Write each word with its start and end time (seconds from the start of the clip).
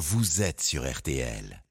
vous 0.00 0.40
êtes 0.40 0.62
sur 0.62 0.90
RTL. 0.90 1.62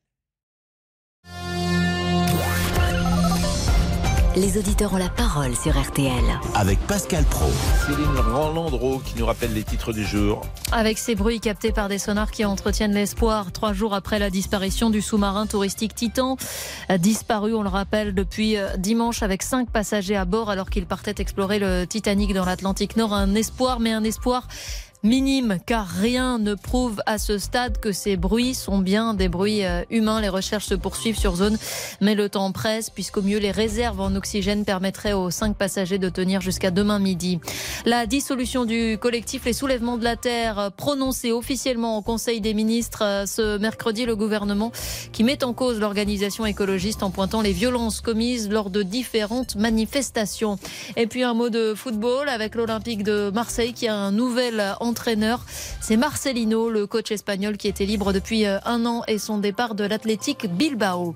Les 4.36 4.58
auditeurs 4.60 4.94
ont 4.94 4.98
la 4.98 5.10
parole 5.10 5.56
sur 5.56 5.76
RTL. 5.76 6.24
Avec 6.54 6.78
Pascal 6.82 7.24
Pro. 7.24 7.50
Céline 7.88 8.20
Roland-Dro 8.20 9.00
qui 9.00 9.18
nous 9.18 9.26
rappelle 9.26 9.54
les 9.56 9.64
titres 9.64 9.94
du 9.94 10.06
jour. 10.06 10.42
Avec 10.72 11.00
ces 11.00 11.16
bruits 11.16 11.40
captés 11.40 11.72
par 11.72 11.90
des 11.90 11.98
sonars 11.98 12.30
qui 12.30 12.46
entretiennent 12.46 12.94
l'espoir, 12.94 13.52
trois 13.52 13.74
jours 13.74 13.96
après 13.96 14.20
la 14.20 14.30
disparition 14.30 14.92
du 14.92 15.02
sous-marin 15.02 15.48
touristique 15.48 15.96
Titan, 15.96 16.38
disparu, 17.00 17.56
on 17.56 17.64
le 17.64 17.70
rappelle, 17.70 18.14
depuis 18.14 18.58
euh, 18.58 18.78
dimanche 18.78 19.24
avec 19.24 19.42
cinq 19.42 19.72
passagers 19.72 20.16
à 20.16 20.26
bord 20.26 20.52
alors 20.52 20.70
qu'ils 20.70 20.86
partaient 20.86 21.16
explorer 21.18 21.58
le 21.58 21.86
Titanic 21.86 22.36
dans 22.36 22.46
l'Atlantique 22.46 22.96
Nord. 22.96 23.16
Un 23.16 23.34
espoir, 23.34 23.80
mais 23.80 23.92
un 23.92 24.04
espoir 24.04 24.48
minime 25.04 25.60
car 25.66 25.88
rien 25.88 26.40
ne 26.40 26.56
prouve 26.56 27.02
à 27.06 27.18
ce 27.18 27.38
stade 27.38 27.80
que 27.80 27.94
ces 27.94 28.18
bruits 28.18 28.54
sont 28.54 28.80
bien 28.80 29.14
des 29.14 29.30
bruits 29.30 29.64
euh, 29.64 29.84
humains. 29.90 30.20
Les 30.20 30.28
recherches 30.28 30.66
se 30.66 30.76
poursuivent 30.76 31.18
sur 31.18 31.38
zone, 31.38 31.58
mais 32.02 32.16
le 32.16 32.28
temps 32.28 32.52
presse 32.52 32.90
puisqu'au 32.90 33.22
mieux 33.22 33.38
les 33.38 33.52
réserves 33.52 34.02
en 34.02 34.14
oxygène 34.16 34.66
permettraient 34.66 35.14
aux 35.14 35.32
cinq 35.32 35.56
passagers 35.56 36.00
de 36.00 36.10
tenir 36.10 36.42
jusqu'à 36.42 36.70
demain 36.70 37.00
midi. 37.00 37.40
La 37.86 38.06
dissolution 38.08 38.66
du 38.66 38.98
collectif 39.00 39.46
Les 39.46 39.54
Soulèvements 39.54 39.98
de 39.98 40.04
la 40.04 40.18
Terre 40.18 40.60
euh, 40.60 40.70
prononcée 40.70 41.32
officiellement 41.32 41.98
au 41.98 42.02
Conseil 42.02 42.42
des 42.42 42.54
ministres 42.54 43.04
euh, 43.04 43.26
ce 43.26 43.58
mercredi, 43.58 44.06
le 44.06 44.18
gouvernement 44.18 44.74
qui 45.14 45.24
met 45.24 45.46
en 45.46 45.54
cause 45.54 45.80
l'organisation 45.80 46.46
écologiste 46.46 47.04
en 47.04 47.10
pointant 47.10 47.42
les 47.42 47.54
violences 47.54 48.02
commises 48.02 48.50
lors 48.50 48.70
de 48.70 48.84
différentes 48.84 49.56
manifestations. 49.56 50.60
Et 50.98 51.08
puis 51.08 51.24
un 51.24 51.34
mot 51.34 51.50
de 51.50 51.74
football 51.74 52.28
avec 52.28 52.56
l'Olympique 52.56 53.04
de 53.04 53.32
Marseille 53.34 53.72
qui 53.74 53.88
a 53.88 53.96
un 53.96 54.12
nouvel 54.12 54.76
entraîneur. 54.90 55.46
C'est 55.82 55.98
Marcelino, 55.98 56.70
le 56.70 56.88
coach 56.88 57.12
espagnol 57.12 57.58
qui 57.58 57.68
était 57.68 57.86
libre 57.86 58.12
depuis 58.12 58.46
euh, 58.46 58.58
un 58.66 58.86
an 58.86 59.04
et 59.08 59.20
son 59.20 59.38
départ 59.38 59.76
de 59.76 59.84
l'Athletic 59.84 60.48
Bilbao. 60.52 61.16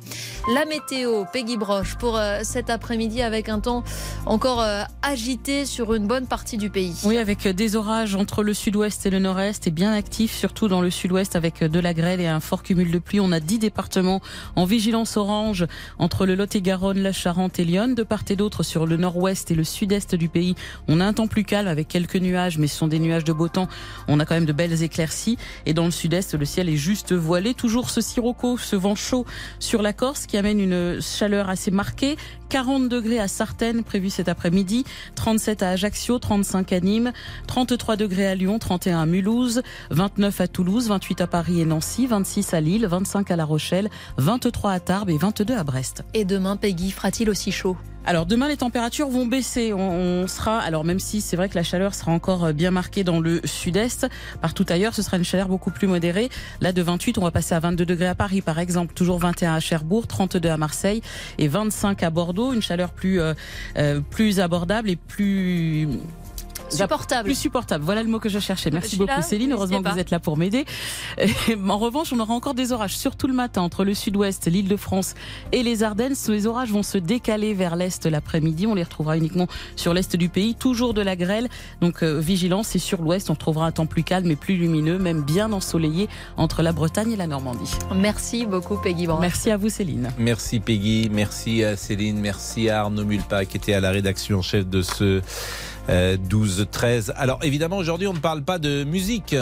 La 0.53 0.65
météo, 0.65 1.25
Peggy 1.33 1.57
Broche, 1.57 1.95
pour 1.95 2.17
euh, 2.17 2.41
cet 2.43 2.69
après-midi 2.69 3.21
avec 3.21 3.49
un 3.49 3.59
temps 3.59 3.83
encore 4.25 4.61
euh, 4.61 4.83
agité 5.01 5.65
sur 5.65 5.93
une 5.93 6.07
bonne 6.07 6.27
partie 6.27 6.57
du 6.57 6.69
pays. 6.69 6.95
Oui, 7.03 7.17
avec 7.17 7.47
des 7.47 7.75
orages 7.75 8.15
entre 8.15 8.43
le 8.43 8.53
sud-ouest 8.53 9.05
et 9.05 9.09
le 9.09 9.19
nord-est 9.19 9.67
et 9.67 9.71
bien 9.71 9.91
actifs, 9.91 10.35
surtout 10.35 10.67
dans 10.67 10.81
le 10.81 10.91
sud-ouest 10.91 11.35
avec 11.35 11.63
de 11.63 11.79
la 11.79 11.93
grêle 11.93 12.21
et 12.21 12.27
un 12.27 12.39
fort 12.39 12.61
cumul 12.61 12.91
de 12.91 12.99
pluie. 12.99 13.19
On 13.19 13.31
a 13.31 13.39
10 13.39 13.59
départements 13.59 14.21
en 14.55 14.65
vigilance 14.65 15.17
orange 15.17 15.65
entre 15.97 16.25
le 16.25 16.35
Lot-et-Garonne, 16.35 16.99
la 16.99 17.11
Charente 17.11 17.59
et 17.59 17.65
Lyon. 17.65 17.89
De 17.95 18.03
part 18.03 18.23
et 18.29 18.35
d'autre 18.35 18.61
sur 18.63 18.85
le 18.85 18.97
nord-ouest 18.97 19.49
et 19.51 19.55
le 19.55 19.63
sud-est 19.63 20.15
du 20.15 20.29
pays, 20.29 20.55
on 20.87 20.99
a 20.99 21.05
un 21.05 21.13
temps 21.13 21.27
plus 21.27 21.43
calme 21.43 21.67
avec 21.67 21.87
quelques 21.87 22.15
nuages, 22.15 22.57
mais 22.57 22.67
ce 22.67 22.77
sont 22.77 22.87
des 22.87 22.99
nuages 22.99 23.23
de 23.23 23.33
beau 23.33 23.47
temps 23.47 23.62
on 24.07 24.19
a 24.19 24.25
quand 24.25 24.35
même 24.35 24.45
de 24.45 24.53
belles 24.53 24.83
éclaircies. 24.83 25.37
Et 25.65 25.73
dans 25.73 25.85
le 25.85 25.91
sud-est, 25.91 26.33
le 26.33 26.45
ciel 26.45 26.69
est 26.69 26.77
juste 26.77 27.13
voilé. 27.13 27.53
Toujours 27.53 27.89
ce 27.89 28.01
sirocco, 28.01 28.57
ce 28.57 28.75
vent 28.75 28.95
chaud 28.95 29.25
sur 29.59 29.81
la 29.81 29.93
Corse 29.93 30.25
qui 30.25 30.37
amène 30.37 30.59
une 30.59 31.01
chaleur 31.01 31.49
assez 31.49 31.71
marquée. 31.71 32.17
40 32.49 32.87
degrés 32.87 33.19
à 33.19 33.27
Sartène 33.27 33.83
prévu 33.83 34.11
cet 34.11 34.29
après-midi, 34.29 34.83
37 35.15 35.63
à 35.63 35.69
Ajaccio, 35.69 36.19
35 36.19 36.71
à 36.71 36.79
Nîmes, 36.81 37.11
33 37.47 37.95
degrés 37.95 38.27
à 38.27 38.35
Lyon, 38.35 38.59
31 38.59 39.01
à 39.01 39.05
Mulhouse, 39.07 39.63
29 39.89 40.41
à 40.41 40.47
Toulouse, 40.47 40.87
28 40.87 41.21
à 41.21 41.27
Paris 41.27 41.61
et 41.61 41.65
Nancy, 41.65 42.05
26 42.05 42.53
à 42.53 42.61
Lille, 42.61 42.85
25 42.85 43.31
à 43.31 43.35
La 43.35 43.45
Rochelle, 43.45 43.89
23 44.17 44.71
à 44.71 44.79
Tarbes 44.79 45.09
et 45.09 45.17
22 45.17 45.55
à 45.55 45.63
Brest. 45.63 46.03
Et 46.13 46.25
demain, 46.25 46.55
Peggy, 46.55 46.91
fera-t-il 46.91 47.29
aussi 47.29 47.51
chaud? 47.51 47.75
Alors 48.05 48.25
demain 48.25 48.47
les 48.47 48.57
températures 48.57 49.07
vont 49.07 49.25
baisser. 49.25 49.73
On, 49.73 50.27
sera 50.27 50.59
alors 50.59 50.83
même 50.83 50.99
si 50.99 51.21
c'est 51.21 51.35
vrai 51.35 51.49
que 51.49 51.55
la 51.55 51.63
chaleur 51.63 51.93
sera 51.93 52.11
encore 52.11 52.53
bien 52.53 52.71
marquée 52.71 53.03
dans 53.03 53.19
le 53.19 53.41
sud-est, 53.45 54.07
partout 54.41 54.65
ailleurs 54.69 54.93
ce 54.93 55.01
sera 55.01 55.17
une 55.17 55.23
chaleur 55.23 55.47
beaucoup 55.47 55.71
plus 55.71 55.87
modérée. 55.87 56.29
Là 56.61 56.71
de 56.71 56.81
28 56.81 57.17
on 57.17 57.21
va 57.21 57.31
passer 57.31 57.55
à 57.55 57.59
22 57.59 57.85
degrés 57.85 58.07
à 58.07 58.15
Paris 58.15 58.41
par 58.41 58.59
exemple, 58.59 58.93
toujours 58.93 59.19
21 59.19 59.55
à 59.55 59.59
Cherbourg, 59.59 60.07
32 60.07 60.49
à 60.49 60.57
Marseille 60.57 61.01
et 61.37 61.47
25 61.47 62.03
à 62.03 62.09
Bordeaux. 62.09 62.53
Une 62.53 62.61
chaleur 62.61 62.91
plus 62.91 63.19
euh, 63.19 63.33
euh, 63.77 64.01
plus 64.09 64.39
abordable 64.39 64.89
et 64.89 64.95
plus 64.95 65.87
Supportable. 66.77 67.25
Plus 67.25 67.35
supportable. 67.35 67.83
Voilà 67.83 68.03
le 68.03 68.09
mot 68.09 68.19
que 68.19 68.29
je 68.29 68.39
cherchais. 68.39 68.71
Merci 68.71 68.97
beaucoup 68.97 69.21
Céline. 69.21 69.53
Heureusement 69.53 69.81
que 69.81 69.89
vous 69.89 69.99
êtes 69.99 70.11
là 70.11 70.19
pour 70.19 70.37
m'aider. 70.37 70.65
En 71.73 71.77
revanche, 71.77 72.13
on 72.13 72.19
aura 72.19 72.33
encore 72.33 72.53
des 72.53 72.71
orages, 72.71 72.95
surtout 72.95 73.25
le 73.25 73.33
matin, 73.33 73.61
entre 73.61 73.83
le 73.83 73.93
sud-ouest, 73.93 74.47
l'île 74.47 74.67
de 74.67 74.77
France 74.77 75.15
et 75.51 75.63
les 75.63 75.81
Ardennes. 75.83 76.13
Les 76.27 76.45
orages 76.45 76.71
vont 76.71 76.83
se 76.83 76.97
décaler 76.97 77.53
vers 77.53 77.75
l'est 77.75 78.05
l'après-midi. 78.05 78.67
On 78.67 78.75
les 78.75 78.83
retrouvera 78.83 79.17
uniquement 79.17 79.47
sur 79.75 79.93
l'est 79.93 80.15
du 80.15 80.29
pays. 80.29 80.55
Toujours 80.55 80.93
de 80.93 81.01
la 81.01 81.15
grêle. 81.15 81.49
Donc 81.81 82.03
euh, 82.03 82.19
vigilance. 82.19 82.75
Et 82.75 82.79
sur 82.79 83.01
l'ouest, 83.01 83.29
on 83.29 83.35
trouvera 83.35 83.65
un 83.65 83.71
temps 83.71 83.85
plus 83.85 84.03
calme 84.03 84.29
et 84.29 84.35
plus 84.35 84.55
lumineux, 84.55 84.99
même 84.99 85.23
bien 85.23 85.51
ensoleillé 85.51 86.09
entre 86.37 86.61
la 86.61 86.71
Bretagne 86.71 87.11
et 87.11 87.15
la 87.15 87.27
Normandie. 87.27 87.71
Merci 87.95 88.45
beaucoup 88.45 88.77
Peggy 88.77 89.07
Merci 89.19 89.51
à 89.51 89.57
vous 89.57 89.69
Céline. 89.69 90.11
Merci 90.17 90.59
Peggy. 90.59 91.09
Merci 91.11 91.63
à 91.63 91.75
Céline. 91.75 92.19
Merci 92.19 92.69
à 92.69 92.81
Arnaud 92.81 93.05
Mulpa 93.05 93.45
qui 93.45 93.57
était 93.57 93.73
à 93.73 93.79
la 93.79 93.91
rédaction 93.91 94.41
chef 94.41 94.67
de 94.67 94.81
ce 94.81 95.21
12-13. 95.87 97.09
Euh, 97.09 97.13
Alors 97.15 97.39
évidemment, 97.43 97.77
aujourd'hui, 97.77 98.07
on 98.07 98.13
ne 98.13 98.19
parle 98.19 98.43
pas 98.43 98.59
de 98.59 98.83
musique. 98.83 99.35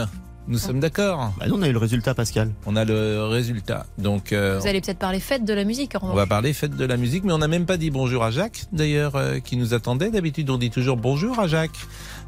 Nous 0.48 0.58
sommes 0.58 0.80
d'accord 0.80 1.32
bah 1.40 1.46
On 1.52 1.62
a 1.62 1.68
eu 1.68 1.72
le 1.72 1.78
résultat, 1.78 2.16
Pascal. 2.16 2.52
On 2.66 2.76
a 2.76 2.84
le 2.84 3.26
résultat. 3.26 3.86
Donc, 4.00 4.34
euh, 4.34 4.58
Vous 4.60 4.68
allez 4.68 4.82
peut-être 4.82 4.98
parler 4.98 5.20
fête 5.20 5.46
de 5.46 5.54
la 5.54 5.64
musique. 5.64 5.94
on 6.02 6.14
va 6.14 6.26
parler 6.26 6.52
fête 6.54 6.76
de 6.76 6.86
la 6.86 6.98
musique, 6.98 7.24
mais 7.24 7.32
on 7.32 7.38
n'a 7.38 7.48
même 7.48 7.66
pas 7.66 7.78
dit 7.78 7.92
bonjour 7.92 8.24
à 8.24 8.32
Jacques, 8.32 8.64
d'ailleurs, 8.74 9.16
euh, 9.16 9.40
qui 9.40 9.56
nous 9.56 9.74
attendait. 9.74 10.10
D'habitude, 10.10 10.50
on 10.50 10.58
dit 10.58 10.72
toujours 10.72 10.98
bonjour 10.98 11.40
à 11.40 11.48
Jacques. 11.48 11.78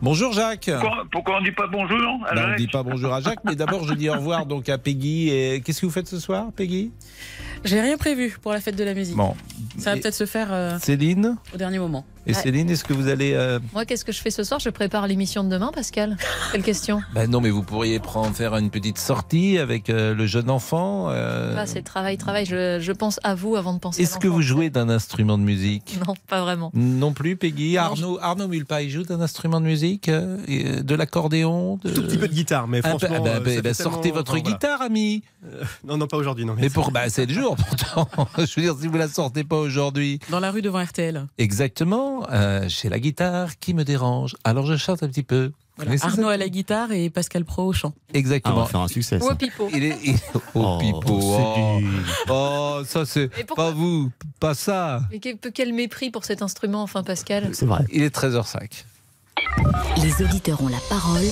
Bonjour 0.01 0.31
Jacques. 0.31 0.69
Pourquoi, 1.12 1.38
on 1.38 1.40
ne 1.41 1.45
dit 1.45 1.51
pas 1.51 1.68
bonjour 1.68 2.24
à 2.30 2.35
ben, 2.35 2.45
On 2.45 2.51
ne 2.51 2.57
dit 2.57 2.68
pas 2.68 2.84
bonjour 2.84 3.13
à 3.13 3.19
Jacques, 3.19 3.44
mais 3.45 3.56
d'abord, 3.56 3.84
je 3.84 3.94
dis 3.94 4.09
au 4.09 4.13
revoir 4.13 4.45
donc 4.45 4.69
à 4.69 4.78
Peggy. 4.78 5.30
Et 5.30 5.62
qu'est-ce 5.62 5.81
que 5.81 5.85
vous 5.88 5.91
faites 5.91 6.07
ce 6.07 6.19
soir, 6.19 6.47
Peggy? 6.56 6.91
J'ai 7.63 7.81
rien 7.81 7.97
prévu 7.97 8.38
pour 8.41 8.51
la 8.51 8.59
fête 8.59 8.75
de 8.75 8.84
la 8.84 8.94
musique. 8.94 9.16
Bon. 9.16 9.35
Ça 9.78 9.94
va 9.94 10.01
peut-être 10.01 10.13
se 10.13 10.25
faire. 10.25 10.79
Céline 10.81 11.38
Au 11.53 11.57
dernier 11.57 11.79
moment. 11.79 12.06
Et 12.25 12.34
Céline, 12.34 12.69
est-ce 12.69 12.85
que 12.85 12.94
vous 12.94 13.09
allez... 13.09 13.34
Euh, 13.34 13.59
Moi, 13.74 13.85
qu'est-ce 13.85 14.06
que 14.06 14.13
je 14.13 14.22
fais 14.22 14.29
ce 14.29 14.44
soir? 14.44 14.59
Je 14.59 14.69
prépare 14.69 15.07
l'émission 15.07 15.44
de 15.44 15.50
demain, 15.50 15.72
Pascal. 15.74 16.18
Quelle 16.51 16.63
question? 16.63 17.01
Ben 17.13 17.29
Non, 17.29 17.41
mais 17.41 17.50
vous 17.50 17.63
pourriez 17.63 18.00
prendre, 18.00 18.34
faire 18.34 18.56
une 18.56 18.69
petite 18.69 18.97
sortie 18.97 19.57
avec 19.57 19.90
euh, 19.90 20.16
le 20.16 20.25
jeune 20.25 20.50
enfant. 20.50 21.09
Euh... 21.09 21.56
Ah, 21.57 21.66
c'est 21.66 21.81
travail, 21.81 22.18
travail. 22.18 22.46
Je, 22.46 22.79
je, 22.79 22.91
pense 22.91 23.19
à 23.24 23.35
vous 23.35 23.56
avant 23.56 23.74
de 23.74 23.80
penser 23.80 24.01
Est-ce 24.01 24.19
que 24.19 24.28
vous 24.28 24.41
jouez 24.41 24.69
d'un 24.69 24.90
instrument 24.90 25.38
de 25.38 25.44
musique? 25.44 25.97
Non, 26.07 26.16
pas 26.28 26.41
vraiment. 26.41 26.69
Non 26.74 27.13
plus, 27.13 27.38
Peggy? 27.38 27.78
Arnaud, 27.78 28.19
Arnaud 28.22 28.50
Mulpa, 28.50 28.81
il 28.81 28.90
joue 28.90 29.03
d'un 29.03 29.22
instrument 29.22 29.62
de 29.62 29.66
musique 29.66 30.09
euh, 30.09 30.38
De 30.81 30.95
l'accordéon 30.95 31.80
de... 31.84 31.90
Tout 31.90 32.03
petit 32.03 32.18
peu 32.18 32.28
de 32.28 32.34
guitare, 32.34 32.68
mais 32.68 32.81
franchement... 32.81 33.09
Ah 33.19 33.40
ben, 33.40 33.40
ben, 33.41 33.62
ben 33.62 33.74
sortez 33.74 34.12
votre 34.12 34.38
guitare, 34.38 34.81
ami 34.81 35.24
Non, 35.84 35.98
non, 35.98 36.08
pas 36.08 36.18
aujourd'hui. 36.18 36.46
Non, 36.46 36.56
mais 36.58 36.70
pour, 36.70 36.92
bah, 36.92 37.09
c'est 37.09 37.26
le 37.26 37.34
jour, 37.34 37.56
pourtant. 37.56 38.08
je 38.38 38.56
veux 38.56 38.62
dire, 38.62 38.76
si 38.80 38.88
vous 38.88 38.98
la 38.98 39.08
sortez 39.08 39.44
pas 39.44 39.58
aujourd'hui... 39.58 40.20
Dans 40.30 40.40
la 40.40 40.52
rue 40.52 40.62
devant 40.62 40.84
RTL. 40.84 41.28
Exactement. 41.38 42.28
chez 42.70 42.90
la 42.90 43.00
guitare 43.00 43.58
qui 43.59 43.74
me 43.74 43.84
dérange. 43.84 44.36
Alors 44.44 44.66
je 44.66 44.76
chante 44.78 45.04
un 45.04 45.08
petit 45.08 45.24
peu. 45.24 45.52
Arnaud 46.02 46.28
à 46.28 46.38
la 46.38 46.50
guitare 46.50 46.92
et 46.92 47.09
Pascal 47.09 47.46
Pro 47.46 47.64
au 47.64 47.74
chant. 47.74 47.94
Exactement. 48.14 48.56
Ah, 48.56 48.59
on 48.59 48.64
va 48.64 48.68
faire 48.68 48.80
un 48.81 48.88
succès. 48.88 49.22
Ou 49.22 49.30
au 49.30 49.36
pipeau. 49.36 49.70
Il 49.74 49.84
est, 49.84 49.96
au 50.54 50.62
oh, 50.62 50.78
pipeau. 50.80 51.20
Oh. 51.20 51.80
oh, 52.30 52.81
ça 52.86 53.06
c'est 53.06 53.30
pas 53.56 53.72
vous, 53.72 54.12
pas 54.40 54.54
ça. 54.54 55.02
Mais 55.12 55.20
quel, 55.20 55.74
mépris 55.74 56.12
pour 56.12 56.25
cet 56.25 56.42
instrument, 56.42 56.84
enfin 56.84 57.04
Pascal. 57.04 57.50
C'est 57.54 57.66
vrai. 57.66 57.86
Il 57.92 58.04
est 58.04 58.16
13h05. 58.16 58.84
Les 60.02 60.24
auditeurs 60.24 60.62
ont 60.62 60.68
la 60.68 60.82
parole. 60.90 61.26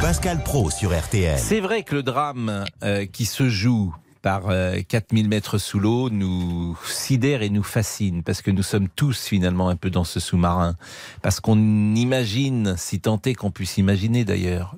Pascal 0.00 0.42
Pro 0.42 0.70
sur 0.70 0.96
RTL. 0.96 1.38
C'est 1.38 1.60
vrai 1.60 1.82
que 1.82 1.94
le 1.94 2.02
drame 2.02 2.64
euh, 2.82 3.06
qui 3.06 3.24
se 3.24 3.48
joue 3.48 3.94
par 4.22 4.48
4000 4.88 5.26
euh, 5.26 5.28
mètres 5.28 5.58
sous 5.58 5.78
l'eau 5.78 6.10
nous 6.10 6.76
sidère 6.84 7.42
et 7.42 7.48
nous 7.48 7.62
fascine 7.62 8.24
parce 8.24 8.42
que 8.42 8.50
nous 8.50 8.64
sommes 8.64 8.88
tous 8.88 9.26
finalement 9.26 9.68
un 9.68 9.76
peu 9.76 9.88
dans 9.88 10.02
ce 10.02 10.18
sous-marin. 10.18 10.74
Parce 11.22 11.38
qu'on 11.38 11.94
imagine, 11.94 12.74
si 12.76 12.98
tant 12.98 13.20
est 13.24 13.34
qu'on 13.34 13.52
puisse 13.52 13.78
imaginer 13.78 14.24
d'ailleurs, 14.24 14.74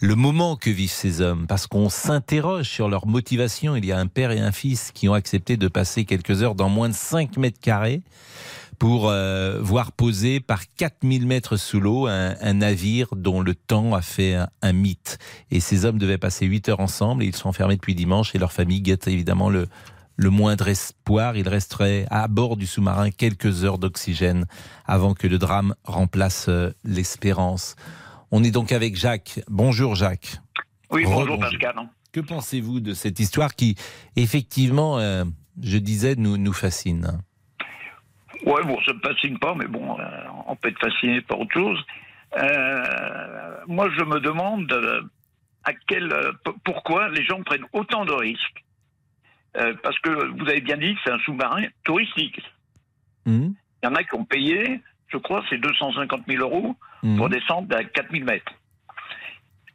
le 0.00 0.16
moment 0.16 0.56
que 0.56 0.70
vivent 0.70 0.90
ces 0.90 1.20
hommes. 1.20 1.46
Parce 1.46 1.68
qu'on 1.68 1.88
s'interroge 1.90 2.68
sur 2.68 2.88
leur 2.88 3.06
motivation. 3.06 3.76
Il 3.76 3.84
y 3.84 3.92
a 3.92 3.98
un 3.98 4.08
père 4.08 4.32
et 4.32 4.40
un 4.40 4.50
fils 4.50 4.90
qui 4.92 5.08
ont 5.08 5.14
accepté 5.14 5.56
de 5.56 5.68
passer 5.68 6.04
quelques 6.04 6.42
heures 6.42 6.56
dans 6.56 6.68
moins 6.68 6.88
de 6.88 6.94
5 6.94 7.36
mètres 7.36 7.60
carrés 7.60 8.02
pour 8.78 9.08
euh, 9.08 9.58
voir 9.60 9.92
poser 9.92 10.40
par 10.40 10.62
4000 10.76 11.26
mètres 11.26 11.56
sous 11.56 11.80
l'eau 11.80 12.06
un, 12.06 12.52
navire 12.52 13.08
dont 13.16 13.40
le 13.40 13.54
temps 13.54 13.94
a 13.94 14.02
fait 14.02 14.36
un, 14.62 14.72
mythe. 14.72 15.18
Et 15.50 15.60
ces 15.60 15.84
hommes 15.84 15.98
devaient 15.98 16.18
passer 16.18 16.46
8 16.46 16.68
heures 16.68 16.80
ensemble 16.80 17.22
et 17.22 17.26
ils 17.26 17.36
sont 17.36 17.48
enfermés 17.48 17.76
depuis 17.76 17.94
dimanche 17.94 18.34
et 18.34 18.38
leur 18.38 18.52
famille 18.52 18.80
guette 18.80 19.08
évidemment 19.08 19.50
le, 19.50 19.66
le 20.16 20.30
moindre 20.30 20.68
espoir. 20.68 21.36
Ils 21.36 21.48
resteraient 21.48 22.06
à 22.10 22.28
bord 22.28 22.56
du 22.56 22.66
sous-marin 22.66 23.10
quelques 23.10 23.64
heures 23.64 23.78
d'oxygène 23.78 24.46
avant 24.86 25.14
que 25.14 25.26
le 25.26 25.38
drame 25.38 25.74
remplace 25.84 26.46
euh, 26.48 26.70
l'espérance. 26.84 27.76
On 28.30 28.44
est 28.44 28.50
donc 28.50 28.72
avec 28.72 28.96
Jacques. 28.96 29.40
Bonjour 29.48 29.94
Jacques. 29.94 30.40
Oui, 30.90 31.04
bonjour 31.04 31.38
Pascal. 31.38 31.74
Que 32.12 32.20
pensez-vous 32.20 32.80
de 32.80 32.94
cette 32.94 33.20
histoire 33.20 33.54
qui, 33.54 33.76
effectivement, 34.16 34.98
euh, 34.98 35.24
je 35.62 35.78
disais, 35.78 36.14
nous, 36.16 36.36
nous 36.36 36.52
fascine? 36.52 37.20
Ouais, 38.44 38.62
bon, 38.64 38.80
ça 38.84 38.92
me 38.92 39.00
fascine 39.00 39.38
pas, 39.38 39.54
mais 39.54 39.66
bon, 39.66 39.98
euh, 39.98 40.04
on 40.46 40.56
peut 40.56 40.68
être 40.68 40.78
fasciné 40.80 41.20
par 41.22 41.40
autre 41.40 41.52
chose. 41.52 41.84
Euh, 42.36 43.56
moi, 43.66 43.88
je 43.96 44.02
me 44.04 44.20
demande, 44.20 44.70
euh, 44.72 45.02
à 45.64 45.72
quel, 45.86 46.12
pourquoi 46.64 47.08
les 47.08 47.24
gens 47.24 47.42
prennent 47.42 47.66
autant 47.72 48.04
de 48.04 48.12
risques. 48.12 48.64
Euh, 49.56 49.74
parce 49.82 49.98
que 50.00 50.10
vous 50.10 50.48
avez 50.48 50.60
bien 50.60 50.76
dit 50.76 50.94
que 50.94 51.00
c'est 51.04 51.10
un 51.12 51.18
sous-marin 51.20 51.64
touristique. 51.84 52.40
Hum, 53.26 53.54
Il 53.82 53.86
y 53.86 53.88
en 53.88 53.94
a 53.94 54.04
qui 54.04 54.14
ont 54.14 54.24
payé, 54.24 54.80
je 55.08 55.16
crois, 55.18 55.42
c'est 55.50 55.58
250 55.58 56.22
000 56.28 56.42
euros 56.42 56.76
hum. 57.02 57.16
pour 57.16 57.28
descendre 57.28 57.74
à 57.76 57.82
4000 57.82 58.24
mètres. 58.24 58.52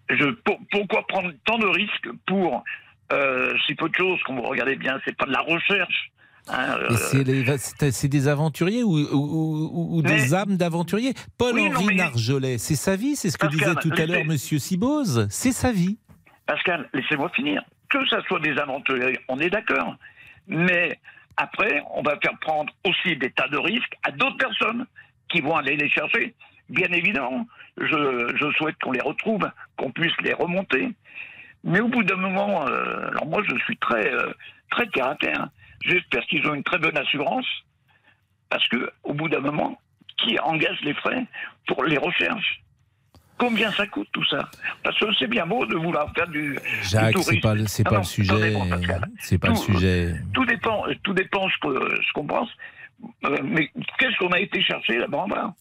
Je, 0.09 0.25
pour- 0.25 0.59
pourquoi 0.71 1.05
prendre 1.07 1.31
tant 1.45 1.57
de 1.57 1.65
risques 1.67 2.09
pour 2.27 2.63
euh, 3.11 3.53
si 3.65 3.75
peu 3.75 3.89
de 3.89 3.95
choses, 3.95 4.19
quand 4.25 4.35
vous 4.35 4.41
regardez 4.43 4.75
bien, 4.75 4.99
c'est 5.05 5.15
pas 5.17 5.25
de 5.25 5.31
la 5.31 5.41
recherche. 5.41 6.11
Hein, 6.49 6.77
euh, 6.91 6.95
c'est 7.91 8.07
des 8.07 8.27
aventuriers 8.27 8.83
ou, 8.83 8.97
ou- 8.97 9.15
ou- 9.15 9.97
ou 9.97 10.01
des 10.01 10.13
Mais- 10.13 10.33
âmes 10.33 10.57
d'aventuriers? 10.57 11.13
Oui, 11.15 11.23
Paul-Henri 11.37 11.95
Narjolet, 11.95 12.57
c'est 12.57 12.75
sa 12.75 12.95
vie, 12.95 13.15
c'est 13.15 13.29
ce 13.29 13.37
que 13.37 13.47
Pascal, 13.47 13.75
disait 13.75 13.81
tout 13.81 14.01
à 14.01 14.05
l'heure 14.05 14.25
Monsieur 14.25 14.59
Sibose, 14.59 15.27
c'est 15.29 15.51
sa 15.51 15.71
vie. 15.71 15.97
Pascal, 16.45 16.89
laissez-moi 16.93 17.29
finir. 17.29 17.63
Que 17.89 18.05
ça 18.07 18.21
soit 18.27 18.39
des 18.39 18.57
aventuriers, 18.57 19.19
on 19.27 19.39
est 19.39 19.49
d'accord. 19.49 19.95
Mais 20.47 20.99
après, 21.37 21.81
on 21.95 22.01
va 22.01 22.17
faire 22.21 22.37
prendre 22.41 22.73
aussi 22.85 23.15
des 23.17 23.29
tas 23.31 23.47
de 23.47 23.57
risques 23.57 23.93
à 24.03 24.11
d'autres 24.11 24.37
personnes 24.37 24.85
qui 25.29 25.41
vont 25.41 25.55
aller 25.55 25.77
les 25.77 25.89
chercher. 25.89 26.33
Bien 26.69 26.87
évidemment, 26.91 27.47
je, 27.77 28.33
je 28.35 28.51
souhaite 28.57 28.75
qu'on 28.83 28.91
les 28.91 29.01
retrouve, 29.01 29.49
qu'on 29.77 29.91
puisse 29.91 30.13
les 30.23 30.33
remonter. 30.33 30.89
Mais 31.63 31.79
au 31.79 31.87
bout 31.87 32.03
d'un 32.03 32.17
moment, 32.17 32.67
euh, 32.67 33.07
alors 33.09 33.25
moi 33.27 33.41
je 33.47 33.55
suis 33.63 33.77
très, 33.77 34.11
euh, 34.13 34.31
très 34.71 34.87
terre 34.87 35.47
terre. 35.83 35.93
J'espère 35.93 36.25
qu'ils 36.27 36.45
ont 36.47 36.53
une 36.53 36.63
très 36.63 36.77
bonne 36.79 36.97
assurance, 36.97 37.45
parce 38.49 38.67
que 38.67 38.89
au 39.03 39.13
bout 39.13 39.29
d'un 39.29 39.39
moment, 39.39 39.79
qui 40.17 40.39
engage 40.39 40.79
les 40.83 40.93
frais 40.93 41.25
pour 41.67 41.83
les 41.83 41.97
recherches? 41.97 42.61
Combien 43.37 43.71
ça 43.71 43.87
coûte 43.87 44.07
tout 44.13 44.23
ça? 44.25 44.47
Parce 44.83 44.97
que 44.99 45.05
c'est 45.17 45.27
bien 45.27 45.45
beau 45.45 45.65
de 45.65 45.75
vouloir 45.75 46.13
faire 46.13 46.27
du, 46.27 46.57
Jacques, 46.83 47.13
tourisme. 47.13 47.31
c'est 47.33 47.39
pas, 47.41 47.55
le- 47.55 47.67
c'est 47.67 47.83
pas 47.83 47.97
le 47.97 48.03
sujet. 48.03 48.53
C'est 49.19 49.37
pas 49.39 49.47
le 49.49 49.55
Tout- 49.55 49.61
sujet. 49.61 50.15
tout 50.33 50.45
dépend, 50.45 50.83
tout 51.03 51.13
dépend 51.13 51.47
ce 51.49 52.13
qu'on 52.13 52.25
pense. 52.27 52.49
Euh, 53.25 53.37
mais 53.43 53.69
qu'est-ce 53.97 54.15
qu'on 54.17 54.31
a 54.31 54.39
été 54.39 54.61
chercher 54.61 54.97
là-bas 54.99 55.17
en 55.17 55.27
bas? 55.27 55.53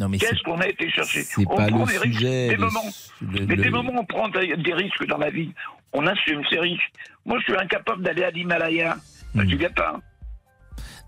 Non, 0.00 0.08
mais 0.08 0.18
Qu'est-ce 0.18 0.42
qu'on 0.42 0.58
a 0.60 0.66
été 0.68 0.90
chercher? 0.90 1.22
c'est 1.22 1.46
On 1.48 1.56
pas 1.56 1.68
prend 1.68 1.78
le 1.78 1.86
des 1.86 1.98
risques, 1.98 2.14
sujet. 2.18 2.48
des 2.48 2.56
le- 2.56 2.58
moments. 2.64 2.80
le- 3.22 3.46
Mais 3.46 3.56
le- 3.56 3.62
des 3.62 3.70
moments 3.70 3.92
on 3.96 4.04
prend 4.04 4.28
des 4.28 4.56
des 4.56 4.74
risques 4.74 5.06
dans 5.06 5.18
la 5.18 5.30
vie, 5.30 5.52
on 5.92 6.06
assume 6.06 6.42
ces 6.50 6.58
risques. 6.58 6.92
Moi, 7.24 7.38
je 7.38 7.44
suis 7.44 7.56
incapable 7.56 8.02
d'aller 8.02 8.24
à 8.24 8.30
l'Himalaya. 8.30 8.96
Hmm. 9.34 9.48
Je 9.48 9.56
viens 9.56 9.70
pas. 9.70 10.00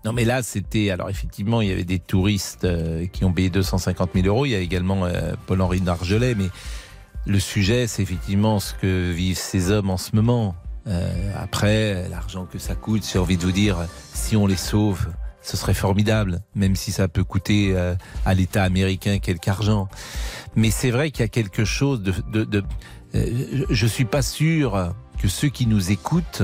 Non, 0.03 0.13
mais 0.13 0.25
là, 0.25 0.41
c'était. 0.41 0.89
Alors, 0.89 1.09
effectivement, 1.09 1.61
il 1.61 1.69
y 1.69 1.71
avait 1.71 1.83
des 1.83 1.99
touristes 1.99 2.65
euh, 2.65 3.05
qui 3.05 3.23
ont 3.23 3.33
payé 3.33 3.49
250 3.49 4.11
000 4.15 4.27
euros. 4.27 4.45
Il 4.45 4.49
y 4.49 4.55
a 4.55 4.59
également 4.59 5.05
euh, 5.05 5.33
Paul-Henri 5.45 5.81
Nargelet. 5.81 6.33
Mais 6.35 6.49
le 7.27 7.39
sujet, 7.39 7.85
c'est 7.85 8.01
effectivement 8.01 8.59
ce 8.59 8.73
que 8.73 9.11
vivent 9.11 9.37
ces 9.37 9.69
hommes 9.69 9.91
en 9.91 9.97
ce 9.97 10.15
moment. 10.15 10.55
Euh, 10.87 11.31
après, 11.37 12.09
l'argent 12.09 12.45
que 12.45 12.57
ça 12.57 12.73
coûte, 12.73 13.07
j'ai 13.11 13.19
envie 13.19 13.37
de 13.37 13.43
vous 13.43 13.51
dire, 13.51 13.77
si 14.13 14.35
on 14.35 14.47
les 14.47 14.55
sauve, 14.55 15.07
ce 15.43 15.55
serait 15.55 15.75
formidable, 15.75 16.41
même 16.55 16.75
si 16.75 16.91
ça 16.91 17.07
peut 17.07 17.23
coûter 17.23 17.75
à 18.25 18.33
l'État 18.33 18.63
américain 18.63 19.19
quelque 19.19 19.47
argent. 19.47 19.87
Mais 20.55 20.71
c'est 20.71 20.89
vrai 20.89 21.11
qu'il 21.11 21.21
y 21.21 21.25
a 21.25 21.29
quelque 21.29 21.65
chose 21.65 22.01
de. 22.01 22.13
de, 22.31 22.43
de 22.43 22.63
je 23.13 23.87
suis 23.87 24.05
pas 24.05 24.21
sûr 24.21 24.93
que 25.19 25.27
ceux 25.27 25.49
qui 25.49 25.67
nous 25.67 25.91
écoutent, 25.91 26.43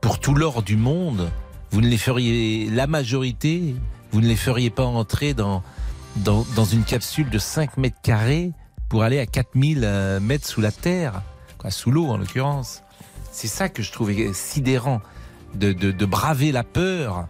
pour 0.00 0.18
tout 0.18 0.34
l'or 0.34 0.62
du 0.62 0.76
monde, 0.76 1.30
vous 1.70 1.80
ne 1.80 1.88
les 1.88 1.98
feriez, 1.98 2.70
la 2.70 2.86
majorité, 2.86 3.74
vous 4.12 4.20
ne 4.20 4.26
les 4.26 4.36
feriez 4.36 4.70
pas 4.70 4.84
entrer 4.84 5.34
dans, 5.34 5.62
dans, 6.16 6.46
dans 6.54 6.64
une 6.64 6.84
capsule 6.84 7.30
de 7.30 7.38
5 7.38 7.76
mètres 7.76 8.00
carrés 8.02 8.52
pour 8.88 9.02
aller 9.02 9.18
à 9.18 9.26
4000 9.26 9.80
euh, 9.82 10.20
mètres 10.20 10.46
sous 10.46 10.60
la 10.60 10.70
terre, 10.70 11.22
quoi, 11.58 11.70
sous 11.70 11.90
l'eau 11.90 12.06
en 12.10 12.16
l'occurrence. 12.16 12.82
C'est 13.32 13.48
ça 13.48 13.68
que 13.68 13.82
je 13.82 13.90
trouvais 13.90 14.32
sidérant, 14.32 15.00
de, 15.54 15.72
de, 15.72 15.90
de 15.90 16.06
braver 16.06 16.52
la 16.52 16.62
peur 16.62 17.26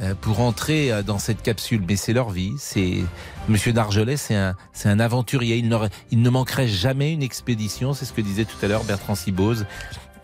euh, 0.00 0.14
pour 0.20 0.40
entrer 0.40 0.92
euh, 0.92 1.02
dans 1.02 1.18
cette 1.18 1.40
capsule. 1.40 1.82
Mais 1.88 1.96
c'est 1.96 2.12
leur 2.12 2.28
vie. 2.28 2.52
C'est 2.58 3.02
Monsieur 3.48 3.72
Dargelet, 3.72 4.18
c'est 4.18 4.34
un, 4.34 4.54
c'est 4.74 4.90
un 4.90 5.00
aventurier. 5.00 5.56
Il, 5.56 5.74
il 6.10 6.20
ne 6.20 6.30
manquerait 6.30 6.68
jamais 6.68 7.12
une 7.12 7.22
expédition. 7.22 7.94
C'est 7.94 8.04
ce 8.04 8.12
que 8.12 8.20
disait 8.20 8.44
tout 8.44 8.58
à 8.62 8.68
l'heure 8.68 8.84
Bertrand 8.84 9.14
Sibose, 9.14 9.64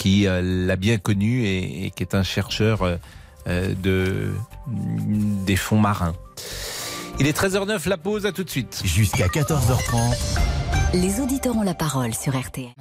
qui 0.02 0.26
euh, 0.26 0.42
l'a 0.42 0.74
bien 0.74 0.98
connu 0.98 1.44
et, 1.44 1.86
et 1.86 1.90
qui 1.92 2.02
est 2.02 2.16
un 2.16 2.24
chercheur 2.24 2.82
euh, 2.82 2.96
euh, 3.46 3.72
de, 3.84 4.32
des 4.66 5.54
fonds 5.54 5.78
marins. 5.78 6.14
Il 7.20 7.28
est 7.28 7.38
13h09, 7.40 7.88
la 7.88 7.98
pause, 7.98 8.26
à 8.26 8.32
tout 8.32 8.42
de 8.42 8.50
suite. 8.50 8.82
Jusqu'à 8.84 9.28
14h30, 9.28 10.16
Les 10.94 11.20
auditeurs 11.20 11.56
ont 11.56 11.62
la 11.62 11.74
parole 11.74 12.14
sur 12.14 12.36
RTL. 12.36 12.72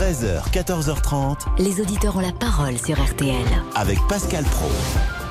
13h, 0.00 0.50
14h30, 0.50 1.62
Les 1.62 1.80
auditeurs 1.80 2.16
ont 2.16 2.20
la 2.20 2.32
parole 2.32 2.76
sur 2.76 3.00
RTL. 3.00 3.36
avec 3.76 3.98
Pascal 4.08 4.42
Pro. 4.42 4.68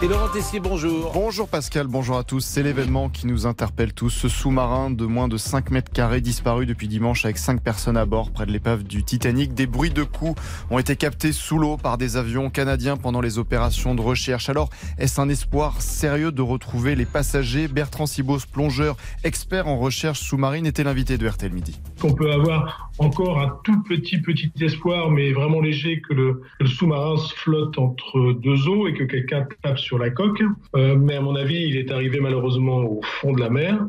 Et 0.02 0.08
Laurent 0.08 0.30
Tessier, 0.30 0.62
bonjour. 0.62 1.12
Bonjour 1.14 1.50
Pascal, 1.50 1.88
bonjour 1.88 2.18
à 2.18 2.24
tous. 2.24 2.40
C'est 2.40 2.64
l'événement 2.64 3.10
qui 3.10 3.28
nous 3.28 3.46
interpelle 3.46 3.94
tous. 3.94 4.10
Ce 4.10 4.30
sous-marin 4.30 4.92
de 4.92 5.06
moins 5.06 5.28
de 5.28 5.36
5 5.36 5.72
mètres 5.72 5.92
carrés 5.92 6.22
disparu 6.22 6.66
depuis 6.66 6.88
dimanche 6.88 7.26
avec 7.26 7.38
5 7.38 7.62
personnes 7.62 7.98
à 7.98 8.06
bord 8.06 8.32
près 8.32 8.46
de 8.46 8.52
l'épave 8.54 8.84
du 8.84 9.04
Titanic. 9.04 9.54
Des 9.54 9.68
bruits 9.68 9.90
de 9.90 10.04
coups 10.04 10.42
ont 10.70 10.80
été 10.80 10.96
captés 10.96 11.34
sous 11.34 11.58
l'eau 11.58 11.76
par 11.76 11.98
des 11.98 12.16
avions 12.16 12.50
canadiens 12.50 12.96
pendant 12.96 13.20
les 13.20 13.40
opérations 13.40 13.94
de 13.94 14.00
recherche. 14.00 14.48
Alors, 14.48 14.70
est-ce 15.00 15.20
un 15.20 15.28
espoir 15.28 15.82
sérieux 15.82 16.32
de 16.32 16.42
retrouver 16.42 16.96
les 16.96 17.06
passagers? 17.06 17.68
Bertrand 17.68 18.06
Sibos, 18.06 18.46
plongeur, 18.50 18.96
expert 19.26 19.68
en 19.68 19.78
recherche 19.78 20.22
sous-marine, 20.22 20.66
était 20.66 20.86
l'invité 20.86 21.18
de 21.18 21.28
RTL 21.28 21.52
Midi. 21.52 21.78
qu'on 22.00 22.14
peut 22.14 22.32
avoir 22.32 22.90
encore 23.00 23.40
un 23.40 23.60
tout 23.66 23.84
petit 23.84 24.22
petit 24.22 24.52
espoir, 24.62 25.12
mais 25.12 25.34
vraiment 25.34 25.60
léger, 25.60 26.00
que 26.00 26.14
le, 26.14 26.42
sous-marin 26.66 27.18
se 27.18 27.34
flotte 27.34 27.78
entre 27.78 28.32
deux 28.32 28.70
eaux 28.70 28.88
et 28.88 28.94
que 28.94 29.04
quelqu'un 29.04 29.46
tape 29.62 29.78
sur 29.78 29.89
la 29.98 30.10
coque. 30.10 30.42
Euh, 30.76 30.96
mais 30.96 31.16
à 31.16 31.22
mon 31.22 31.36
avis, 31.36 31.64
il 31.68 31.78
est 31.78 31.92
arrivé 31.92 32.20
malheureusement 32.20 32.78
au 32.78 33.02
fond 33.04 33.34
de 33.34 33.40
la 33.40 33.50
mer. 33.50 33.80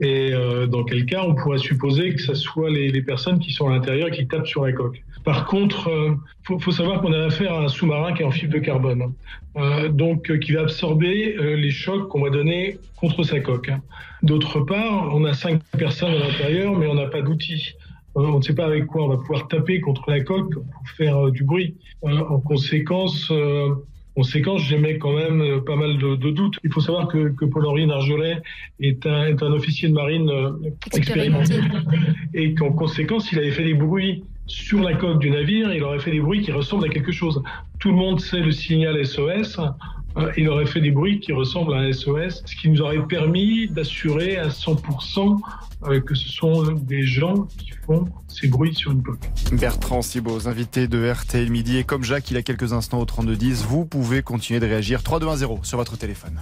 Et 0.00 0.32
euh, 0.32 0.66
dans 0.66 0.84
quel 0.84 1.06
cas, 1.06 1.22
on 1.26 1.34
pourrait 1.34 1.58
supposer 1.58 2.14
que 2.14 2.20
ce 2.20 2.34
soit 2.34 2.70
les, 2.70 3.02
personnes 3.02 3.38
qui 3.38 3.52
sont 3.52 3.68
à 3.68 3.72
l'intérieur 3.72 4.10
qui 4.10 4.26
tapent 4.26 4.46
sur 4.46 4.64
la 4.64 4.72
coque. 4.72 5.02
Par 5.24 5.46
contre, 5.46 5.88
euh, 5.88 6.14
faut, 6.44 6.58
faut 6.58 6.70
savoir 6.70 7.00
qu'on 7.00 7.12
a 7.12 7.24
affaire 7.24 7.54
à 7.54 7.64
un 7.64 7.68
sous-marin 7.68 8.12
qui 8.12 8.22
est 8.22 8.24
en 8.24 8.30
fibre 8.30 8.54
de 8.54 8.58
carbone, 8.58 9.12
euh, 9.56 9.88
donc 9.88 10.38
qui 10.40 10.52
va 10.52 10.62
absorber 10.62 11.36
les 11.56 11.70
chocs 11.70 12.08
qu'on 12.08 12.22
va 12.22 12.30
donner 12.30 12.78
contre 12.96 13.22
sa 13.22 13.40
coque. 13.40 13.68
hein. 13.68 13.82
D'autre 14.22 14.60
part, 14.60 15.14
on 15.14 15.24
a 15.24 15.34
cinq 15.34 15.62
personnes 15.78 16.12
à 16.12 16.18
l'intérieur, 16.18 16.76
mais 16.76 16.86
on 16.86 16.94
n'a 16.94 17.06
pas 17.06 17.22
d'outils. 17.22 17.72
On 18.14 18.38
ne 18.38 18.42
sait 18.42 18.54
pas 18.54 18.64
avec 18.64 18.86
quoi 18.86 19.04
on 19.04 19.08
va 19.08 19.16
pouvoir 19.18 19.46
taper 19.46 19.80
contre 19.80 20.10
la 20.10 20.20
coque 20.20 20.54
pour 20.54 20.88
faire 20.96 21.30
du 21.30 21.44
bruit. 21.44 21.74
En 22.02 22.40
conséquence, 22.40 23.30
conséquence, 24.16 24.62
j'émets 24.62 24.98
quand 24.98 25.12
même 25.12 25.40
euh, 25.42 25.60
pas 25.60 25.76
mal 25.76 25.98
de, 25.98 26.16
de 26.16 26.30
doutes. 26.30 26.58
Il 26.64 26.72
faut 26.72 26.80
savoir 26.80 27.06
que, 27.08 27.28
que 27.38 27.44
Paul-Henri 27.44 27.86
Nargelet 27.86 28.38
est 28.80 29.06
un, 29.06 29.26
est 29.26 29.42
un 29.42 29.52
officier 29.52 29.88
de 29.88 29.94
marine 29.94 30.30
euh, 30.30 30.50
expérimenté 30.94 31.54
et 32.34 32.54
qu'en 32.54 32.72
conséquence, 32.72 33.30
il 33.32 33.38
avait 33.38 33.50
fait 33.52 33.64
des 33.64 33.74
bruits 33.74 34.24
sur 34.46 34.80
la 34.80 34.94
coque 34.94 35.18
du 35.18 35.30
navire, 35.30 35.72
il 35.74 35.82
aurait 35.82 35.98
fait 35.98 36.12
des 36.12 36.20
bruits 36.20 36.40
qui 36.40 36.52
ressemblent 36.52 36.86
à 36.86 36.88
quelque 36.88 37.12
chose. 37.12 37.42
Tout 37.80 37.90
le 37.90 37.96
monde 37.96 38.20
sait 38.20 38.40
le 38.40 38.52
signal 38.52 39.04
SOS. 39.04 39.58
euh, 40.16 40.30
Il 40.36 40.48
aurait 40.48 40.66
fait 40.66 40.80
des 40.80 40.92
bruits 40.92 41.18
qui 41.20 41.32
ressemblent 41.32 41.74
à 41.74 41.78
un 41.78 41.92
SOS, 41.92 42.42
ce 42.46 42.56
qui 42.56 42.70
nous 42.70 42.80
aurait 42.80 43.04
permis 43.06 43.66
d'assurer 43.68 44.36
à 44.38 44.48
100% 44.48 45.36
euh, 45.88 46.00
que 46.00 46.14
ce 46.14 46.28
sont 46.28 46.62
des 46.72 47.02
gens 47.02 47.44
qui 47.58 47.70
font 47.86 48.04
ces 48.28 48.48
bruits 48.48 48.74
sur 48.74 48.92
une 48.92 49.02
coque. 49.02 49.28
Bertrand 49.52 50.02
Sibos, 50.02 50.48
invité 50.48 50.88
de 50.88 51.10
RTL 51.10 51.50
Midi. 51.50 51.78
Et 51.78 51.84
comme 51.84 52.04
Jacques, 52.04 52.30
il 52.30 52.36
a 52.36 52.42
quelques 52.42 52.72
instants 52.72 53.00
au 53.00 53.04
3210, 53.04 53.64
vous 53.64 53.84
pouvez 53.84 54.22
continuer 54.22 54.60
de 54.60 54.66
réagir 54.66 55.02
3210 55.02 55.66
sur 55.66 55.78
votre 55.78 55.96
téléphone. 55.96 56.40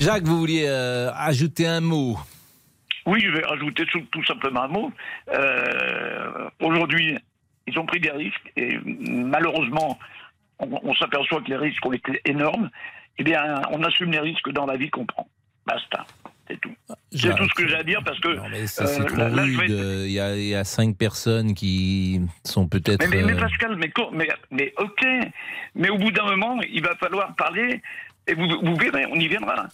Jacques, 0.00 0.24
vous 0.24 0.38
vouliez 0.38 0.64
euh, 0.66 1.10
ajouter 1.14 1.66
un 1.66 1.80
mot? 1.80 2.18
Oui, 3.06 3.20
je 3.20 3.30
vais 3.30 3.44
rajouter 3.44 3.84
tout, 3.86 4.00
tout 4.10 4.24
simplement 4.24 4.62
un 4.62 4.68
mot. 4.68 4.92
Euh, 5.32 6.48
Aujourd'hui, 6.60 7.18
ils 7.66 7.78
ont 7.78 7.86
pris 7.86 8.00
des 8.00 8.10
risques 8.10 8.52
et 8.56 8.78
malheureusement, 8.84 9.98
on, 10.58 10.68
on 10.82 10.94
s'aperçoit 10.94 11.40
que 11.42 11.48
les 11.48 11.56
risques 11.56 11.84
ont 11.84 11.92
été 11.92 12.20
énormes. 12.24 12.70
Eh 13.18 13.22
bien, 13.22 13.62
on 13.70 13.82
assume 13.84 14.10
les 14.10 14.20
risques 14.20 14.50
dans 14.50 14.66
la 14.66 14.76
vie 14.76 14.90
qu'on 14.90 15.06
prend. 15.06 15.28
Basta. 15.66 16.04
C'est 16.48 16.60
tout. 16.60 16.74
C'est 17.10 17.18
Jacques. 17.18 17.36
tout 17.38 17.48
ce 17.48 17.54
que 17.54 17.66
j'ai 17.68 17.76
à 17.76 17.82
dire 17.82 18.02
parce 18.04 18.20
que. 18.20 18.28
Non, 18.28 18.48
mais 18.50 18.66
ça, 18.66 18.84
euh, 18.84 18.86
c'est 18.86 19.16
là- 19.16 19.28
vais- 19.28 20.06
Il 20.06 20.12
y, 20.12 20.20
a, 20.20 20.36
il 20.36 20.44
y 20.48 20.54
a 20.54 20.64
cinq 20.64 20.96
personnes 20.98 21.54
qui 21.54 22.20
sont 22.44 22.68
peut-être. 22.68 23.08
Mais, 23.08 23.16
mais, 23.16 23.22
mais 23.22 23.32
euh, 23.32 23.40
Pascal, 23.40 23.76
mais, 23.76 23.90
mais, 24.12 24.28
mais 24.50 24.74
ok. 24.78 25.06
Mais 25.74 25.88
au 25.88 25.96
bout 25.98 26.10
d'un 26.10 26.24
moment, 26.24 26.60
il 26.70 26.82
va 26.82 26.94
falloir 26.96 27.34
parler, 27.36 27.80
et 28.26 28.34
vous, 28.34 28.46
vous 28.62 28.76
verrez, 28.76 29.06
on 29.10 29.14
y 29.16 29.28
viendra. 29.28 29.66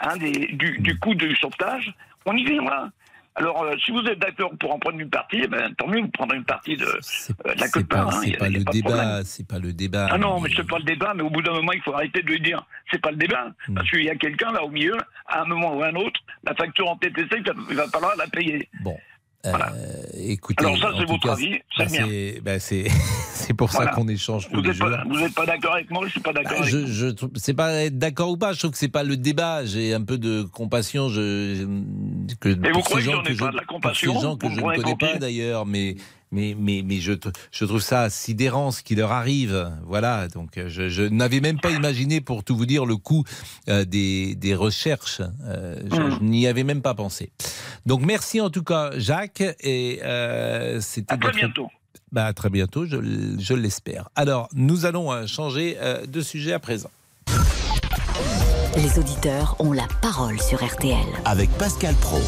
Hein, 0.00 0.16
des- 0.18 0.48
du, 0.52 0.78
du 0.80 0.98
coût 0.98 1.14
du 1.14 1.34
sauvetage, 1.36 1.92
on 2.26 2.36
y 2.36 2.44
viendra. 2.44 2.90
Alors, 3.38 3.62
euh, 3.62 3.74
si 3.84 3.92
vous 3.92 4.00
êtes 4.00 4.18
d'accord 4.18 4.50
pour 4.58 4.74
en 4.74 4.78
prendre 4.80 4.98
une 4.98 5.10
partie, 5.10 5.40
eh 5.44 5.46
ben, 5.46 5.72
tant 5.74 5.86
mieux, 5.86 6.00
vous 6.00 6.08
prendrez 6.08 6.36
une 6.36 6.44
partie 6.44 6.76
de. 6.76 6.84
euh, 6.84 7.54
la 7.56 7.66
c'est 7.68 7.86
pas, 7.86 8.00
hein, 8.00 8.32
pas 8.36 8.48
le 8.48 8.64
de 8.64 8.70
débat. 8.70 9.22
C'est 9.24 9.46
pas 9.46 9.58
le 9.60 9.72
débat. 9.72 10.08
Ah 10.10 10.18
non, 10.18 10.40
mais 10.40 10.50
c'est 10.54 10.66
pas 10.66 10.78
le 10.78 10.84
débat, 10.84 11.14
mais 11.14 11.22
au 11.22 11.30
bout 11.30 11.42
d'un 11.42 11.52
moment, 11.52 11.72
il 11.72 11.80
faut 11.82 11.94
arrêter 11.94 12.20
de 12.22 12.26
lui 12.26 12.40
dire 12.40 12.66
c'est 12.90 13.00
pas 13.00 13.12
le 13.12 13.16
débat. 13.16 13.52
Mm. 13.68 13.74
Parce 13.74 13.90
qu'il 13.90 14.02
y 14.04 14.10
a 14.10 14.16
quelqu'un 14.16 14.50
là 14.50 14.64
au 14.64 14.70
milieu, 14.70 14.96
à 15.28 15.42
un 15.42 15.44
moment 15.44 15.76
ou 15.76 15.82
à 15.82 15.86
un 15.88 15.94
autre, 15.94 16.20
la 16.44 16.54
facture 16.54 16.88
en 16.88 16.96
TTC, 16.96 17.42
il 17.70 17.76
va 17.76 17.86
falloir 17.86 18.16
la 18.16 18.26
payer. 18.26 18.68
Bon. 18.82 18.98
Voilà. 19.44 19.72
Euh, 19.72 20.02
écoutez, 20.14 20.64
Alors 20.64 20.76
ça, 20.78 20.90
c'est 20.98 21.04
votre 21.04 21.22
cas, 21.22 21.32
avis, 21.32 21.50
bah, 21.78 21.84
c'est 21.86 21.86
bien. 21.86 22.06
c'est 22.08 22.40
bah, 22.42 22.58
c'est- 22.58 22.88
c'est 23.32 23.54
pour 23.54 23.68
Voilà. 23.68 23.90
ça 23.90 23.96
qu'on 23.96 24.08
échange 24.08 24.48
tous 24.48 24.56
Vous 24.56 24.62
les 24.62 24.68
n'êtes 24.70 24.76
jours. 24.78 24.90
pas, 24.90 25.04
vous 25.08 25.18
êtes 25.20 25.34
pas 25.34 25.46
d'accord 25.46 25.74
avec 25.74 25.90
moi, 25.90 26.02
je 26.06 26.10
suis 26.10 26.20
pas 26.20 26.32
Bah, 26.32 26.42
d'accord 26.42 26.58
avec 26.62 26.70
je, 26.72 26.86
je 26.86 27.06
c'est 27.36 27.54
pas 27.54 27.72
être 27.84 27.96
d'accord 27.98 28.30
ou 28.30 28.36
pas. 28.36 28.52
Je 28.52 28.58
trouve 28.58 28.72
que 28.72 28.78
c'est 28.78 28.88
pas 28.88 29.04
le 29.04 29.16
débat. 29.16 29.64
J'ai 29.64 29.94
un 29.94 30.02
peu 30.02 30.18
de 30.18 30.42
compassion. 30.42 31.08
Je, 31.08 31.64
que 32.40 32.48
vous 32.48 32.80
croyez 32.82 33.12
pas 33.36 33.48
de 33.50 33.56
la 33.56 33.62
pour 33.62 33.66
compassion 33.76 34.14
ces 34.14 34.20
gens 34.20 34.36
que 34.36 34.46
Vous 34.48 34.54
je 34.56 34.60
ne 34.60 34.76
connais 34.82 34.96
pas 34.96 35.18
d'ailleurs, 35.18 35.66
mais 35.66 35.94
mais 36.32 36.54
mais 36.58 36.82
mais 36.84 37.00
je 37.00 37.12
je 37.50 37.64
trouve 37.64 37.80
ça 37.80 38.10
sidérant 38.10 38.70
ce 38.70 38.82
qui 38.82 38.94
leur 38.94 39.12
arrive. 39.12 39.70
Voilà. 39.86 40.28
Donc 40.28 40.58
euh, 40.58 40.68
je, 40.68 40.88
je 40.88 41.02
n'avais 41.02 41.40
même 41.40 41.58
pas 41.60 41.70
imaginé, 41.70 42.20
pour 42.20 42.44
tout 42.44 42.56
vous 42.56 42.66
dire, 42.66 42.84
le 42.86 42.96
coût 42.96 43.24
euh, 43.68 43.84
des 43.84 44.34
des 44.34 44.54
recherches. 44.54 45.20
Euh, 45.46 45.76
je, 45.90 45.96
Hum. 45.96 46.10
je 46.18 46.24
n'y 46.24 46.46
avais 46.46 46.64
même 46.64 46.82
pas 46.82 46.94
pensé. 46.94 47.30
Donc 47.86 48.02
merci 48.02 48.40
en 48.40 48.50
tout 48.50 48.62
cas, 48.62 48.90
Jacques. 48.96 49.42
Et 49.60 50.00
euh, 50.04 50.80
c'était 50.80 51.14
À 51.14 51.16
très 51.16 51.26
notre- 51.28 51.38
bientôt. 51.38 51.68
bah, 52.12 52.26
à 52.26 52.32
très 52.32 52.50
bientôt, 52.50 52.86
je, 52.86 52.96
je 53.38 53.54
l'espère. 53.54 54.08
Alors, 54.16 54.48
nous 54.54 54.86
allons 54.86 55.12
euh, 55.12 55.26
changer 55.26 55.76
euh, 55.80 56.06
de 56.06 56.20
sujet 56.20 56.52
à 56.52 56.58
présent. 56.58 56.90
Les 58.76 58.98
auditeurs 58.98 59.56
ont 59.60 59.72
la 59.72 59.88
parole 60.02 60.40
sur 60.40 60.62
RTL. 60.64 60.96
Avec 61.24 61.50
Pascal 61.58 61.94
Pro. 61.96 62.20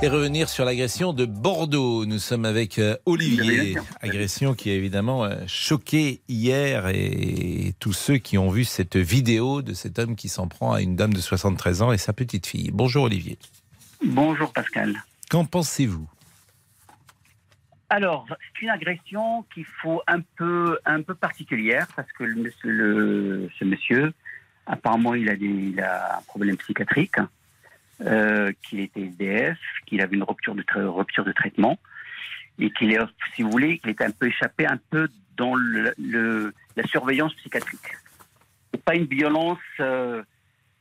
Et 0.00 0.06
revenir 0.08 0.48
sur 0.48 0.64
l'agression 0.64 1.12
de 1.12 1.26
Bordeaux. 1.26 2.06
Nous 2.06 2.20
sommes 2.20 2.44
avec 2.44 2.78
euh, 2.78 2.96
Olivier. 3.04 3.76
Agression 4.00 4.54
qui 4.54 4.70
a 4.70 4.74
évidemment 4.74 5.24
euh, 5.24 5.34
choqué 5.48 6.20
hier 6.28 6.86
et 6.88 7.74
tous 7.80 7.92
ceux 7.92 8.18
qui 8.18 8.38
ont 8.38 8.48
vu 8.48 8.62
cette 8.64 8.96
vidéo 8.96 9.60
de 9.60 9.74
cet 9.74 9.98
homme 9.98 10.14
qui 10.14 10.28
s'en 10.28 10.46
prend 10.46 10.72
à 10.72 10.82
une 10.82 10.94
dame 10.94 11.12
de 11.12 11.20
73 11.20 11.82
ans 11.82 11.90
et 11.92 11.98
sa 11.98 12.12
petite 12.12 12.46
fille. 12.46 12.70
Bonjour 12.72 13.04
Olivier. 13.04 13.38
Bonjour 14.04 14.52
Pascal. 14.52 14.94
Qu'en 15.30 15.44
pensez-vous? 15.44 16.08
Alors, 17.90 18.26
c'est 18.28 18.62
une 18.62 18.70
agression 18.70 19.44
qu'il 19.52 19.64
faut 19.82 20.00
un 20.06 20.20
peu, 20.36 20.78
un 20.84 21.02
peu 21.02 21.14
particulière 21.16 21.88
parce 21.96 22.10
que 22.12 22.22
le, 22.22 22.52
le- 22.62 23.50
ce 23.58 23.64
monsieur, 23.64 24.12
apparemment, 24.66 25.14
il 25.14 25.28
a, 25.28 25.34
des, 25.34 25.46
il 25.46 25.80
a 25.80 26.18
un 26.18 26.22
problème 26.22 26.56
psychiatrique, 26.58 27.16
euh, 28.06 28.52
qu'il 28.62 28.80
était 28.80 29.00
SDF, 29.02 29.58
qu'il 29.86 30.00
avait 30.00 30.16
une 30.16 30.22
rupture 30.22 30.54
de, 30.54 30.64
rupture 30.86 31.24
de 31.24 31.32
traitement 31.32 31.78
et 32.58 32.70
qu'il 32.70 32.92
est, 32.92 32.98
si 33.34 33.42
vous 33.42 33.50
voulez, 33.50 33.78
qu'il 33.78 33.90
était 33.90 34.04
un 34.04 34.10
peu 34.10 34.26
échappé 34.26 34.66
un 34.66 34.78
peu 34.90 35.08
dans 35.36 35.54
la 35.56 36.82
surveillance 36.86 37.34
psychiatrique. 37.34 37.96
C'est 38.72 38.82
pas 38.82 38.94
une 38.96 39.06
violence 39.06 39.58
euh, 39.80 40.22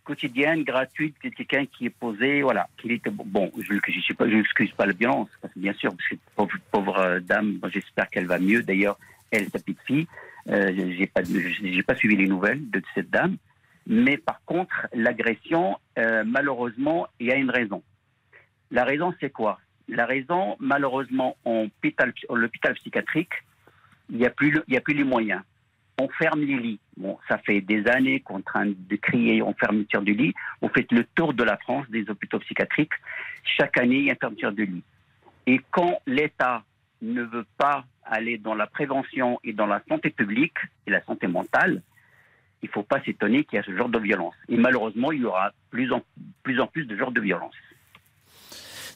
quotidienne, 0.03 0.63
gratuite, 0.63 1.15
de 1.23 1.29
quelqu'un 1.29 1.65
qui 1.65 1.85
est 1.85 1.91
posé, 1.91 2.41
voilà, 2.41 2.67
qu'il 2.77 2.91
était 2.91 3.09
bon. 3.11 3.51
Je 3.59 3.73
ne 3.73 3.79
je, 3.87 4.13
pas- 4.13 4.27
je 4.27 4.35
n'excuse 4.35 4.71
pas 4.71 4.85
la 4.85 4.93
violence, 4.93 5.29
bien 5.55 5.73
sûr, 5.73 5.91
parce 5.95 6.09
que 6.09 6.15
pauvre, 6.35 6.57
pauvre 6.71 6.97
euh, 6.99 7.19
dame, 7.19 7.59
j'espère 7.71 8.07
qu'elle 8.09 8.25
va 8.25 8.39
mieux. 8.39 8.63
D'ailleurs, 8.63 8.97
elle, 9.31 9.45
sa 9.49 9.59
petite 9.59 9.81
fille, 9.85 10.07
euh, 10.49 10.71
j'ai 10.97 11.07
pas, 11.07 11.21
j'ai 11.23 11.83
pas 11.83 11.95
suivi 11.95 12.15
les 12.15 12.27
nouvelles 12.27 12.69
de 12.69 12.81
cette 12.95 13.09
dame. 13.09 13.37
Mais 13.87 14.17
par 14.17 14.41
contre, 14.45 14.87
l'agression, 14.93 15.77
euh, 15.97 16.23
malheureusement, 16.25 17.07
il 17.19 17.27
y 17.27 17.31
a 17.31 17.35
une 17.35 17.49
raison. 17.49 17.81
La 18.69 18.83
raison, 18.83 19.13
c'est 19.21 19.29
quoi? 19.29 19.59
La 19.87 20.05
raison, 20.05 20.57
malheureusement, 20.59 21.37
en 21.45 21.63
hôpital, 21.63 22.13
en 22.27 22.35
l'hôpital 22.35 22.73
psychiatrique, 22.73 23.31
il 24.09 24.17
n'y 24.17 24.25
a, 24.25 24.29
plus 24.29 24.57
a 24.57 24.81
plus 24.81 24.93
les 24.93 25.05
moyens. 25.05 25.41
On 25.99 26.09
ferme 26.09 26.41
les 26.41 26.57
lits. 26.57 26.79
Bon, 26.97 27.17
ça 27.29 27.37
fait 27.37 27.61
des 27.61 27.87
années 27.87 28.19
qu'on 28.19 28.35
est 28.35 28.39
en 28.39 28.41
train 28.41 28.65
de 28.65 28.95
crier 28.97 29.41
en 29.41 29.53
fermeture 29.53 30.01
du 30.01 30.13
lit. 30.13 30.33
On 30.61 30.67
fait 30.67 30.91
le 30.91 31.05
tour 31.15 31.33
de 31.33 31.43
la 31.43 31.55
France 31.57 31.89
des 31.89 32.09
hôpitaux 32.09 32.39
psychiatriques. 32.39 32.93
Chaque 33.43 33.77
année, 33.77 33.99
il 33.99 34.05
y 34.05 34.09
a 34.09 34.13
une 34.13 34.19
fermeture 34.19 34.51
de 34.51 34.63
lit. 34.63 34.83
Et 35.45 35.61
quand 35.71 36.01
l'État 36.05 36.63
ne 37.01 37.23
veut 37.23 37.45
pas 37.57 37.85
aller 38.03 38.37
dans 38.37 38.53
la 38.53 38.67
prévention 38.67 39.39
et 39.45 39.53
dans 39.53 39.65
la 39.65 39.81
santé 39.87 40.09
publique 40.09 40.57
et 40.85 40.91
la 40.91 41.01
santé 41.05 41.27
mentale, 41.27 41.81
il 42.63 42.67
ne 42.67 42.71
faut 42.71 42.83
pas 42.83 43.01
s'étonner 43.03 43.43
qu'il 43.43 43.57
y 43.57 43.59
a 43.59 43.63
ce 43.63 43.75
genre 43.75 43.89
de 43.89 43.99
violence. 43.99 44.33
Et 44.49 44.57
malheureusement, 44.57 45.11
il 45.11 45.21
y 45.21 45.25
aura 45.25 45.51
plus 45.69 45.91
en 45.91 46.01
plus, 46.43 46.59
en 46.59 46.67
plus 46.67 46.85
de 46.85 46.97
genres 46.97 47.11
de 47.11 47.21
violence. 47.21 47.53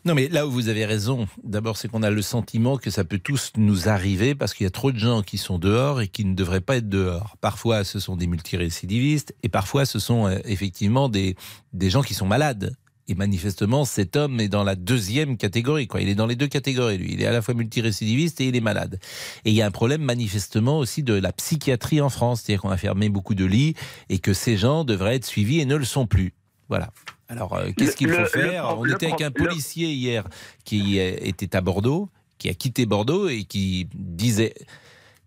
Non, 0.03 0.15
mais 0.15 0.29
là 0.29 0.47
où 0.47 0.51
vous 0.51 0.67
avez 0.67 0.85
raison, 0.85 1.27
d'abord, 1.43 1.77
c'est 1.77 1.87
qu'on 1.87 2.01
a 2.01 2.09
le 2.09 2.23
sentiment 2.23 2.77
que 2.77 2.89
ça 2.89 3.03
peut 3.03 3.19
tous 3.19 3.51
nous 3.55 3.87
arriver 3.87 4.33
parce 4.33 4.55
qu'il 4.55 4.63
y 4.63 4.67
a 4.67 4.71
trop 4.71 4.91
de 4.91 4.97
gens 4.97 5.21
qui 5.21 5.37
sont 5.37 5.59
dehors 5.59 6.01
et 6.01 6.07
qui 6.07 6.25
ne 6.25 6.33
devraient 6.33 6.61
pas 6.61 6.77
être 6.77 6.89
dehors. 6.89 7.37
Parfois, 7.39 7.83
ce 7.83 7.99
sont 7.99 8.15
des 8.15 8.25
multirécidivistes 8.25 9.35
et 9.43 9.49
parfois, 9.49 9.85
ce 9.85 9.99
sont 9.99 10.25
euh, 10.25 10.39
effectivement 10.45 11.07
des, 11.07 11.35
des 11.73 11.91
gens 11.91 12.01
qui 12.01 12.15
sont 12.15 12.25
malades. 12.25 12.75
Et 13.11 13.13
manifestement, 13.13 13.83
cet 13.83 14.15
homme 14.15 14.39
est 14.39 14.47
dans 14.47 14.63
la 14.63 14.75
deuxième 14.75 15.35
catégorie. 15.35 15.85
Quoi. 15.85 15.99
Il 15.99 16.07
est 16.07 16.15
dans 16.15 16.27
les 16.27 16.37
deux 16.37 16.47
catégories, 16.47 16.97
lui. 16.97 17.11
Il 17.11 17.21
est 17.21 17.25
à 17.25 17.33
la 17.33 17.41
fois 17.41 17.53
multirécidiviste 17.53 18.39
et 18.39 18.47
il 18.47 18.55
est 18.55 18.61
malade. 18.61 19.01
Et 19.43 19.49
il 19.49 19.53
y 19.53 19.61
a 19.61 19.65
un 19.65 19.71
problème 19.71 20.01
manifestement 20.01 20.79
aussi 20.79 21.03
de 21.03 21.13
la 21.13 21.33
psychiatrie 21.33 21.99
en 21.99 22.07
France. 22.07 22.41
C'est-à-dire 22.41 22.61
qu'on 22.61 22.69
a 22.69 22.77
fermé 22.77 23.09
beaucoup 23.09 23.35
de 23.35 23.43
lits 23.43 23.73
et 24.07 24.19
que 24.19 24.31
ces 24.31 24.55
gens 24.55 24.85
devraient 24.85 25.17
être 25.17 25.25
suivis 25.25 25.59
et 25.59 25.65
ne 25.65 25.75
le 25.75 25.83
sont 25.83 26.07
plus. 26.07 26.31
Voilà. 26.69 26.91
Alors, 27.27 27.53
euh, 27.53 27.71
qu'est-ce 27.75 27.97
qu'il 27.97 28.07
faut 28.07 28.17
le 28.17 28.27
faire? 28.27 28.77
On 28.79 28.83
le 28.83 28.93
était 28.93 29.07
avec 29.07 29.19
un 29.19 29.31
policier 29.31 29.91
hier 29.91 30.23
qui 30.63 30.97
était 30.97 31.53
à 31.53 31.59
Bordeaux, 31.59 32.07
qui 32.37 32.47
a 32.47 32.53
quitté 32.53 32.85
Bordeaux 32.85 33.27
et 33.27 33.43
qui 33.43 33.89
disait 33.93 34.53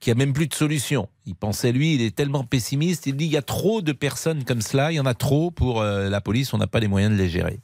qu'il 0.00 0.14
n'y 0.14 0.22
a 0.22 0.24
même 0.24 0.32
plus 0.32 0.46
de 0.46 0.54
solution. 0.54 1.10
Il 1.26 1.34
pensait, 1.34 1.72
lui, 1.72 1.96
il 1.96 2.00
est 2.00 2.16
tellement 2.16 2.44
pessimiste, 2.44 3.04
il 3.04 3.16
dit 3.16 3.26
il 3.26 3.32
y 3.32 3.36
a 3.36 3.42
trop 3.42 3.82
de 3.82 3.92
personnes 3.92 4.44
comme 4.44 4.62
cela, 4.62 4.90
il 4.90 4.94
y 4.94 5.00
en 5.00 5.06
a 5.06 5.12
trop 5.12 5.50
pour 5.50 5.82
euh, 5.82 6.08
la 6.08 6.22
police, 6.22 6.54
on 6.54 6.58
n'a 6.58 6.66
pas 6.66 6.80
les 6.80 6.88
moyens 6.88 7.12
de 7.12 7.18
les 7.18 7.28
gérer. 7.28 7.60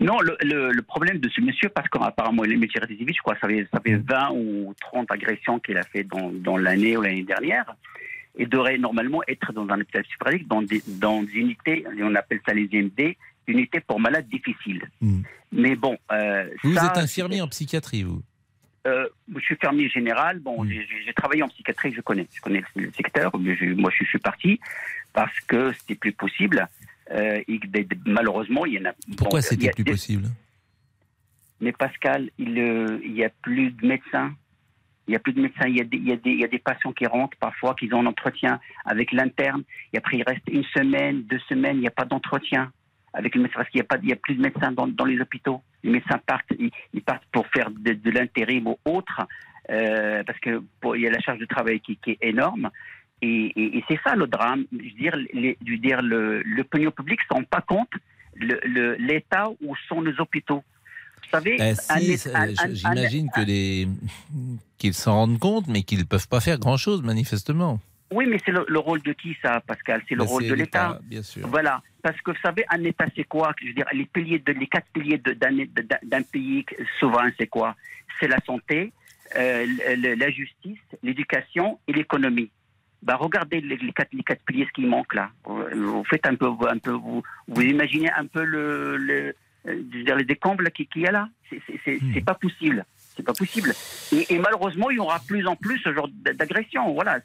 Non, 0.00 0.20
le, 0.20 0.36
le- 0.42 0.70
le 0.72 0.82
problème 0.82 1.18
de 1.18 1.28
ce 1.28 1.40
monsieur, 1.40 1.68
parce 1.68 1.88
qu'apparemment 1.88 2.44
il 2.44 2.52
est 2.52 2.56
multirécidiviste, 2.56 3.16
je 3.18 3.22
crois, 3.22 3.36
ça 3.40 3.48
fait, 3.48 3.66
ça 3.72 3.80
fait 3.80 3.96
20 3.96 4.30
ou 4.32 4.74
30 4.80 5.10
agressions 5.10 5.58
qu'il 5.58 5.76
a 5.78 5.82
fait 5.84 6.04
dans, 6.04 6.30
dans 6.30 6.56
l'année 6.56 6.96
ou 6.96 7.02
l'année 7.02 7.22
dernière, 7.22 7.74
et 8.36 8.44
devrait 8.46 8.76
normalement 8.78 9.22
être 9.26 9.52
dans 9.52 9.66
un 9.70 9.80
hôpital 9.80 10.02
psychiatrique, 10.02 10.46
dans 10.48 10.60
des, 10.62 10.82
dans 10.86 11.22
des 11.22 11.32
unités, 11.32 11.84
on 12.02 12.14
appelle 12.14 12.40
ça 12.46 12.52
les 12.52 12.68
IMD, 12.70 13.16
unités 13.46 13.80
pour 13.80 13.98
malades 14.00 14.28
difficiles. 14.28 14.82
Mm. 15.00 15.20
Mais 15.52 15.74
bon, 15.76 15.96
euh, 16.12 16.48
Vous 16.62 16.74
ça, 16.74 16.86
êtes 16.86 16.98
infirmier 16.98 17.40
en 17.40 17.48
psychiatrie, 17.48 18.02
vous 18.02 18.22
euh, 18.86 19.08
je 19.34 19.40
suis 19.40 19.56
fermier 19.56 19.88
général. 19.88 20.38
Bon, 20.38 20.62
Mm. 20.64 20.70
j'ai- 20.70 21.12
travaillé 21.14 21.42
en 21.42 21.48
psychiatrie, 21.48 21.92
je 21.92 22.00
connais, 22.02 22.28
je 22.32 22.40
connais 22.40 22.62
le 22.76 22.92
secteur. 22.92 23.36
Mais 23.38 23.56
je- 23.56 23.64
moi, 23.74 23.90
je 23.96 24.04
suis 24.04 24.18
parti 24.18 24.60
parce 25.12 25.40
que 25.40 25.72
c'était 25.72 25.94
plus 25.96 26.12
possible. 26.12 26.68
Euh, 27.12 27.40
et 27.46 27.60
malheureusement, 28.06 28.66
il 28.66 28.74
y 28.74 28.78
en 28.80 28.86
a. 28.90 28.92
Pourquoi 29.16 29.40
bon, 29.40 29.46
c'était 29.46 29.70
plus 29.70 29.84
des- 29.84 29.90
possible 29.92 30.28
Mais 31.60 31.72
Pascal, 31.72 32.30
il 32.38 32.58
euh, 32.58 32.98
il 33.04 33.12
y 33.14 33.24
a 33.24 33.30
plus 33.42 33.70
de 33.70 33.86
médecins. 33.86 34.34
Il 35.08 35.12
y 35.12 35.16
a 35.16 35.20
plus 35.20 35.32
de 35.32 35.40
médecins. 35.40 35.66
Il 35.68 35.76
y 35.76 35.80
a 35.80 35.84
des, 35.84 35.96
il 35.98 36.08
y 36.08 36.12
a 36.12 36.16
des, 36.16 36.30
il 36.30 36.40
y 36.40 36.44
a 36.44 36.48
des 36.48 36.58
patients 36.58 36.92
qui 36.92 37.06
rentrent 37.06 37.36
parfois, 37.38 37.74
qui 37.74 37.92
ont 37.94 38.00
un 38.00 38.06
entretien 38.06 38.58
avec 38.84 39.12
l'interne. 39.12 39.62
Et 39.92 39.98
après, 39.98 40.16
il 40.18 40.24
reste 40.24 40.42
une 40.50 40.64
semaine, 40.64 41.22
deux 41.22 41.38
semaines, 41.48 41.76
il 41.76 41.80
n'y 41.82 41.86
a 41.86 41.92
pas 41.92 42.04
d'entretien 42.04 42.72
avec 43.12 43.34
le 43.34 43.42
médecin 43.42 43.58
parce 43.58 43.70
qu'il 43.70 43.78
n'y 43.78 43.86
a, 43.86 43.88
pas- 43.88 43.98
il 44.02 44.08
y 44.08 44.12
a 44.12 44.16
plus 44.16 44.34
de 44.34 44.42
médecins 44.42 44.72
dans, 44.72 44.86
dans 44.88 45.04
les 45.04 45.18
hôpitaux. 45.20 45.62
Les 45.84 45.90
médecins 45.90 46.18
partent, 46.26 46.50
ils, 46.58 46.70
ils 46.92 47.02
partent 47.02 47.24
pour 47.32 47.46
faire 47.48 47.70
de, 47.70 47.92
de 47.92 48.10
l'intérim 48.10 48.66
ou 48.66 48.76
autre, 48.84 49.22
euh, 49.70 50.22
parce 50.24 50.38
que 50.40 50.60
pour- 50.80 50.96
il 50.96 51.02
y 51.02 51.06
a 51.06 51.10
la 51.10 51.20
charge 51.20 51.38
de 51.38 51.46
travail 51.46 51.80
qui, 51.80 51.96
qui 51.96 52.10
est 52.10 52.18
énorme. 52.20 52.68
Et, 53.26 53.52
et- 53.60 53.70
et 53.78 53.84
c'est 53.88 54.00
ça 54.04 54.14
le 54.14 54.26
drame. 54.26 54.62
Je 54.72 54.76
veux 54.76 55.00
dire, 55.04 55.16
les, 55.42 55.56
je 55.66 55.70
veux 55.72 55.78
dire 55.88 56.00
le, 56.12 56.42
l'opinion 56.42 56.90
publique 56.98 57.20
ne 57.22 57.28
se 57.28 57.34
rend 57.40 57.44
pas 57.56 57.62
compte 57.74 57.92
le- 58.48 58.60
le- 58.76 58.94
l'état 59.08 59.46
où 59.64 59.74
sont 59.88 60.00
nos 60.02 60.16
hôpitaux. 60.20 60.62
Vous 61.22 61.30
savez, 61.32 61.56
Eh, 61.58 61.70
un 61.70 61.74
si, 61.74 62.12
é- 62.12 62.16
ça- 62.18 62.38
un- 62.38 62.54
je- 62.54 62.62
un- 62.68 62.74
J'imagine 62.74 63.28
que 63.34 63.40
les 63.40 63.88
qu'ils 64.78 64.94
s'en 64.94 65.14
rendent 65.20 65.38
compte, 65.38 65.66
mais 65.66 65.82
qu'ils 65.82 65.98
ne 65.98 66.04
peuvent 66.12 66.28
pas 66.28 66.40
faire 66.40 66.58
grand-chose, 66.58 67.02
manifestement. 67.02 67.80
Oui, 68.12 68.24
mais 68.30 68.38
c'est 68.44 68.52
le, 68.52 68.64
le 68.68 68.78
rôle 68.78 69.02
de 69.02 69.12
qui 69.12 69.36
ça, 69.42 69.60
Pascal? 69.66 70.00
C'est 70.08 70.14
le 70.14 70.20
Bah, 70.20 70.26
rôle 70.32 70.42
c'est 70.44 70.50
de 70.50 70.54
l'État. 70.54 71.00
bien 71.02 71.22
sûr. 71.24 71.48
Voilà, 71.48 71.82
parce 72.02 72.20
que 72.20 72.30
vous 72.30 72.42
savez, 72.48 72.64
un 72.70 72.82
État, 72.84 73.06
c'est 73.16 73.24
quoi? 73.24 73.52
Je 73.60 73.66
veux 73.68 73.72
dire, 73.80 73.86
les 73.92 74.04
piliers, 74.06 74.38
de, 74.38 74.52
les 74.52 74.68
quatre 74.68 74.86
piliers 74.92 75.18
de- 75.18 75.32
d'un 75.32 75.50
d'un- 75.90 76.02
d'un 76.04 76.22
pays 76.22 76.64
souverain, 77.00 77.30
c'est 77.38 77.48
quoi? 77.48 77.74
C'est 78.20 78.28
la 78.28 78.38
santé, 78.46 78.92
euh, 79.36 79.66
la 80.24 80.30
justice, 80.30 80.78
l'éducation 81.02 81.80
et 81.88 81.92
l'économie. 81.98 82.50
Bah, 83.02 83.16
regardez 83.16 83.60
les, 83.60 83.76
les 83.76 83.92
quatre, 83.92 84.12
les 84.12 84.22
quatre 84.22 84.42
piliers, 84.44 84.66
ce 84.66 84.72
qui 84.72 84.84
manque 84.86 85.14
là. 85.14 85.30
Vous, 85.44 86.02
faites 86.04 86.26
un 86.26 86.34
peu, 86.34 86.48
un 86.68 86.78
peu 86.78 86.90
vous, 86.92 87.22
vous 87.48 87.62
imaginez 87.62 88.10
un 88.12 88.26
peu 88.26 88.42
le, 88.42 88.96
le, 88.96 89.34
euh, 89.68 89.82
les 90.16 90.24
décombres 90.24 90.64
qu'il 90.74 90.88
qu'il 90.88 91.02
y 91.02 91.06
a 91.06 91.12
là. 91.12 91.28
C'est- 91.50 91.60
Hmm. 92.02 92.10
c'est 92.14 92.24
pas 92.24 92.34
possible. 92.34 92.84
C'est 93.16 93.22
pas 93.22 93.32
possible. 93.32 93.72
Et, 94.12 94.34
et 94.34 94.38
malheureusement, 94.38 94.90
il 94.90 94.96
y 94.96 94.98
aura 94.98 95.20
plus 95.26 95.46
en 95.46 95.56
plus 95.56 95.78
ce 95.78 95.94
genre 95.94 96.08
d'agression. 96.10 96.92
Voilà. 96.92 97.18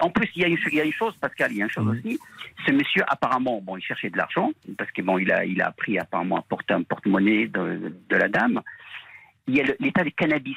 En 0.00 0.10
plus, 0.10 0.28
il 0.36 0.42
y, 0.42 0.44
a 0.44 0.48
une, 0.48 0.58
il 0.70 0.74
y 0.74 0.80
a 0.80 0.84
une 0.84 0.92
chose, 0.92 1.16
Pascal, 1.16 1.50
il 1.52 1.58
y 1.58 1.62
a 1.62 1.64
une 1.64 1.70
chose 1.70 1.86
Mhm. 1.86 1.90
aussi. 1.98 2.20
Ce 2.66 2.70
monsieur, 2.72 3.02
apparemment, 3.08 3.60
bon, 3.62 3.76
il 3.76 3.82
cherchait 3.82 4.10
de 4.10 4.16
l'argent 4.18 4.52
parce 4.78 4.90
que 4.92 5.02
bon, 5.02 5.18
il 5.18 5.32
a, 5.32 5.44
il 5.44 5.60
a 5.62 5.68
appris 5.68 5.98
apparemment 5.98 6.36
à 6.36 6.42
porter 6.42 6.74
un 6.74 6.82
porte-monnaie 6.82 7.46
de, 7.48 7.92
de 8.08 8.16
la 8.16 8.28
dame. 8.28 8.60
Il 9.48 9.56
y 9.56 9.60
a 9.60 9.64
l'état 9.80 10.04
du 10.04 10.12
cannabis. 10.12 10.56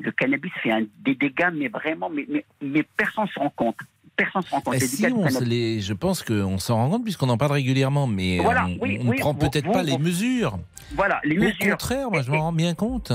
Le 0.00 0.10
cannabis 0.12 0.50
fait 0.62 0.72
un, 0.72 0.82
des 1.04 1.14
dégâts, 1.14 1.50
mais 1.54 1.68
vraiment, 1.68 2.10
mais, 2.10 2.26
mais, 2.28 2.44
mais 2.62 2.82
personne 2.96 3.24
ne 3.24 3.28
se 3.28 3.38
rend 3.38 3.50
compte. 3.50 3.76
personne 4.16 4.42
ne 4.42 4.46
se 4.46 4.50
rend 4.54 4.60
compte. 4.60 4.78
Si, 4.78 5.06
on 5.12 5.28
se 5.28 5.42
les- 5.44 5.80
je 5.80 5.92
pense 5.92 6.22
qu'on 6.22 6.58
s'en 6.58 6.76
rend 6.76 6.90
compte 6.90 7.04
puisqu'on 7.04 7.28
en 7.28 7.36
parle 7.36 7.52
régulièrement, 7.52 8.06
mais 8.06 8.38
Voilà, 8.38 8.66
on 8.66 8.78
oui, 8.80 8.98
ne 8.98 9.10
oui, 9.10 9.18
prend 9.18 9.34
peut-être 9.34 9.66
vous- 9.66 9.72
pas 9.72 9.82
les 9.82 9.98
mesures. 9.98 10.58
Voilà, 10.94 11.20
les 11.24 11.36
Au 11.38 11.42
mesures. 11.42 11.70
contraire, 11.70 12.10
moi 12.10 12.22
je 12.22 12.30
m'en 12.30 12.40
rends 12.42 12.52
bien 12.52 12.74
compte. 12.74 13.12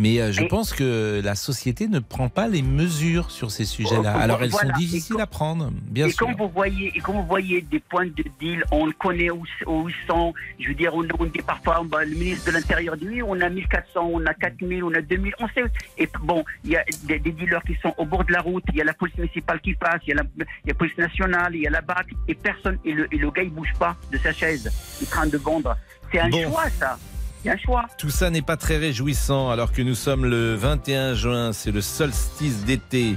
Mais 0.00 0.18
euh, 0.18 0.32
je 0.32 0.44
pense 0.44 0.72
que 0.72 1.20
la 1.22 1.34
société 1.34 1.86
ne 1.86 1.98
prend 1.98 2.30
pas 2.30 2.48
les 2.48 2.62
mesures 2.62 3.30
sur 3.30 3.50
ces 3.50 3.66
sujets-là. 3.66 4.14
Oh, 4.16 4.20
Alors 4.20 4.42
elles 4.42 4.48
voilà. 4.48 4.72
sont 4.72 4.78
difficiles 4.80 5.16
quand- 5.16 5.22
à 5.22 5.26
prendre, 5.26 5.70
bien 5.82 6.06
et 6.06 6.10
sûr. 6.10 6.26
quand 6.26 6.34
vous 6.38 6.48
voyez, 6.48 6.90
et 6.96 7.00
quand 7.00 7.12
vous 7.12 7.26
voyez 7.26 7.60
des 7.60 7.80
points 7.80 8.06
de 8.06 8.24
deal, 8.40 8.64
on 8.72 8.90
connaît 8.92 9.30
où, 9.30 9.44
où 9.66 9.88
ils 9.90 9.94
sont. 10.08 10.32
Je 10.58 10.68
veux 10.68 10.74
dire, 10.74 10.94
on, 10.94 11.04
on 11.18 11.24
dit 11.26 11.40
parfois, 11.46 11.82
bah, 11.84 12.02
le 12.04 12.14
ministre 12.16 12.46
de 12.46 12.52
l'Intérieur 12.52 12.96
dit 12.96 13.06
oui, 13.08 13.22
on 13.22 13.38
a 13.42 13.48
1400, 13.50 14.00
on 14.10 14.24
a 14.24 14.32
4000, 14.32 14.82
on 14.84 14.94
a 14.94 15.02
2000, 15.02 15.34
on 15.38 15.48
sait. 15.48 15.64
Et 15.98 16.08
bon, 16.22 16.44
il 16.64 16.70
y 16.70 16.76
a 16.76 16.84
des, 17.04 17.18
des 17.18 17.32
dealers 17.32 17.62
qui 17.64 17.76
sont 17.82 17.94
au 17.98 18.06
bord 18.06 18.24
de 18.24 18.32
la 18.32 18.40
route, 18.40 18.64
il 18.72 18.76
y 18.76 18.80
a 18.80 18.84
la 18.84 18.94
police 18.94 19.18
municipale 19.18 19.60
qui 19.60 19.74
passe, 19.74 20.00
il 20.06 20.10
y 20.10 20.12
a 20.12 20.16
la, 20.16 20.22
il 20.36 20.40
y 20.40 20.42
a 20.42 20.46
la 20.68 20.74
police 20.74 20.96
nationale, 20.96 21.54
il 21.54 21.60
y 21.62 21.66
a 21.66 21.70
la 21.70 21.82
BAC, 21.82 22.06
et 22.26 22.34
personne, 22.34 22.78
et 22.86 22.92
le, 22.92 23.06
et 23.14 23.18
le 23.18 23.30
gars 23.30 23.42
il 23.42 23.50
bouge 23.50 23.74
pas 23.78 23.96
de 24.10 24.16
sa 24.16 24.32
chaise, 24.32 24.70
il 25.00 25.04
est 25.04 25.08
en 25.08 25.10
train 25.10 25.26
de 25.26 25.36
vendre. 25.36 25.76
C'est 26.10 26.20
un 26.20 26.28
Bon. 26.30 26.42
choix, 26.50 26.64
ça. 26.70 26.98
C'est 27.42 27.50
un 27.50 27.56
choix. 27.56 27.86
Tout 27.98 28.10
ça 28.10 28.30
n'est 28.30 28.42
pas 28.42 28.56
très 28.56 28.76
réjouissant 28.76 29.50
alors 29.50 29.72
que 29.72 29.82
nous 29.82 29.94
sommes 29.94 30.24
le 30.26 30.54
21 30.54 31.14
juin, 31.14 31.52
c'est 31.52 31.70
le 31.70 31.80
solstice 31.80 32.64
d'été. 32.64 33.16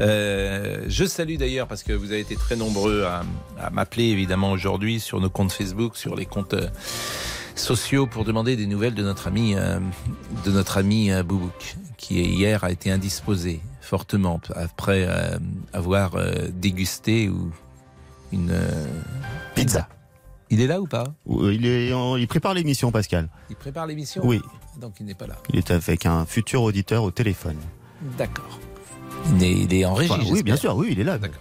Euh, 0.00 0.84
je 0.88 1.04
salue 1.04 1.36
d'ailleurs 1.36 1.68
parce 1.68 1.82
que 1.82 1.92
vous 1.92 2.10
avez 2.10 2.20
été 2.20 2.34
très 2.34 2.56
nombreux 2.56 3.04
à, 3.04 3.22
à 3.60 3.70
m'appeler 3.70 4.04
évidemment 4.04 4.50
aujourd'hui 4.50 4.98
sur 4.98 5.20
nos 5.20 5.30
comptes 5.30 5.52
Facebook, 5.52 5.96
sur 5.96 6.16
les 6.16 6.26
comptes 6.26 6.54
euh, 6.54 6.68
sociaux 7.54 8.06
pour 8.06 8.24
demander 8.24 8.56
des 8.56 8.66
nouvelles 8.66 8.94
de 8.94 9.02
notre 9.02 9.28
ami, 9.28 9.54
euh, 9.54 9.78
de 10.44 10.50
notre 10.50 10.78
ami 10.78 11.12
euh, 11.12 11.22
Boubouk, 11.22 11.76
qui 11.96 12.20
hier 12.20 12.64
a 12.64 12.72
été 12.72 12.90
indisposé 12.90 13.60
fortement 13.80 14.40
après 14.56 15.04
euh, 15.06 15.38
avoir 15.72 16.16
euh, 16.16 16.48
dégusté 16.52 17.28
ou 17.28 17.52
une 18.32 18.50
euh, 18.50 18.86
pizza. 19.54 19.86
Il 20.52 20.60
est 20.60 20.66
là 20.66 20.80
ou 20.82 20.86
pas 20.86 21.04
Il, 21.26 21.64
est 21.66 21.92
en- 21.94 22.16
il 22.16 22.28
prépare 22.28 22.52
l'émission, 22.52 22.92
Pascal. 22.92 23.28
Il 23.48 23.56
prépare 23.56 23.86
l'émission 23.86 24.20
Oui, 24.24 24.40
Donc 24.78 24.94
il 25.00 25.06
n'est 25.06 25.14
pas 25.14 25.26
là. 25.26 25.36
il 25.50 25.58
est 25.58 25.70
avec 25.70 26.04
un 26.06 26.26
futur 26.26 26.62
auditeur 26.62 27.02
au 27.04 27.10
téléphone. 27.10 27.56
D'accord. 28.18 28.60
Il 29.36 29.42
est, 29.44 29.52
il 29.52 29.74
est 29.74 29.84
en 29.86 29.94
régie. 29.94 30.12
Enfin, 30.12 30.22
oui, 30.30 30.42
bien 30.42 30.56
sûr, 30.56 30.76
oui, 30.76 30.88
il 30.90 31.00
est 31.00 31.04
là. 31.04 31.16
D'accord. 31.16 31.40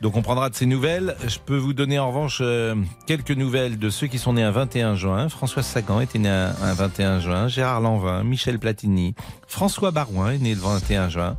Donc 0.00 0.16
on 0.16 0.22
prendra 0.22 0.48
de 0.48 0.54
ces 0.54 0.64
nouvelles. 0.66 1.16
Je 1.26 1.38
peux 1.44 1.56
vous 1.58 1.72
donner 1.74 1.98
en 1.98 2.08
revanche 2.08 2.38
euh, 2.40 2.74
quelques 3.06 3.32
nouvelles 3.32 3.78
de 3.78 3.90
ceux 3.90 4.06
qui 4.06 4.18
sont 4.18 4.32
nés 4.34 4.42
un 4.44 4.50
21 4.52 4.94
juin. 4.94 5.28
François 5.28 5.62
Sagan 5.64 6.00
était 6.00 6.18
né 6.20 6.28
un, 6.30 6.54
un 6.62 6.72
21 6.74 7.18
juin. 7.20 7.48
Gérard 7.48 7.80
Lanvin, 7.82 8.22
Michel 8.24 8.58
Platini, 8.58 9.14
François 9.46 9.90
Barouin 9.90 10.30
est 10.30 10.38
né 10.38 10.54
le 10.54 10.60
21 10.60 11.08
juin. 11.10 11.36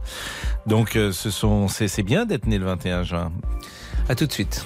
Donc 0.67 0.95
euh, 0.95 1.11
ce 1.13 1.31
sont 1.31 1.67
c'est 1.69 1.87
c'est 1.87 2.03
bien 2.03 2.25
d'être 2.25 2.45
né 2.45 2.57
le 2.59 2.65
21 2.65 3.03
juin. 3.03 3.31
À 4.09 4.15
tout 4.15 4.25
de 4.27 4.31
suite. 4.33 4.65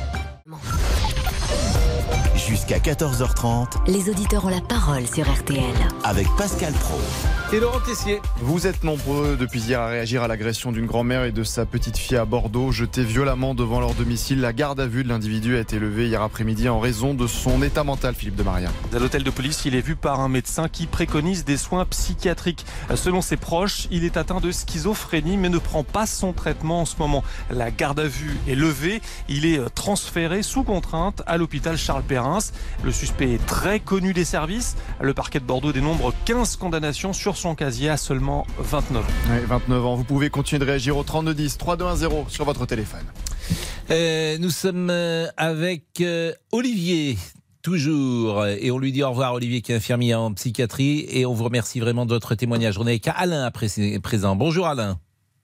Jusqu'à 2.51 2.79
14h30 2.79 3.87
Les 3.87 4.09
auditeurs 4.09 4.43
ont 4.43 4.49
la 4.49 4.59
parole 4.59 5.07
sur 5.07 5.23
RTL. 5.23 5.63
avec 6.03 6.27
Pascal 6.37 6.73
Pro. 6.73 6.99
Et 7.53 7.61
Laurent 7.61 7.79
Tessier. 7.79 8.19
Vous 8.41 8.67
êtes 8.67 8.83
nombreux 8.83 9.37
depuis 9.39 9.61
hier 9.61 9.79
à 9.79 9.87
réagir 9.87 10.21
à 10.21 10.27
l'agression 10.27 10.73
d'une 10.73 10.85
grand-mère 10.85 11.23
et 11.23 11.31
de 11.31 11.45
sa 11.45 11.65
petite 11.65 11.97
fille 11.97 12.17
à 12.17 12.25
Bordeaux, 12.25 12.73
jetée 12.73 13.05
violemment 13.05 13.55
devant 13.55 13.79
leur 13.79 13.93
domicile. 13.93 14.41
La 14.41 14.51
garde 14.51 14.81
à 14.81 14.85
vue 14.87 15.05
de 15.05 15.09
l'individu 15.09 15.55
a 15.55 15.61
été 15.61 15.79
levée 15.79 16.07
hier 16.07 16.21
après-midi 16.21 16.67
en 16.67 16.81
raison 16.81 17.13
de 17.13 17.25
son 17.25 17.61
état 17.61 17.85
mental, 17.85 18.15
Philippe 18.15 18.35
de 18.35 18.43
Maria. 18.43 18.69
À 18.93 18.99
l'hôtel 18.99 19.23
de 19.23 19.29
police, 19.29 19.63
il 19.63 19.73
est 19.75 19.81
vu 19.81 19.95
par 19.95 20.19
un 20.19 20.27
médecin 20.29 20.67
qui 20.67 20.87
préconise 20.87 21.45
des 21.45 21.57
soins 21.57 21.85
psychiatriques. 21.85 22.65
Selon 22.95 23.21
ses 23.21 23.37
proches, 23.37 23.87
il 23.91 24.03
est 24.03 24.17
atteint 24.17 24.41
de 24.41 24.51
schizophrénie 24.51 25.37
mais 25.37 25.49
ne 25.49 25.57
prend 25.57 25.83
pas 25.83 26.05
son 26.05 26.33
traitement 26.33 26.81
en 26.81 26.85
ce 26.85 26.95
moment. 26.99 27.23
La 27.49 27.71
garde 27.71 28.01
à 28.01 28.07
vue 28.07 28.37
est 28.47 28.55
levée. 28.55 29.01
Il 29.29 29.45
est 29.45 29.59
transféré 29.73 30.43
sous 30.43 30.63
contrainte 30.63 31.21
à 31.25 31.37
l'hôpital 31.37 31.77
Charles 31.77 32.03
Le 32.83 32.91
suspect 32.91 33.31
est 33.33 33.45
très 33.45 33.79
connu 33.79 34.13
des 34.13 34.25
services. 34.25 34.75
Le 34.99 35.13
parquet 35.13 35.39
de 35.39 35.45
Bordeaux 35.45 35.71
dénombre 35.71 36.13
15 36.25 36.55
condamnations 36.57 37.13
sur 37.13 37.37
son 37.37 37.55
casier 37.55 37.89
à 37.89 37.97
seulement 37.97 38.45
29 38.59 39.03
ans. 39.03 39.07
Ouais, 39.31 39.39
29 39.47 39.85
ans. 39.85 39.95
Vous 39.95 40.03
pouvez 40.03 40.29
continuer 40.29 40.59
de 40.59 40.65
réagir 40.65 40.97
au 40.97 41.03
3210 41.03 41.57
3210 41.57 42.07
sur 42.29 42.45
votre 42.45 42.65
téléphone. 42.65 43.05
Euh, 43.89 44.37
nous 44.39 44.49
sommes 44.49 44.89
euh, 44.89 45.27
avec 45.37 45.83
euh, 46.01 46.31
Olivier. 46.51 47.17
Toujours, 47.63 48.47
et 48.47 48.71
on 48.71 48.79
lui 48.79 48.91
dit 48.91 49.03
au 49.03 49.09
revoir, 49.11 49.35
Olivier, 49.35 49.61
qui 49.61 49.71
est 49.71 49.75
infirmier 49.75 50.15
en 50.15 50.33
psychiatrie, 50.33 51.05
et 51.11 51.27
on 51.27 51.33
vous 51.33 51.43
remercie 51.43 51.79
vraiment 51.79 52.07
de 52.07 52.13
votre 52.15 52.33
témoignage. 52.33 52.79
On 52.79 52.87
est 52.87 52.91
avec 52.91 53.07
Alain 53.15 53.43
à 53.43 53.51
pré- 53.51 53.99
présent. 54.01 54.35
Bonjour 54.35 54.65
Alain. 54.65 54.97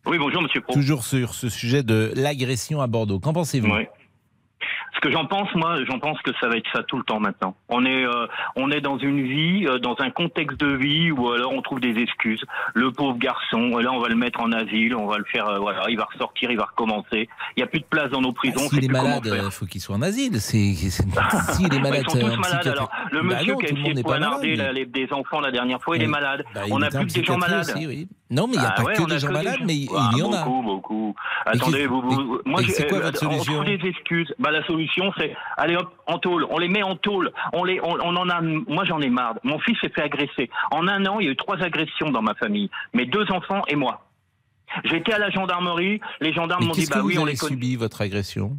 Oui, 0.08 0.18
bonjour 0.18 0.42
Monsieur 0.42 0.62
Pro. 0.62 0.74
Toujours 0.74 1.04
sur 1.06 1.36
ce 1.36 1.48
sujet 1.48 1.84
de 1.84 2.12
l'agression 2.16 2.82
à 2.82 2.88
Bordeaux. 2.88 3.20
Qu'en 3.20 3.34
pensez-vous? 3.34 3.68
Oui. 3.68 3.84
Ce 4.98 5.02
que 5.02 5.12
j'en 5.12 5.26
pense, 5.28 5.54
moi, 5.54 5.78
j'en 5.88 6.00
pense 6.00 6.20
que 6.24 6.32
ça 6.42 6.48
va 6.48 6.58
être 6.58 6.66
ça 6.74 6.82
tout 6.82 6.98
le 6.98 7.04
temps 7.04 7.20
maintenant. 7.20 7.56
On 7.70 7.86
est, 7.86 8.04
euh, 8.04 8.26
on 8.56 8.72
est 8.72 8.82
dans 8.82 8.98
une 8.98 9.22
vie, 9.28 9.68
euh, 9.68 9.78
dans 9.78 9.96
un 10.00 10.10
contexte 10.10 10.60
de 10.60 10.76
vie 10.76 11.12
où 11.12 11.30
alors 11.32 11.52
on 11.54 11.62
trouve 11.62 11.80
des 11.80 12.00
excuses. 12.02 12.44
Le 12.74 12.92
pauvre 12.92 13.18
garçon, 13.20 13.78
là 13.78 13.92
on 13.94 14.00
va 14.00 14.08
le 14.10 14.16
mettre 14.16 14.42
en 14.42 14.52
asile, 14.52 14.96
on 14.96 15.06
va 15.06 15.20
le 15.20 15.24
faire, 15.26 15.48
euh, 15.48 15.60
voilà, 15.60 15.84
il 15.90 15.98
va 15.98 16.06
ressortir, 16.12 16.50
il 16.50 16.58
va 16.58 16.66
recommencer. 16.66 17.30
Il 17.56 17.58
n'y 17.60 17.64
a 17.64 17.68
plus 17.68 17.80
de 17.82 17.86
place 17.86 18.10
dans 18.10 18.22
nos 18.22 18.32
prisons. 18.34 18.56
On 18.66 18.70
S'il 18.70 18.80
sait 18.80 18.86
est 18.86 18.92
malade, 18.92 19.22
il 19.32 19.52
faut 19.52 19.68
qu'il 19.68 19.82
soit 19.82 19.96
en 19.96 20.02
asile. 20.02 20.42
C'est, 20.42 20.74
c'est- 20.74 21.04
s'il 21.54 21.72
est 21.72 21.80
malade, 21.80 22.04
Ils 22.08 22.12
sont 22.12 22.18
euh, 22.18 22.32
tous 22.36 22.40
malades 22.42 22.68
alors. 22.68 22.90
Le 23.12 23.22
Bah 23.22 23.36
monsieur 23.36 23.52
non, 23.54 23.58
qui 23.60 23.66
a 23.68 23.70
essayé 23.70 23.94
de 23.94 24.02
poignarder 24.02 24.58
mais- 24.74 24.86
des 24.86 25.14
enfants 25.14 25.42
la 25.42 25.52
dernière 25.52 25.80
fois, 25.82 25.96
il 25.98 26.02
est 26.04 26.08
malade. 26.08 26.44
Bah, 26.56 26.62
il 26.66 26.74
on 26.74 26.78
en 26.82 26.90
plus 26.90 27.06
que 27.06 27.20
des 27.20 27.24
gens 27.24 27.38
malades. 27.38 27.70
aussi, 27.70 27.86
oui. 27.86 28.08
Non, 28.30 28.46
mais 28.48 28.56
il 28.56 28.60
n'y 28.60 28.66
a 28.66 28.70
Ah 28.76 28.82
pas 28.82 28.84
ouais, 28.84 28.94
que 28.96 29.02
on 29.04 29.06
des 29.06 29.20
gens 29.20 29.32
malades, 29.32 29.60
mais 29.66 29.76
il 29.76 29.90
Ah, 29.96 30.10
y 30.18 30.22
en 30.22 30.34
a. 30.34 30.44
Beaucoup, 30.44 30.62
beaucoup. 30.62 31.16
Attendez, 31.46 31.88
vous, 31.88 32.02
vous, 32.02 32.42
moi, 32.46 32.62
c'est 32.68 32.88
quoi 32.90 32.98
euh, 32.98 33.02
votre 33.04 33.26
on 33.26 33.32
solution? 33.32 33.54
trouve 33.64 33.66
des 33.78 33.88
excuses. 33.88 34.34
Bah, 34.38 34.52
la 34.52 34.66
solution, 34.66 35.14
c'est, 35.18 35.34
allez 35.56 35.78
hop, 35.78 35.94
en 36.08 36.18
tôle. 36.20 36.46
On 36.50 36.58
les 36.58 36.68
met 36.68 36.84
en 36.84 36.96
tôle. 36.98 37.32
On 37.54 37.64
les, 37.64 37.80
on, 37.82 37.98
on 38.02 38.16
en 38.18 38.30
a, 38.30 38.42
moi, 38.42 38.84
j'en 38.84 39.00
ai 39.00 39.10
marre. 39.10 39.36
Mon 39.44 39.60
fils 39.60 39.78
s'est 39.80 39.90
fait 39.90 40.02
agresser. 40.04 40.50
En 40.72 40.88
un 40.90 41.06
an, 41.06 41.20
il 41.20 41.26
y 41.26 41.30
a 41.30 41.32
eu 41.32 41.36
trois 41.38 41.58
agressions 41.64 42.10
dans 42.12 42.22
ma 42.22 42.36
famille. 42.36 42.70
Mes 42.94 43.06
deux 43.06 43.32
enfants 43.32 43.62
et 43.70 43.76
moi. 43.76 44.04
J'étais 44.84 45.14
à 45.14 45.20
la 45.20 45.30
gendarmerie. 45.30 46.02
Les 46.20 46.34
gendarmes 46.34 46.66
m'ont 46.66 46.74
dit, 46.74 46.86
bah 46.88 47.00
oui, 47.02 47.16
vous 47.16 47.22
on 47.22 47.26
les 47.26 47.38
subi, 47.38 47.78
votre 47.78 48.02
agression? 48.02 48.58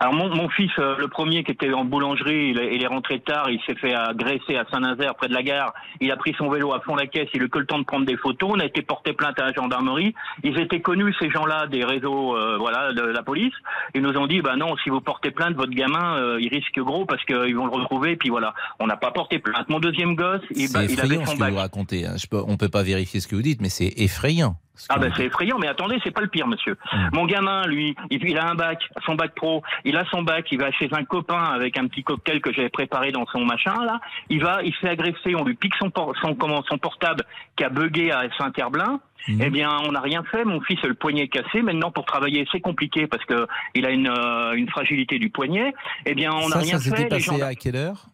Alors 0.00 0.14
mon, 0.14 0.28
mon 0.34 0.48
fils, 0.48 0.70
euh, 0.78 0.96
le 0.98 1.08
premier 1.08 1.44
qui 1.44 1.52
était 1.52 1.72
en 1.72 1.84
boulangerie, 1.84 2.50
il, 2.50 2.58
est- 2.60 2.74
il 2.76 2.82
est 2.82 2.86
rentré 2.86 3.20
tard, 3.20 3.50
il 3.50 3.60
s'est 3.66 3.74
fait 3.74 3.94
agresser 3.94 4.56
à 4.56 4.64
Saint-Nazaire 4.70 5.14
près 5.14 5.28
de 5.28 5.34
la 5.34 5.42
gare. 5.42 5.72
Il 6.00 6.10
a 6.10 6.16
pris 6.16 6.34
son 6.38 6.48
vélo 6.50 6.72
à 6.72 6.80
fond 6.80 6.94
la 6.94 7.06
caisse, 7.06 7.28
il 7.34 7.42
a 7.42 7.44
eu 7.44 7.48
que 7.48 7.58
le 7.58 7.66
temps 7.66 7.78
de 7.78 7.84
prendre 7.84 8.06
des 8.06 8.16
photos. 8.16 8.50
On 8.54 8.60
a 8.60 8.64
été 8.64 8.82
porté 8.82 9.12
plainte 9.12 9.38
à 9.38 9.46
la 9.46 9.52
gendarmerie. 9.52 10.14
Ils 10.44 10.58
étaient 10.58 10.80
connus 10.80 11.14
ces 11.20 11.30
gens-là 11.30 11.66
des 11.66 11.84
réseaux, 11.84 12.36
euh, 12.36 12.56
voilà, 12.58 12.92
de 12.92 13.02
la 13.02 13.22
police. 13.22 13.54
Ils 13.94 14.02
nous 14.02 14.16
ont 14.16 14.26
dit, 14.26 14.40
bah 14.40 14.56
non, 14.56 14.76
si 14.82 14.90
vous 14.90 15.00
portez 15.00 15.30
plainte, 15.30 15.54
votre 15.56 15.72
gamin, 15.72 16.16
euh, 16.16 16.38
il 16.40 16.48
risque 16.48 16.78
gros 16.80 17.04
parce 17.04 17.24
qu'ils 17.24 17.54
vont 17.56 17.66
le 17.66 17.72
retrouver. 17.72 18.16
Puis 18.16 18.28
voilà, 18.30 18.54
on 18.80 18.86
n'a 18.86 18.96
pas 18.96 19.10
porté 19.10 19.38
plainte. 19.38 19.68
Mon 19.68 19.80
deuxième 19.80 20.14
gosse, 20.14 20.42
il, 20.54 20.72
bah, 20.72 20.80
il 20.84 21.00
avait 21.00 21.16
son 21.26 21.32
ce 21.32 21.36
que 21.36 21.38
vous 21.50 21.56
racontez. 21.58 22.06
hein. 22.06 22.14
Je 22.16 22.26
peux- 22.26 22.42
on 22.46 22.52
ne 22.52 22.56
peut 22.56 22.68
pas 22.68 22.82
vérifier 22.82 23.20
ce 23.20 23.28
que 23.28 23.34
vous 23.36 23.42
dites, 23.42 23.60
mais 23.60 23.68
c'est 23.68 23.92
effrayant. 23.96 24.56
Ah 24.88 24.98
ben 24.98 25.12
c'est 25.16 25.26
effrayant, 25.26 25.58
mais 25.58 25.68
attendez, 25.68 25.98
c'est 26.02 26.10
pas 26.10 26.22
le 26.22 26.28
pire, 26.28 26.46
monsieur. 26.46 26.76
Mon 27.12 27.26
gamin, 27.26 27.66
lui, 27.66 27.94
il, 28.10 28.38
a 28.38 28.48
un 28.50 28.54
bac, 28.54 28.82
son 29.04 29.14
bac 29.14 29.34
pro, 29.34 29.62
il 29.84 29.96
a 29.96 30.04
son 30.06 30.22
bac, 30.22 30.46
il 30.50 30.58
va 30.58 30.72
chez 30.72 30.88
un 30.92 31.04
copain 31.04 31.42
avec 31.44 31.76
un 31.78 31.86
petit 31.86 32.02
cocktail 32.02 32.40
que 32.40 32.52
j'avais 32.52 32.70
préparé 32.70 33.12
dans 33.12 33.26
son 33.26 33.44
machin 33.44 33.84
là. 33.84 34.00
Il 34.30 34.42
va, 34.42 34.62
il 34.62 34.72
se 34.72 34.78
fait 34.80 34.88
agresser, 34.88 35.34
on 35.36 35.44
lui 35.44 35.54
pique 35.54 35.74
son 35.78 35.90
por- 35.90 36.14
son 36.22 36.34
comment 36.34 36.62
son 36.68 36.78
portable 36.78 37.24
qui 37.56 37.64
a 37.64 37.68
bugué 37.68 38.10
à 38.10 38.22
Saint-Herblain. 38.38 39.00
Mhm. 39.28 39.40
Eh 39.44 39.50
bien, 39.50 39.70
on 39.86 39.92
n'a 39.92 40.00
rien 40.00 40.24
fait. 40.24 40.44
Mon 40.44 40.60
fils 40.62 40.78
a 40.82 40.88
le 40.88 40.94
poignet 40.94 41.28
cassé. 41.28 41.62
Maintenant, 41.62 41.92
pour 41.92 42.04
travailler, 42.04 42.44
c'est 42.50 42.60
compliqué 42.60 43.06
parce 43.06 43.24
que 43.24 43.46
il 43.74 43.86
a 43.86 43.90
une, 43.90 44.08
euh, 44.08 44.54
une 44.54 44.68
fragilité 44.68 45.20
du 45.20 45.30
poignet. 45.30 45.74
Eh 46.06 46.14
bien, 46.14 46.32
on 46.32 46.48
n'a 46.48 46.56
ça, 46.56 46.58
rien 46.58 46.72
ça 46.72 46.78
s'était 46.80 46.96
fait. 46.96 47.02
Les 47.04 47.08
passé 47.10 47.38
gens- 47.38 47.46
à 47.46 47.54
quelle 47.54 47.76
heure? 47.76 48.06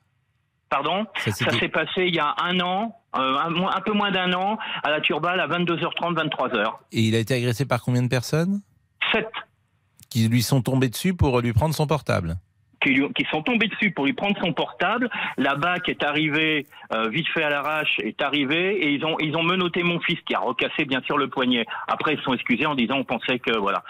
Pardon 0.71 1.07
Ça 1.17 1.33
s'est 1.33 1.69
passé 1.69 2.05
il 2.07 2.15
y 2.15 2.19
a 2.19 2.35
un 2.43 2.61
an, 2.61 2.95
euh, 3.17 3.37
un, 3.39 3.81
peu 3.81 3.93
moins 3.93 4.11
d'un 4.11 4.33
an, 4.35 4.59
à 4.83 4.91
la 4.91 5.01
Turballe 5.01 5.41
à 5.41 5.47
22h30, 5.49 6.15
23h. 6.15 6.73
Et 6.93 7.01
il 7.03 7.15
a 7.15 7.19
été 7.19 7.35
agressé 7.35 7.67
par 7.67 7.83
combien 7.83 8.03
de 8.03 8.09
personnes? 8.09 8.61
Sept 9.13 9.31
Qui 10.11 10.29
lui 10.29 10.43
sont 10.43 10.61
tombées 10.63 10.89
dessus 10.89 11.15
pour 11.15 11.41
lui 11.41 11.53
prendre 11.53 11.75
son 11.75 11.87
portable 11.87 12.37
qui, 12.83 12.91
lui- 12.91 13.13
qui 13.13 13.25
sont 13.31 13.43
tombés 13.43 13.69
dessus 13.69 13.91
pour 13.91 14.07
lui 14.07 14.13
prendre 14.13 14.37
son 14.41 14.53
portable. 14.53 15.11
La 15.37 15.57
BAC 15.57 15.89
est 15.89 16.03
arrivée, 16.03 16.67
euh, 16.93 17.09
vite 17.09 17.27
fait 17.29 17.43
à 17.43 17.51
l'arrache, 17.51 17.99
est 18.01 18.21
arrivée, 18.23 18.77
et 18.85 18.93
ils 18.93 19.05
ont, 19.05 19.17
ils 19.19 19.37
ont 19.37 19.43
menotté 19.43 19.83
mon 19.83 20.01
fils 20.01 20.19
qui 20.27 20.35
a 20.35 20.41
recassé 20.41 20.85
bien 20.85 21.01
sûr 21.03 21.19
le 21.19 21.29
poignet. 21.29 21.67
Après, 21.87 22.15
ils 22.15 22.19
se 22.19 22.25
sont 22.25 22.35
excusés 22.35 22.67
en 22.67 22.75
disant 22.75 22.97
on 22.99 23.05
pensait 23.05 23.39
que 23.39 23.57
voilà. 23.57 23.83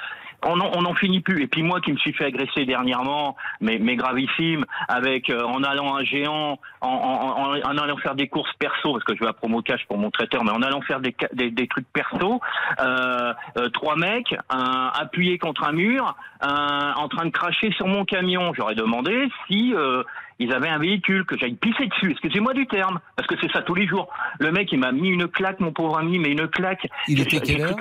On 0.44 0.57
n'en 0.57 0.94
finit 0.94 1.20
plus. 1.20 1.42
Et 1.42 1.46
puis 1.46 1.62
moi 1.62 1.81
qui 1.81 1.92
me 1.92 1.96
suis 1.98 2.12
fait 2.12 2.27
agresser 2.27 2.64
dernièrement, 2.64 3.37
mais, 3.61 3.79
mais 3.81 3.96
gravissime, 3.96 4.64
avec 4.88 5.31
euh, 5.31 5.42
en 5.42 5.62
allant 5.62 5.94
à 5.96 6.01
un 6.01 6.05
géant, 6.05 6.59
en, 6.81 6.88
en, 6.88 7.57
en, 7.57 7.79
allant 7.79 7.96
faire 7.98 8.14
des 8.14 8.29
courses 8.29 8.53
perso, 8.59 8.92
parce 8.92 9.05
que 9.05 9.14
je 9.14 9.20
vais 9.20 9.29
à 9.29 9.33
promo 9.33 9.62
cash 9.62 9.85
pour 9.87 9.98
mon 9.98 10.11
traiteur, 10.11 10.44
mais 10.44 10.51
en 10.51 10.62
allant 10.62 10.81
faire 10.83 11.01
des, 11.01 11.14
des, 11.33 11.51
des 11.51 11.66
trucs 11.66 11.88
perso, 11.92 12.40
euh, 12.81 13.33
euh, 13.57 13.68
trois 13.70 13.96
mecs, 13.96 14.35
un, 14.51 14.92
appuyés 14.94 15.38
contre 15.38 15.64
un 15.64 15.72
mur, 15.72 16.14
un, 16.40 16.92
en 16.96 17.09
train 17.09 17.27
de 17.27 17.31
cracher 17.31 17.72
sur 17.72 17.87
mon 17.87 18.05
camion. 18.05 18.53
J'aurais 18.55 18.77
demandé 18.77 19.29
si 19.46 19.74
euh, 19.74 20.03
ils 20.38 20.53
avaient 20.53 20.68
un 20.68 20.79
véhicule, 20.79 21.24
que 21.24 21.37
j'aille 21.37 21.55
pisser 21.55 21.87
dessus. 21.87 22.12
Excusez-moi 22.12 22.55
du 22.55 22.66
terme, 22.66 23.01
parce 23.16 23.27
que 23.27 23.35
c'est 23.40 23.51
ça 23.53 23.62
tous 23.62 23.74
les 23.74 23.88
jours. 23.88 24.09
Le 24.38 24.53
mec, 24.53 24.70
il 24.70 24.79
m'a 24.79 24.92
mis 24.92 25.09
une 25.09 25.27
claque, 25.27 25.59
mon 25.59 25.72
pauvre 25.72 25.98
ami, 25.98 26.18
mais 26.18 26.31
une 26.31 26.46
claque. 26.46 26.87
Il 27.09 27.20
était 27.20 27.40
quelle 27.40 27.62
heure 27.62 27.77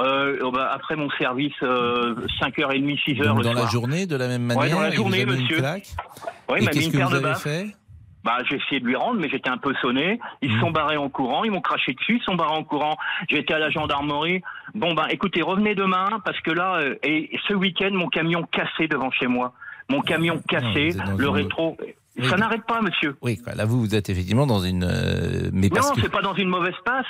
euh, 0.00 0.50
bah, 0.52 0.70
après 0.72 0.96
mon 0.96 1.08
service, 1.10 1.52
euh, 1.62 2.14
5h30, 2.40 2.98
6h 3.04 3.24
Donc 3.24 3.38
le 3.38 3.44
dans 3.44 3.52
soir. 3.52 3.64
la 3.64 3.70
journée, 3.70 4.06
de 4.06 4.16
la 4.16 4.28
même 4.28 4.42
manière 4.42 4.62
Ouais, 4.62 4.70
dans 4.70 4.80
la 4.80 4.88
et 4.88 4.90
vous 4.90 4.96
journée, 4.96 5.22
avez 5.22 5.26
mis 5.32 5.36
une 5.36 5.42
monsieur. 5.42 5.56
claque 5.58 5.86
Oui, 6.48 6.58
Et 6.58 6.62
il 6.62 6.64
m'a 6.66 6.70
mis 6.72 6.84
une 6.86 6.92
paire 6.92 7.08
vous 7.08 7.14
de 7.16 7.20
baffes. 7.20 7.42
fait 7.42 7.66
Bah, 8.24 8.38
j'ai 8.48 8.56
essayé 8.56 8.80
de 8.80 8.86
lui 8.86 8.96
rendre, 8.96 9.20
mais 9.20 9.28
j'étais 9.28 9.50
un 9.50 9.58
peu 9.58 9.72
sonné. 9.82 10.18
Ils 10.42 10.52
se 10.52 10.58
sont 10.60 10.70
barrés 10.70 10.96
en 10.96 11.08
courant, 11.10 11.44
ils 11.44 11.50
m'ont 11.50 11.60
craché 11.60 11.92
dessus, 11.94 12.16
ils 12.20 12.24
sont 12.24 12.34
barrés 12.34 12.56
en 12.56 12.64
courant. 12.64 12.96
Été 13.30 13.54
à 13.54 13.58
la 13.58 13.70
gendarmerie. 13.70 14.42
Bon, 14.74 14.94
ben, 14.94 15.06
écoutez, 15.10 15.42
revenez 15.42 15.74
demain, 15.74 16.06
parce 16.24 16.40
que 16.40 16.50
là, 16.50 16.76
euh, 16.76 16.96
et 17.02 17.30
ce 17.48 17.54
week-end, 17.54 17.90
mon 17.92 18.08
camion 18.08 18.42
cassé 18.50 18.88
devant 18.88 19.10
chez 19.10 19.26
moi. 19.26 19.52
Mon 19.90 20.00
camion 20.00 20.40
cassé, 20.48 20.90
vous 20.90 20.98
êtes 20.98 21.04
dans 21.06 21.16
le 21.18 21.28
rétro. 21.28 21.76
Oui. 22.16 22.28
Ça 22.28 22.36
n'arrête 22.36 22.64
pas, 22.64 22.80
monsieur. 22.80 23.16
Oui, 23.22 23.38
quoi. 23.38 23.54
là 23.54 23.64
vous, 23.64 23.80
vous 23.80 23.94
êtes 23.94 24.08
effectivement 24.08 24.46
dans 24.46 24.60
une... 24.60 24.84
euh, 24.84 25.50
mais 25.52 25.68
non, 25.68 25.80
que... 25.94 26.00
C'est 26.00 26.08
pas 26.12 26.22
dans 26.22 26.34
une 26.34 26.48
mauvaise 26.48 26.74
passe. 26.84 27.06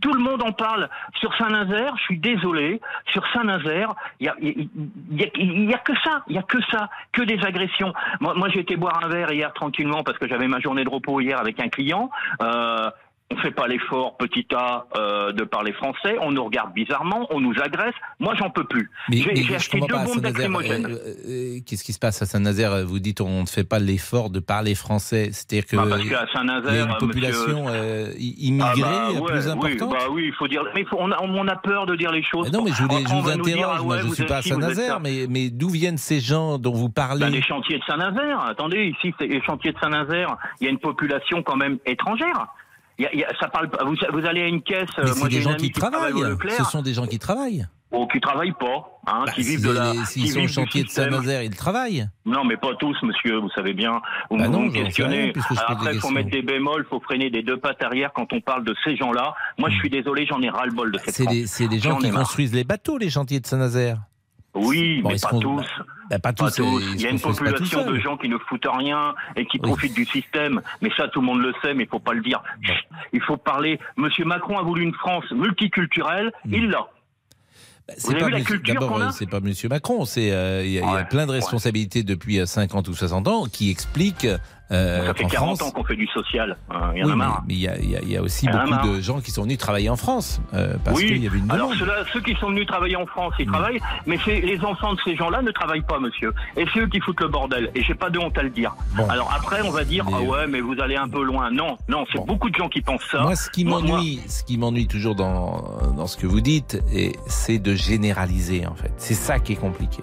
Tout 0.00 0.12
le 0.12 0.20
monde 0.20 0.42
en 0.42 0.52
parle. 0.52 0.88
Sur 1.20 1.32
Saint-Nazaire, 1.36 1.94
je 1.98 2.02
suis 2.02 2.18
désolé, 2.18 2.80
sur 3.12 3.22
Saint-Nazaire, 3.32 3.94
il 4.18 4.26
y 4.26 4.28
a, 4.28 4.34
y, 4.40 5.22
a, 5.22 5.70
y 5.70 5.74
a 5.74 5.78
que 5.78 5.92
ça, 6.02 6.24
il 6.28 6.34
y 6.34 6.38
a 6.38 6.42
que 6.42 6.58
ça, 6.72 6.90
que 7.12 7.22
des 7.22 7.38
agressions. 7.44 7.92
Moi, 8.20 8.34
moi 8.34 8.48
j'ai 8.48 8.60
été 8.60 8.76
boire 8.76 8.98
un 9.04 9.08
verre 9.08 9.32
hier 9.32 9.52
tranquillement 9.52 10.02
parce 10.02 10.18
que 10.18 10.26
j'avais 10.26 10.48
ma 10.48 10.58
journée 10.60 10.84
de 10.84 10.90
repos 10.90 11.20
hier 11.20 11.38
avec 11.38 11.60
un 11.60 11.68
client. 11.68 12.10
Euh, 12.42 12.90
on 13.30 13.36
fait 13.36 13.50
pas 13.50 13.66
l'effort, 13.68 14.16
petit 14.16 14.46
A, 14.54 14.86
euh, 14.96 15.32
de 15.32 15.44
parler 15.44 15.72
français. 15.74 16.16
On 16.22 16.32
nous 16.32 16.42
regarde 16.44 16.72
bizarrement, 16.72 17.26
on 17.30 17.40
nous 17.40 17.54
agresse. 17.62 17.94
Moi, 18.20 18.34
j'en 18.36 18.48
peux 18.48 18.64
plus. 18.64 18.90
Mais, 19.10 19.18
J'ai 19.18 19.54
acheté 19.54 19.80
deux 19.80 19.86
bombes 19.86 20.06
Saint-Nazaire, 20.06 20.32
lacrymogènes. 20.50 20.86
euh, 20.86 21.14
euh, 21.28 21.58
Qu'est-ce 21.66 21.84
qui 21.84 21.92
se 21.92 21.98
passe 21.98 22.22
à 22.22 22.26
Saint-Nazaire? 22.26 22.86
Vous 22.86 22.98
dites 23.00 23.20
on 23.20 23.42
ne 23.42 23.46
fait 23.46 23.64
pas 23.64 23.78
l'effort 23.78 24.30
de 24.30 24.40
parler 24.40 24.74
français, 24.74 25.28
c'est-à-dire 25.32 25.66
que 25.66 25.76
Bah, 25.76 25.84
parce 25.90 26.00
qu'à 26.00 26.06
il 26.06 26.12
y 26.12 26.14
a 26.14 26.26
Saint-Nazaire, 26.32 26.86
une 26.88 26.96
population 26.96 27.66
euh, 27.68 28.12
immigrée 28.18 28.70
Ah 28.86 29.12
bah, 29.12 29.20
ouais, 29.20 29.32
plus 29.32 29.46
oui, 29.46 29.50
importante. 29.52 29.90
bah 29.92 30.06
oui, 30.10 30.24
il 30.28 30.32
faut 30.32 30.48
dire. 30.48 30.62
Mais 30.74 30.84
faut- 30.86 30.96
on, 30.98 31.12
a, 31.12 31.20
on 31.22 31.46
a 31.48 31.56
peur 31.56 31.84
de 31.84 31.96
dire 31.96 32.10
les 32.12 32.22
choses. 32.22 32.50
Mais 32.50 32.56
non, 32.58 32.64
mais 32.64 32.70
je, 32.72 32.82
voulais, 32.82 33.04
vous 33.04 33.36
nous 33.36 33.42
dire, 33.44 33.56
interroge. 33.58 33.76
ah 33.80 33.84
Moi, 33.84 33.98
je 33.98 34.06
ne 34.06 34.14
suis 34.14 34.24
pas 34.24 34.38
à 34.38 34.42
Saint-Nazaire, 34.42 35.00
mais, 35.00 35.26
mais 35.28 35.50
d'où 35.50 35.68
viennent 35.68 35.98
ces 35.98 36.20
gens 36.20 36.56
dont 36.58 36.72
vous 36.72 36.88
parlez? 36.88 37.20
Ben, 37.26 37.30
des 37.30 37.42
chantiers 37.42 37.78
de 37.78 37.84
Saint-Nazaire. 37.84 38.40
Attendez, 38.40 38.86
ici, 38.96 39.14
c'est 39.20 39.26
les 39.26 39.42
chantiers 39.42 39.72
de 39.72 39.78
Saint-Nazaire. 39.78 40.36
Il 40.60 40.64
y 40.64 40.68
a 40.68 40.70
une 40.70 40.78
population 40.78 41.42
quand 41.42 41.56
même 41.56 41.76
étrangère. 41.84 42.46
Il 42.98 43.04
y 43.04 43.06
a- 43.06 43.12
il 43.14 43.20
y 43.20 43.24
a- 43.24 43.32
ça 43.40 43.48
parle. 43.48 43.70
pas- 43.70 43.84
Vous, 43.84 43.94
vous 44.12 44.26
allez 44.26 44.42
à 44.42 44.46
une 44.48 44.62
caisse. 44.62 44.88
Mais 44.98 45.04
euh, 45.04 45.12
c'est 45.14 45.28
des 45.28 45.40
gens 45.42 45.54
qui 45.54 45.70
travaille 45.70 46.12
travaillent. 46.12 46.56
Ce 46.58 46.64
sont 46.64 46.82
des 46.82 46.94
gens 46.94 47.06
qui 47.06 47.18
travaillent. 47.18 47.66
Oh, 47.90 48.06
qui 48.12 48.20
travaillent 48.20 48.52
pas, 48.52 49.00
hein, 49.06 49.22
Bah, 49.24 49.32
qui 49.32 49.40
vivent 49.40 49.66
de 49.66 49.70
la. 49.72 50.04
S'ils 50.04 50.30
sont 50.30 50.40
au 50.40 50.46
chantier 50.48 50.84
de. 50.84 50.88
Saint-Nazaire, 50.90 51.42
ils 51.42 51.56
travaillent. 51.56 52.06
Non, 52.26 52.44
mais 52.44 52.58
pas 52.58 52.74
tous, 52.78 52.94
monsieur, 53.02 53.38
vous 53.38 53.48
savez 53.54 53.72
bien. 53.72 54.02
Vous, 54.30 54.36
Bah 54.36 54.46
non, 54.48 54.64
me 54.64 54.70
questionnez. 54.70 55.32
après, 55.66 55.94
il 55.94 56.00
faut 56.00 56.10
mettre 56.10 56.28
des 56.28 56.42
bémols, 56.42 56.84
il 56.86 56.88
faut 56.90 57.00
freiner 57.00 57.30
des 57.30 57.42
deux 57.42 57.56
pattes 57.56 57.82
arrière 57.82 58.12
quand 58.14 58.30
on 58.34 58.42
parle 58.42 58.64
de 58.64 58.74
ces 58.84 58.94
gens-là. 58.96 59.34
Moi, 59.56 59.70
je 59.70 59.76
suis 59.76 59.88
désolé, 59.88 60.26
j'en 60.26 60.42
ai 60.42 60.50
ras-le-bol 60.50 60.92
de 60.92 60.98
cette 60.98 61.18
Hmm. 61.18 61.46
C'est 61.46 61.66
des, 61.68 61.78
gens 61.78 61.96
qui 61.96 62.10
marre. 62.10 62.20
construisent 62.24 62.52
les 62.52 62.64
bateaux, 62.64 62.98
les 62.98 63.08
chantiers 63.08 63.40
de 63.40 63.46
Saint-Nazaire. 63.46 64.00
Oui, 64.66 65.00
Bon, 65.02 65.10
mais 65.10 65.16
pas 65.20 65.30
tous. 65.38 65.64
Bah, 66.10 66.18
pas 66.18 66.32
tous. 66.32 66.44
Pas 66.44 66.50
tous. 66.50 66.62
euh, 66.62 66.90
Il 66.94 67.00
y 67.02 67.06
a 67.06 67.10
une 67.10 67.20
population 67.20 67.84
de 67.90 67.98
gens 67.98 68.16
qui 68.16 68.28
ne 68.28 68.38
foutent 68.38 68.66
rien 68.70 69.14
et 69.36 69.46
qui 69.46 69.58
profitent 69.58 69.94
du 69.94 70.04
système. 70.06 70.60
Mais 70.80 70.90
ça, 70.96 71.08
tout 71.08 71.20
le 71.20 71.26
monde 71.26 71.40
le 71.40 71.52
sait, 71.62 71.74
mais 71.74 71.84
il 71.84 71.88
faut 71.88 71.98
pas 72.00 72.14
le 72.14 72.22
dire. 72.22 72.42
Il 73.12 73.20
faut 73.20 73.36
parler. 73.36 73.78
Monsieur 73.96 74.24
Macron 74.24 74.58
a 74.58 74.62
voulu 74.62 74.82
une 74.82 74.94
France 74.94 75.30
multiculturelle. 75.32 76.32
Il 76.50 76.68
l'a. 76.70 76.86
Bah, 77.86 77.94
C'est 77.96 78.18
pas 78.18 78.28
D'abord, 78.74 78.96
euh, 79.00 79.08
c'est 79.12 79.28
pas 79.30 79.40
Monsieur 79.40 79.68
Macron. 79.68 80.04
C'est 80.04 80.30
euh, 80.32 80.62
il 80.64 80.72
y, 80.72 80.78
a- 80.78 81.00
y 81.00 81.08
plein 81.08 81.26
de 81.26 81.32
responsabilités 81.32 82.02
depuis 82.02 82.38
euh, 82.38 82.46
50 82.46 82.88
ou 82.88 82.94
60 82.94 83.28
ans 83.28 83.44
qui 83.50 83.70
expliquent 83.70 84.26
euh, 84.70 85.06
Ça 85.06 85.14
fait 85.14 85.22
qu'en 85.24 85.28
40 85.30 85.56
France. 85.58 85.68
ans 85.68 85.72
qu'on 85.72 85.84
fait 85.84 85.96
du 85.96 86.06
social. 86.08 86.56
hein, 86.70 86.90
Il 86.94 87.00
y 87.00 87.02
en 87.02 87.06
Oui, 87.06 87.12
a 87.12 87.16
marre. 87.16 87.42
mais 87.46 87.54
il 87.54 87.60
y, 87.60 87.68
a- 87.68 87.78
y 87.78 87.96
a- 87.96 88.02
y 88.02 88.16
a 88.16 88.22
aussi 88.22 88.46
y 88.46 88.48
beaucoup 88.50 88.86
de 88.88 89.00
gens 89.00 89.20
qui 89.20 89.30
sont 89.30 89.42
venus 89.42 89.58
travailler 89.58 89.88
en 89.90 89.96
France 89.96 90.40
euh, 90.54 90.74
parce 90.84 90.96
oui, 90.98 91.06
qu'il 91.06 91.22
y 91.24 91.26
avait 91.26 91.38
une 91.38 91.50
alors 91.50 91.68
demande. 91.68 91.78
ceux-là, 91.80 92.04
ceux 92.12 92.20
qui 92.20 92.34
sont 92.34 92.48
venus 92.50 92.66
travailler 92.66 92.96
en 92.96 93.06
France, 93.06 93.32
Mm. 93.38 93.42
ils 93.42 93.46
travaillent, 93.46 93.80
mais 94.06 94.18
les 94.26 94.60
enfants 94.64 94.94
de 94.94 95.00
ces 95.04 95.16
gens-là 95.16 95.42
ne 95.42 95.50
travaillent 95.50 95.82
pas, 95.82 95.98
monsieur. 95.98 96.34
Et 96.56 96.64
c'est 96.72 96.80
eux 96.80 96.86
qui 96.88 97.00
foutent 97.00 97.20
le 97.20 97.28
bordel. 97.28 97.70
Et 97.74 97.82
j'ai 97.82 97.94
pas 97.94 98.10
de 98.10 98.18
honte 98.18 98.36
à 98.36 98.42
le 98.42 98.50
dire. 98.50 98.74
Bon. 98.96 99.08
Alors 99.08 99.32
après, 99.34 99.62
on 99.62 99.70
va 99.70 99.84
dire, 99.84 100.04
Mais- 100.04 100.12
ah 100.16 100.20
ouais, 100.22 100.46
mais 100.46 100.60
vous 100.60 100.74
allez 100.80 100.96
un 100.96 101.08
peu 101.08 101.22
loin. 101.22 101.50
Non, 101.50 101.76
non, 101.88 102.04
c'est 102.12 102.24
beaucoup 102.26 102.50
de 102.50 102.54
gens 102.56 102.68
qui 102.68 102.80
pensent 102.82 103.06
ça. 103.10 103.20
Moi, 103.22 103.36
ce 103.36 103.48
qui 103.50 103.64
m'ennuie, 103.64 104.20
ce 104.28 104.42
qui 104.44 104.58
m'ennuie 104.58 104.86
toujours 104.86 105.14
dans, 105.14 105.62
dans 105.96 106.06
ce 106.06 106.16
que 106.16 106.26
vous 106.26 106.40
dites, 106.40 106.82
et 106.92 107.16
c'est 107.26 107.58
de 107.58 107.74
généraliser 107.74 108.66
en 108.66 108.74
fait. 108.74 108.92
C'est 108.98 109.14
ça 109.14 109.38
qui 109.38 109.52
est 109.54 109.56
compliqué. 109.56 110.02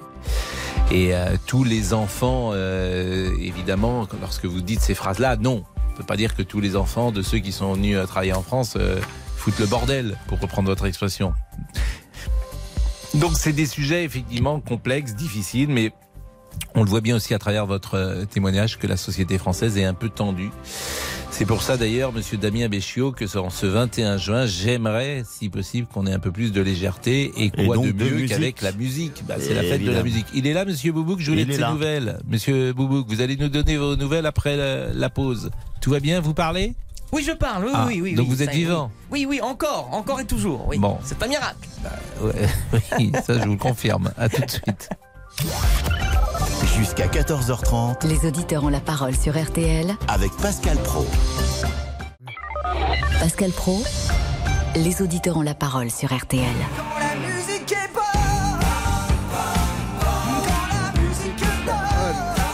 Et 0.91 1.15
euh, 1.15 1.35
tous 1.47 1.63
les 1.63 1.93
enfants, 1.93 2.51
euh, 2.53 3.31
évidemment, 3.39 4.07
lorsque 4.21 4.45
vous 4.45 4.61
dites 4.61 4.81
ces 4.81 4.93
phrases-là, 4.93 5.35
non, 5.35 5.63
on 5.95 5.97
peut 5.97 6.03
pas 6.03 6.17
dire 6.17 6.35
que 6.35 6.43
tous 6.43 6.59
les 6.59 6.75
enfants 6.75 7.11
de 7.11 7.21
ceux 7.21 7.39
qui 7.39 7.51
sont 7.51 7.73
venus 7.73 7.97
euh, 7.97 8.05
travailler 8.05 8.33
en 8.33 8.43
France 8.43 8.75
euh, 8.77 8.99
foutent 9.35 9.59
le 9.59 9.65
bordel, 9.65 10.17
pour 10.27 10.39
reprendre 10.39 10.67
votre 10.67 10.85
expression. 10.85 11.33
Donc, 13.13 13.37
c'est 13.37 13.53
des 13.53 13.65
sujets 13.65 14.03
effectivement 14.03 14.59
complexes, 14.59 15.15
difficiles, 15.15 15.69
mais 15.69 15.91
on 16.75 16.83
le 16.83 16.89
voit 16.89 17.01
bien 17.01 17.15
aussi 17.15 17.33
à 17.33 17.39
travers 17.39 17.65
votre 17.65 17.95
euh, 17.95 18.25
témoignage 18.25 18.77
que 18.77 18.87
la 18.87 18.97
société 18.97 19.37
française 19.37 19.77
est 19.77 19.85
un 19.85 19.93
peu 19.93 20.09
tendue. 20.09 20.51
C'est 21.37 21.45
pour 21.45 21.61
ça 21.63 21.75
d'ailleurs, 21.75 22.13
Monsieur 22.13 22.37
Damien 22.37 22.69
Béchiot, 22.69 23.11
que 23.11 23.37
en 23.37 23.49
ce 23.49 23.65
21 23.65 24.15
juin, 24.17 24.45
j'aimerais, 24.45 25.23
si 25.29 25.49
possible, 25.49 25.85
qu'on 25.85 26.05
ait 26.07 26.13
un 26.13 26.19
peu 26.19 26.31
plus 26.31 26.53
de 26.53 26.61
légèreté 26.61 27.33
et 27.35 27.49
quoi 27.49 27.75
donc 27.75 27.87
de 27.87 27.91
de 27.91 28.03
mieux 28.05 28.11
musique. 28.11 28.29
qu'avec 28.29 28.61
la 28.61 28.71
musique. 28.71 29.23
Bah, 29.27 29.35
c'est 29.37 29.53
la 29.53 29.63
fête 29.63 29.83
de 29.83 29.91
la 29.91 30.01
musique. 30.01 30.27
Il 30.33 30.47
est 30.47 30.53
là, 30.53 30.63
Monsieur 30.63 30.93
Boubouk. 30.93 31.19
Je 31.19 31.31
voulais 31.31 31.43
de 31.43 31.51
ses 31.51 31.57
là. 31.59 31.71
nouvelles. 31.71 32.19
Monsieur 32.25 32.71
Boubouk, 32.71 33.07
vous 33.09 33.19
allez 33.19 33.35
nous 33.35 33.49
donner 33.49 33.75
vos 33.75 33.97
nouvelles 33.97 34.25
après 34.25 34.55
la, 34.55 34.93
la 34.93 35.09
pause. 35.09 35.51
Tout 35.81 35.89
va 35.91 35.99
bien 35.99 36.21
Vous 36.21 36.33
parlez? 36.33 36.73
Oui, 37.11 37.21
je 37.27 37.33
parle, 37.33 37.65
oui, 37.65 37.71
Ah, 37.73 37.83
oui, 37.85 37.99
oui. 38.01 38.13
donc 38.13 38.27
oui, 38.29 38.35
vous 38.35 38.41
êtes 38.41 38.51
vivant? 38.51 38.89
Oui, 39.11 39.25
oui, 39.29 39.41
encore, 39.41 39.89
encore 39.91 40.21
et 40.21 40.25
toujours, 40.25 40.65
oui. 40.69 40.77
Bon. 40.77 40.97
C'est 41.03 41.21
un 41.21 41.27
miracle. 41.27 41.67
Ouais, 42.21 42.47
Oui, 42.97 43.11
ça 43.27 43.37
je 43.39 43.43
vous 43.45 43.51
le 43.53 43.57
confirme. 43.57 44.11
À 44.17 44.29
tout 44.29 44.41
de 44.41 44.49
suite. 44.49 44.89
Jusqu'à 46.77 47.07
14h30 47.07 48.05
Les 48.07 48.27
auditeurs 48.27 48.63
ont 48.63 48.69
la 48.69 48.79
parole 48.79 49.15
sur 49.15 49.41
RTL. 49.41 49.95
avec 50.07 50.31
Pascal 50.37 50.77
Pro. 50.77 51.05
Pascal 53.19 53.51
Pro, 53.51 53.81
les 54.75 55.01
auditeurs 55.01 55.37
ont 55.37 55.41
la 55.41 55.55
parole 55.55 55.89
sur 55.89 56.13
RTL. 56.15 56.43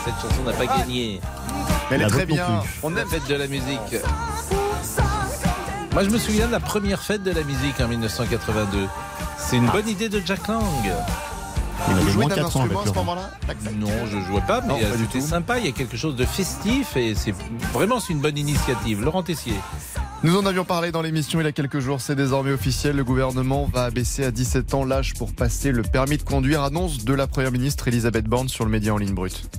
Cette 0.05 0.15
chanson 0.21 0.43
n'a 0.45 0.53
pas 0.53 0.65
gagné. 0.65 1.19
Elle 1.89 2.01
est 2.03 2.07
très 2.07 2.25
bien. 2.25 2.63
On 2.83 2.95
aime 2.95 3.07
fête 3.07 3.27
de 3.27 3.35
la 3.35 3.47
musique. 3.47 3.95
Moi, 5.93 6.03
je 6.03 6.09
me 6.09 6.17
souviens 6.17 6.47
de 6.47 6.51
la 6.51 6.59
première 6.59 7.01
fête 7.03 7.23
de 7.23 7.31
la 7.31 7.43
musique 7.43 7.79
en 7.81 7.87
1982. 7.87 8.87
C'est 9.37 9.57
une 9.57 9.67
bonne 9.67 9.87
idée 9.89 10.07
de 10.09 10.21
Jack 10.25 10.47
Lang. 10.47 10.63
Il 11.87 11.93
Vous 11.93 12.01
avait 12.01 12.11
jouez 12.11 12.25
moins 12.25 12.29
d'un 12.29 12.35
4 12.35 12.57
ans 12.57 12.61
avec 12.61 12.71
instrument 12.77 12.79
à 12.79 12.83
ce 12.83 12.87
Laurent. 12.89 13.05
moment-là. 13.05 13.31
Non, 13.79 14.05
je 14.05 14.19
jouais 14.27 14.41
pas, 14.47 14.61
mais 14.61 14.75
c'était 14.97 15.21
sympa. 15.21 15.59
Il 15.59 15.65
y 15.65 15.69
a 15.69 15.71
quelque 15.71 15.97
chose 15.97 16.15
de 16.15 16.25
festif 16.25 16.95
et 16.95 17.15
c'est 17.15 17.33
vraiment 17.73 17.99
c'est 17.99 18.13
une 18.13 18.19
bonne 18.21 18.37
initiative. 18.37 19.01
Laurent 19.03 19.23
Tessier. 19.23 19.53
Nous 20.23 20.37
en 20.37 20.45
avions 20.45 20.65
parlé 20.65 20.91
dans 20.91 21.01
l'émission 21.01 21.39
il 21.39 21.45
y 21.45 21.47
a 21.47 21.51
quelques 21.51 21.79
jours, 21.79 21.99
c'est 21.99 22.15
désormais 22.15 22.51
officiel. 22.51 22.95
Le 22.95 23.03
gouvernement 23.03 23.67
va 23.73 23.85
abaisser 23.85 24.23
à 24.23 24.31
17 24.31 24.73
ans 24.75 24.85
l'âge 24.85 25.15
pour 25.15 25.33
passer 25.33 25.71
le 25.71 25.81
permis 25.81 26.17
de 26.17 26.23
conduire. 26.23 26.61
Annonce 26.63 27.03
de 27.03 27.13
la 27.13 27.25
Première 27.25 27.51
ministre 27.51 27.87
Elisabeth 27.87 28.25
Borne 28.25 28.47
sur 28.47 28.63
le 28.63 28.69
média 28.71 28.93
en 28.93 28.97
ligne 28.97 29.15
brute. 29.15 29.49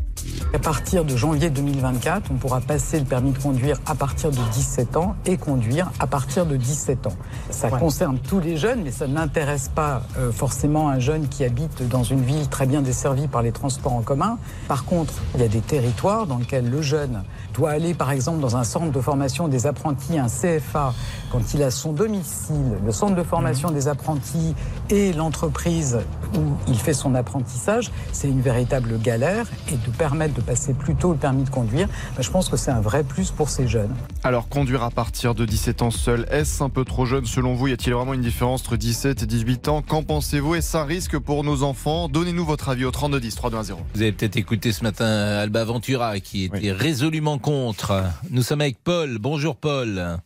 À 0.54 0.58
partir 0.58 1.04
de 1.04 1.16
janvier 1.16 1.50
2024, 1.50 2.30
on 2.30 2.34
pourra 2.34 2.60
passer 2.60 2.98
le 2.98 3.04
permis 3.06 3.32
de 3.32 3.38
conduire 3.38 3.80
à 3.86 3.94
partir 3.94 4.30
de 4.30 4.36
17 4.52 4.96
ans 4.96 5.16
et 5.24 5.36
conduire 5.36 5.90
à 5.98 6.06
partir 6.06 6.44
de 6.46 6.56
17 6.56 7.06
ans. 7.06 7.16
Ça 7.50 7.70
concerne 7.70 8.18
tous 8.18 8.38
les 8.38 8.56
jeunes, 8.56 8.82
mais 8.84 8.92
ça 8.92 9.06
n'intéresse 9.06 9.70
pas 9.74 10.02
euh, 10.18 10.30
forcément 10.30 10.88
un 10.88 10.98
jeune 10.98 11.28
qui 11.28 11.44
habite 11.44 11.88
dans 11.88 12.02
une 12.02 12.22
ville 12.22 12.48
très 12.48 12.66
bien 12.66 12.82
desservie 12.82 13.28
par 13.28 13.42
les 13.42 13.50
transports 13.50 13.94
en 13.94 14.02
commun. 14.02 14.38
Par 14.68 14.84
contre, 14.84 15.14
il 15.34 15.40
y 15.40 15.44
a 15.44 15.48
des 15.48 15.60
territoires 15.60 16.26
dans 16.26 16.36
lesquels 16.36 16.68
le 16.68 16.82
jeune 16.82 17.22
doit 17.54 17.70
aller, 17.70 17.94
par 17.94 18.10
exemple, 18.10 18.40
dans 18.40 18.56
un 18.56 18.64
centre 18.64 18.92
de 18.92 19.00
formation 19.00 19.48
des 19.48 19.66
apprentis, 19.66 20.18
un 20.18 20.28
CFA, 20.28 20.92
quand 21.30 21.54
il 21.54 21.62
a 21.62 21.70
son 21.70 21.92
domicile, 21.92 22.78
le 22.84 22.92
centre 22.92 23.16
de 23.16 23.22
formation 23.22 23.70
des 23.70 23.88
apprentis 23.88 24.54
et 24.90 25.14
l'entreprise 25.14 25.98
où 26.34 26.42
il 26.68 26.78
fait 26.78 26.94
son 26.94 27.14
apprentissage, 27.14 27.90
c'est 28.12 28.28
une 28.28 28.40
véritable 28.40 28.98
galère 28.98 29.46
et 29.68 29.76
de 29.76 29.90
permettre 29.96 30.11
permettre 30.12 30.34
de 30.34 30.42
passer 30.42 30.74
plus 30.74 30.94
tôt 30.94 31.12
le 31.12 31.18
permis 31.18 31.44
de 31.44 31.48
conduire, 31.48 31.88
ben, 32.16 32.22
je 32.22 32.30
pense 32.30 32.50
que 32.50 32.58
c'est 32.58 32.70
un 32.70 32.82
vrai 32.82 33.02
plus 33.02 33.30
pour 33.30 33.48
ces 33.48 33.66
jeunes. 33.66 33.94
Alors, 34.24 34.50
conduire 34.50 34.82
à 34.82 34.90
partir 34.90 35.34
de 35.34 35.46
17 35.46 35.80
ans 35.80 35.90
seul, 35.90 36.26
est-ce 36.30 36.62
un 36.62 36.68
peu 36.68 36.84
trop 36.84 37.06
jeune 37.06 37.24
selon 37.24 37.54
vous? 37.54 37.68
Y 37.68 37.72
a-t-il 37.72 37.94
vraiment 37.94 38.12
une 38.12 38.20
différence 38.20 38.60
entre 38.60 38.76
17 38.76 39.22
et 39.22 39.26
18 39.26 39.68
ans? 39.68 39.80
Qu'en 39.80 40.02
pensez-vous? 40.02 40.54
Est-ce 40.54 40.76
un 40.76 40.84
risque 40.84 41.18
pour 41.18 41.44
nos 41.44 41.62
enfants? 41.62 42.10
Donnez-nous 42.10 42.44
votre 42.44 42.68
avis 42.68 42.84
au 42.84 42.90
3210 42.90 43.34
320. 43.34 43.78
Vous 43.94 44.02
avez 44.02 44.12
peut-être 44.12 44.36
écouté 44.36 44.72
ce 44.72 44.84
matin 44.84 45.06
Alba 45.06 45.64
Ventura 45.64 46.20
qui 46.20 46.44
était 46.44 46.72
résolument 46.72 47.38
contre. 47.38 48.02
Nous 48.30 48.42
sommes 48.42 48.60
avec 48.60 48.76
Paul. 48.84 49.16
Bonjour 49.18 49.56
Paul. 49.56 50.18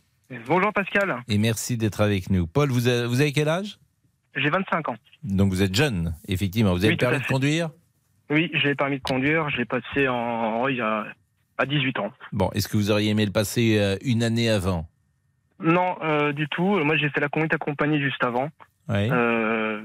Bonjour 0.47 0.73
Pascal. 0.73 1.15
Et 1.29 1.37
merci 1.37 1.77
d'être 1.77 2.01
avec 2.01 2.29
nous. 2.29 2.45
Paul, 2.45 2.69
vous 2.71 2.87
avez, 2.89 3.07
vous 3.07 3.21
avez 3.21 3.31
quel 3.31 3.47
âge? 3.47 3.79
J'ai 4.35 4.49
25 4.49 4.89
ans. 4.89 4.95
Donc 5.23 5.49
vous 5.51 5.61
êtes 5.61 5.73
jeune, 5.73 6.13
effectivement. 6.27 6.71
Vous 6.73 6.79
avez 6.79 6.89
Oui, 6.89 6.93
le 6.93 6.97
permis 6.97 7.19
de 7.19 7.25
conduire? 7.25 7.69
Oui, 8.29 8.49
j'ai 8.53 8.69
le 8.69 8.75
permis 8.75 8.97
de 8.97 9.03
conduire. 9.03 9.49
Je 9.49 9.57
l'ai 9.57 9.65
passé 9.65 10.07
en, 10.07 10.63
oui, 10.63 10.81
à, 10.81 11.05
à 11.57 11.65
18 11.65 11.99
ans. 11.99 12.11
Bon, 12.31 12.49
est-ce 12.53 12.67
que 12.67 12.77
vous 12.77 12.91
auriez 12.91 13.11
aimé 13.11 13.25
le 13.25 13.31
passer 13.31 13.77
euh, 13.79 13.95
une 14.03 14.23
année 14.23 14.49
avant? 14.49 14.87
Non, 15.59 15.97
euh, 16.03 16.33
du 16.33 16.47
tout. 16.47 16.77
Moi, 16.83 16.97
j'ai 16.97 17.09
fait 17.09 17.19
la 17.19 17.29
conduite 17.29 17.53
accompagnée 17.53 17.99
juste 17.99 18.23
avant. 18.23 18.49
Oui. 18.89 19.09
Euh, 19.11 19.81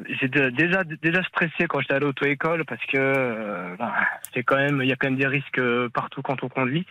déjà 0.52 0.84
déjà 0.84 1.22
stressé 1.24 1.66
quand 1.68 1.80
j'étais 1.80 1.94
à 1.94 1.98
l'auto-école 1.98 2.64
parce 2.64 2.84
que 2.86 2.96
euh, 2.96 3.74
ben, 3.76 3.92
c'est 4.32 4.44
quand 4.44 4.54
même 4.56 4.80
il 4.80 4.88
y 4.88 4.92
a 4.92 4.96
quand 4.96 5.08
même 5.08 5.18
des 5.18 5.26
risques 5.26 5.60
partout 5.92 6.22
quand 6.22 6.44
on 6.44 6.48
conduit. 6.48 6.86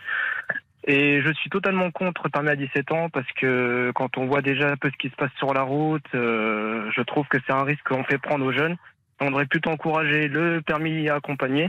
Et 0.84 1.22
je 1.22 1.32
suis 1.32 1.48
totalement 1.48 1.90
contre 1.90 2.22
le 2.24 2.30
permis 2.30 2.48
à 2.48 2.56
17 2.56 2.92
ans 2.92 3.08
parce 3.08 3.30
que 3.40 3.92
quand 3.94 4.18
on 4.18 4.26
voit 4.26 4.42
déjà 4.42 4.68
un 4.68 4.76
peu 4.76 4.90
ce 4.90 4.96
qui 4.96 5.08
se 5.10 5.14
passe 5.14 5.30
sur 5.38 5.54
la 5.54 5.62
route, 5.62 6.04
euh, 6.14 6.90
je 6.94 7.02
trouve 7.02 7.26
que 7.28 7.38
c'est 7.46 7.52
un 7.52 7.62
risque 7.62 7.84
qu'on 7.84 8.04
fait 8.04 8.18
prendre 8.18 8.44
aux 8.44 8.52
jeunes. 8.52 8.76
On 9.22 9.30
devrait 9.30 9.46
plutôt 9.46 9.70
encourager 9.70 10.28
le 10.28 10.60
permis 10.62 11.08
accompagné 11.08 11.68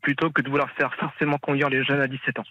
plutôt 0.00 0.30
que 0.30 0.42
de 0.42 0.48
vouloir 0.48 0.70
faire 0.72 0.94
forcément 0.94 1.38
conduire 1.38 1.68
les 1.68 1.84
jeunes 1.84 2.00
à 2.00 2.06
17 2.06 2.38
ans. 2.38 2.44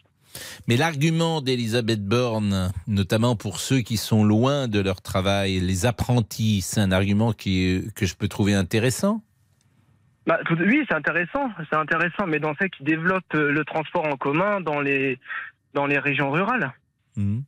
Mais 0.68 0.76
l'argument 0.76 1.42
d'Elisabeth 1.42 2.04
Borne, 2.06 2.74
notamment 2.88 3.36
pour 3.38 3.60
ceux 3.60 3.80
qui 3.80 3.96
sont 3.96 4.26
loin 4.26 4.68
de 4.68 4.80
leur 4.82 5.02
travail, 5.02 5.60
les 5.62 5.86
apprentis, 5.86 6.62
c'est 6.62 6.82
un 6.82 6.92
argument 6.92 7.32
qui, 7.32 7.88
que 7.96 8.06
je 8.06 8.16
peux 8.16 8.28
trouver 8.28 8.54
intéressant. 8.54 9.22
Bah, 10.28 10.40
tout- 10.46 10.58
oui, 10.60 10.84
c'est 10.90 10.96
intéressant, 10.96 11.50
c'est 11.70 11.78
intéressant, 11.78 12.28
mais 12.28 12.40
dans 12.40 12.54
ceux 12.60 12.68
qui 12.68 12.84
développent 12.84 13.24
euh, 13.36 13.50
le 13.54 13.64
transport 13.64 14.06
en 14.06 14.18
commun 14.18 14.60
dans 14.60 14.82
les 14.82 15.18
dans 15.74 15.86
les 15.86 16.00
régions 16.00 16.30
rurales. 16.32 16.74
Mhm. 17.16 17.44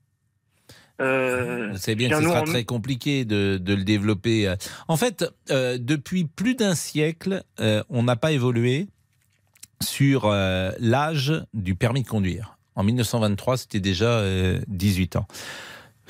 Euh, 0.99 1.69
Vous 1.71 1.77
savez 1.77 1.95
bien 1.95 2.09
que 2.09 2.15
ce 2.17 2.23
sera 2.23 2.41
très 2.41 2.63
compliqué 2.65 3.25
de, 3.25 3.57
de 3.61 3.73
le 3.73 3.83
développer. 3.83 4.53
En 4.87 4.97
fait, 4.97 5.25
euh, 5.49 5.77
depuis 5.79 6.25
plus 6.25 6.55
d'un 6.55 6.75
siècle, 6.75 7.43
euh, 7.59 7.83
on 7.89 8.03
n'a 8.03 8.15
pas 8.15 8.31
évolué 8.31 8.87
sur 9.81 10.25
euh, 10.25 10.71
l'âge 10.79 11.33
du 11.53 11.75
permis 11.75 12.03
de 12.03 12.07
conduire. 12.07 12.57
En 12.75 12.83
1923, 12.83 13.57
c'était 13.57 13.79
déjà 13.79 14.09
euh, 14.19 14.59
18 14.67 15.15
ans. 15.17 15.27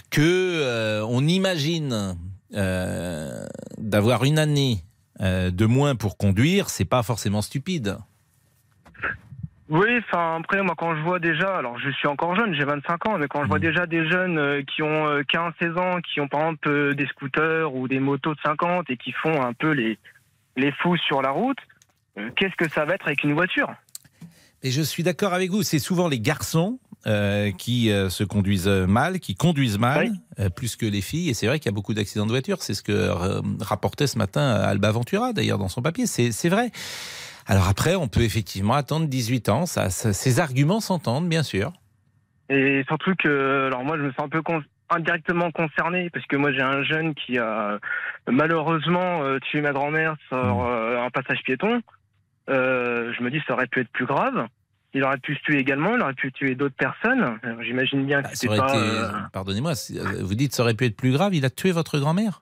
Que 0.09 0.21
euh, 0.21 1.05
on 1.07 1.27
imagine 1.27 2.15
euh, 2.55 3.45
d'avoir 3.77 4.23
une 4.23 4.39
année 4.39 4.83
euh, 5.21 5.51
de 5.51 5.65
moins 5.65 5.95
pour 5.95 6.17
conduire, 6.17 6.69
c'est 6.69 6.85
pas 6.85 7.03
forcément 7.03 7.41
stupide. 7.41 7.97
Oui, 9.69 9.99
enfin 9.99 10.37
après 10.39 10.63
moi 10.63 10.73
quand 10.75 10.95
je 10.95 11.01
vois 11.01 11.19
déjà, 11.19 11.57
alors 11.57 11.77
je 11.77 11.91
suis 11.91 12.07
encore 12.07 12.35
jeune, 12.35 12.55
j'ai 12.55 12.65
25 12.65 13.07
ans, 13.07 13.17
mais 13.19 13.27
quand 13.27 13.43
je 13.43 13.47
vois 13.47 13.59
déjà 13.59 13.85
des 13.85 14.09
jeunes 14.09 14.39
euh, 14.39 14.63
qui 14.63 14.81
ont 14.81 15.07
euh, 15.07 15.21
15-16 15.21 15.77
ans, 15.77 16.01
qui 16.01 16.19
ont 16.19 16.27
par 16.27 16.41
exemple 16.41 16.69
euh, 16.69 16.95
des 16.95 17.05
scooters 17.05 17.73
ou 17.75 17.87
des 17.87 17.99
motos 17.99 18.33
de 18.33 18.39
50 18.43 18.89
et 18.89 18.97
qui 18.97 19.11
font 19.11 19.41
un 19.41 19.53
peu 19.53 19.71
les 19.71 19.99
les 20.57 20.71
fous 20.71 20.97
sur 20.97 21.21
la 21.21 21.29
route, 21.29 21.59
euh, 22.17 22.29
qu'est-ce 22.35 22.55
que 22.55 22.69
ça 22.69 22.85
va 22.85 22.95
être 22.95 23.05
avec 23.05 23.23
une 23.23 23.33
voiture? 23.33 23.71
Et 24.63 24.71
je 24.71 24.81
suis 24.81 25.03
d'accord 25.03 25.33
avec 25.33 25.51
vous, 25.51 25.63
c'est 25.63 25.79
souvent 25.79 26.07
les 26.07 26.19
garçons 26.19 26.79
euh, 27.07 27.51
qui 27.51 27.91
euh, 27.91 28.09
se 28.09 28.25
conduisent 28.25 28.67
mal, 28.67 29.21
qui 29.21 29.33
conduisent 29.33 29.79
mal, 29.79 30.11
euh, 30.39 30.49
plus 30.49 30.75
que 30.75 30.85
les 30.85 30.99
filles. 30.99 31.29
Et 31.29 31.33
c'est 31.33 31.47
vrai 31.47 31.59
qu'il 31.59 31.67
y 31.67 31.73
a 31.73 31.75
beaucoup 31.75 31.93
d'accidents 31.93 32.25
de 32.25 32.31
voiture. 32.31 32.61
C'est 32.61 32.73
ce 32.73 32.83
que 32.83 32.91
euh, 32.91 33.41
rapportait 33.61 34.07
ce 34.07 34.17
matin 34.17 34.41
Alba 34.41 34.91
Ventura, 34.91 35.31
d'ailleurs, 35.31 35.59
dans 35.59 35.69
son 35.69 35.81
papier. 35.81 36.07
C'est 36.07 36.49
vrai. 36.49 36.71
Alors 37.49 37.67
après, 37.67 37.95
on 37.95 38.07
peut 38.07 38.21
effectivement 38.21 38.75
attendre 38.75 39.07
18 39.07 39.49
ans. 39.49 39.65
Ça, 39.65 39.89
ça- 39.89 40.13
ces 40.13 40.39
arguments 40.39 40.79
s'entendent, 40.79 41.27
bien 41.27 41.43
sûr. 41.43 41.73
Et 42.49 42.83
surtout 42.87 43.13
que, 43.15 43.65
alors 43.67 43.83
moi, 43.83 43.97
je 43.97 44.03
me 44.03 44.11
sens 44.11 44.25
un 44.25 44.29
peu 44.29 44.41
con- 44.41 44.63
indirectement 44.91 45.51
concerné 45.51 46.09
parce 46.11 46.25
que 46.27 46.35
moi, 46.35 46.51
j'ai 46.51 46.61
un 46.61 46.83
jeune 46.83 47.13
qui 47.15 47.37
a 47.37 47.79
malheureusement 48.31 49.23
euh, 49.23 49.39
tué 49.39 49.61
ma 49.61 49.71
grand-mère 49.71 50.15
sur 50.27 50.37
euh, 50.37 51.03
un 51.03 51.09
passage 51.09 51.39
piéton. 51.43 51.81
Euh, 52.49 53.13
je 53.17 53.23
me 53.23 53.29
dis, 53.31 53.41
ça 53.47 53.53
aurait 53.53 53.67
pu 53.67 53.81
être 53.81 53.91
plus 53.91 54.05
grave. 54.05 54.47
Il 54.93 55.03
aurait 55.03 55.17
pu 55.19 55.35
se 55.35 55.41
tuer 55.41 55.59
également, 55.59 55.95
il 55.95 56.01
aurait 56.01 56.13
pu 56.15 56.31
tuer 56.31 56.55
d'autres 56.55 56.75
personnes. 56.75 57.37
J'imagine 57.61 58.05
bien 58.05 58.23
que 58.23 58.29
Ça 58.29 58.35
c'était 58.35 58.57
pas. 58.57 58.67
été, 58.69 58.77
euh, 58.77 59.11
pardonnez-moi, 59.33 59.73
vous 60.21 60.33
dites 60.35 60.55
ça 60.55 60.63
aurait 60.63 60.73
pu 60.73 60.85
être 60.85 60.95
plus 60.97 61.11
grave. 61.11 61.35
Il 61.35 61.45
a 61.45 61.51
tué 61.51 61.71
votre 61.71 61.99
grand-mère? 61.99 62.41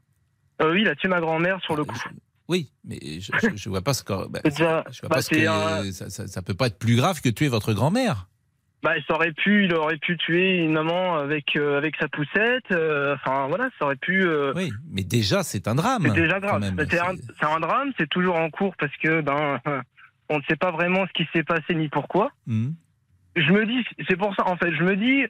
Euh, 0.61 0.71
oui, 0.71 0.81
il 0.83 0.87
a 0.87 0.95
tué 0.95 1.09
ma 1.09 1.19
grand-mère 1.19 1.59
sur 1.61 1.75
le 1.75 1.83
coup. 1.83 1.97
Oui, 2.49 2.71
mais 2.85 2.97
je, 3.19 3.31
je 3.55 3.69
vois 3.69 3.81
pas 3.81 3.93
ce 3.93 4.03
que. 4.03 4.27
bah, 4.29 4.39
déjà- 4.43 4.83
je 4.91 5.01
vois 5.01 5.09
bah, 5.09 5.15
pas 5.17 5.21
ce 5.21 5.29
c'est 5.35 5.41
que 5.43 5.47
un- 5.47 5.91
ça, 5.91 6.09
ça, 6.09 6.27
ça 6.27 6.41
peut 6.41 6.53
pas 6.53 6.67
être 6.67 6.79
plus 6.79 6.95
grave 6.95 7.21
que 7.21 7.29
tuer 7.29 7.47
votre 7.49 7.73
grand-mère. 7.73 8.27
Bah, 8.83 8.93
ça 9.07 9.15
aurait 9.15 9.31
pu, 9.33 9.65
il 9.65 9.73
aurait 9.73 9.97
pu 9.97 10.15
tuer 10.17 10.57
une 10.57 10.71
maman 10.73 11.15
avec 11.17 11.55
euh, 11.55 11.77
avec 11.77 11.95
sa 11.99 12.07
poussette. 12.07 12.71
euh, 12.71 13.15
Enfin 13.15 13.47
voilà, 13.47 13.69
ça 13.79 13.85
aurait 13.85 13.95
pu. 13.95 14.23
euh, 14.23 14.53
Oui, 14.55 14.71
mais 14.91 15.03
déjà 15.03 15.43
c'est 15.43 15.67
un 15.67 15.75
drame. 15.75 16.03
C'est 16.05 16.13
déjà 16.21 16.39
grave. 16.39 16.63
C'est 17.39 17.45
un, 17.45 17.59
drame, 17.59 17.91
c'est 17.99 18.07
toujours 18.09 18.35
en 18.37 18.49
cours 18.49 18.75
parce 18.77 18.95
que 18.97 19.21
ben 19.21 19.59
on 20.29 20.37
ne 20.37 20.43
sait 20.47 20.55
pas 20.55 20.71
vraiment 20.71 21.05
ce 21.07 21.13
qui 21.13 21.27
s'est 21.33 21.43
passé 21.43 21.73
ni 21.75 21.89
pourquoi. 21.89 22.31
Mhm. 22.45 22.75
Je 23.35 23.51
me 23.51 23.65
dis, 23.65 23.85
c'est 24.07 24.15
pour 24.15 24.33
ça 24.35 24.47
en 24.47 24.57
fait, 24.57 24.73
je 24.73 24.83
me 24.83 24.95
dis, 24.95 25.25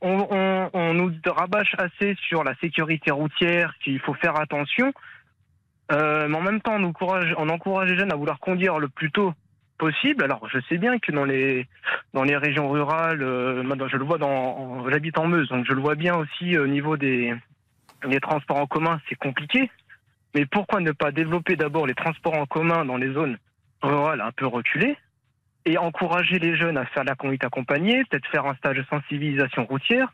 on, 0.00 0.26
on, 0.30 0.70
on 0.72 0.94
nous 0.94 1.12
rabâche 1.26 1.74
assez 1.78 2.16
sur 2.28 2.44
la 2.44 2.54
sécurité 2.56 3.10
routière, 3.10 3.74
qu'il 3.82 3.98
faut 4.00 4.14
faire 4.14 4.38
attention, 4.38 4.92
euh, 5.92 6.28
mais 6.28 6.36
en 6.36 6.42
même 6.42 6.60
temps 6.60 6.74
on 6.76 6.84
encourage, 6.84 7.34
on 7.38 7.48
encourage 7.48 7.90
les 7.90 7.98
jeunes 7.98 8.12
à 8.12 8.16
vouloir 8.16 8.38
conduire 8.40 8.78
le 8.78 8.88
plus 8.88 9.10
tôt 9.10 9.34
possible. 9.78 10.24
Alors 10.24 10.48
je 10.48 10.58
sais 10.68 10.78
bien 10.78 10.98
que 10.98 11.12
dans 11.12 11.24
les 11.24 11.66
dans 12.12 12.22
les 12.22 12.36
régions 12.36 12.70
rurales, 12.70 13.22
euh, 13.22 13.62
je 13.88 13.96
le 13.96 14.04
vois 14.04 14.18
dans, 14.18 14.88
j'habite 14.90 15.18
en 15.18 15.26
Meuse, 15.26 15.48
donc 15.48 15.66
je 15.66 15.72
le 15.72 15.80
vois 15.80 15.94
bien 15.94 16.14
aussi 16.14 16.56
au 16.58 16.66
niveau 16.66 16.96
des 16.96 17.34
les 18.06 18.20
transports 18.20 18.58
en 18.58 18.66
commun, 18.66 19.00
c'est 19.08 19.14
compliqué. 19.14 19.70
Mais 20.34 20.46
pourquoi 20.46 20.80
ne 20.80 20.92
pas 20.92 21.12
développer 21.12 21.56
d'abord 21.56 21.86
les 21.86 21.94
transports 21.94 22.36
en 22.36 22.46
commun 22.46 22.84
dans 22.84 22.96
les 22.96 23.12
zones 23.12 23.38
rurales 23.82 24.20
un 24.20 24.32
peu 24.32 24.46
reculées 24.46 24.96
et 25.64 25.78
encourager 25.78 26.38
les 26.38 26.56
jeunes 26.56 26.76
à 26.76 26.84
faire 26.86 27.04
la 27.04 27.14
conduite 27.14 27.44
accompagnée, 27.44 28.04
peut-être 28.04 28.28
faire 28.28 28.46
un 28.46 28.54
stage 28.56 28.76
de 28.76 28.84
sensibilisation 28.90 29.64
routière 29.64 30.12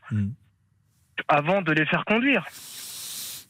avant 1.27 1.61
de 1.61 1.71
les 1.71 1.85
faire 1.85 2.05
conduire? 2.05 2.45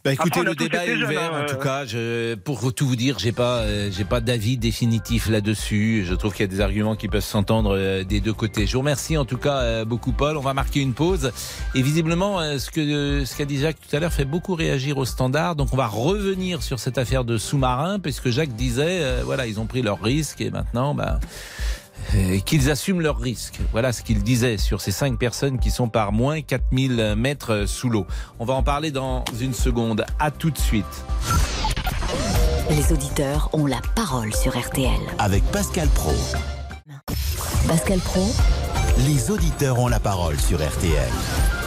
Bah 0.04 0.14
écoutez, 0.14 0.40
Après, 0.40 0.50
le 0.50 0.56
débat 0.56 0.86
est 0.86 0.96
ouvert. 0.96 1.34
hein, 1.34 1.44
en 1.44 1.46
tout 1.46 1.60
euh. 1.60 1.64
cas, 1.64 1.86
je, 1.86 2.34
pour 2.36 2.74
tout 2.74 2.88
vous 2.88 2.96
dire, 2.96 3.20
j'ai 3.20 3.32
pas, 3.32 3.60
euh, 3.60 3.90
j'ai 3.92 4.04
pas 4.04 4.20
d'avis 4.20 4.58
définitif 4.58 5.30
là-dessus. 5.30 6.06
Je 6.08 6.16
trouve 6.16 6.32
qu'il 6.34 6.42
y 6.42 6.50
a 6.50 6.52
des 6.52 6.62
arguments 6.62 6.96
qui 6.96 7.08
peuvent 7.08 7.24
s'entendre 7.24 7.76
euh, 7.78 8.04
des 8.04 8.20
deux 8.20 8.34
côtés. 8.34 8.66
Je 8.66 8.74
vous 8.74 8.80
remercie 8.80 9.16
en 9.16 9.26
tout 9.26 9.38
cas 9.38 9.86
beaucoup, 9.86 10.12
Paul. 10.12 10.38
On 10.38 10.42
va 10.42 10.56
marquer 10.56 10.80
une 10.80 10.94
pause. 10.94 11.32
Et 11.76 11.84
visiblement, 11.84 12.40
ce 12.58 12.72
que 12.72 13.26
ce 13.26 13.38
qu'a 13.38 13.46
dit 13.46 13.60
Jacques 13.60 13.78
tout 13.88 13.96
à 13.96 14.00
l'heure 14.00 14.14
fait 14.14 14.26
beaucoup 14.26 14.56
réagir 14.56 14.98
au 14.98 15.06
standard. 15.06 15.56
Donc, 15.56 15.70
on 15.72 15.78
va 15.78 15.88
revenir 15.88 16.64
sur 16.64 16.80
cette 16.80 16.98
affaire 16.98 17.24
de 17.24 17.38
sous-marin, 17.38 18.00
puisque 18.00 18.30
Jacques 18.30 18.56
disait, 18.56 19.02
euh, 19.04 19.22
voilà, 19.24 19.46
ils 19.46 19.60
ont 19.60 19.66
pris 19.68 19.82
leurs 19.82 20.02
risques 20.02 20.42
et 20.42 20.50
maintenant, 20.50 20.96
bah, 20.96 21.20
euh, 22.16 22.40
qu'ils 22.40 22.70
assument 22.70 23.02
leurs 23.02 23.20
risques. 23.20 23.60
Voilà 23.72 23.92
ce 23.94 24.02
qu'il 24.02 24.24
disait 24.24 24.58
sur 24.58 24.82
ces 24.82 24.92
cinq 24.92 25.18
personnes 25.18 25.60
qui 25.60 25.72
sont 25.72 25.90
par 25.90 26.12
moins 26.12 26.42
4000 26.42 27.16
mètres 27.16 27.66
sous 27.68 27.90
l'eau. 27.90 28.06
On 28.40 28.46
va 28.46 28.54
en 28.54 28.64
parler 28.64 28.92
dans 28.92 29.24
une 29.40 29.54
seconde. 29.54 30.06
À 30.20 30.32
tout 30.32 30.52
de 30.52 30.58
suite. 30.58 30.86
Les 32.70 32.94
auditeurs 32.94 33.50
ont 33.54 33.66
la 33.66 33.82
parole 33.96 34.34
sur 34.34 34.58
RTL. 34.58 35.00
Avec 35.20 35.44
Pascal 35.52 35.88
Pro. 35.90 36.14
Pascal 37.68 38.00
Pro, 38.00 38.26
Les 39.08 39.30
auditeurs 39.32 39.80
ont 39.80 39.88
la 39.88 40.00
parole 40.00 40.40
sur 40.40 40.58
RTL. 40.58 41.61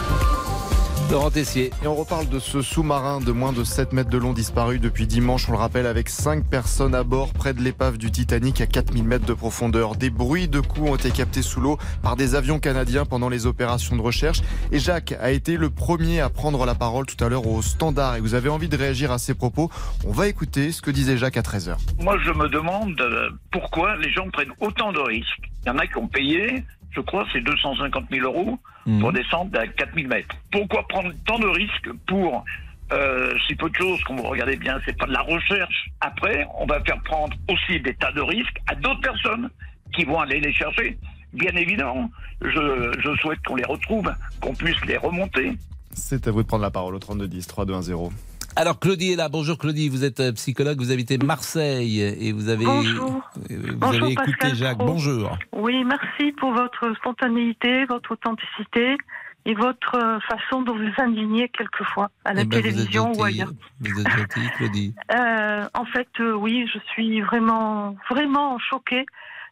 Laurent 1.11 1.29
Tessier. 1.29 1.71
Et 1.83 1.87
on 1.87 1.95
reparle 1.95 2.27
de 2.29 2.39
ce 2.39 2.61
sous-marin 2.61 3.19
de 3.19 3.31
moins 3.31 3.53
de 3.53 3.63
7 3.63 3.93
mètres 3.93 4.09
de 4.09 4.17
long 4.17 4.33
disparu 4.33 4.79
depuis 4.79 5.07
dimanche, 5.07 5.47
on 5.47 5.51
le 5.51 5.57
rappelle, 5.57 5.85
avec 5.85 6.09
5 6.09 6.43
personnes 6.45 6.95
à 6.95 7.03
bord 7.03 7.31
près 7.33 7.53
de 7.53 7.61
l'épave 7.61 7.97
du 7.97 8.11
Titanic 8.11 8.59
à 8.61 8.65
4000 8.65 9.03
mètres 9.03 9.25
de 9.25 9.33
profondeur. 9.33 9.95
Des 9.95 10.09
bruits 10.09 10.47
de 10.47 10.59
coups 10.59 10.89
ont 10.89 10.95
été 10.95 11.11
captés 11.11 11.41
sous 11.41 11.61
l'eau 11.61 11.77
par 12.01 12.15
des 12.15 12.35
avions 12.35 12.59
canadiens 12.59 13.05
pendant 13.05 13.29
les 13.29 13.45
opérations 13.45 13.95
de 13.95 14.01
recherche. 14.01 14.41
Et 14.71 14.79
Jacques 14.79 15.13
a 15.21 15.31
été 15.31 15.57
le 15.57 15.69
premier 15.69 16.21
à 16.21 16.29
prendre 16.29 16.65
la 16.65 16.75
parole 16.75 17.05
tout 17.05 17.23
à 17.23 17.29
l'heure 17.29 17.47
au 17.47 17.61
standard. 17.61 18.15
Et 18.15 18.19
vous 18.19 18.33
avez 18.33 18.49
envie 18.49 18.69
de 18.69 18.77
réagir 18.77 19.11
à 19.11 19.17
ces 19.17 19.35
propos? 19.35 19.69
On 20.05 20.11
va 20.11 20.27
écouter 20.27 20.71
ce 20.71 20.81
que 20.81 20.91
disait 20.91 21.17
Jacques 21.17 21.37
à 21.37 21.41
13h. 21.41 21.77
Moi, 21.99 22.17
je 22.25 22.31
me 22.31 22.49
demande 22.49 22.99
euh, 22.99 23.29
pourquoi 23.51 23.95
les 23.97 24.11
gens 24.11 24.29
prennent 24.31 24.53
autant 24.59 24.91
de 24.91 24.99
risques? 24.99 25.51
Il 25.65 25.69
y 25.69 25.71
en 25.71 25.77
a 25.77 25.87
qui 25.87 25.97
ont 25.97 26.07
payé, 26.07 26.63
je 26.95 27.01
crois, 27.01 27.25
c'est 27.33 27.41
250 27.41 28.05
000 28.11 28.25
euros 28.25 28.59
pour 28.99 29.11
descendre 29.11 29.59
à 29.59 29.67
4000 29.67 30.07
mètres. 30.07 30.35
Pourquoi 30.51 30.87
prendre 30.87 31.11
tant 31.25 31.39
de 31.39 31.47
risques 31.47 31.89
pour 32.07 32.45
euh, 32.93 33.33
si 33.47 33.55
peu 33.55 33.69
de 33.69 33.75
choses, 33.75 33.99
quand 34.03 34.15
vous 34.15 34.23
regardez 34.23 34.57
bien, 34.57 34.79
c'est 34.85 34.95
pas 34.95 35.07
de 35.07 35.11
la 35.11 35.21
recherche. 35.21 35.89
Après, 36.01 36.47
on 36.59 36.67
va 36.67 36.79
faire 36.83 37.01
prendre 37.01 37.35
aussi 37.49 37.79
des 37.79 37.95
tas 37.95 38.11
de 38.11 38.21
risques 38.21 38.57
à 38.67 38.75
d'autres 38.75 39.01
personnes 39.01 39.49
qui 39.93 40.05
vont 40.05 40.19
aller 40.19 40.39
les 40.39 40.53
chercher. 40.53 40.97
Bien 41.33 41.55
évidemment, 41.55 42.11
je, 42.41 42.93
je 42.99 43.15
souhaite 43.17 43.39
qu'on 43.45 43.55
les 43.55 43.65
retrouve, 43.65 44.13
qu'on 44.39 44.53
puisse 44.53 44.79
les 44.85 44.97
remonter. 44.97 45.57
C'est 45.91 46.27
à 46.27 46.31
vous 46.31 46.43
de 46.43 46.47
prendre 46.47 46.63
la 46.63 46.71
parole 46.71 46.93
au 46.93 46.99
3210 46.99 47.47
3210. 47.47 48.11
Alors 48.55 48.79
Claudie 48.79 49.11
est 49.13 49.15
là. 49.15 49.27
Bonjour 49.29 49.57
Claudie, 49.57 49.89
vous 49.89 50.03
êtes 50.05 50.19
euh, 50.21 50.31
psychologue, 50.31 50.77
vous 50.77 50.91
habitez 50.91 51.17
Marseille 51.17 51.99
et 52.01 52.31
vous 52.31 52.47
avez, 52.49 52.63
Bonjour. 52.65 53.21
euh, 53.51 53.55
vous 53.67 53.77
Bonjour, 53.77 54.03
avez 54.03 54.13
écouté 54.13 54.31
Pascal 54.31 54.55
Jacques. 54.55 54.77
Pro. 54.77 54.87
Bonjour. 54.87 55.37
Oui, 55.51 55.83
merci 55.83 56.31
pour 56.33 56.53
votre 56.53 56.95
spontanéité, 56.95 57.85
votre 57.85 58.11
authenticité 58.13 58.97
et 59.45 59.53
votre 59.55 59.95
euh, 59.95 60.19
façon 60.21 60.61
de 60.61 60.71
vous 60.71 61.01
indigner 61.03 61.49
quelquefois 61.49 62.09
à 62.23 62.33
la 62.33 62.41
Eh 62.41 62.45
ben, 62.45 62.61
télévision 62.61 63.11
ou 63.13 63.23
ailleurs. 63.23 63.51
Vous 63.81 63.99
êtes 63.99 64.09
gentille 64.09 64.49
Claudie. 64.57 64.95
Euh, 65.15 65.67
en 65.73 65.85
fait, 65.85 66.07
euh, 66.19 66.33
oui, 66.33 66.65
je 66.73 66.79
suis 66.93 67.21
vraiment, 67.21 67.95
vraiment 68.09 68.57
choquée 68.59 69.05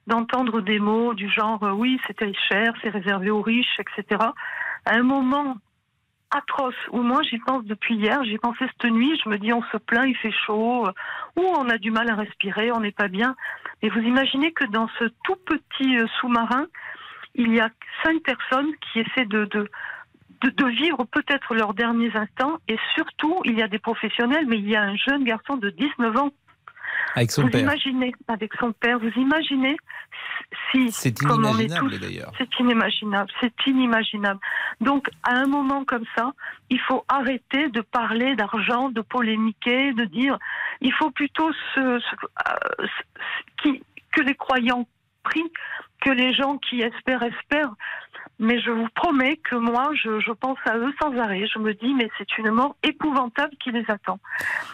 d'entendre 0.08 0.62
des 0.62 0.80
mots 0.80 1.14
du 1.14 1.30
genre 1.30 1.62
euh, 1.64 1.72
oui, 1.72 2.00
c'était 2.08 2.32
cher, 2.50 2.74
c'est 2.82 2.90
réservé 2.90 3.30
aux 3.30 3.42
riches, 3.42 3.80
etc. 3.80 4.22
À 4.86 4.96
un 4.96 5.04
moment 5.04 5.58
atroce. 6.36 6.76
Où 6.92 7.02
moi 7.02 7.22
j'y 7.24 7.40
pense 7.40 7.64
depuis 7.66 7.96
hier, 7.96 8.24
j'y 8.24 8.38
pensais 8.38 8.66
cette 8.66 8.92
nuit, 8.92 9.20
je 9.24 9.30
me 9.30 9.38
dis 9.38 9.54
on 9.54 9.64
se 9.72 9.78
plaint, 9.78 10.06
il 10.08 10.16
fait 10.18 10.34
chaud, 10.46 10.88
ou 11.36 11.42
on 11.42 11.70
a 11.70 11.78
du 11.78 11.92
mal 11.92 12.10
à 12.10 12.16
respirer, 12.16 12.72
on 12.72 12.80
n'est 12.80 12.92
pas 12.92 13.08
bien. 13.08 13.36
Mais 13.82 13.90
vous 13.90 14.00
imaginez 14.00 14.52
que 14.52 14.66
dans 14.66 14.90
ce 15.00 15.06
tout 15.24 15.38
petit 15.46 15.98
euh, 15.98 16.08
sous-marin, 16.20 16.68
il 17.36 17.54
y 17.54 17.60
a 17.60 17.70
cinq 18.04 18.22
personnes 18.24 18.72
qui 18.82 19.00
essaient 19.00 19.26
de, 19.26 19.46
de, 19.46 19.70
de, 20.42 20.50
de 20.50 20.66
vivre 20.68 21.06
peut-être 21.06 21.56
leurs 21.56 21.74
derniers 21.74 22.16
instants, 22.16 22.58
et 22.68 22.78
surtout 22.96 23.42
il 23.46 23.58
y 23.58 23.64
a 23.64 23.68
des 23.68 23.80
professionnels, 23.80 24.46
mais 24.48 24.58
il 24.58 24.70
y 24.70 24.76
a 24.76 24.84
un 24.84 24.96
jeune 24.96 25.24
garçon 25.24 25.58
de 25.58 25.70
19 25.70 26.18
ans 26.18 26.32
Avec 27.16 27.32
son 27.32 27.44
vous 27.44 27.50
père. 27.50 27.62
imaginez, 27.62 28.14
avec 28.28 28.54
son 28.60 28.72
père, 28.74 29.00
vous 29.00 29.12
imaginez 29.16 29.78
si, 30.72 30.92
C'est 30.92 31.18
comme 31.18 31.46
on 31.46 31.58
est 31.58 31.64
inimaginable, 31.66 32.00
d'ailleurs. 32.00 32.32
C'est 32.38 32.60
inimaginable, 32.60 33.32
c'est 33.42 33.54
inimaginable. 33.68 34.40
Donc, 34.82 35.10
à 35.24 35.32
un 35.36 35.46
moment 35.48 35.84
comme 35.86 36.06
ça, 36.16 36.32
il 36.70 36.80
faut 36.82 37.04
arrêter 37.08 37.70
de 37.70 37.82
parler 37.82 38.36
d'argent, 38.36 38.90
de 38.90 39.02
polémiquer, 39.02 39.94
de 39.94 40.06
dire. 40.06 40.38
Il 40.82 40.94
faut 40.94 41.12
plutôt 41.12 41.52
se, 41.74 42.00
se- 42.00 42.16
euh, 42.50 42.86
se- 42.88 43.64
qui- 43.64 43.84
que 44.12 44.22
les 44.22 44.36
croyants 44.36 44.88
prient, 45.24 45.52
que 46.02 46.12
les 46.12 46.34
gens 46.34 46.58
qui 46.58 46.82
espèrent 46.82 47.24
espèrent. 47.24 47.74
Mais 48.40 48.60
je 48.62 48.72
vous 48.72 48.88
promets 48.96 49.38
que 49.38 49.56
moi, 49.56 49.90
je, 49.96 50.20
je 50.20 50.32
pense 50.32 50.58
à 50.66 50.78
eux 50.78 50.92
sans 51.02 51.16
arrêt. 51.18 51.46
Je 51.54 51.60
me 51.60 51.74
dis, 51.74 51.94
mais 51.94 52.10
c'est 52.18 52.28
une 52.40 52.52
mort 52.52 52.76
épouvantable 52.84 53.52
qui 53.64 53.72
les 53.72 53.86
attend. 53.88 54.20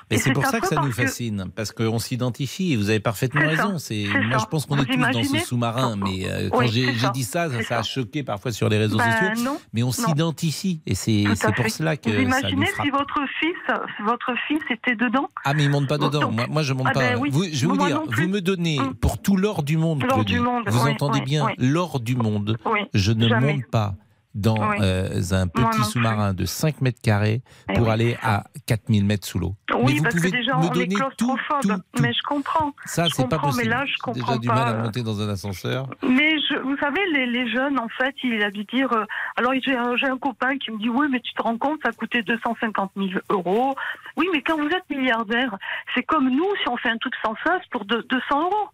Mais 0.10 0.18
c'est 0.18 0.32
pour 0.34 0.46
ça 0.46 0.60
que 0.60 0.68
ça 0.68 0.76
nous 0.82 0.90
que- 0.90 0.94
fascine, 0.96 1.46
parce 1.56 1.72
qu'on 1.72 2.00
s'identifie. 2.00 2.74
et 2.74 2.76
Vous 2.78 2.90
avez 2.90 3.00
parfaitement 3.00 3.42
raison. 3.42 3.78
C'est 3.78 4.06
moi, 4.28 4.38
je 4.40 4.46
pense 4.46 4.66
qu'on 4.66 4.78
est 4.78 4.86
tous 4.86 4.96
dans 4.98 5.12
ce 5.12 5.18
imaginez 5.18 5.40
sous-marin. 5.40 5.96
Mais 5.98 6.30
euh, 6.30 6.50
quand 6.50 6.60
Oui, 6.60 6.68
j'ai 6.70 6.92
dit 7.14 7.24
ça, 7.24 7.48
ça, 7.64 7.80
a 7.80 7.84
choqué 7.84 8.24
parfois 8.24 8.52
sur 8.52 8.70
les 8.70 8.78
réseaux 8.78 8.98
Ben, 8.98 9.12
sociaux. 9.12 9.44
non, 9.44 9.60
mais 9.74 9.84
on 9.84 9.92
s'identifie, 9.92 10.82
et 10.86 10.96
c'est 10.96 11.26
pour 11.56 11.70
cela 11.70 11.98
que 11.98 12.10
Vous 12.10 12.16
ça 12.16 12.22
nous 12.22 12.28
imaginez 12.28 12.66
si 12.82 12.90
votre 12.90 13.20
fils, 13.40 13.76
si 13.98 14.04
votre 14.04 14.34
fils 14.48 14.60
était 14.70 14.96
dedans 14.96 15.30
Ah 15.46 15.54
mais 15.54 15.64
ils 15.66 15.70
montent 15.70 15.88
pas 15.90 15.98
dedans. 15.98 16.20
Donc- 16.22 16.34
moi, 16.34 16.46
moi 16.50 16.64
je 16.64 16.74
monte 16.74 16.88
Ah 16.90 16.94
pas. 16.94 17.00
ben 17.00 17.20
oui. 17.20 17.30
Vous- 17.32 17.44
je 17.44 17.68
vais 17.68 17.68
vous 17.68 17.78
dire, 17.78 18.02
vous 18.08 18.28
me 18.28 18.42
donnez 18.42 18.80
Hum. 18.80 18.96
pour 18.96 19.22
tout 19.22 19.36
l'or 19.38 19.64
du 19.64 19.78
monde, 19.78 20.04
Claudie. 20.04 20.38
vous 20.38 20.88
entendez 20.88 21.22
bien 21.22 21.48
l'or 21.58 22.00
du 22.00 22.16
monde. 22.16 22.58
Je 22.94 23.12
ne 23.12 23.28
jamais. 23.40 23.54
monte 23.54 23.72
pas 23.72 23.94
dans 24.36 24.70
Oui. 24.70 24.78
euh, 24.82 25.22
un 25.32 25.48
petit 25.48 25.84
sous-marin 25.86 26.36
de 26.36 26.46
5 26.46 26.82
mètres 26.82 27.02
carrés 27.02 27.42
Eh 27.68 27.74
pour 27.74 27.88
oui, 27.88 27.92
aller 27.92 28.18
à 28.22 28.44
4000 28.68 29.04
mètres 29.04 29.26
sous 29.28 29.40
l'eau. 29.40 29.56
mais 29.70 29.76
Oui, 29.84 29.98
vous 29.98 30.04
parce 30.04 30.16
que 30.16 30.30
déjà 30.30 30.56
me 30.56 30.60
on 30.66 30.72
est 30.72 30.74
donner 30.76 30.96
claustrophobe. 30.96 31.62
tout, 31.64 31.68
tout. 31.96 32.02
Mais 32.04 32.14
je 32.14 32.22
comprends. 32.22 32.72
Ça, 32.86 33.06
je 33.08 33.16
c'est 33.16 33.28
pas 33.28 33.40
possible. 33.40 33.64
mais 33.64 33.70
là 33.70 33.86
je 33.88 33.96
comprends 33.98 34.22
déjà 34.36 34.38
du 34.38 34.48
mal 34.48 34.68
à 34.68 34.74
monter 34.84 35.02
dans 35.02 35.20
un 35.20 35.30
ascenseur. 35.30 35.90
Mais 36.04 36.38
je, 36.48 36.60
vous 36.60 36.78
savez, 36.78 37.02
les, 37.12 37.26
les 37.26 37.50
jeunes, 37.52 37.80
en 37.80 37.90
fait, 37.90 38.14
il 38.24 38.42
a 38.44 38.52
dû 38.52 38.64
dire. 38.66 38.94
euh, 38.94 39.04
alors 39.36 39.52
j'ai 39.66 39.76
un, 39.76 40.18
copain 40.20 40.58
qui 40.60 40.72
me 40.72 40.78
dit 40.78 40.90
oui, 40.90 41.08
mais 41.12 41.20
tu 41.22 41.34
te 41.34 41.42
rends 41.42 41.58
compte, 41.58 41.80
ça 41.84 41.90
a 41.90 41.94
coûté 41.94 42.22
250 42.22 42.92
000 42.96 43.10
euros. 43.32 43.76
Oui, 44.16 44.28
mais 44.32 44.44
quand 44.44 44.58
vous 44.58 44.68
êtes 44.70 44.88
milliardaire, 44.92 45.58
c'est 45.96 46.04
comme 46.04 46.30
nous 46.30 46.50
si 46.62 46.70
on 46.70 46.78
fait 46.78 46.90
un 46.90 46.98
truc 46.98 47.14
sans 47.26 47.34
cesse 47.46 47.66
pour 47.72 47.84
de- 47.86 48.06
200 48.08 48.42
euros. 48.44 48.70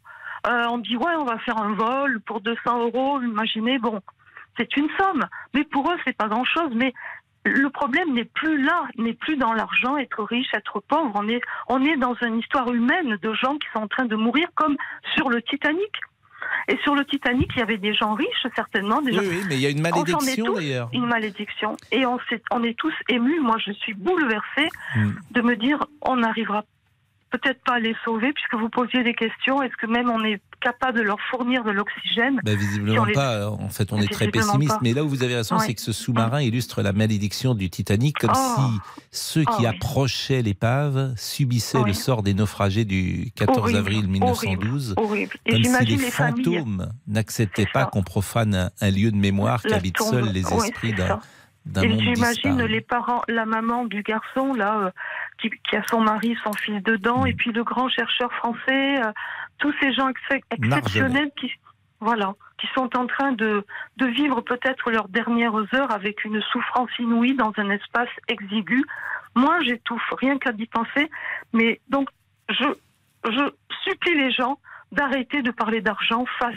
Euh, 0.48 0.66
on 0.70 0.80
dit 0.80 0.98
ouais, 0.98 1.14
on 1.18 1.24
va 1.24 1.40
faire 1.40 1.58
un 1.58 1.74
vol 1.74 2.20
pour 2.26 2.42
200 2.42 2.78
euros. 2.84 3.22
Imaginez, 3.22 3.80
bon, 3.80 4.02
c'est 4.58 4.76
une 4.78 4.88
somme, 5.00 5.26
mais 5.54 5.64
pour 5.64 5.90
eux 5.92 5.98
c'est 6.06 6.16
pas 6.18 6.28
grand 6.28 6.46
chose. 6.46 6.72
Mais 6.76 6.94
le 7.46 7.70
problème 7.70 8.14
n'est 8.14 8.26
plus 8.26 8.62
là, 8.64 8.86
n'est 8.98 9.14
plus 9.14 9.38
dans 9.38 9.54
l'argent, 9.54 9.98
être 9.98 10.24
riche, 10.24 10.48
être 10.54 10.80
pauvre. 10.88 11.12
On 11.16 11.28
est, 11.30 11.42
on 11.68 11.84
est 11.84 11.96
dans 11.98 12.16
une 12.26 12.40
histoire 12.40 12.72
humaine 12.74 13.18
de 13.22 13.34
gens 13.34 13.56
qui 13.58 13.68
sont 13.74 13.82
en 13.84 13.88
train 13.88 14.06
de 14.06 14.16
mourir, 14.16 14.48
comme 14.56 14.76
sur 15.16 15.30
le 15.30 15.42
Titanic. 15.44 15.92
Et 16.68 16.78
sur 16.84 16.96
le 16.96 17.06
Titanic, 17.06 17.50
il 17.56 17.60
y 17.60 17.62
avait 17.62 17.78
des 17.78 17.94
gens 17.94 18.14
riches, 18.16 18.48
certainement. 18.56 19.02
Des 19.02 19.12
Oui, 19.12 19.16
gens... 19.18 19.22
oui, 19.32 19.42
mais 19.48 19.56
il 19.56 19.62
y 19.62 19.66
a 19.68 19.70
une 19.70 19.80
est 19.80 19.82
malédiction 19.92 20.54
d'ailleurs. 20.54 20.90
Une 20.94 21.06
malédiction. 21.06 21.78
Et 21.92 22.06
on, 22.08 22.18
s'est- 22.30 22.42
on 22.52 22.64
est 22.64 22.78
tous 22.78 22.94
émus. 23.10 23.40
Moi, 23.40 23.58
je 23.64 23.72
suis 23.74 23.94
bouleversée 23.94 24.70
Hmm. 24.96 25.12
de 25.32 25.42
me 25.42 25.56
dire, 25.56 25.80
on 26.02 26.18
n'arrivera 26.18 26.64
peut-être 27.32 27.62
pas 27.64 27.74
à 27.76 27.80
les 27.80 27.96
sauver, 28.06 28.32
puisque 28.34 28.56
vous 28.56 28.70
posiez 28.70 29.04
des 29.04 29.14
questions. 29.14 29.62
Est-ce 29.62 29.76
que 29.78 29.86
même 29.88 30.10
on 30.10 30.24
est 30.24 30.42
capable 30.66 30.98
de 30.98 31.04
leur 31.04 31.18
fournir 31.30 31.64
de 31.64 31.72
l'oxygène 31.72 32.40
Bah, 32.44 32.52
Si 32.52 32.58
visiblement 32.58 33.06
les- 33.06 33.14
pas. 33.14 33.50
En 33.52 33.70
fait, 33.70 33.94
on 33.94 34.02
est 34.02 34.12
très 34.12 34.28
pessimiste. 34.30 34.72
pas. 34.74 34.80
Mais 34.82 34.94
là 34.94 35.04
où 35.04 35.08
vous 35.10 35.24
avez 35.24 35.36
raison, 35.36 35.58
Ouais. 35.58 35.66
c'est 35.68 35.74
que 35.76 35.82
ce 35.82 35.92
sous-marin 35.92 36.42
illustre 36.42 36.82
la 36.82 36.92
malédiction 36.94 37.54
du 37.54 37.70
Titanic, 37.70 38.18
comme 38.18 38.32
Oh. 38.36 38.56
si 38.58 38.80
ceux 39.12 39.42
qui 39.42 39.48
Oh, 39.52 39.56
oui. 39.60 39.66
approchaient 39.68 40.42
l'épave 40.42 41.14
subissaient 41.18 41.78
Oui. 41.78 41.90
le 41.90 41.94
sort 41.94 42.24
des 42.24 42.34
naufragés 42.34 42.86
du 42.86 43.32
14 43.36 43.60
Horrible, 43.60 43.78
avril 43.80 44.08
1912. 44.08 44.94
horrible, 44.98 45.10
horrible. 45.10 45.34
Et 45.46 45.62
Comme 45.62 45.64
si 45.86 45.86
les 45.86 45.98
fantômes 45.98 46.90
n'acceptaient 47.08 47.68
pas 47.72 47.86
qu'on 47.86 48.04
profane 48.04 48.72
un, 48.82 48.90
lieu 48.92 49.12
de 49.12 49.18
mémoire 49.18 49.62
La 49.66 49.70
qu'habitent 49.72 49.96
tombe. 49.98 50.10
seuls 50.14 50.32
les 50.34 50.46
Oui, 50.46 50.66
esprits 50.66 50.94
c'est 50.98 51.04
d'un 51.66 51.82
j'imagine 51.82 52.62
les 52.64 52.82
parents, 52.82 53.22
la 53.28 53.46
maman 53.46 53.86
du 53.86 54.04
garçon 54.04 54.54
là, 54.54 54.78
euh, 54.86 54.90
qui, 55.42 55.50
qui 55.68 55.76
a 55.76 55.82
son 55.90 56.00
mari, 56.02 56.36
son 56.44 56.54
fils 56.54 56.82
dedans, 56.84 57.24
Mm. 57.24 57.28
et 57.28 57.34
puis 57.34 57.52
le 57.52 57.64
grand 57.64 57.90
chercheur 57.90 58.32
français, 58.34 59.02
euh, 59.04 59.12
tous 59.58 59.74
ces 59.82 59.94
gens 59.94 60.10
ex- 60.10 60.44
exceptionnels 60.52 61.32
qui, 61.40 61.52
voilà, 62.00 62.34
qui 62.60 62.68
sont 62.76 62.90
en 62.98 63.08
train 63.08 63.32
de, 63.34 63.66
de 63.98 64.06
vivre 64.08 64.42
peut-être 64.42 64.92
leurs 64.92 65.08
dernières 65.10 65.56
heures 65.74 65.92
avec 65.92 66.24
une 66.26 66.42
souffrance 66.52 66.90
inouïe 67.00 67.36
dans 67.36 67.54
un 67.58 67.70
espace 67.70 68.10
exigu. 68.28 68.84
Moi, 69.36 69.60
j'étouffe 69.64 70.14
rien 70.20 70.38
qu'à 70.38 70.52
y 70.58 70.66
penser, 70.68 71.10
mais 71.54 71.80
donc 71.90 72.10
je, 72.50 72.66
je 73.30 73.52
supplie 73.84 74.16
les 74.16 74.32
gens 74.32 74.60
d'arrêter 74.92 75.42
de 75.42 75.52
parler 75.52 75.82
d'argent 75.82 76.26
face 76.40 76.54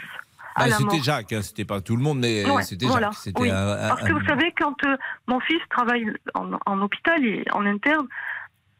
à 0.55 0.63
Ah, 0.63 0.67
la 0.67 0.79
mort. 0.79 0.91
c'était 0.91 1.03
Jacques, 1.03 1.33
hein, 1.33 1.41
c'était 1.41 1.65
pas 1.65 1.81
tout 1.81 1.95
le 1.95 2.01
monde, 2.03 2.19
mais 2.19 2.49
Ouais, 2.49 2.63
c'était 2.63 2.85
voilà, 2.85 3.07
Jacques. 3.07 3.15
C'était 3.19 3.41
oui. 3.41 3.49
un- 3.51 3.55
un- 3.85 3.89
Parce 3.89 4.01
que 4.03 4.11
un- 4.11 4.17
vous 4.19 4.25
savez, 4.25 4.53
quand 4.57 4.75
euh, 4.85 4.97
mon 5.27 5.39
fils 5.41 5.61
travaille 5.69 6.05
en, 6.35 6.51
en 6.65 6.81
hôpital 6.81 7.25
et 7.25 7.43
en 7.53 7.65
interne, 7.65 8.07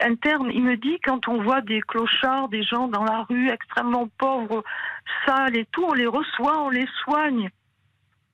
interne, 0.02 0.50
il 0.54 0.64
me 0.64 0.76
dit 0.76 1.00
quand 1.04 1.28
on 1.28 1.42
voit 1.42 1.62
des 1.62 1.82
clochards, 1.82 2.50
des 2.50 2.64
gens 2.64 2.88
dans 2.88 3.04
la 3.04 3.24
rue 3.24 3.50
extrêmement 3.50 4.08
pauvres, 4.18 4.64
sales 5.26 5.58
et 5.58 5.66
tout, 5.72 5.84
on 5.84 5.94
les 5.94 6.08
reçoit, 6.08 6.62
on 6.64 6.70
les 6.70 6.88
soigne. 7.04 7.50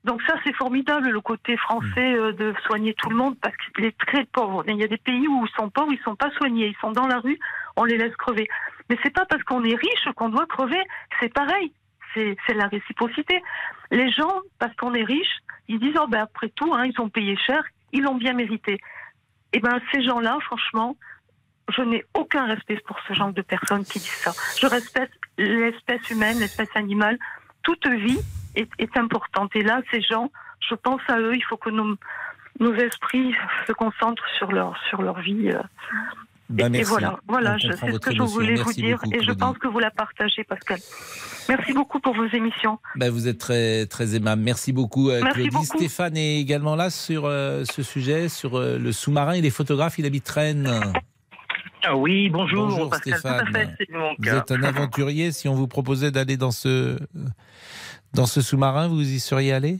Donc 0.05 0.21
ça, 0.27 0.35
c'est 0.43 0.55
formidable 0.55 1.09
le 1.09 1.19
côté 1.19 1.57
français 1.57 2.15
euh, 2.15 2.31
de 2.31 2.53
soigner 2.67 2.93
tout 2.93 3.09
le 3.09 3.15
monde 3.15 3.35
parce 3.41 3.55
qu'il 3.57 3.85
est 3.85 3.97
très 3.97 4.23
pauvre. 4.25 4.63
Il 4.67 4.77
y 4.77 4.83
a 4.83 4.87
des 4.87 4.97
pays 4.97 5.27
où 5.27 5.45
ils 5.45 5.55
sont 5.59 5.71
pauvres, 5.71 5.91
ils 5.91 6.03
sont 6.03 6.15
pas 6.15 6.29
soignés, 6.37 6.67
ils 6.67 6.79
sont 6.79 6.91
dans 6.91 7.07
la 7.07 7.19
rue, 7.19 7.39
on 7.75 7.85
les 7.85 7.97
laisse 7.97 8.15
crever. 8.15 8.47
Mais 8.87 8.97
c'est 9.01 9.13
pas 9.13 9.25
parce 9.25 9.41
qu'on 9.43 9.63
est 9.63 9.75
riche 9.75 10.07
qu'on 10.15 10.29
doit 10.29 10.45
crever. 10.45 10.81
C'est 11.19 11.33
pareil. 11.33 11.73
C'est 12.13 12.53
la 12.53 12.67
réciprocité. 12.67 13.41
Les 13.91 14.09
gens, 14.09 14.39
parce 14.57 14.73
qu'on 14.75 14.93
est 14.93 15.03
riche, 15.03 15.39
ils 15.67 15.79
disent 15.79 15.97
oh 15.99 16.07
ben 16.07 16.21
après 16.21 16.49
tout, 16.49 16.71
hein, 16.73 16.85
ils 16.85 17.01
ont 17.01 17.09
payé 17.09 17.35
cher, 17.35 17.61
ils 17.91 18.03
l'ont 18.03 18.15
bien 18.15 18.33
mérité. 18.33 18.77
Et 19.51 19.59
ben 19.59 19.81
ces 19.91 20.01
gens-là, 20.03 20.37
franchement, 20.45 20.95
je 21.75 21.81
n'ai 21.81 22.05
aucun 22.13 22.45
respect 22.45 22.77
pour 22.87 22.97
ce 23.07 23.13
genre 23.13 23.31
de 23.33 23.41
personnes 23.41 23.83
qui 23.85 23.99
disent 23.99 24.09
ça. 24.23 24.33
Je 24.59 24.67
respecte 24.67 25.13
l'espèce 25.37 26.09
humaine, 26.09 26.39
l'espèce 26.39 26.69
animale. 26.75 27.17
Toute 27.63 27.87
vie 27.87 28.19
est, 28.55 28.69
est 28.77 28.95
importante. 28.97 29.55
Et 29.55 29.63
là, 29.63 29.81
ces 29.91 30.01
gens, 30.01 30.31
je 30.69 30.75
pense 30.75 31.01
à 31.07 31.19
eux. 31.19 31.35
Il 31.35 31.43
faut 31.43 31.57
que 31.57 31.69
nos, 31.71 31.95
nos 32.59 32.73
esprits 32.75 33.33
se 33.67 33.73
concentrent 33.73 34.27
sur 34.37 34.51
leur, 34.51 34.77
sur 34.89 35.01
leur 35.01 35.19
vie. 35.21 35.49
euh. 35.49 35.61
Bah, 36.47 36.65
et, 36.65 36.67
et 36.67 36.69
merci. 36.69 36.89
voilà, 36.91 37.17
voilà, 37.27 37.57
c'est 37.59 37.75
ce 37.91 37.97
que 37.97 38.13
je 38.13 38.21
voulais 38.21 38.53
vous 38.53 38.71
dire. 38.71 38.99
beaucoup, 39.03 39.15
et 39.15 39.23
je 39.23 39.31
pense 39.31 39.57
que 39.57 39.67
vous 39.67 39.79
la 39.79 39.89
partagez, 39.89 40.43
Pascal. 40.43 40.77
Merci 41.49 41.73
beaucoup 41.73 41.99
pour 41.99 42.13
vos 42.13 42.27
émissions. 42.27 42.77
Bah, 42.95 43.09
vous 43.09 43.27
êtes 43.27 43.39
très, 43.39 43.87
très 43.87 44.13
aimable. 44.15 44.43
Merci 44.43 44.71
beaucoup, 44.71 45.09
euh, 45.09 45.21
Merci 45.23 45.39
Claudie. 45.39 45.49
beaucoup. 45.49 45.77
Stéphane 45.79 46.15
est 46.15 46.39
également 46.39 46.75
là 46.75 46.91
sur 46.91 47.25
euh, 47.25 47.63
ce 47.65 47.81
sujet, 47.81 48.29
sur 48.29 48.59
euh, 48.59 48.77
le 48.77 48.91
sous-marin. 48.91 49.35
Il 49.35 49.45
est 49.47 49.49
photographe, 49.49 49.97
il 49.97 50.05
habite 50.05 50.29
Rennes. 50.29 50.69
Ah 51.87 51.95
oui, 51.95 52.29
bonjour, 52.29 52.65
Bonjour, 52.67 52.89
Pascal, 52.89 53.13
Stéphane. 53.19 53.45
tout 53.45 53.55
à 53.55 53.59
fait, 53.59 53.69
c'est 53.77 53.91
mon 53.91 54.15
Vous 54.17 54.29
êtes 54.29 54.51
un 54.51 54.63
aventurier. 54.63 55.31
Si 55.31 55.47
on 55.47 55.53
vous 55.53 55.67
proposait 55.67 56.09
d'aller 56.11 56.35
dans 56.37 56.51
ce, 56.51 56.97
dans 58.13 58.25
ce 58.25 58.41
sous-marin, 58.41 58.87
vous 58.87 59.01
y 59.01 59.19
seriez 59.19 59.53
allé? 59.53 59.79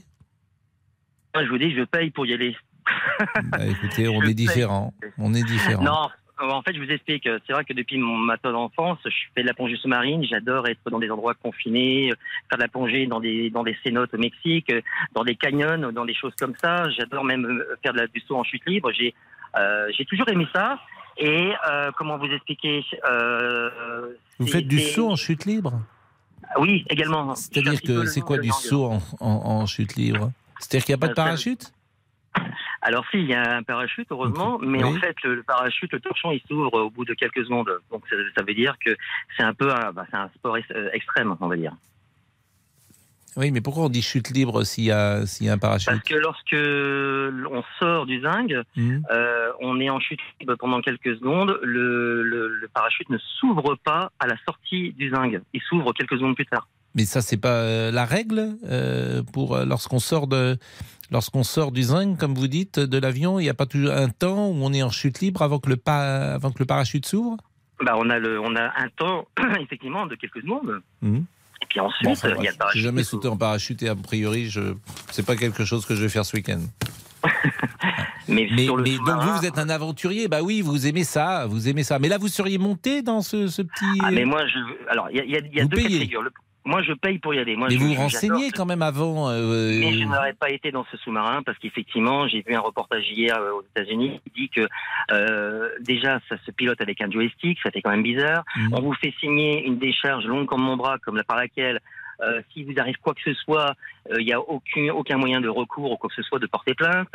Moi, 1.34 1.44
je 1.44 1.50
vous 1.50 1.58
dis, 1.58 1.74
je 1.74 1.82
paye 1.82 2.10
pour 2.10 2.26
y 2.26 2.34
aller. 2.34 2.56
Bah, 3.50 3.58
Écoutez, 3.66 4.08
on 4.08 4.20
Je 4.20 4.24
est 4.24 4.26
paye. 4.26 4.34
différents. 4.34 4.94
On 5.18 5.34
est 5.34 5.42
différents. 5.42 5.82
Non, 5.82 6.08
euh, 6.42 6.50
en 6.50 6.62
fait, 6.62 6.74
je 6.74 6.78
vous 6.80 6.90
explique. 6.90 7.28
C'est 7.46 7.52
vrai 7.52 7.64
que 7.64 7.72
depuis 7.72 7.98
mon 7.98 8.16
matin 8.16 8.52
d'enfance, 8.52 8.98
je 9.04 9.10
fais 9.34 9.42
de 9.42 9.46
la 9.48 9.54
plongée 9.54 9.76
sous-marine. 9.76 10.22
J'adore 10.24 10.68
être 10.68 10.88
dans 10.90 10.98
des 11.00 11.10
endroits 11.10 11.34
confinés, 11.34 12.10
euh, 12.12 12.14
faire 12.48 12.58
de 12.58 12.62
la 12.62 12.68
plongée 12.68 13.06
dans 13.06 13.18
des 13.20 13.50
dans 13.50 13.64
des 13.64 13.76
cénotes 13.82 14.14
au 14.14 14.18
Mexique, 14.18 14.70
euh, 14.72 14.80
dans 15.14 15.24
des 15.24 15.34
canyons, 15.34 15.90
dans 15.92 16.04
des 16.04 16.14
choses 16.14 16.34
comme 16.38 16.54
ça. 16.62 16.88
J'adore 16.90 17.24
même 17.24 17.62
faire 17.82 17.92
de 17.94 17.98
la, 17.98 18.06
du 18.06 18.20
saut 18.20 18.36
en 18.36 18.44
chute 18.44 18.62
libre. 18.66 18.92
J'ai 18.92 19.14
euh, 19.58 19.88
j'ai 19.96 20.04
toujours 20.04 20.28
aimé 20.28 20.46
ça. 20.54 20.78
Et 21.18 21.52
euh, 21.70 21.90
comment 21.96 22.18
vous 22.18 22.26
expliquer 22.26 22.84
euh, 23.08 24.10
Vous 24.38 24.46
faites 24.46 24.68
du 24.68 24.80
saut 24.80 25.10
en 25.10 25.16
chute 25.16 25.44
libre 25.46 25.80
Oui, 26.58 26.84
également. 26.90 27.34
C'est-à-dire 27.34 27.80
que 27.80 28.04
c'est 28.06 28.20
quoi 28.20 28.38
du 28.38 28.50
saut 28.50 28.84
en, 28.86 28.98
en- 29.20 29.60
en 29.60 29.66
chute 29.66 29.96
libre 29.96 30.30
C'est-à-dire 30.60 30.84
qu'il 30.84 30.94
n'y 30.94 30.98
a 30.98 31.00
pas 31.00 31.06
de 31.08 31.12
Euh, 31.12 31.14
parachute 31.14 31.72
Alors 32.82 33.04
si, 33.10 33.18
il 33.18 33.26
y 33.26 33.34
a 33.34 33.56
un 33.56 33.62
parachute, 33.62 34.06
heureusement, 34.10 34.58
mais 34.60 34.84
Oui. 34.84 34.96
en 34.96 35.00
fait, 35.00 35.16
le, 35.24 35.42
parachute, 35.42 35.90
le 35.92 36.00
torchon, 36.00 36.30
il 36.32 36.40
s'ouvre 36.46 36.72
au 36.74 36.90
bout 36.90 37.04
de 37.04 37.14
quelques 37.14 37.44
secondes. 37.44 37.70
Donc 37.90 38.04
ça, 38.08 38.16
ça 38.36 38.42
veut 38.42 38.54
dire 38.54 38.76
que 38.84 38.94
c'est 39.36 39.42
un 39.42 39.54
peu 39.54 39.72
un, 39.72 39.92
bah, 39.92 40.04
c'est 40.10 40.16
un 40.18 40.28
sport 40.36 40.56
euh, 40.70 40.90
extrême, 40.92 41.34
on 41.40 41.48
va 41.48 41.56
dire. 41.56 41.72
Oui, 43.36 43.50
mais 43.50 43.60
pourquoi 43.60 43.84
on 43.84 43.88
dit 43.90 44.00
chute 44.02 44.30
libre 44.30 44.64
s'il 44.64 44.84
y 44.84 44.90
a, 44.90 45.26
s'il 45.26 45.46
y 45.46 45.50
a 45.50 45.52
un 45.52 45.58
parachute 45.58 45.88
Parce 45.90 46.00
que 46.02 46.14
lorsque 46.14 46.56
on 47.52 47.62
sort 47.78 48.06
du 48.06 48.20
zinc, 48.22 48.50
Mhm. 48.76 49.02
euh, 49.10 49.48
on 49.60 49.78
est 49.80 49.90
en 49.90 50.00
chute 50.00 50.20
libre 50.40 50.54
pendant 50.58 50.80
quelques 50.80 51.16
secondes, 51.16 51.58
le, 51.62 52.22
le, 52.22 52.48
le 52.48 52.68
parachute 52.68 53.10
ne 53.10 53.18
s'ouvre 53.18 53.76
pas 53.84 54.10
à 54.18 54.26
la 54.26 54.36
sortie 54.46 54.92
du 54.94 55.10
zinc. 55.10 55.34
Il 55.52 55.60
s'ouvre 55.68 55.92
quelques 55.92 56.14
secondes 56.16 56.34
plus 56.34 56.46
tard. 56.46 56.66
Mais 56.94 57.04
ça, 57.04 57.20
c'est 57.20 57.36
pas 57.36 57.60
euh, 57.60 57.90
la 57.90 58.06
règle 58.06 58.56
euh, 58.70 59.22
pour 59.34 59.58
lorsqu'on 59.58 59.98
sort 59.98 60.26
de 60.26 60.56
lorsqu'on 61.10 61.42
sort 61.44 61.70
du 61.72 61.82
zinc, 61.82 62.18
comme 62.18 62.34
vous 62.34 62.48
dites, 62.48 62.80
de 62.80 62.98
l'avion. 62.98 63.38
Il 63.38 63.42
n'y 63.44 63.50
a 63.50 63.54
pas 63.54 63.66
toujours 63.66 63.92
un 63.92 64.08
temps 64.08 64.48
où 64.48 64.56
on 64.62 64.72
est 64.72 64.82
en 64.82 64.90
chute 64.90 65.20
libre 65.20 65.42
avant 65.42 65.58
que 65.58 65.68
le 65.68 65.76
pa- 65.76 66.32
avant 66.34 66.50
que 66.50 66.58
le 66.58 66.64
parachute 66.64 67.04
s'ouvre? 67.06 67.36
Bah, 67.84 67.92
on 67.98 68.08
a 68.08 68.18
le, 68.18 68.40
on 68.40 68.56
a 68.56 68.72
un 68.82 68.88
temps, 68.96 69.28
effectivement, 69.60 70.06
de 70.06 70.14
quelques 70.14 70.40
secondes. 70.40 70.80
Mhm. 71.02 71.26
Puis 71.76 71.84
ensuite, 71.84 72.08
enfin, 72.08 72.28
il 72.38 72.44
y 72.44 72.48
a 72.48 72.52
le 72.52 72.56
parachute. 72.56 72.80
Jamais 72.82 73.04
sauté 73.04 73.28
en 73.28 73.36
parachute 73.36 73.82
et 73.82 73.88
a 73.90 73.94
priori, 73.94 74.48
je 74.48 74.74
c'est 75.10 75.26
pas 75.26 75.36
quelque 75.36 75.64
chose 75.66 75.84
que 75.84 75.94
je 75.94 76.02
vais 76.02 76.08
faire 76.08 76.24
ce 76.24 76.36
week-end. 76.36 76.60
Mais, 78.28 78.48
Mais, 78.50 78.64
sur 78.64 78.76
le 78.76 78.82
mais 78.82 78.96
donc 78.96 79.22
vous, 79.22 79.36
vous 79.36 79.46
êtes 79.46 79.56
un 79.58 79.68
aventurier. 79.68 80.26
Bah 80.26 80.42
oui, 80.42 80.60
vous 80.60 80.88
aimez 80.88 81.04
ça, 81.04 81.46
vous 81.46 81.68
aimez 81.68 81.84
ça. 81.84 82.00
Mais 82.00 82.08
là, 82.08 82.18
vous 82.18 82.26
seriez 82.26 82.58
monté 82.58 83.00
dans 83.02 83.20
ce, 83.22 83.46
ce 83.46 83.62
petit. 83.62 83.84
Ah, 84.02 84.10
mais 84.10 84.24
moi, 84.24 84.44
je. 84.48 84.58
Alors, 84.90 85.08
il 85.10 85.16
y 85.18 85.20
a, 85.20 85.24
il 85.24 85.30
y 85.30 85.36
a- 85.36 85.38
il 85.40 85.54
y 85.56 85.60
a 85.60 85.62
Vous 85.62 85.68
deux 85.68 85.76
payez. 85.76 86.06
Le- 86.06 86.32
Moi, 86.66 86.82
je 86.82 86.92
paye 86.92 87.18
pour 87.18 87.32
y 87.32 87.38
aller. 87.38 87.54
Moi, 87.56 87.68
mais 87.70 87.76
je- 87.76 87.80
vous 87.80 87.94
renseignez 87.94 88.50
quand 88.50 88.66
même 88.66 88.82
avant. 88.82 89.30
euh, 89.30 89.70
Mais 89.80 89.92
je 89.94 90.04
n'aurais 90.04 90.32
pas 90.34 90.50
été 90.50 90.70
dans 90.72 90.84
ce 90.90 90.96
sous-marin 90.98 91.42
parce 91.44 91.56
qu'effectivement, 91.58 92.26
j'ai 92.28 92.42
vu 92.46 92.54
un 92.54 92.60
reportage 92.60 93.04
hier 93.10 93.36
euh, 93.38 93.52
aux 93.52 93.62
États-Unis 93.74 94.20
qui 94.24 94.30
dit 94.42 94.48
que 94.50 94.66
euh, 95.12 95.70
déjà, 95.80 96.18
ça 96.28 96.36
se 96.44 96.50
pilote 96.50 96.80
avec 96.80 97.00
un 97.00 97.10
joystick, 97.10 97.58
ça 97.62 97.70
fait 97.70 97.80
quand 97.80 97.90
même 97.90 98.02
bizarre. 98.02 98.44
Mhm. 98.56 98.74
On 98.74 98.80
vous 98.82 98.94
fait 98.94 99.14
signer 99.20 99.64
une 99.64 99.78
décharge 99.78 100.24
longue 100.26 100.46
comme 100.46 100.62
mon 100.62 100.76
bras, 100.76 100.98
comme 100.98 101.16
la 101.16 101.24
par 101.24 101.36
laquelle, 101.36 101.80
euh, 102.22 102.40
si 102.52 102.64
vous 102.64 102.74
arrive 102.78 102.96
quoi 103.02 103.14
que 103.14 103.22
ce 103.24 103.34
soit, 103.34 103.74
euh, 104.10 104.16
il 104.20 104.26
n'y 104.26 104.32
a 104.32 104.40
aucun, 104.40 104.88
aucun 104.92 105.16
moyen 105.18 105.40
de 105.40 105.48
recours 105.48 105.92
ou 105.92 105.96
quoi 105.96 106.08
que 106.10 106.16
ce 106.16 106.22
soit 106.22 106.38
de 106.40 106.46
porter 106.46 106.74
plainte. 106.74 107.08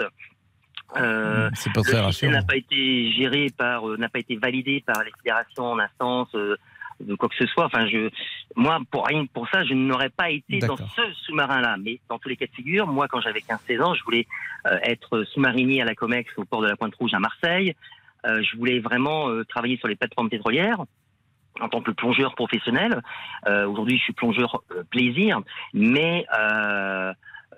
Euh, 0.97 1.47
Hmm, 1.49 1.51
C'est 1.55 1.71
pas 1.73 1.81
très 1.83 1.99
rassurant. 2.01 2.31
n'a 2.33 2.43
pas 2.43 2.55
été 2.57 3.11
géré 3.13 3.47
par, 3.57 3.87
euh, 3.89 3.95
n'a 3.97 4.09
pas 4.09 4.19
été 4.19 4.35
validé 4.35 4.83
par 4.85 5.01
les 5.03 5.11
fédérations 5.17 5.63
en 5.71 5.79
instance 5.79 6.27
euh, 6.35 6.57
de 7.01 7.15
quoi 7.15 7.29
que 7.29 7.35
ce 7.35 7.45
soit. 7.47 7.65
Enfin, 7.65 7.87
je, 7.87 8.09
moi, 8.55 8.79
pour 8.89 9.05
rien 9.05 9.25
que 9.25 9.31
pour 9.31 9.47
ça, 9.49 9.63
je 9.63 9.73
n'aurais 9.73 10.09
pas 10.09 10.29
été 10.29 10.59
dans 10.59 10.77
ce 10.77 11.01
sous-marin-là. 11.25 11.77
Mais 11.79 11.99
dans 12.09 12.19
tous 12.19 12.29
les 12.29 12.37
cas 12.37 12.45
de 12.45 12.51
figure, 12.51 12.87
moi, 12.87 13.07
quand 13.07 13.21
j'avais 13.21 13.39
15-16 13.39 13.81
ans, 13.81 13.93
je 13.93 14.03
voulais 14.03 14.27
euh, 14.67 14.77
être 14.83 15.23
sous-marinier 15.23 15.81
à 15.81 15.85
la 15.85 15.95
Comex 15.95 16.31
au 16.37 16.45
port 16.45 16.61
de 16.61 16.67
la 16.67 16.75
Pointe-Rouge 16.75 17.13
à 17.13 17.19
Marseille. 17.19 17.75
Euh, 18.25 18.41
je 18.43 18.57
voulais 18.57 18.79
vraiment 18.79 19.29
euh, 19.29 19.43
travailler 19.43 19.77
sur 19.77 19.87
les 19.87 19.95
plateformes 19.95 20.29
pétrolières 20.29 20.83
en 21.59 21.67
tant 21.67 21.81
que 21.81 21.91
plongeur 21.91 22.33
professionnel. 22.33 23.01
Aujourd'hui, 23.45 23.97
je 23.97 24.03
suis 24.03 24.13
plongeur 24.13 24.63
plaisir, 24.89 25.41
mais 25.73 26.25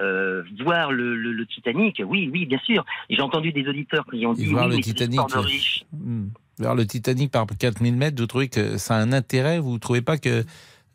euh, 0.01 0.03
euh, 0.03 0.43
voir 0.63 0.91
le, 0.91 1.15
le, 1.15 1.31
le 1.31 1.45
Titanic, 1.45 2.01
oui, 2.05 2.29
oui, 2.31 2.45
bien 2.45 2.59
sûr. 2.65 2.85
J'ai 3.09 3.21
entendu 3.21 3.51
des 3.51 3.67
auditeurs 3.67 4.05
qui 4.05 4.25
ont 4.25 4.33
dit 4.33 4.45
voir 4.45 4.67
oui, 4.67 4.77
le 4.77 4.81
Titanic. 4.83 5.19
de 5.19 5.37
riches. 5.37 5.85
Hmm. 5.91 6.27
Voir 6.59 6.75
le 6.75 6.85
Titanic 6.85 7.31
par 7.31 7.45
4000 7.45 7.95
mètres, 7.95 8.19
vous 8.21 8.27
trouvez 8.27 8.47
que 8.47 8.77
ça 8.77 8.95
a 8.95 8.99
un 8.99 9.11
intérêt? 9.11 9.59
Vous 9.59 9.73
ne 9.73 9.79
trouvez 9.79 10.01
pas 10.01 10.17
que 10.17 10.43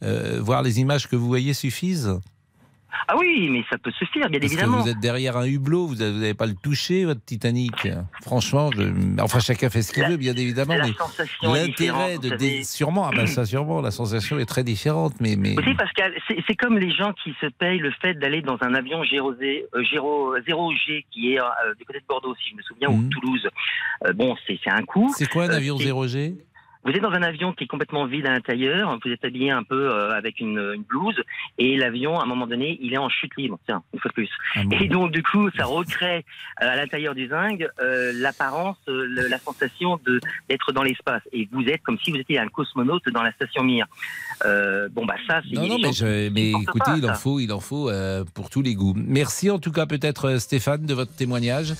euh, 0.05 0.41
voir 0.41 0.63
les 0.63 0.81
images 0.81 1.09
que 1.09 1.17
vous 1.17 1.27
voyez 1.27 1.53
suffisent? 1.53 2.21
Ah 3.07 3.15
oui, 3.19 3.49
mais 3.51 3.65
ça 3.71 3.79
peut 3.79 3.91
se 3.91 4.05
faire, 4.07 4.29
bien 4.29 4.41
Parce 4.41 4.53
évidemment. 4.53 4.79
que 4.79 4.83
vous 4.83 4.89
êtes 4.89 5.01
derrière 5.01 5.37
un 5.37 5.47
hublot, 5.47 5.87
vous 5.87 5.95
n'avez 5.97 6.35
pas 6.35 6.47
le 6.47 6.55
toucher, 6.55 7.05
votre 7.05 7.25
Titanic. 7.25 7.89
Franchement, 8.23 8.71
je... 8.73 8.83
enfin 9.21 9.41
chacun 9.41 9.71
fait 9.71 9.83
ce 9.83 9.93
qu'il 9.93 10.05
veut, 10.05 10.17
bien 10.17 10.35
évidemment. 10.37 10.75
la 10.75 10.87
mais 10.87 11.67
l'intérêt 11.67 12.19
de 12.19 12.31
dé- 12.37 12.65
sûrement, 12.65 13.07
ah 13.07 13.11
ben 13.15 13.27
ça 13.27 13.45
sûrement, 13.45 13.81
la 13.81 13.91
sensation 13.91 14.39
est 14.39 14.47
très 14.47 14.65
différente, 14.65 15.15
mais 15.21 15.37
mais 15.37 15.55
Vous 15.55 15.63
savez, 15.63 15.75
Pascal, 15.77 16.15
c'est 16.47 16.57
comme 16.57 16.79
les 16.79 16.91
gens 16.91 17.13
qui 17.25 17.35
se 17.41 17.47
payent 17.47 17.79
le 17.79 17.91
fait 18.03 18.15
d'aller 18.15 18.43
dans 18.43 18.59
un 18.63 18.75
avion 18.75 19.03
Géro, 19.05 19.33
Z- 19.35 19.65
euh, 19.75 19.83
Géro- 19.85 20.37
0G 20.39 21.05
qui 21.11 21.35
est 21.35 21.41
euh, 21.41 21.45
du 21.79 21.85
côté 21.85 22.01
de 22.01 22.05
Bordeaux, 22.09 22.35
si 22.43 22.51
je 22.51 22.57
me 22.57 22.63
souviens, 22.63 22.89
ou 22.89 23.03
Toulouse. 23.09 23.49
Euh, 24.07 24.13
bon, 24.13 24.37
c'est 24.47 24.59
un 24.67 24.83
coût. 24.83 25.13
c'est 25.17 25.29
quoi 25.29 25.45
un 25.45 25.51
avion 25.51 25.77
c'est- 25.79 25.85
0G 25.85 26.35
Vous 26.85 26.93
êtes 26.93 27.03
dans 27.03 27.11
un 27.11 27.23
avion 27.23 27.53
qui 27.53 27.65
est 27.65 27.67
complètement 27.67 28.07
vide 28.07 28.27
à 28.27 28.31
l'intérieur, 28.31 28.99
vous 29.05 29.11
êtes 29.11 29.25
habillé 29.25 29.51
un 29.51 29.63
peu 29.63 29.91
euh, 29.91 30.13
avec 30.17 30.41
une, 30.41 30.59
une 30.75 30.83
blouse, 30.83 31.21
et 31.59 31.77
l'avion, 31.77 32.19
à 32.19 32.23
un 32.23 32.27
moment 32.27 32.47
donné, 32.47 32.79
il 32.81 32.95
est 32.95 32.99
en 32.99 33.09
chute 33.09 33.33
libre, 33.37 33.59
tiens, 33.67 33.83
une 33.93 34.01
fois 34.01 34.09
de 34.11 34.15
plus. 34.15 34.31
Ah 34.55 34.63
bon 34.65 34.79
Et 34.79 34.89
donc, 34.89 35.13
du 35.13 35.23
coup, 35.23 35.51
ça 35.57 35.65
recrée 35.65 36.25
euh, 36.63 36.69
à 36.71 36.77
l'intérieur 36.77 37.15
du 37.15 37.29
zinc 37.29 37.65
euh, 37.81 38.13
l'apparence, 38.15 38.77
le- 38.87 39.29
la 39.29 39.39
sensation 39.39 39.99
de 40.07 40.21
d'être 40.49 40.73
dans 40.73 40.83
l'espace. 40.83 41.23
Et 41.33 41.49
vous 41.53 41.65
êtes 41.65 41.83
comme 41.83 41.99
si 41.99 42.11
vous 42.11 42.19
étiez 42.19 42.39
un 42.39 42.49
cosmonaute 42.49 43.09
dans 43.11 43.23
la 43.23 43.33
station 43.33 43.63
Mir. 43.65 43.87
Bon, 44.93 45.05
bah 45.05 45.17
ça, 45.27 45.41
c'est... 45.49 45.55
Non, 45.57 45.67
non, 45.67 45.79
mais, 45.83 45.93
je- 45.93 46.29
mais 46.31 46.51
écoutez, 46.53 46.93
il 46.97 47.05
en 47.11 47.15
faut, 47.15 47.41
il 47.41 47.53
en 47.53 47.61
faut 47.61 47.91
pour 48.35 48.51
tous 48.51 48.63
les 48.63 48.75
goûts. 48.75 48.95
Merci 48.97 49.51
en 49.51 49.59
tout 49.59 49.73
cas 49.73 49.87
peut-être 49.87 50.39
Stéphane 50.39 50.87
de 50.87 50.95
votre 50.95 51.15
témoignage. 51.15 51.75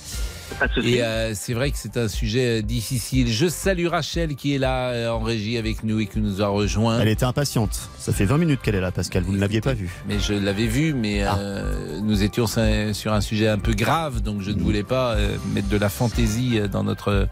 Et 0.83 1.01
euh, 1.03 1.33
c'est 1.35 1.53
vrai 1.53 1.71
que 1.71 1.77
c'est 1.77 1.97
un 1.97 2.07
sujet 2.07 2.59
euh, 2.59 2.61
difficile. 2.61 3.27
Je 3.31 3.47
salue 3.47 3.87
Rachel 3.87 4.35
qui 4.35 4.55
est 4.55 4.57
là 4.57 4.89
euh, 4.89 5.09
en 5.09 5.19
régie 5.19 5.57
avec 5.57 5.83
nous 5.83 5.99
et 5.99 6.07
qui 6.07 6.19
nous 6.19 6.41
a 6.41 6.47
rejoint. 6.47 6.99
Elle 6.99 7.07
était 7.07 7.25
impatiente. 7.25 7.89
Ça 7.97 8.11
fait 8.13 8.25
20 8.25 8.37
minutes 8.37 8.61
qu'elle 8.61 8.75
est 8.75 8.81
là, 8.81 8.91
Pascal. 8.91 9.23
Vous 9.23 9.33
ne 9.33 9.39
l'aviez 9.39 9.61
pas 9.61 9.73
vue. 9.73 9.89
Mais 10.07 10.19
je 10.19 10.33
l'avais 10.33 10.67
vu, 10.67 10.93
mais 10.93 11.23
Ah. 11.23 11.37
euh, 11.39 11.99
nous 12.01 12.23
étions 12.23 12.47
sur 12.47 13.13
un 13.13 13.21
sujet 13.21 13.47
un 13.47 13.59
peu 13.59 13.73
grave, 13.73 14.21
donc 14.21 14.41
je 14.41 14.51
ne 14.51 14.59
voulais 14.59 14.83
pas 14.83 15.13
euh, 15.13 15.35
mettre 15.53 15.69
de 15.69 15.77
la 15.77 15.89
fantaisie 15.89 16.59
dans 16.71 16.83
notre 16.83 17.27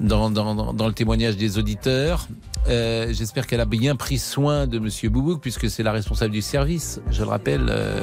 dans, 0.00 0.30
dans, 0.30 0.54
dans- 0.54 0.72
dans 0.72 0.86
le 0.88 0.94
témoignage 0.94 1.36
des 1.36 1.58
auditeurs. 1.58 2.26
Euh, 2.68 3.12
J'espère 3.12 3.46
qu'elle 3.46 3.60
a 3.60 3.66
bien 3.66 3.94
pris 3.94 4.18
soin 4.18 4.66
de 4.66 4.78
Monsieur 4.78 5.10
Boubouk, 5.10 5.40
puisque 5.40 5.68
c'est 5.70 5.82
la 5.82 5.92
responsable 5.92 6.32
du 6.32 6.42
service, 6.42 7.00
je 7.10 7.22
le 7.22 7.28
rappelle, 7.28 7.66
euh, 7.68 8.00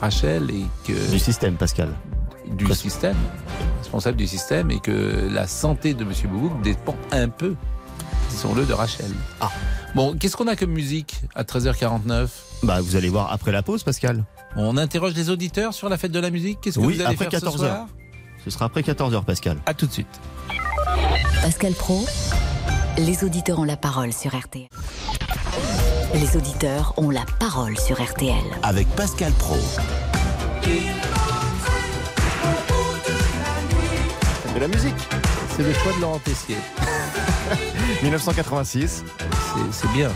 Rachel, 0.00 0.50
et 0.50 0.64
que 0.86 1.10
Du 1.12 1.18
système, 1.18 1.54
Pascal. 1.54 1.88
Du 2.56 2.72
système, 2.74 3.16
responsable 3.78 4.16
du 4.16 4.26
système, 4.26 4.70
et 4.70 4.80
que 4.80 5.28
la 5.30 5.46
santé 5.46 5.94
de 5.94 6.04
Monsieur 6.04 6.28
Boubouk 6.28 6.62
dépend 6.62 6.96
un 7.12 7.28
peu, 7.28 7.54
disons-le, 8.30 8.64
de 8.64 8.72
Rachel. 8.72 9.10
Ah. 9.40 9.50
Bon, 9.94 10.16
qu'est-ce 10.18 10.36
qu'on 10.36 10.48
a 10.48 10.56
comme 10.56 10.70
musique 10.72 11.20
à 11.34 11.44
13h49 11.44 12.28
Bah, 12.62 12.80
vous 12.80 12.96
allez 12.96 13.08
voir 13.08 13.32
après 13.32 13.52
la 13.52 13.62
pause, 13.62 13.82
Pascal. 13.82 14.24
On 14.56 14.76
interroge 14.76 15.14
les 15.14 15.30
auditeurs 15.30 15.74
sur 15.74 15.88
la 15.88 15.96
fête 15.96 16.12
de 16.12 16.20
la 16.20 16.30
musique? 16.30 16.60
Qu'est-ce 16.60 16.78
que 16.78 16.84
Oui, 16.84 16.94
vous 16.94 17.00
allez 17.00 17.14
après 17.14 17.24
faire 17.30 17.40
14 17.40 17.52
ce 17.52 17.58
soir 17.58 17.72
heures. 17.72 17.86
Ce 18.44 18.50
sera 18.50 18.66
après 18.66 18.82
14h, 18.82 19.24
Pascal. 19.24 19.56
À 19.66 19.74
tout 19.74 19.86
de 19.86 19.92
suite. 19.92 20.20
Pascal 21.42 21.72
Pro, 21.72 22.04
les 22.98 23.24
auditeurs 23.24 23.58
ont 23.58 23.64
la 23.64 23.76
parole 23.76 24.12
sur 24.12 24.36
RTL. 24.36 24.68
Les 26.14 26.36
auditeurs 26.36 26.94
ont 26.96 27.10
la 27.10 27.24
parole 27.38 27.78
sur 27.78 28.02
RTL. 28.02 28.34
Avec 28.62 28.88
Pascal 28.88 29.32
Pro. 29.32 29.56
De 34.54 34.60
la 34.60 34.68
musique. 34.68 34.94
C'est 35.56 35.62
le 35.62 35.72
choix 35.72 35.92
de 35.92 36.00
Laurent 36.00 36.18
Tessier. 36.18 36.56
1986. 38.02 39.04
C'est 39.70 39.92
bien. 39.92 40.10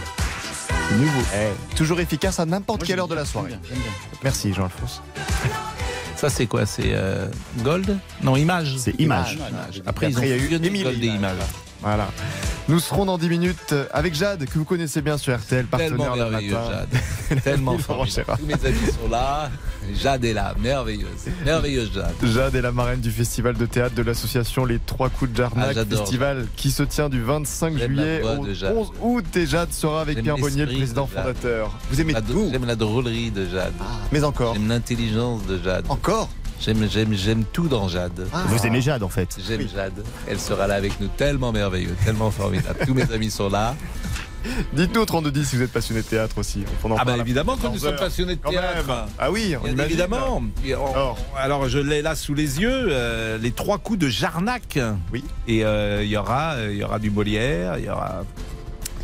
C'est 0.88 0.96
nouveau. 0.96 1.20
Eh, 1.34 1.74
toujours 1.76 2.00
efficace 2.00 2.40
à 2.40 2.46
n'importe 2.46 2.84
quelle 2.84 2.98
heure 2.98 3.08
de 3.08 3.14
la 3.14 3.24
soirée. 3.24 3.54
Merci, 4.22 4.52
Jean-Alphonse. 4.52 5.02
Ça, 6.16 6.28
c'est 6.30 6.46
quoi? 6.46 6.66
C'est 6.66 6.92
euh, 6.92 7.26
Gold? 7.62 7.98
Non, 8.22 8.36
Image. 8.36 8.76
C'est 8.78 8.98
Image. 9.00 9.38
Après, 9.86 10.10
ils 10.10 10.18
ont 10.18 10.22
il 10.22 10.28
y 10.28 10.32
a 10.32 10.36
eu 10.36 10.48
Gold 10.48 11.02
et 11.02 11.06
Image. 11.06 11.36
Voilà. 11.82 12.08
Nous 12.68 12.78
serons 12.78 13.04
dans 13.04 13.18
10 13.18 13.28
minutes 13.28 13.74
avec 13.92 14.14
Jade, 14.14 14.44
que 14.46 14.56
vous 14.56 14.64
connaissez 14.64 15.02
bien 15.02 15.18
sur 15.18 15.36
RTL, 15.36 15.66
partenaire 15.66 16.14
le 16.14 16.30
merveilleux, 16.30 16.54
matin. 16.54 16.86
Jade. 17.30 17.42
Tellement 17.42 17.76
formidable. 17.78 18.34
Tous 18.38 18.46
mes 18.46 18.54
amis 18.54 18.86
sont 19.02 19.10
là. 19.10 19.50
Jade 20.00 20.24
est 20.24 20.32
là. 20.32 20.54
Merveilleuse. 20.60 21.08
Merveilleuse, 21.44 21.90
Jade. 21.92 22.14
Jade 22.22 22.54
est 22.54 22.62
la 22.62 22.70
marraine 22.70 23.00
du 23.00 23.10
festival 23.10 23.56
de 23.56 23.66
théâtre 23.66 23.96
de 23.96 24.02
l'association 24.02 24.64
Les 24.64 24.78
Trois 24.78 25.08
Coups 25.10 25.32
de 25.32 25.36
Jarnac, 25.38 25.76
Ah, 25.76 25.84
festival 25.84 26.46
qui 26.56 26.70
se 26.70 26.84
tient 26.84 27.08
du 27.08 27.20
25 27.20 27.76
J'aime 27.76 27.92
la 27.96 28.02
juillet 28.04 28.22
au 28.38 28.46
de 28.46 28.54
Jade. 28.54 28.76
11 28.76 28.92
août 29.02 29.36
et 29.36 29.46
Jade 29.46 29.72
sera 29.72 30.00
avec 30.00 30.22
Pierre 30.22 30.38
Bonnier, 30.38 30.64
le 30.64 30.72
président 30.76 31.06
fondateur. 31.06 31.76
Vous 31.90 32.00
aimez 32.00 32.14
tout 32.14 32.48
J'aime 32.52 32.64
la 32.64 32.76
drôlerie 32.76 33.32
de 33.32 33.44
Jade. 33.48 33.72
Mais 34.12 34.22
encore 34.22 34.54
J'aime 34.54 34.68
l'intelligence 34.68 35.44
de 35.46 35.60
Jade. 35.62 35.84
Encore 35.88 36.28
J'aime, 36.64 36.88
j'aime, 36.88 37.12
j'aime 37.12 37.44
tout 37.44 37.66
dans 37.68 37.88
Jade. 37.88 38.26
Vous 38.46 38.66
aimez 38.66 38.80
Jade 38.80 39.02
en 39.02 39.08
fait 39.08 39.36
J'aime 39.46 39.66
Jade. 39.68 40.04
Elle 40.28 40.38
sera 40.38 40.66
là 40.68 40.74
avec 40.74 41.00
nous, 41.00 41.08
tellement 41.08 41.50
merveilleux, 41.52 41.96
tellement 42.04 42.30
formidable. 42.30 42.78
Tous 42.86 42.94
mes 42.94 43.10
amis 43.12 43.30
sont 43.30 43.48
là. 43.48 43.74
Dites-nous 44.72 45.00
au 45.02 45.04
3210 45.06 45.44
si 45.48 45.56
vous 45.56 45.62
êtes 45.62 45.72
passionné 45.72 46.02
de 46.02 46.06
théâtre 46.06 46.38
aussi. 46.38 46.64
On 46.82 46.90
en 46.90 46.96
Ah 46.98 47.04
bah 47.04 47.16
évidemment 47.16 47.56
que 47.56 47.62
nous 47.66 47.72
14 47.74 47.82
sommes 47.82 47.96
passionnés 47.96 48.36
de 48.36 48.40
théâtre. 48.40 48.86
même. 48.88 48.96
Ah 49.18 49.30
oui, 49.30 49.54
on 49.60 49.66
imagine. 49.66 49.80
évidemment. 49.92 50.42
On- 50.66 51.14
Alors 51.36 51.68
je 51.68 51.78
l'ai 51.78 52.02
là 52.02 52.14
sous 52.16 52.34
les 52.34 52.60
yeux, 52.60 52.86
euh, 52.90 53.38
les 53.38 53.52
trois 53.52 53.78
coups 53.78 53.98
de 54.00 54.08
Jarnac. 54.08 54.78
Oui. 55.12 55.24
Et 55.46 55.64
euh, 55.64 56.02
il 56.02 56.10
y 56.10 56.16
aura, 56.16 56.54
euh, 56.54 56.70
il 56.72 56.78
y 56.78 56.84
aura 56.84 56.98
du 56.98 57.10
Molière, 57.10 57.78
il 57.78 57.84
y 57.84 57.88
aura, 57.90 58.24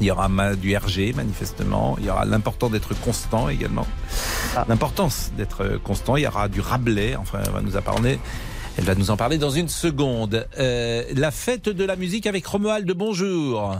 il 0.00 0.06
y 0.06 0.10
aura 0.10 0.28
du 0.54 0.76
RG 0.76 1.14
manifestement. 1.16 1.96
Il 1.98 2.06
y 2.06 2.10
aura 2.10 2.24
l'important 2.24 2.70
d'être 2.70 2.98
constant 3.00 3.48
également. 3.48 3.86
Ah. 4.56 4.64
L'importance 4.68 5.32
d'être 5.36 5.78
constant. 5.78 6.16
Il 6.16 6.22
y 6.22 6.26
aura 6.26 6.48
du 6.48 6.60
Rabelais. 6.60 7.16
Enfin, 7.16 7.40
elle 7.44 7.52
va 7.52 7.60
nous 7.60 7.76
en 7.76 7.82
parler. 7.82 8.18
Elle 8.76 8.84
va 8.84 8.94
nous 8.94 9.10
en 9.10 9.16
parler 9.16 9.38
dans 9.38 9.50
une 9.50 9.68
seconde. 9.68 10.46
Euh, 10.58 11.02
la 11.16 11.32
fête 11.32 11.68
de 11.68 11.84
la 11.84 11.96
musique 11.96 12.26
avec 12.26 12.46
Romuald. 12.46 12.88
Bonjour. 12.92 13.76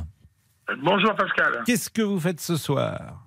Bonjour 0.83 1.15
Pascal. 1.15 1.63
Qu'est-ce 1.65 1.89
que 1.89 2.03
vous 2.03 2.19
faites 2.19 2.41
ce 2.41 2.57
soir? 2.57 3.25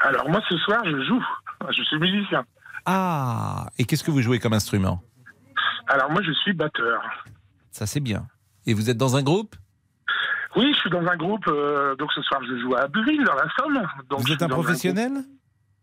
Alors 0.00 0.28
moi 0.30 0.40
ce 0.48 0.56
soir 0.58 0.82
je 0.84 1.04
joue, 1.04 1.24
je 1.68 1.82
suis 1.82 1.98
musicien. 1.98 2.44
Ah. 2.86 3.68
Et 3.78 3.84
qu'est-ce 3.84 4.04
que 4.04 4.10
vous 4.10 4.22
jouez 4.22 4.38
comme 4.38 4.52
instrument? 4.52 5.02
Alors 5.88 6.10
moi 6.10 6.22
je 6.22 6.32
suis 6.32 6.52
batteur. 6.52 7.02
Ça 7.70 7.86
c'est 7.86 8.00
bien. 8.00 8.28
Et 8.66 8.72
vous 8.72 8.88
êtes 8.88 8.96
dans 8.96 9.16
un 9.16 9.22
groupe? 9.22 9.56
Oui, 10.56 10.72
je 10.74 10.78
suis 10.80 10.90
dans 10.90 11.06
un 11.06 11.16
groupe, 11.16 11.46
euh, 11.48 11.94
donc 11.96 12.12
ce 12.12 12.22
soir 12.22 12.40
je 12.48 12.56
joue 12.58 12.74
à 12.76 12.82
Abbeville 12.82 13.24
dans 13.24 13.34
la 13.34 13.46
Somme. 13.58 13.82
Donc, 14.08 14.20
Vous 14.20 14.32
êtes 14.32 14.42
un 14.42 14.48
professionnel? 14.48 15.12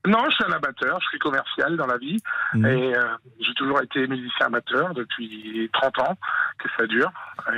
Non, 0.08 0.18
je 0.30 0.34
suis 0.36 0.44
un 0.46 0.54
amateur, 0.54 1.00
je 1.02 1.08
suis 1.10 1.20
commercial 1.20 1.78
dans 1.78 1.86
la 1.86 1.98
vie 1.98 2.18
Mhm. 2.56 2.66
et 2.66 2.96
euh, 2.98 3.04
j'ai 3.40 3.54
toujours 3.54 3.82
été 3.84 4.08
musicien 4.08 4.48
amateur 4.48 4.94
depuis 4.96 5.70
30 5.74 6.00
ans 6.00 6.18
que 6.58 6.68
ça 6.78 6.88
dure. 6.88 7.12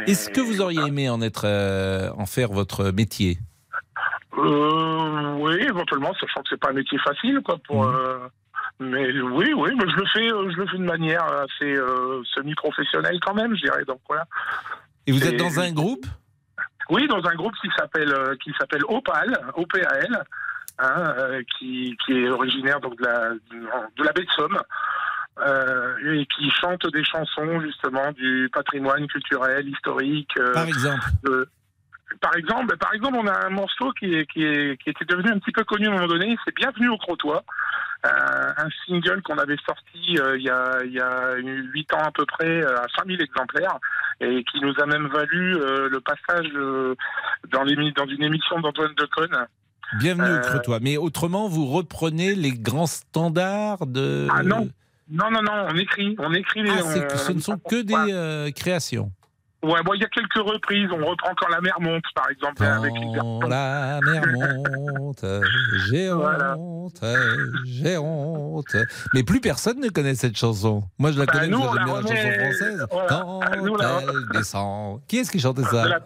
Est-ce 0.07 0.29
que 0.29 0.41
vous 0.41 0.59
auriez 0.59 0.81
aimé 0.85 1.09
en 1.09 1.21
être, 1.21 1.45
euh, 1.45 2.09
en 2.17 2.25
faire 2.25 2.49
votre 2.51 2.91
métier? 2.91 3.37
Euh, 4.37 5.35
oui, 5.39 5.53
éventuellement, 5.61 6.13
sachant 6.19 6.41
que 6.41 6.49
c'est 6.49 6.59
pas 6.59 6.69
un 6.71 6.73
métier 6.73 6.97
facile, 6.99 7.39
quoi. 7.45 7.57
Pour, 7.67 7.85
euh, 7.85 8.27
mais 8.79 9.21
oui, 9.21 9.53
oui, 9.55 9.71
mais 9.77 9.89
je 9.89 9.95
le 9.95 10.05
fais, 10.13 10.27
je 10.29 10.57
le 10.57 10.67
fais 10.67 10.77
de 10.77 10.83
manière 10.83 11.23
assez 11.23 11.73
euh, 11.75 12.21
semi-professionnelle 12.33 13.19
quand 13.25 13.35
même, 13.35 13.55
je 13.55 13.61
dirais. 13.61 13.85
Donc 13.85 13.99
voilà. 14.07 14.25
Et 15.05 15.11
vous 15.11 15.25
êtes 15.25 15.37
dans 15.37 15.59
un 15.59 15.71
groupe? 15.71 16.05
Oui, 16.89 17.07
dans 17.07 17.23
un 17.25 17.35
groupe 17.35 17.55
qui 17.61 17.69
s'appelle 17.77 18.13
euh, 18.13 18.35
qui 18.43 18.51
s'appelle 18.59 18.83
Opal, 18.87 19.37
OPAL, 19.55 20.23
hein, 20.79 21.13
euh, 21.17 21.41
qui, 21.57 21.95
qui 22.05 22.13
est 22.13 22.29
originaire 22.29 22.79
donc 22.79 22.97
de 22.97 23.05
la 23.05 23.29
de 23.31 24.03
la 24.03 24.11
baie 24.11 24.23
de 24.25 24.31
Somme. 24.31 24.59
euh, 25.39 26.13
et 26.13 26.27
qui 26.27 26.49
chante 26.51 26.85
des 26.93 27.03
chansons 27.03 27.59
justement 27.61 28.11
du 28.11 28.49
patrimoine 28.53 29.07
culturel, 29.07 29.67
historique. 29.67 30.29
euh, 30.37 30.53
Par 30.53 30.65
exemple 30.67 31.01
de- 31.23 31.47
par 32.21 32.35
exemple, 32.35 32.67
ben, 32.67 32.77
par 32.77 32.93
exemple, 32.93 33.17
on 33.19 33.27
a 33.27 33.45
un 33.45 33.49
morceau 33.49 33.91
qui, 33.93 34.13
est, 34.13 34.25
qui, 34.31 34.43
est, 34.43 34.81
qui 34.81 34.89
était 34.89 35.05
devenu 35.05 35.31
un 35.31 35.39
petit 35.39 35.51
peu 35.51 35.63
connu 35.63 35.87
à 35.87 35.89
un 35.89 35.93
moment 35.93 36.07
donné, 36.07 36.35
c'est 36.45 36.55
Bienvenue 36.55 36.89
au 36.89 36.97
Crotoy, 36.97 37.39
euh, 38.05 38.09
un 38.57 38.67
single 38.85 39.21
qu'on 39.21 39.37
avait 39.37 39.57
sorti 39.65 40.17
euh, 40.19 40.37
il 40.37 40.43
y 40.43 40.49
a 40.49 40.83
il 40.83 40.91
y 40.91 40.99
a 40.99 41.35
huit 41.37 41.93
ans 41.93 42.03
à 42.03 42.11
peu 42.11 42.25
près 42.25 42.61
euh, 42.63 42.77
à 42.77 42.85
5000 42.97 43.21
exemplaires 43.21 43.77
et 44.19 44.43
qui 44.43 44.59
nous 44.59 44.73
a 44.81 44.85
même 44.85 45.07
valu 45.07 45.55
euh, 45.55 45.89
le 45.89 46.01
passage 46.01 46.51
dans, 47.49 47.65
une 47.65 48.23
émission 48.23 48.59
d'Antoine 48.59 48.93
Decaune. 48.97 49.47
Bienvenue 49.99 50.35
au 50.35 50.41
Cretois. 50.41 50.79
Mais 50.81 50.97
autrement, 50.97 51.47
vous 51.47 51.67
reprenez 51.67 52.35
les 52.35 52.51
grands 52.51 52.87
standards 52.87 53.85
de. 53.85 54.27
Ah 54.31 54.43
non, 54.43 54.69
non, 55.09 55.31
non, 55.31 55.41
non, 55.41 55.67
on 55.69 55.77
écrit, 55.77 56.15
on 56.19 56.33
écrit 56.33 56.63
les. 56.63 56.71
Ah, 56.71 56.83
on- 56.83 57.17
ce 57.17 57.31
ne 57.31 57.39
sont 57.39 57.57
que 57.57 57.81
des 57.81 58.51
créations. 58.53 59.11
Ouais, 59.63 59.81
bon, 59.83 59.93
il 59.93 60.01
y 60.01 60.03
a 60.03 60.09
quelques 60.09 60.33
reprises. 60.35 60.89
On 60.91 61.05
reprend 61.05 61.33
quand 61.35 61.47
la 61.47 61.61
mer 61.61 61.75
monte, 61.79 62.03
par 62.13 62.29
exemple, 62.29 62.63
avec 62.63 62.91
les 62.93 63.17
Quand 63.17 63.47
la 63.47 63.99
mer 64.03 64.23
monte, 64.27 65.25
j'ai 65.87 66.11
honte, 66.11 67.03
j'ai 67.65 67.97
honte. 67.97 68.75
Mais 69.13 69.23
plus 69.23 69.39
personne 69.39 69.79
ne 69.79 69.89
connaît 69.89 70.15
cette 70.15 70.35
chanson. 70.37 70.83
Moi, 70.99 71.11
je 71.13 71.19
la 71.19 71.25
Bah, 71.25 71.31
connais, 71.33 71.47
nous, 71.47 71.59
la 71.59 71.71
j'aime 71.71 71.83
bien 71.85 71.95
la 71.95 72.01
chanson 72.01 72.31
française. 72.39 72.87
voilà. 72.91 73.07
Quand 73.07 73.39
Nous, 73.63 73.75
la- 73.77 73.99
elle 74.01 74.27
descend. 74.37 74.99
Qui 75.07 75.19
est-ce 75.19 75.31
qui 75.31 75.39
chantait 75.39 75.63
ça? 75.63 75.87
La- 75.87 75.99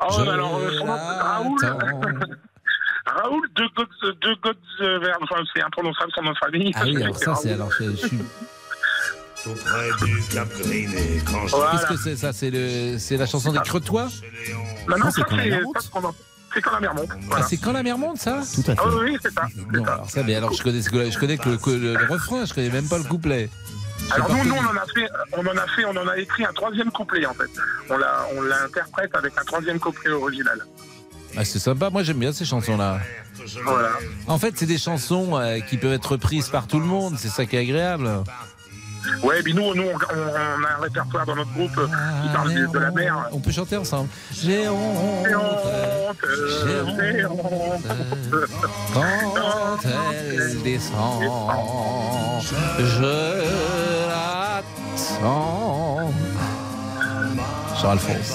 Oh, 0.00 0.06
Je 0.16 0.24
bah 0.24 0.32
alors, 0.34 0.56
euh, 0.58 0.70
Raoul. 0.84 1.58
Raoul 3.06 3.48
de 3.56 3.64
Godz, 3.74 4.16
de 4.20 4.34
Godz, 4.42 5.12
enfin, 5.22 5.42
c'est 5.54 5.62
imprononcable 5.62 6.12
son 6.14 6.22
nom 6.22 6.30
de 6.32 6.36
famille. 6.38 6.72
Ah 6.76 6.82
oui, 6.84 7.02
alors 7.02 7.16
ça, 7.16 7.34
c'est 7.34 7.52
alors 7.52 7.72
je, 7.72 7.84
je 7.90 7.96
suis. 7.96 8.18
Tout 9.44 9.54
près 9.54 9.88
du 10.06 10.20
Cap 10.32 10.48
Griné, 10.60 11.22
quand 11.24 11.46
je... 11.46 11.54
Voilà. 11.56 11.70
Qu'est-ce 11.72 11.86
que 11.86 11.96
c'est 11.96 12.16
ça 12.16 12.32
C'est 12.32 12.50
le, 12.50 12.98
c'est 12.98 13.16
la 13.16 13.26
chanson 13.26 13.52
des 13.52 13.60
Cretois 13.60 14.08
Non, 14.88 14.98
non, 14.98 15.04
Ah, 15.06 15.10
c'est 15.14 15.22
quand 15.22 15.36
la 15.36 15.42
c'est 15.44 15.50
mer 15.50 15.58
ça, 15.58 15.64
monte 15.64 15.76
c'est 15.80 15.90
quand- 15.90 16.14
c'est 16.54 16.60
quand 16.62 16.72
la 16.72 16.80
mer 16.80 16.94
monte. 16.94 17.08
Ah, 17.30 17.42
c'est 17.48 17.56
quand 17.58 17.72
la 17.72 17.82
mer 17.82 17.98
monte, 17.98 18.18
ça 18.18 18.40
Tout 18.54 18.70
à 18.70 18.74
Ah 18.78 18.82
oui, 18.88 19.10
oui, 19.12 19.16
c'est 19.22 19.32
ça. 19.32 19.42
Non, 19.72 19.84
alors 19.84 20.10
ça, 20.10 20.22
mais 20.24 20.34
alors 20.34 20.52
je 20.54 20.62
connais, 20.62 20.80
je 20.82 21.18
connais 21.18 21.36
que 21.38 21.50
le, 21.50 21.56
que 21.58 21.70
le- 21.70 21.94
le 21.94 22.06
refrain, 22.06 22.44
je 22.46 22.54
connais 22.54 22.70
même 22.70 22.88
pas 22.88 22.98
le 22.98 23.04
couplet. 23.04 23.48
Alors 24.10 24.30
nous, 24.32 24.44
nous, 24.44 24.54
on 24.54 24.58
en 24.66 24.76
a 24.76 24.86
fait, 24.94 25.08
on 25.36 25.46
en 25.46 25.56
a 25.56 25.66
fait, 25.68 25.84
on 25.84 25.96
en 25.96 26.08
a 26.08 26.16
écrit 26.18 26.44
un 26.44 26.52
troisième 26.52 26.90
couplet 26.90 27.26
en 27.26 27.34
fait. 27.34 27.50
On 27.90 27.98
l'a, 27.98 28.26
on 28.36 28.40
l'interprète 28.42 29.14
avec 29.14 29.34
un 29.38 29.44
troisième 29.44 29.78
couplet 29.78 30.10
original. 30.10 30.64
Ah, 31.36 31.44
c'est 31.44 31.58
sympa, 31.58 31.90
moi 31.90 32.02
j'aime 32.02 32.18
bien 32.18 32.32
ces 32.32 32.44
chansons-là. 32.46 33.00
Voilà. 33.64 33.90
En 34.26 34.38
fait, 34.38 34.54
c'est 34.56 34.66
des 34.66 34.78
chansons 34.78 35.38
euh, 35.38 35.60
qui 35.60 35.76
peuvent 35.76 35.92
être 35.92 36.12
reprises 36.12 36.48
par 36.48 36.66
tout 36.66 36.80
le 36.80 36.86
monde, 36.86 37.16
c'est 37.18 37.28
ça 37.28 37.44
qui 37.44 37.56
est 37.56 37.60
agréable. 37.60 38.08
Ouais, 39.22 39.42
puis 39.42 39.54
nous, 39.54 39.74
nous, 39.74 39.84
on, 39.84 39.94
on 39.94 40.64
a 40.64 40.68
un 40.78 40.82
répertoire 40.82 41.24
dans 41.26 41.36
notre 41.36 41.52
groupe 41.52 41.76
euh, 41.78 41.86
qui 42.22 42.28
parle 42.34 42.54
de, 42.54 42.66
de 42.66 42.78
la 42.78 42.90
mer. 42.90 43.28
On 43.32 43.40
peut 43.40 43.50
chanter 43.50 43.76
ensemble. 43.76 44.08
J'ai 44.32 44.68
honte, 44.68 45.26
j'ai 46.66 47.24
honte, 47.24 47.84
quand 48.94 49.78
elle 49.84 50.62
descend, 50.62 51.22
je 52.78 53.48
l'attends. 54.08 56.10
Jean-Alphonse. 57.80 58.32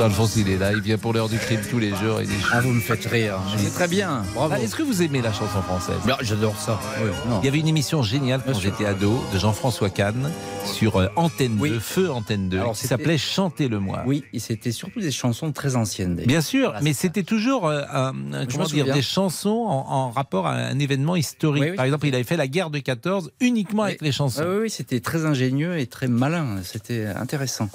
Jean-Alphonse, 0.00 0.36
il 0.36 0.48
est 0.48 0.56
là, 0.56 0.72
il 0.72 0.80
vient 0.80 0.96
pour 0.96 1.12
l'heure 1.12 1.28
du 1.28 1.36
crime 1.36 1.60
tous 1.70 1.78
les 1.78 1.90
jours. 1.90 2.22
Il. 2.22 2.28
Ah, 2.54 2.62
vous 2.62 2.70
me 2.70 2.80
faites 2.80 3.04
rire. 3.04 3.34
C'est 3.58 3.74
très 3.74 3.86
bien. 3.86 4.22
Bravo. 4.34 4.54
Ah, 4.56 4.60
Est-ce 4.62 4.74
que 4.74 4.82
vous 4.82 5.02
aimez 5.02 5.20
la 5.20 5.30
chanson 5.30 5.60
française? 5.60 5.96
J'adore 6.22 6.58
ça. 6.58 6.80
Oui. 7.02 7.10
Il 7.42 7.44
y 7.44 7.48
avait 7.48 7.58
une 7.58 7.68
émission 7.68 8.02
géniale 8.02 8.40
quand 8.46 8.58
j'étais 8.58 8.86
ado 8.86 9.22
de 9.30 9.38
Jean-François 9.38 9.90
Kahn 9.90 10.30
sur 10.64 10.96
euh, 10.96 11.08
Antenne 11.16 11.58
2, 11.58 11.78
Feu 11.80 12.10
Antenne 12.10 12.48
2, 12.48 12.58
Alors, 12.60 12.72
qui 12.72 12.86
s'appelait 12.86 13.18
Chantez-le-moi. 13.18 14.02
Oui, 14.06 14.24
et 14.32 14.38
c'était 14.38 14.72
surtout 14.72 15.00
des 15.00 15.10
chansons 15.10 15.52
très 15.52 15.76
anciennes. 15.76 16.14
Bien 16.14 16.40
sûr, 16.40 16.72
mais 16.80 16.94
c'était 16.94 17.22
toujours 17.22 17.66
euh, 17.68 17.82
un- 17.92 18.14
comment 18.50 18.64
m'en 18.64 18.70
dire, 18.70 18.90
des 18.94 19.02
chansons 19.02 19.66
en, 19.68 19.86
en 19.92 20.10
rapport 20.10 20.46
à 20.46 20.54
un 20.54 20.78
événement 20.78 21.14
historique. 21.16 21.62
Oui, 21.62 21.72
Par 21.76 21.84
exemple, 21.84 22.06
il 22.06 22.14
avait 22.14 22.24
fait 22.24 22.38
la 22.38 22.48
guerre 22.48 22.70
de 22.70 22.78
14 22.78 23.32
uniquement 23.40 23.82
avec 23.82 24.00
les 24.00 24.12
chansons. 24.12 24.40
Ah 24.46 24.60
oui, 24.62 24.70
c'était 24.70 25.00
très 25.00 25.26
ingénieux 25.26 25.78
et 25.78 25.86
très 25.86 26.08
malin. 26.08 26.56
C'était 26.62 27.04
intéressant. 27.06 27.68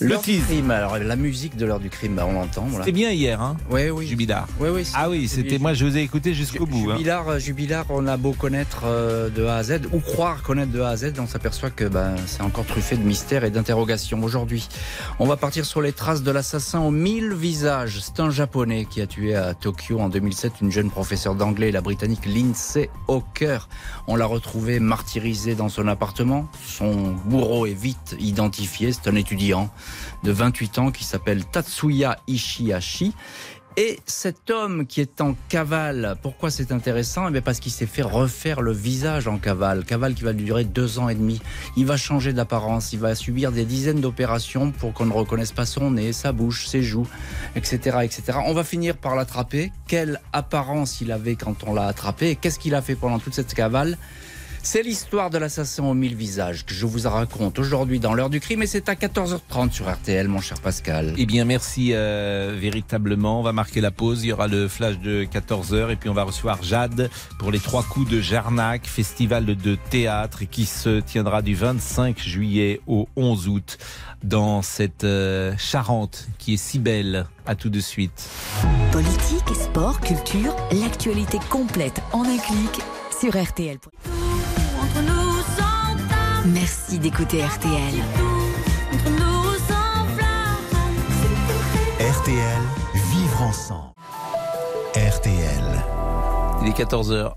Du 0.00 0.08
crime. 0.18 0.70
Alors, 0.70 0.98
la 0.98 1.16
musique 1.16 1.47
de 1.56 1.66
l'heure 1.66 1.80
du 1.80 1.90
crime, 1.90 2.14
bah, 2.14 2.26
on 2.28 2.32
l'entend. 2.32 2.64
Voilà. 2.68 2.84
C'était 2.84 2.92
bien 2.96 3.10
hier, 3.10 3.40
hein 3.40 3.56
Oui, 3.70 3.88
oui. 3.90 4.06
Jubilard. 4.06 4.46
Oui, 4.60 4.68
oui. 4.72 4.82
Ah 4.94 5.08
oui, 5.08 5.28
c'était 5.28 5.58
moi, 5.58 5.74
je 5.74 5.84
vous 5.84 5.96
ai 5.96 6.00
écouté 6.02 6.34
jusqu'au 6.34 6.66
bout. 6.66 6.90
hein. 6.90 6.96
Jubilard, 6.96 7.28
euh, 7.28 7.38
Jubilard, 7.38 7.86
on 7.90 8.06
a 8.06 8.16
beau 8.16 8.32
connaître 8.32 8.82
euh, 8.84 9.28
de 9.30 9.44
A 9.44 9.56
à 9.56 9.62
Z, 9.62 9.80
ou 9.92 10.00
croire 10.00 10.42
connaître 10.42 10.72
de 10.72 10.80
A 10.80 10.88
à 10.90 10.96
Z, 10.96 11.14
on 11.18 11.26
s'aperçoit 11.26 11.70
que 11.70 11.84
ben, 11.84 12.14
c'est 12.26 12.42
encore 12.42 12.64
truffé 12.66 12.96
de 12.96 13.02
mystères 13.02 13.44
et 13.44 13.50
d'interrogations. 13.50 14.22
Aujourd'hui, 14.22 14.68
on 15.18 15.26
va 15.26 15.36
partir 15.36 15.64
sur 15.64 15.80
les 15.80 15.92
traces 15.92 16.22
de 16.22 16.30
l'assassin 16.30 16.80
aux 16.80 16.90
mille 16.90 17.32
visages. 17.34 18.00
C'est 18.00 18.20
un 18.20 18.30
japonais 18.30 18.86
qui 18.88 19.00
a 19.00 19.06
tué 19.06 19.34
à 19.34 19.54
Tokyo 19.54 19.98
en 20.00 20.08
2007 20.08 20.54
une 20.62 20.70
jeune 20.72 20.90
professeure 20.90 21.34
d'anglais, 21.34 21.70
la 21.70 21.80
britannique 21.80 22.26
Lindsay 22.26 22.90
Hawker. 23.08 23.68
On 24.06 24.16
l'a 24.16 24.26
retrouvé 24.26 24.80
martyrisé 24.80 25.54
dans 25.54 25.68
son 25.68 25.86
appartement. 25.88 26.48
Son 26.66 27.12
bourreau 27.24 27.66
est 27.66 27.72
vite 27.74 28.16
identifié. 28.18 28.92
C'est 28.92 29.08
un 29.08 29.14
étudiant 29.16 29.70
de 30.22 30.32
28 30.32 30.78
ans 30.78 30.90
qui 30.90 31.04
s'appelle 31.04 31.44
Tatsuya 31.44 32.18
Ishihashi. 32.26 33.14
Et 33.80 34.00
cet 34.06 34.50
homme 34.50 34.88
qui 34.88 35.00
est 35.00 35.20
en 35.20 35.36
cavale, 35.48 36.16
pourquoi 36.20 36.50
c'est 36.50 36.72
intéressant? 36.72 37.32
Eh 37.32 37.40
Parce 37.40 37.60
qu'il 37.60 37.70
s'est 37.70 37.86
fait 37.86 38.02
refaire 38.02 38.60
le 38.60 38.72
visage 38.72 39.28
en 39.28 39.38
cavale. 39.38 39.84
Cavale 39.84 40.14
qui 40.14 40.24
va 40.24 40.32
durer 40.32 40.64
deux 40.64 40.98
ans 40.98 41.08
et 41.08 41.14
demi. 41.14 41.40
Il 41.76 41.86
va 41.86 41.96
changer 41.96 42.32
d'apparence, 42.32 42.92
il 42.92 42.98
va 42.98 43.14
subir 43.14 43.52
des 43.52 43.64
dizaines 43.64 44.00
d'opérations 44.00 44.72
pour 44.72 44.92
qu'on 44.94 45.06
ne 45.06 45.12
reconnaisse 45.12 45.52
pas 45.52 45.64
son 45.64 45.92
nez, 45.92 46.12
sa 46.12 46.32
bouche, 46.32 46.66
ses 46.66 46.82
joues, 46.82 47.06
etc. 47.54 47.98
etc. 48.02 48.38
On 48.46 48.52
va 48.52 48.64
finir 48.64 48.96
par 48.96 49.14
l'attraper. 49.14 49.70
Quelle 49.86 50.20
apparence 50.32 51.00
il 51.00 51.12
avait 51.12 51.36
quand 51.36 51.62
on 51.64 51.72
l'a 51.72 51.86
attrapé 51.86 52.34
qu'est-ce 52.34 52.58
qu'il 52.58 52.74
a 52.74 52.82
fait 52.82 52.96
pendant 52.96 53.20
toute 53.20 53.34
cette 53.34 53.54
cavale? 53.54 53.96
C'est 54.62 54.82
l'histoire 54.82 55.30
de 55.30 55.38
l'assassin 55.38 55.84
aux 55.84 55.94
mille 55.94 56.14
visages 56.14 56.64
que 56.64 56.74
je 56.74 56.84
vous 56.86 57.08
raconte 57.08 57.58
aujourd'hui 57.58 58.00
dans 58.00 58.14
l'heure 58.14 58.30
du 58.30 58.40
crime 58.40 58.62
et 58.62 58.66
c'est 58.66 58.88
à 58.88 58.94
14h30 58.94 59.72
sur 59.72 59.90
RTL, 59.90 60.28
mon 60.28 60.40
cher 60.40 60.60
Pascal. 60.60 61.14
Eh 61.16 61.26
bien, 61.26 61.44
merci 61.44 61.90
euh, 61.92 62.56
véritablement. 62.58 63.40
On 63.40 63.42
va 63.42 63.52
marquer 63.52 63.80
la 63.80 63.90
pause. 63.90 64.24
Il 64.24 64.28
y 64.28 64.32
aura 64.32 64.48
le 64.48 64.68
flash 64.68 64.98
de 64.98 65.24
14h 65.24 65.90
et 65.90 65.96
puis 65.96 66.08
on 66.08 66.14
va 66.14 66.24
recevoir 66.24 66.62
Jade 66.62 67.10
pour 67.38 67.50
les 67.50 67.60
trois 67.60 67.82
coups 67.82 68.10
de 68.10 68.20
Jarnac, 68.20 68.86
festival 68.86 69.44
de 69.46 69.78
théâtre 69.90 70.42
qui 70.50 70.66
se 70.66 71.00
tiendra 71.00 71.42
du 71.42 71.54
25 71.54 72.18
juillet 72.18 72.80
au 72.86 73.08
11 73.16 73.48
août 73.48 73.78
dans 74.22 74.62
cette 74.62 75.04
euh, 75.04 75.54
Charente 75.56 76.28
qui 76.38 76.54
est 76.54 76.58
si 76.58 76.78
belle. 76.78 77.26
À 77.46 77.54
tout 77.54 77.70
de 77.70 77.80
suite. 77.80 78.28
Politique, 78.92 79.54
sport, 79.54 80.00
culture, 80.00 80.54
l'actualité 80.70 81.38
complète 81.48 82.02
en 82.12 82.24
un 82.24 82.36
clic 82.36 82.82
sur 83.18 83.42
RTL. 83.42 83.78
Merci 86.52 86.98
d'écouter 86.98 87.42
RTL. 87.42 87.72
RTL, 92.00 92.62
vivre 92.94 93.42
ensemble. 93.42 93.92
RTL. 94.94 95.84
Il 96.62 96.68
est 96.68 96.78
14h. 96.78 97.32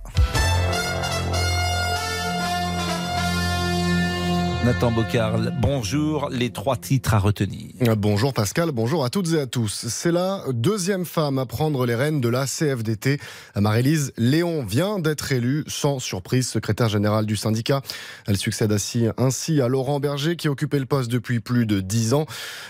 Nathan 4.63 4.91
Bocarl, 4.91 5.51
bonjour. 5.59 6.29
Les 6.29 6.51
trois 6.51 6.77
titres 6.77 7.15
à 7.15 7.19
retenir. 7.19 7.71
Bonjour 7.97 8.31
Pascal, 8.31 8.69
bonjour 8.71 9.03
à 9.03 9.09
toutes 9.09 9.33
et 9.33 9.39
à 9.39 9.47
tous. 9.47 9.87
C'est 9.87 10.11
la 10.11 10.43
deuxième 10.51 11.03
femme 11.03 11.39
à 11.39 11.47
prendre 11.47 11.83
les 11.87 11.95
rênes 11.95 12.21
de 12.21 12.29
la 12.29 12.45
CFDT. 12.45 13.19
Marie-Lise 13.55 14.13
Léon 14.17 14.63
vient 14.63 14.99
d'être 14.99 15.31
élue 15.31 15.63
sans 15.65 15.97
surprise 15.97 16.47
secrétaire 16.47 16.89
générale 16.89 17.25
du 17.25 17.35
syndicat. 17.35 17.81
Elle 18.27 18.37
succède 18.37 18.71
ainsi 19.17 19.61
à 19.61 19.67
Laurent 19.67 19.99
Berger 19.99 20.35
qui 20.35 20.47
occupait 20.47 20.79
le 20.79 20.85
poste 20.85 21.09
depuis 21.09 21.39
plus 21.39 21.65
de 21.65 21.79
dix 21.79 22.13
ans. 22.13 22.27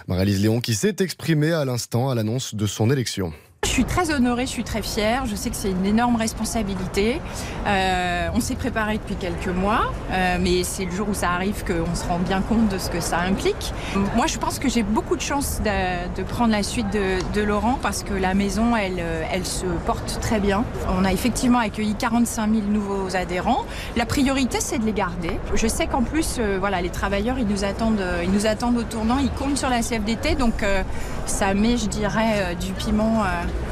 Marie-Lise 0.07 0.41
Léon 0.41 0.61
qui 0.61 0.75
s'est 0.75 0.95
exprimée 0.99 1.51
à 1.51 1.65
l'instant 1.65 2.09
à 2.09 2.15
l'annonce 2.15 2.55
de 2.55 2.67
son 2.67 2.89
élection. 2.89 3.33
Je 3.72 3.76
suis 3.76 3.86
très 3.86 4.12
honorée, 4.12 4.47
je 4.47 4.51
suis 4.51 4.64
très 4.66 4.82
fière. 4.82 5.26
Je 5.28 5.36
sais 5.36 5.49
que 5.49 5.55
c'est 5.55 5.72
une 5.72 5.86
énorme 5.86 6.18
responsabilité. 6.18 7.22
Euh, 7.68 8.28
on 8.34 8.41
s'est 8.41 8.55
préparé 8.55 8.97
depuis 8.97 9.16
quelques 9.16 9.47
mois, 9.47 9.93
euh, 10.12 10.38
mais 10.41 10.64
c'est 10.64 10.84
le 10.84 10.91
jour 10.91 11.07
où 11.07 11.14
ça 11.14 11.30
arrive 11.30 11.64
qu'on 11.64 11.95
se 11.95 12.05
rend 12.05 12.20
bien 12.20 12.41
compte 12.41 12.68
de 12.68 12.78
ce 12.78 12.89
que 12.89 12.99
ça 12.99 13.20
implique. 13.20 13.72
Moi, 14.16 14.28
je 14.28 14.39
pense 14.39 14.59
que 14.59 14.68
j'ai 14.68 14.84
beaucoup 14.84 15.16
de 15.16 15.22
chance 15.22 15.62
de, 15.64 16.14
de 16.20 16.24
prendre 16.24 16.51
la 16.51 16.64
suite 16.64 16.89
de, 16.91 17.20
de, 17.34 17.41
Laurent 17.41 17.80
parce 17.82 18.03
que 18.03 18.14
la 18.14 18.34
maison, 18.34 18.76
elle, 18.76 18.99
euh, 18.99 19.24
elle 19.32 19.45
se 19.45 19.68
porte 19.86 20.20
très 20.20 20.39
bien. 20.39 20.66
On 20.99 21.05
a 21.05 21.14
effectivement 21.14 21.59
accueilli 21.59 21.95
45 21.95 22.51
000 22.51 22.66
nouveaux 22.68 23.16
adhérents. 23.16 23.64
La 23.95 24.05
priorité, 24.05 24.57
c'est 24.59 24.80
de 24.80 24.86
les 24.86 24.91
garder. 24.91 25.39
Je 25.53 25.68
sais 25.68 25.88
qu'en 25.88 26.01
plus, 26.01 26.38
euh, 26.39 26.57
voilà, 26.59 26.82
les 26.82 26.89
travailleurs, 26.89 27.39
ils 27.39 27.47
nous 27.47 27.64
attendent, 27.64 28.03
ils 28.24 28.32
nous 28.32 28.47
attendent 28.47 28.78
au 28.78 28.84
tournant, 28.84 29.20
ils 29.20 29.32
comptent 29.32 29.57
sur 29.57 29.70
la 29.70 29.82
CFDT, 29.82 30.36
donc 30.36 30.62
euh, 30.64 30.84
ça 31.26 31.53
met, 31.53 31.78
je 31.78 31.86
dirais, 31.86 32.55
du 32.59 32.74
piment 32.74 33.24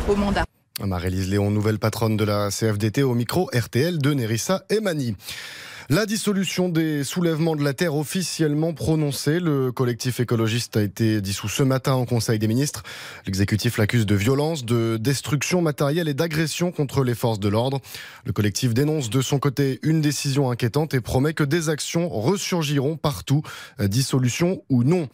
au. 0.07 0.85
Marie-Lise 0.85 1.29
Léon, 1.29 1.51
nouvelle 1.51 1.79
patronne 1.79 2.17
de 2.17 2.23
la 2.23 2.49
CFDT 2.49 3.03
au 3.03 3.13
micro 3.13 3.49
RTL 3.53 3.97
de 3.99 4.13
Nerissa 4.13 4.63
et 4.69 4.79
Mani. 4.79 5.15
La 5.91 6.05
dissolution 6.05 6.69
des 6.69 7.03
soulèvements 7.03 7.55
de 7.55 7.63
la 7.63 7.73
Terre 7.73 7.95
officiellement 7.95 8.73
prononcée. 8.73 9.39
Le 9.39 9.71
collectif 9.71 10.19
écologiste 10.19 10.77
a 10.77 10.83
été 10.83 11.19
dissous 11.19 11.49
ce 11.49 11.63
matin 11.63 11.93
en 11.93 12.05
Conseil 12.05 12.37
des 12.37 12.47
ministres. 12.47 12.83
L'exécutif 13.25 13.79
l'accuse 13.79 14.05
de 14.05 14.13
violence, 14.13 14.63
de 14.65 14.97
destruction 14.97 15.63
matérielle 15.63 16.07
et 16.07 16.13
d'agression 16.13 16.71
contre 16.71 17.03
les 17.03 17.15
forces 17.15 17.39
de 17.39 17.49
l'ordre. 17.49 17.81
Le 18.23 18.33
collectif 18.33 18.75
dénonce 18.75 19.09
de 19.09 19.21
son 19.21 19.39
côté 19.39 19.79
une 19.81 19.99
décision 19.99 20.51
inquiétante 20.51 20.93
et 20.93 21.01
promet 21.01 21.33
que 21.33 21.43
des 21.43 21.69
actions 21.69 22.07
ressurgiront 22.07 22.95
partout, 22.95 23.41
dissolution 23.79 24.61
ou 24.69 24.83
non? 24.83 25.09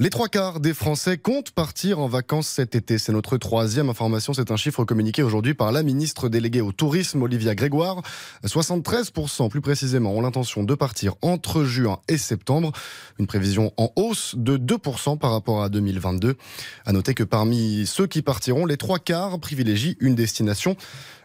Les 0.00 0.08
trois 0.08 0.28
quarts 0.28 0.60
des 0.60 0.72
Français 0.72 1.18
comptent 1.18 1.50
partir 1.50 1.98
en 1.98 2.08
vacances 2.08 2.48
cet 2.48 2.74
été. 2.74 2.96
C'est 2.96 3.12
notre 3.12 3.36
troisième 3.36 3.90
information. 3.90 4.32
C'est 4.32 4.50
un 4.50 4.56
chiffre 4.56 4.82
communiqué 4.86 5.22
aujourd'hui 5.22 5.52
par 5.52 5.72
la 5.72 5.82
ministre 5.82 6.30
déléguée 6.30 6.62
au 6.62 6.72
tourisme, 6.72 7.20
Olivia 7.20 7.54
Grégoire. 7.54 8.00
73% 8.42 9.50
plus 9.50 9.60
précisément 9.60 10.14
ont 10.14 10.22
l'intention 10.22 10.64
de 10.64 10.74
partir 10.74 11.16
entre 11.20 11.64
juin 11.64 11.98
et 12.08 12.16
septembre. 12.16 12.72
Une 13.18 13.26
prévision 13.26 13.74
en 13.76 13.92
hausse 13.94 14.36
de 14.38 14.56
2% 14.56 15.18
par 15.18 15.32
rapport 15.32 15.62
à 15.62 15.68
2022. 15.68 16.38
À 16.86 16.92
noter 16.92 17.12
que 17.12 17.22
parmi 17.22 17.84
ceux 17.84 18.06
qui 18.06 18.22
partiront, 18.22 18.64
les 18.64 18.78
trois 18.78 19.00
quarts 19.00 19.38
privilégient 19.38 19.98
une 20.00 20.14
destination 20.14 20.78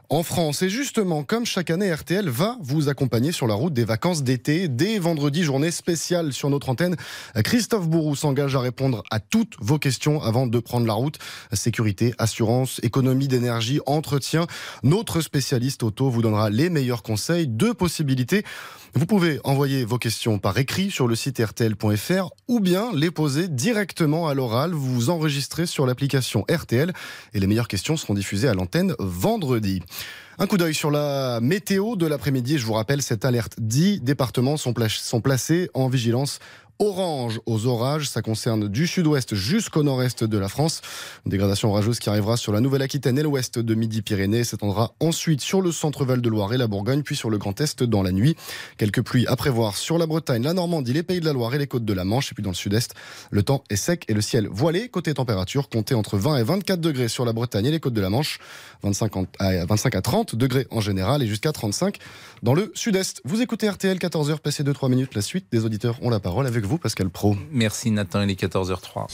en 0.10 0.24
France. 0.24 0.62
Et 0.62 0.70
justement, 0.70 1.24
comme 1.24 1.46
chaque 1.46 1.70
année, 1.70 1.94
RTL 1.94 2.30
va 2.30 2.58
vous 2.62 2.90
accompagner 2.90 3.32
sur 3.32 3.48
la 3.48 3.54
route 3.54 3.74
des 3.74 3.86
vacances 3.86 4.24
d'été. 4.24 4.68
Dès 4.68 5.00
vendredi, 5.00 5.44
journée 5.44 5.72
spéciale 5.72 6.34
sur 6.34 6.50
notre 6.50 6.70
antenne. 6.70 6.96
Christophe 7.44 7.88
Bourou 7.88 8.16
s'engage 8.16 8.56
à 8.56 8.60
répondre 8.60 9.04
à 9.12 9.20
toutes 9.20 9.56
vos 9.60 9.80
questions 9.80 10.22
avant 10.22 10.48
de 10.48 10.60
prendre 10.60 10.86
la 10.86 10.94
route. 10.94 11.20
Sécurité, 11.54 12.14
assurance, 12.18 12.80
économie 12.84 13.28
d'énergie, 13.28 13.80
entretien. 13.86 14.48
Notre 14.84 15.22
spécialiste 15.22 15.84
auto 15.84 16.10
vous 16.10 16.22
donnera 16.22 16.50
les 16.50 16.70
meilleurs 16.70 17.04
conseils, 17.04 17.48
deux 17.48 17.74
possibilités. 17.74 18.44
Vous 18.98 19.06
pouvez 19.06 19.42
envoyer 19.44 19.84
vos 19.84 19.98
questions 19.98 20.40
par 20.40 20.58
écrit 20.58 20.90
sur 20.90 21.10
le 21.10 21.16
site 21.16 21.42
rtl.fr 21.42 22.30
ou 22.48 22.62
bien 22.62 22.94
les 22.94 23.12
poser 23.12 23.50
directement 23.50 24.30
à 24.30 24.34
l'oral. 24.34 24.72
Vous 24.72 24.94
vous 24.94 25.10
enregistrez 25.10 25.66
sur 25.66 25.86
l'application 25.86 26.46
RTL 26.50 26.94
et 27.34 27.40
les 27.42 27.46
meilleures 27.46 27.68
questions 27.68 27.98
seront 27.98 28.14
diffusées 28.14 28.48
à 28.48 28.54
l'antenne 28.54 28.96
vendredi. 28.98 29.84
Un 30.38 30.48
coup 30.48 30.58
d'œil 30.58 30.74
sur 30.74 30.92
la 30.92 31.40
météo 31.42 31.98
de 31.98 32.08
l'après-midi. 32.08 32.58
Je 32.58 32.66
vous 32.66 32.74
rappelle 32.74 33.02
cette 33.02 33.26
alerte. 33.26 33.56
10 33.58 34.00
départements 34.00 34.56
sont, 34.56 34.74
placés 34.74 35.70
en 35.74 35.90
vigilance 35.90 36.40
orange 36.80 37.40
aux 37.46 37.68
orages. 37.68 38.10
Ça 38.10 38.22
concerne 38.22 38.68
du 38.68 38.88
sud-ouest 38.88 39.36
jusqu'au 39.36 39.84
nord-est 39.84 40.24
de 40.24 40.38
la 40.38 40.50
France. 40.50 40.82
Une 41.26 41.32
dégradation 41.32 41.70
orageuse 41.70 42.00
qui 42.00 42.10
arrivera 42.10 42.38
sur 42.38 42.52
la 42.52 42.62
Nouvelle-Aquitaine 42.62 43.18
et 43.18 43.24
l'ouest 43.24 43.60
de 43.60 43.76
Midi-Pyrénées 43.76 44.44
s'étendra 44.44 44.94
ensuite 45.00 45.42
sur 45.42 45.62
le 45.62 45.72
centre-val 45.72 46.22
de 46.22 46.30
Loire 46.30 46.54
et 46.54 46.58
la 46.58 46.68
Bourgogne, 46.68 47.04
puis 47.04 47.16
sur 47.16 47.30
le 47.30 47.38
Grand 47.38 47.60
Est 47.62 47.84
dans 47.84 48.04
la 48.04 48.12
nuit. 48.12 48.36
Quelques 48.78 49.02
pluies 49.02 49.28
à 49.28 49.36
prévoir 49.36 49.78
sur 49.78 49.98
la 49.98 50.06
Bretagne, 50.06 50.44
la 50.44 50.54
Normandie, 50.54 50.94
les 50.94 51.04
Pays 51.04 51.20
de 51.20 51.26
la 51.26 51.34
Loire 51.34 51.54
et 51.56 51.58
les 51.58 51.68
côtes 51.68 51.86
de 51.86 51.94
la 51.94 52.04
Manche. 52.04 52.32
Et 52.32 52.36
puis 52.36 52.44
dans 52.44 52.52
le 52.52 52.56
sud-est, 52.56 52.94
le 53.32 53.44
temps 53.44 53.64
est 53.70 53.76
sec 53.76 54.06
et 54.08 54.14
le 54.14 54.22
ciel 54.22 54.48
voilé. 54.52 54.90
Côté 54.90 55.14
température, 55.14 55.70
comptez 55.70 55.96
entre 55.96 56.18
20 56.18 56.38
et 56.38 56.44
24 56.44 56.80
degrés 56.82 57.08
sur 57.08 57.26
la 57.26 57.34
Bretagne 57.34 57.66
et 57.66 57.72
les 57.72 57.80
côtes 57.80 57.94
de 57.94 58.02
la 58.02 58.10
Manche. 58.10 58.40
25 58.84 59.12
à 59.40 59.66
25 59.66 59.96
à 59.96 60.02
30 60.02 60.36
degrés 60.36 60.68
en 60.72 60.82
général 60.82 61.24
et 61.24 61.28
jusqu'à 61.28 61.52
35 61.52 61.98
dans 62.44 62.54
le 62.54 62.72
sud-est. 62.76 63.22
Vous 63.26 63.42
écoutez 63.42 63.70
RTL 63.70 63.98
14h, 63.98 64.40
passez 64.40 64.64
2-3 64.64 64.90
minutes. 64.90 65.16
La 65.16 65.22
suite 65.22 65.48
des 65.52 65.66
auditeurs 65.66 65.98
ont 66.02 66.10
la 66.10 66.20
parole 66.20 66.48
avec 66.48 66.65
vous, 66.66 66.78
Pascal 66.78 67.10
Pro. 67.10 67.36
Merci 67.52 67.92
Nathan, 67.92 68.22
il 68.22 68.32
est 68.32 68.42
14h03. 68.42 69.08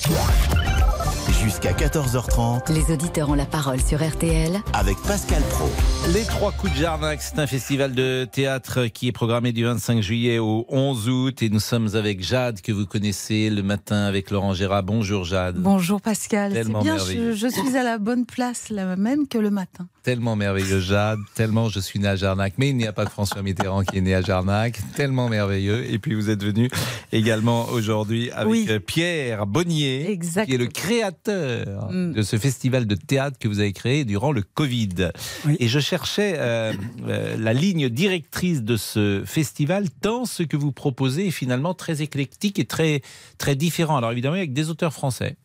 Jusqu'à 1.44 1.72
14h30. 1.74 2.72
Les 2.72 2.94
auditeurs 2.94 3.30
ont 3.30 3.34
la 3.34 3.46
parole 3.46 3.82
sur 3.82 4.06
RTL. 4.08 4.62
Avec 4.74 4.96
Pascal 5.08 5.42
Pro. 5.50 5.70
Les 6.14 6.24
Trois 6.24 6.52
Coups 6.52 6.72
de 6.74 6.78
Jarnac, 6.78 7.22
c'est 7.22 7.40
un 7.40 7.48
festival 7.48 7.96
de 7.96 8.28
théâtre 8.32 8.86
qui 8.86 9.08
est 9.08 9.12
programmé 9.12 9.52
du 9.52 9.64
25 9.64 10.02
juillet 10.02 10.38
au 10.38 10.66
11 10.70 11.10
août. 11.10 11.42
Et 11.42 11.50
nous 11.50 11.60
sommes 11.60 11.96
avec 11.96 12.24
Jade, 12.24 12.62
que 12.62 12.72
vous 12.72 12.86
connaissez 12.86 13.50
le 13.50 13.64
matin 13.64 14.04
avec 14.04 14.30
Laurent 14.30 14.54
Gérard. 14.54 14.84
Bonjour 14.84 15.24
Jade. 15.24 15.56
Bonjour 15.58 16.00
Pascal. 16.00 16.52
C'est 16.54 16.70
bien, 16.70 16.98
je, 17.00 17.34
je 17.34 17.48
suis 17.48 17.76
à 17.76 17.84
la 17.84 17.98
bonne 17.98 18.26
place, 18.26 18.70
la 18.70 18.96
même 18.96 19.28
que 19.28 19.40
le 19.40 19.50
matin. 19.50 19.88
Tellement 20.04 20.36
merveilleux, 20.36 20.80
Jade. 20.80 21.20
Tellement 21.36 21.70
je 21.70 21.80
suis 21.80 22.00
né 22.00 22.08
à 22.08 22.16
Jarnac. 22.16 22.54
Mais 22.58 22.70
il 22.70 22.78
n'y 22.78 22.88
a 22.88 22.94
pas 22.94 23.06
que 23.06 23.12
François 23.12 23.42
Mitterrand 23.44 23.84
qui 23.84 24.00
est 24.00 24.02
né 24.02 24.16
à 24.16 24.22
Jarnac. 24.22 24.80
Tellement 24.96 25.30
merveilleux. 25.30 25.86
Et 25.92 26.00
puis 26.00 26.16
vous 26.16 26.30
êtes 26.30 26.44
venu 26.44 26.70
également 27.12 27.70
aujourd'hui 27.70 28.32
avec 28.32 28.52
Oui. 28.52 28.68
Pierre 28.86 29.46
Bonnier, 29.46 30.18
qui 30.46 30.54
est 30.54 30.58
le 30.58 30.68
créateur 30.68 31.90
Mm. 31.92 32.14
de 32.14 32.22
ce 32.22 32.38
festival 32.38 32.86
de 32.88 32.96
théâtre 32.96 33.38
que 33.40 33.48
vous 33.48 33.60
avez 33.60 33.74
créé 33.74 34.06
durant 34.06 34.32
le 34.32 34.42
Covid. 34.42 35.12
Et 35.60 35.68
je 35.68 35.80
cherchais 35.80 36.36
euh, 36.38 36.74
euh, 37.08 37.36
la 37.38 37.54
ligne 37.54 37.90
directrice 37.90 38.64
de 38.64 38.78
ce 38.78 39.24
festival, 39.26 39.90
tant 40.02 40.26
ce 40.26 40.44
que 40.44 40.58
vous 40.58 40.72
proposez 40.72 41.28
est 41.28 41.32
finalement 41.32 41.74
très 41.74 42.02
éclectique 42.02 42.60
et 42.60 42.66
très, 42.66 43.02
très 43.38 43.56
différent. 43.56 43.98
Alors 43.98 44.12
évidemment, 44.12 44.36
avec 44.36 44.54
des 44.54 44.70
auteurs 44.70 44.94
français. 44.94 45.36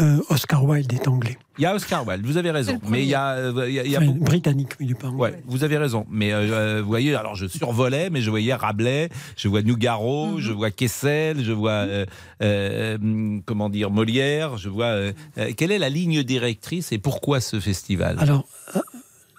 Euh, 0.00 0.20
Oscar 0.28 0.64
Wilde 0.64 0.92
est 0.92 1.06
anglais. 1.06 1.38
Il 1.58 1.62
y 1.62 1.66
a 1.66 1.74
Oscar 1.74 2.04
Wilde, 2.06 2.26
vous 2.26 2.36
avez 2.36 2.50
raison. 2.50 2.80
Mais 2.88 3.02
il 3.02 3.08
y 3.08 3.14
a, 3.14 3.30
euh, 3.34 3.68
il 3.68 3.74
y 3.74 3.78
a, 3.78 3.84
il 3.84 3.90
y 3.92 3.94
a 3.94 3.98
Enfin, 4.00 4.06
beaucoup- 4.08 4.24
britannique, 4.24 4.70
il 4.80 4.90
est 4.90 4.94
pas 4.94 5.06
anglais. 5.06 5.20
Ouais, 5.20 5.42
vous 5.46 5.62
avez 5.62 5.78
raison. 5.78 6.04
Mais 6.10 6.32
euh, 6.32 6.80
vous 6.82 6.88
voyez, 6.88 7.14
alors 7.14 7.36
je 7.36 7.46
survolais, 7.46 8.10
mais 8.10 8.20
je 8.20 8.28
voyais 8.30 8.54
Rabelais, 8.54 9.08
je 9.36 9.46
vois 9.46 9.62
Nougaro, 9.62 10.32
Mhm. 10.32 10.40
je 10.40 10.52
vois 10.52 10.70
Kessel, 10.72 11.44
je 11.44 11.52
vois 11.52 11.70
euh, 11.70 12.06
euh, 12.42 12.96
hum, 12.96 13.42
comment 13.46 13.68
dire 13.68 13.90
Molière, 13.90 14.56
je 14.58 14.68
vois. 14.68 14.96
quelle 15.56 15.70
est 15.70 15.78
la 15.78 15.90
ligne 15.90 16.24
directrice 16.24 16.90
et 16.90 16.98
pourquoi 16.98 17.40
ce 17.40 17.60
festival? 17.60 18.16
Alors, 18.18 18.46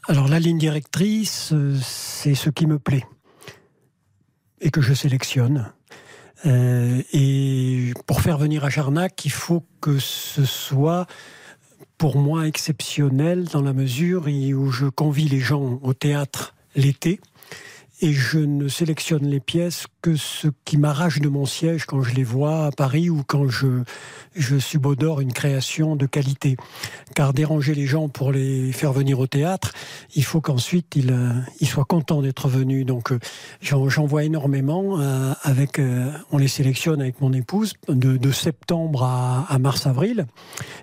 alors 0.08 0.28
la 0.30 0.40
ligne 0.40 0.58
directrice, 0.58 1.54
c'est 1.82 2.36
ce 2.36 2.50
qui 2.50 2.66
me 2.66 2.80
plaît 2.80 3.04
et 4.62 4.72
que 4.72 4.80
je 4.82 4.94
sélectionne. 4.94 5.72
Euh, 6.46 7.02
et 7.12 7.94
pour 8.06 8.22
faire 8.22 8.38
venir 8.38 8.66
à 8.66 8.70
Jarnac, 8.70 9.26
il 9.26 9.32
faut 9.32 9.64
que 9.82 10.00
ce 10.00 10.46
soit 10.46 11.08
pour 11.98 12.18
moi 12.18 12.48
exceptionnel 12.48 13.46
dans 13.46 13.62
la 13.62 13.74
mesure 13.74 14.28
où 14.28 14.72
je 14.72 14.86
convie 14.86 15.28
les 15.28 15.40
gens 15.40 15.80
au 15.82 15.94
théâtre 15.94 16.56
l'été 16.76 17.20
et 18.06 18.14
je 18.14 18.38
ne 18.38 18.68
sélectionne 18.68 19.26
les 19.26 19.40
pièces 19.40 19.88
que 20.04 20.16
ce 20.16 20.50
qui 20.64 20.78
m'arrache 20.78 21.22
de 21.22 21.28
mon 21.28 21.48
siège 21.48 21.86
quand 21.86 22.04
je 22.04 22.14
les 22.14 22.24
vois 22.24 22.68
à 22.68 22.72
Paris 22.72 23.10
ou 23.10 23.24
quand 23.26 23.50
je, 23.50 23.82
subodore 24.60 25.22
une 25.22 25.34
création 25.34 25.96
de 25.96 26.06
qualité. 26.06 26.56
Car 27.16 27.34
déranger 27.34 27.74
les 27.74 27.88
gens 27.88 28.08
pour 28.08 28.32
les 28.32 28.72
faire 28.74 28.94
venir 28.94 29.20
au 29.20 29.26
théâtre, 29.26 29.72
il 30.14 30.24
faut 30.24 30.40
qu'ensuite 30.40 30.96
ils, 30.96 31.12
euh, 31.12 31.66
soient 31.66 31.86
contents 31.86 32.22
d'être 32.22 32.48
venus. 32.48 32.86
Donc 32.86 33.12
euh, 33.12 33.18
j'en 33.62 34.06
vois 34.06 34.24
énormément. 34.24 35.00
euh, 35.00 35.34
avec, 35.42 35.82
on 36.32 36.38
les 36.38 36.48
sélectionne 36.48 37.02
avec 37.02 37.22
mon 37.22 37.34
épouse 37.34 37.74
de, 37.88 38.32
septembre 38.32 39.02
à, 39.02 39.58
mars-avril. 39.58 40.28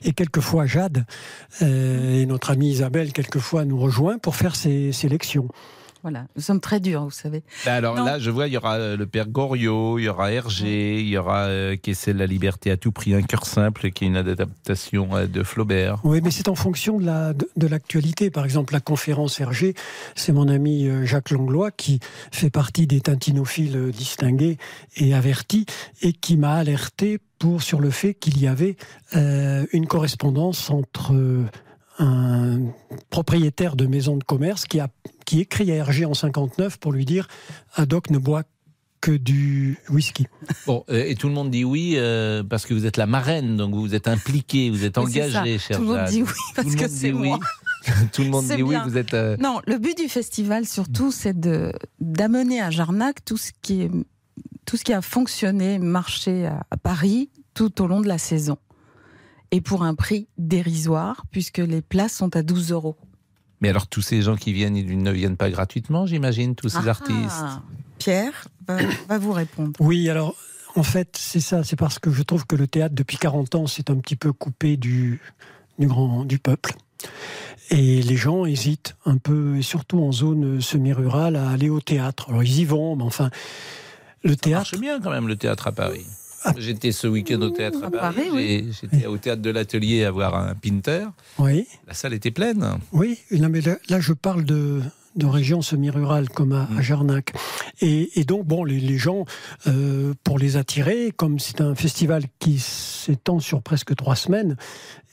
Et 0.02 0.12
quelquefois 0.12 0.66
Jade 0.66 1.04
et 1.60 2.26
notre 2.26 2.50
amie 2.50 2.70
Isabelle, 2.70 3.12
quelquefois, 3.12 3.64
nous 3.64 3.78
rejoint 3.78 4.18
pour 4.18 4.34
faire 4.34 4.56
ces 4.56 4.90
sélections. 4.90 5.46
Voilà, 6.02 6.26
nous 6.34 6.42
sommes 6.42 6.58
très 6.60 6.80
durs, 6.80 7.04
vous 7.04 7.10
savez. 7.10 7.42
Bah 7.64 7.74
Alors 7.74 7.94
Non. 7.94 8.04
là, 8.04 8.18
je 8.18 8.28
vois, 8.30 8.48
il 8.48 8.52
y 8.52 8.56
aura 8.56 8.74
euh, 8.74 8.96
le 8.96 9.06
père 9.06 9.28
Goriot, 9.28 9.98
il 10.00 10.04
y 10.04 10.08
aura 10.08 10.32
Hergé, 10.32 11.00
il 11.00 11.06
y 11.06 11.16
aura 11.16 11.44
euh, 11.44 11.76
qui 11.76 11.90
essaie 11.90 12.12
la 12.12 12.26
liberté 12.26 12.72
à 12.72 12.76
tout 12.76 12.90
prix, 12.90 13.14
un 13.14 13.22
cœur 13.22 13.46
simple, 13.46 13.90
qui 13.92 14.04
est 14.04 14.08
une 14.08 14.16
adaptation 14.16 15.14
euh, 15.14 15.26
de 15.26 15.42
Flaubert. 15.44 16.00
Oui, 16.02 16.20
mais 16.22 16.32
c'est 16.32 16.48
en 16.48 16.56
fonction 16.56 16.98
de 16.98 17.06
la 17.06 17.32
de, 17.34 17.48
de 17.56 17.66
l'actualité. 17.68 18.30
Par 18.30 18.44
exemple, 18.44 18.72
la 18.72 18.80
conférence 18.80 19.38
Hergé, 19.40 19.74
c'est 20.16 20.32
mon 20.32 20.48
ami 20.48 20.88
euh, 20.88 21.06
Jacques 21.06 21.30
Langlois 21.30 21.70
qui 21.70 22.00
fait 22.32 22.50
partie 22.50 22.88
des 22.88 23.00
tintinophiles 23.00 23.90
distingués 23.92 24.58
et 24.96 25.14
avertis 25.14 25.66
et 26.00 26.12
qui 26.12 26.36
m'a 26.36 26.54
alerté 26.54 27.18
pour 27.38 27.62
sur 27.62 27.80
le 27.80 27.90
fait 27.90 28.14
qu'il 28.14 28.40
y 28.40 28.46
avait 28.46 28.76
euh, 29.14 29.66
une 29.72 29.86
correspondance 29.86 30.70
entre 30.70 31.12
euh, 31.14 31.44
un 31.98 32.58
propriétaire 33.10 33.76
de 33.76 33.86
maison 33.86 34.16
de 34.16 34.24
commerce 34.24 34.66
qui 34.66 34.80
a 34.80 34.88
qui 35.26 35.40
écrit 35.40 35.70
à 35.70 35.74
Hergé 35.76 36.04
en 36.04 36.14
59 36.14 36.78
pour 36.78 36.92
lui 36.92 37.04
dire 37.04 37.28
Haddock 37.74 38.10
ne 38.10 38.18
boit 38.18 38.42
que 39.00 39.10
du 39.12 39.78
whisky. 39.90 40.26
Bon, 40.66 40.84
euh, 40.88 41.04
et 41.06 41.16
tout 41.16 41.28
le 41.28 41.34
monde 41.34 41.50
dit 41.50 41.64
oui 41.64 41.94
euh, 41.96 42.42
parce 42.44 42.66
que 42.66 42.72
vous 42.74 42.86
êtes 42.86 42.96
la 42.96 43.06
marraine, 43.06 43.56
donc 43.56 43.74
vous 43.74 43.94
êtes 43.94 44.06
impliquée, 44.08 44.70
vous 44.70 44.84
êtes 44.84 44.94
c'est 44.94 45.00
engagée, 45.00 45.58
cher 45.58 45.76
Tout 45.76 45.82
le 45.82 45.88
monde 45.88 46.04
dit 46.08 46.22
oui, 46.22 46.28
parce 46.54 46.68
Tout 46.68 46.72
le 46.74 46.78
que 46.78 46.82
monde 46.82 46.90
c'est 46.90 47.06
dit 47.08 47.12
oui. 47.18 47.28
moi. 47.28 47.38
tout 48.12 48.22
le 48.22 48.28
monde 48.28 48.44
C'est 48.46 48.56
dit 48.56 48.62
oui, 48.62 48.76
vous 48.84 48.96
êtes. 48.96 49.12
euh, 49.14 49.36
Non, 49.40 49.60
le 49.66 49.78
but 49.78 49.96
du 49.98 50.08
festival 50.08 50.66
surtout, 50.66 51.10
c'est 51.10 51.38
de 51.38 51.72
d'amener 52.00 52.60
à 52.60 52.70
Jarnac 52.70 53.24
tout 53.24 53.36
ce 53.36 53.50
qui 53.60 53.82
est 53.82 53.90
tout 54.66 54.76
ce 54.76 54.84
qui 54.84 54.92
a 54.92 55.02
fonctionné, 55.02 55.78
marché 55.80 56.46
à, 56.46 56.62
à 56.70 56.76
Paris 56.76 57.28
tout 57.54 57.82
au 57.82 57.86
long 57.88 58.00
de 58.00 58.06
la 58.08 58.18
saison, 58.18 58.56
et 59.52 59.60
pour 59.60 59.84
un 59.84 59.94
prix 59.94 60.26
dérisoire 60.38 61.24
puisque 61.30 61.58
les 61.58 61.82
places 61.82 62.14
sont 62.14 62.34
à 62.34 62.42
12 62.42 62.72
euros. 62.72 62.96
Mais 63.60 63.68
alors, 63.68 63.86
tous 63.86 64.02
ces 64.02 64.22
gens 64.22 64.34
qui 64.34 64.52
viennent, 64.52 64.76
ils 64.76 64.98
ne 64.98 65.10
viennent 65.12 65.36
pas 65.36 65.48
gratuitement, 65.48 66.04
j'imagine, 66.04 66.56
tous 66.56 66.68
ces 66.68 66.78
Ah, 66.86 66.90
artistes. 66.90 67.60
Pierre 67.98 68.48
va, 68.66 68.78
va 69.08 69.18
vous 69.18 69.32
répondre. 69.32 69.72
Oui, 69.78 70.10
alors 70.10 70.34
en 70.74 70.82
fait, 70.82 71.16
c'est 71.16 71.38
ça, 71.40 71.62
c'est 71.62 71.76
parce 71.76 71.98
que 72.00 72.10
je 72.10 72.22
trouve 72.24 72.44
que 72.46 72.56
le 72.56 72.66
théâtre, 72.66 72.94
depuis 72.96 73.18
40 73.18 73.54
ans, 73.54 73.66
s'est 73.68 73.88
un 73.90 73.96
petit 73.98 74.16
peu 74.16 74.32
coupé 74.32 74.76
du, 74.76 75.20
du, 75.78 75.86
grand, 75.86 76.24
du 76.24 76.38
peuple. 76.40 76.72
Et 77.70 78.02
les 78.02 78.16
gens 78.16 78.46
hésitent 78.46 78.96
un 79.04 79.18
peu, 79.18 79.56
et 79.58 79.62
surtout 79.62 80.00
en 80.02 80.10
zone 80.12 80.60
semi-rurale, 80.60 81.36
à 81.36 81.50
aller 81.50 81.68
au 81.68 81.80
théâtre. 81.80 82.30
Alors 82.30 82.42
ils 82.42 82.60
y 82.60 82.64
vont, 82.64 82.96
mais 82.96 83.04
enfin, 83.04 83.30
le 84.24 84.30
Ça 84.30 84.36
théâtre. 84.36 84.70
marche 84.72 84.80
bien 84.80 85.00
quand 85.00 85.10
même, 85.10 85.28
le 85.28 85.36
théâtre 85.36 85.68
à 85.68 85.72
Paris. 85.72 86.04
J'étais 86.58 86.92
ce 86.92 87.06
week-end 87.06 87.40
au 87.40 87.50
théâtre 87.50 87.78
à, 87.82 87.86
À 87.86 87.90
Paris. 87.90 88.28
Oui. 88.32 88.68
J'étais 88.80 89.06
au 89.06 89.16
théâtre 89.18 89.42
de 89.42 89.50
l'Atelier 89.50 90.04
à 90.04 90.10
voir 90.10 90.34
un 90.34 90.54
Pinter. 90.54 91.06
Oui, 91.38 91.66
La 91.86 91.94
salle 91.94 92.14
était 92.14 92.30
pleine. 92.30 92.78
oui, 92.92 93.18
non, 93.30 93.48
mais 93.48 93.60
là, 93.60 93.76
là, 93.88 94.00
je 94.00 94.12
parle 94.12 94.44
de, 94.44 94.80
de 95.16 95.26
régions 95.26 95.62
semi-rurales 95.62 96.28
comme 96.28 96.52
à, 96.52 96.68
à 96.76 96.80
Jarnac. 96.82 97.32
Et, 97.80 98.18
et 98.20 98.24
donc, 98.24 98.46
bon, 98.46 98.64
les, 98.64 98.80
les 98.80 98.98
gens, 98.98 99.24
euh, 99.66 100.14
pour 100.24 100.38
les 100.38 100.56
attirer, 100.56 101.12
comme 101.16 101.38
c'est 101.38 101.60
un 101.60 101.74
festival 101.74 102.24
qui 102.38 102.58
s'étend 102.58 103.40
sur 103.40 103.62
presque 103.62 103.94
trois 103.96 104.16
semaines, 104.16 104.56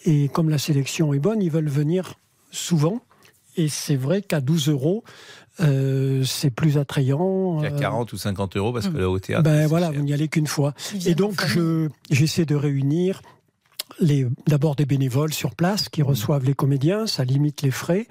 et 0.06 0.30
comme 0.30 0.50
la 0.50 0.58
sélection 0.58 1.14
est 1.14 1.20
bonne, 1.20 1.42
ils 1.42 1.52
veulent 1.52 1.70
venir 1.70 2.16
souvent. 2.52 3.02
Et 3.58 3.68
c'est 3.68 3.96
vrai 3.98 4.22
qu'à 4.22 4.40
12 4.42 4.70
euros, 4.70 5.04
euh, 5.62 6.24
c'est 6.24 6.49
plus 6.49 6.78
attrayant. 6.78 7.60
Il 7.60 7.66
y 7.66 7.68
a 7.68 7.74
euh, 7.74 7.80
40 7.80 8.14
ou 8.14 8.18
50 8.18 8.57
euros 8.57 8.74
parce 8.74 8.88
que 8.88 8.97
là, 8.97 9.10
au 9.10 9.20
théâtre. 9.20 9.43
ben 9.43 9.68
voilà, 9.68 9.88
cher. 9.88 9.95
vous 9.99 10.05
n'y 10.05 10.14
allez 10.14 10.28
qu'une 10.28 10.47
fois. 10.47 10.74
Et 11.05 11.16
donc, 11.16 11.45
je, 11.45 11.89
j'essaie 12.10 12.45
de 12.45 12.55
réunir 12.55 13.22
les, 13.99 14.28
d'abord 14.47 14.76
des 14.76 14.86
bénévoles 14.86 15.34
sur 15.34 15.55
place 15.55 15.89
qui 15.89 16.01
reçoivent 16.01 16.45
les 16.45 16.53
comédiens, 16.53 17.07
ça 17.07 17.24
limite 17.24 17.62
les 17.62 17.72
frais. 17.72 18.07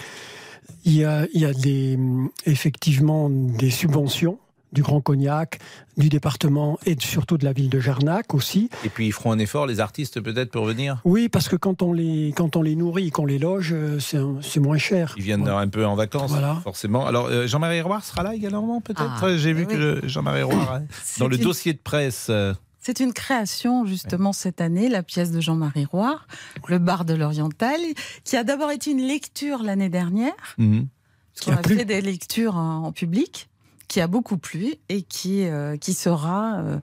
Il 0.85 0.95
y 0.95 1.05
a, 1.05 1.27
il 1.33 1.41
y 1.41 1.45
a 1.45 1.53
des, 1.53 1.99
effectivement 2.45 3.31
des 3.31 3.71
subventions 3.71 4.39
du 4.73 4.83
Grand 4.83 5.01
Cognac, 5.01 5.59
du 5.97 6.09
département 6.09 6.79
et 6.87 6.97
surtout 7.01 7.39
de 7.39 7.45
la 7.45 7.53
ville 7.53 7.69
de 7.71 7.81
Jarnac 7.81 8.35
aussi. 8.35 8.69
Et 8.85 8.89
puis 8.89 9.07
ils 9.07 9.13
feront 9.13 9.33
un 9.33 9.39
effort, 9.39 9.67
les 9.67 9.81
artistes, 9.81 10.21
peut-être, 10.21 10.51
pour 10.51 10.65
venir? 10.65 11.01
Oui, 11.05 11.29
parce 11.29 11.49
que 11.49 11.57
quand 11.57 11.83
on 11.83 11.93
les, 11.93 12.33
quand 12.37 12.57
on 12.57 12.63
les 12.63 12.77
nourrit, 12.77 13.11
qu'on 13.11 13.25
les 13.27 13.39
loge, 13.39 13.71
euh, 13.73 13.99
c'est, 13.99 14.19
un- 14.19 14.37
c'est 14.43 14.61
moins 14.61 14.79
cher. 14.79 15.15
Ils 15.17 15.23
viennent 15.23 15.49
un 15.49 15.69
peu 15.69 15.87
en 15.87 15.95
vacances, 15.95 16.31
Voilà. 16.31 16.57
forcément. 16.63 17.07
Alors, 17.07 17.27
euh, 17.27 17.47
Jean-Marie 17.47 17.81
Roire 17.81 18.05
sera 18.05 18.23
là 18.23 18.35
également, 18.35 18.81
peut-être? 18.81 19.23
Ah, 19.23 19.37
J'ai 19.37 19.53
vu 19.53 19.67
oui. 19.69 19.75
que 19.75 20.01
Jean-Marie 20.09 20.43
Roire, 20.43 20.73
hein, 20.81 20.83
dans 21.19 21.29
le 21.29 21.37
une- 21.37 21.43
dossier 21.43 21.73
de 21.73 21.79
presse. 21.79 22.27
euh, 22.31 22.53
C'est 22.81 23.01
une 23.01 23.13
création 23.13 23.85
justement 23.87 24.33
cette 24.33 24.61
année, 24.61 24.89
la 24.89 25.03
pièce 25.03 25.31
de 25.31 25.41
Jean-Marie 25.41 25.85
Roire, 25.87 26.27
Le 26.69 26.79
bar 26.79 27.05
de 27.05 27.15
l'Oriental, 27.15 27.81
qui 28.25 28.37
a 28.37 28.45
d'abord 28.45 28.71
été 28.71 28.91
une 28.93 29.03
lecture 29.07 29.63
l'année 29.63 29.89
dernière. 29.91 30.33
Qui 30.57 31.51
On 31.51 31.53
a 31.53 31.63
fait 31.63 31.85
des 31.85 32.01
lectures 32.01 32.57
en 32.57 32.91
public, 32.93 33.49
qui 33.89 34.01
a 34.01 34.07
beaucoup 34.07 34.37
plu 34.37 34.75
et 34.89 35.03
qui, 35.03 35.45
euh, 35.45 35.77
qui 35.77 35.95
sera 35.95 36.59
euh, 36.59 36.79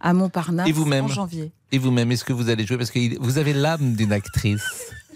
à 0.00 0.12
Montparnasse 0.14 0.68
Et 0.68 1.00
en 1.00 1.08
janvier. 1.08 1.52
Et 1.72 1.78
vous-même, 1.78 2.10
est-ce 2.10 2.24
que 2.24 2.32
vous 2.32 2.48
allez 2.48 2.64
jouer? 2.66 2.78
Parce 2.78 2.90
que 2.90 3.18
vous 3.20 3.38
avez 3.38 3.52
l'âme 3.52 3.94
d'une 3.94 4.12
actrice, 4.12 4.62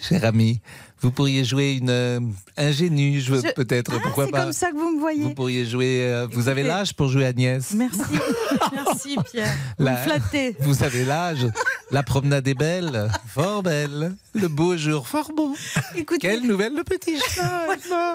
cher 0.00 0.24
ami. 0.24 0.60
Vous 1.02 1.10
pourriez 1.10 1.44
jouer 1.46 1.72
une 1.80 1.88
euh, 1.88 2.20
ingénue, 2.58 3.20
je- 3.20 3.34
Je- 3.34 3.54
peut-être, 3.54 3.90
Ah, 3.96 4.00
pourquoi 4.02 4.26
c'est 4.26 4.32
pas 4.32 4.42
comme 4.42 4.52
ça 4.52 4.70
que 4.70 4.76
vous 4.76 4.94
me 4.96 5.00
voyez. 5.00 5.22
Vous 5.22 5.34
pourriez 5.34 5.64
jouer. 5.64 6.02
euh, 6.04 6.26
vous 6.30 6.48
avez 6.48 6.62
l'âge 6.62 6.92
pour 6.94 7.08
jouer 7.08 7.24
Agnès? 7.24 7.72
Merci, 7.72 8.00
merci 8.74 9.16
Pierre. 9.32 9.54
Vous 9.78 9.84
La- 9.86 9.96
flattez. 9.96 10.56
Vous 10.60 10.82
avez 10.82 11.06
l'âge. 11.06 11.46
La 11.90 12.02
promenade 12.02 12.46
est 12.46 12.54
belle, 12.54 13.10
fort 13.26 13.62
belle. 13.62 14.14
Le 14.34 14.46
beau 14.46 14.76
jour, 14.76 15.08
fort 15.08 15.32
beau. 15.34 15.56
Écoutez, 15.96 16.20
Quelle 16.28 16.46
nouvelle, 16.46 16.76
le 16.76 16.84
petit 16.84 17.18
chat 17.18 17.66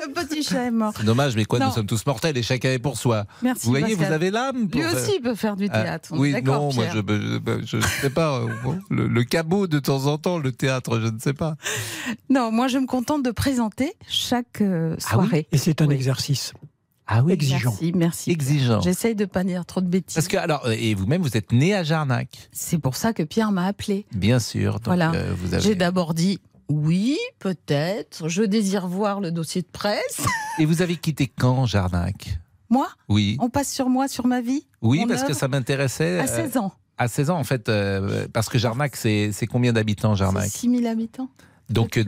le 0.05 0.13
petit 0.13 0.43
chat 0.43 0.65
est 0.65 0.71
mort. 0.71 0.93
C'est 0.95 1.03
Dommage, 1.03 1.35
mais 1.35 1.43
quoi, 1.43 1.59
Non. 1.59 1.65
nous 1.67 1.71
sommes 1.73 1.85
tous 1.87 2.05
mortels 2.05 2.37
et 2.37 2.43
chacun 2.43 2.69
est 2.71 2.79
pour 2.79 2.97
soi. 2.97 3.25
Merci, 3.41 3.65
vous 3.65 3.71
voyez, 3.71 3.87
Pascal. 3.95 4.07
vous 4.07 4.13
avez 4.13 4.31
l'âme 4.31 4.69
pour. 4.69 4.79
Lui 4.79 4.87
aussi 4.87 5.19
peut 5.19 5.35
faire 5.35 5.55
du 5.57 5.67
Ah, 5.71 5.81
théâtre. 5.81 6.09
oui, 6.11 6.33
non, 6.43 6.71
moi 6.71 6.85
Pierre. 6.85 6.95
je 6.95 7.61
je, 7.65 7.79
je 7.79 7.87
sais 8.01 8.09
pas. 8.11 8.39
euh, 8.39 8.47
le 8.91 9.23
cabot 9.23 9.67
de 9.67 9.79
temps 9.79 10.05
en 10.05 10.17
temps, 10.19 10.37
le 10.37 10.51
théâtre, 10.53 10.99
je 11.01 11.07
ne 11.07 11.19
sais 11.19 11.33
pas. 11.33 11.55
Non, 12.29 12.51
moi 12.51 12.67
je 12.67 12.77
me 12.77 12.85
contente 12.87 13.23
de 13.23 13.31
présenter 13.31 13.93
chaque 14.07 14.61
euh, 14.61 14.95
Ah 15.09 15.17
oui 15.17 15.25
soirée. 15.27 15.47
Et 15.51 15.57
c'est 15.57 15.81
un 15.81 15.87
Oui. 15.87 15.95
exercice 15.95 16.53
Ah 17.07 17.23
oui, 17.23 17.33
exigeant. 17.33 17.69
Merci, 17.71 17.91
merci. 17.95 18.31
Exigeant. 18.31 18.81
J'essaye 18.81 19.15
de 19.15 19.25
pas 19.25 19.43
dire 19.43 19.65
trop 19.65 19.81
de 19.81 19.87
bêtises. 19.87 20.15
Parce 20.15 20.27
que 20.27 20.37
alors, 20.37 20.65
euh, 20.65 20.75
et 20.77 20.93
vous-même, 20.95 21.21
vous 21.21 21.35
êtes 21.37 21.51
né 21.51 21.73
à 21.75 21.83
Jarnac, 21.83 22.29
C'est 22.51 22.79
pour 22.79 22.95
ça 22.95 23.13
que 23.13 23.23
Pierre 23.23 23.51
m'a 23.51 23.65
appelé. 23.67 24.05
bien 24.13 24.39
sûr. 24.39 24.73
Donc, 24.75 24.85
Voilà. 24.85 25.11
euh, 25.13 25.33
vous 25.37 25.53
avez... 25.53 25.63
J'ai 25.63 25.75
d'abord 25.75 26.13
dit 26.13 26.39
oui, 26.67 27.17
peut-être. 27.37 28.27
Je 28.27 28.41
désire 28.41 28.87
voir 28.87 29.19
le 29.21 29.31
dossier 29.31 29.61
de 29.61 29.67
presse. 29.71 30.25
Et 30.59 30.65
vous 30.65 30.81
avez 30.81 30.95
quitté 30.95 31.27
quand 31.27 31.67
Jarnac? 31.67 32.39
Moi? 32.71 32.87
Oui. 33.07 33.37
On 33.39 33.49
passe 33.51 33.71
sur 33.71 33.87
moi, 33.87 34.07
sur 34.07 34.25
ma 34.25 34.41
vie? 34.41 34.65
Oui, 34.81 35.01
mon 35.01 35.07
parce 35.07 35.23
que 35.23 35.33
ça 35.33 35.47
m'intéressait. 35.47 36.19
À 36.19 36.23
euh, 36.23 36.27
16 36.27 36.57
ans. 36.57 36.71
À 36.97 37.07
16 37.07 37.29
ans, 37.29 37.37
en 37.37 37.43
fait, 37.43 37.69
euh, 37.69 38.27
parce 38.33 38.49
que 38.49 38.57
Jarnac, 38.57 38.95
c'est 38.95 39.29
c'est 39.31 39.45
combien 39.45 39.73
d'habitants, 39.73 40.15
Jarnac? 40.15 40.49
6 40.49 40.71
000 40.79 40.85
habitants. 40.87 41.29
Donc, 41.69 41.97
euh, 41.97 42.03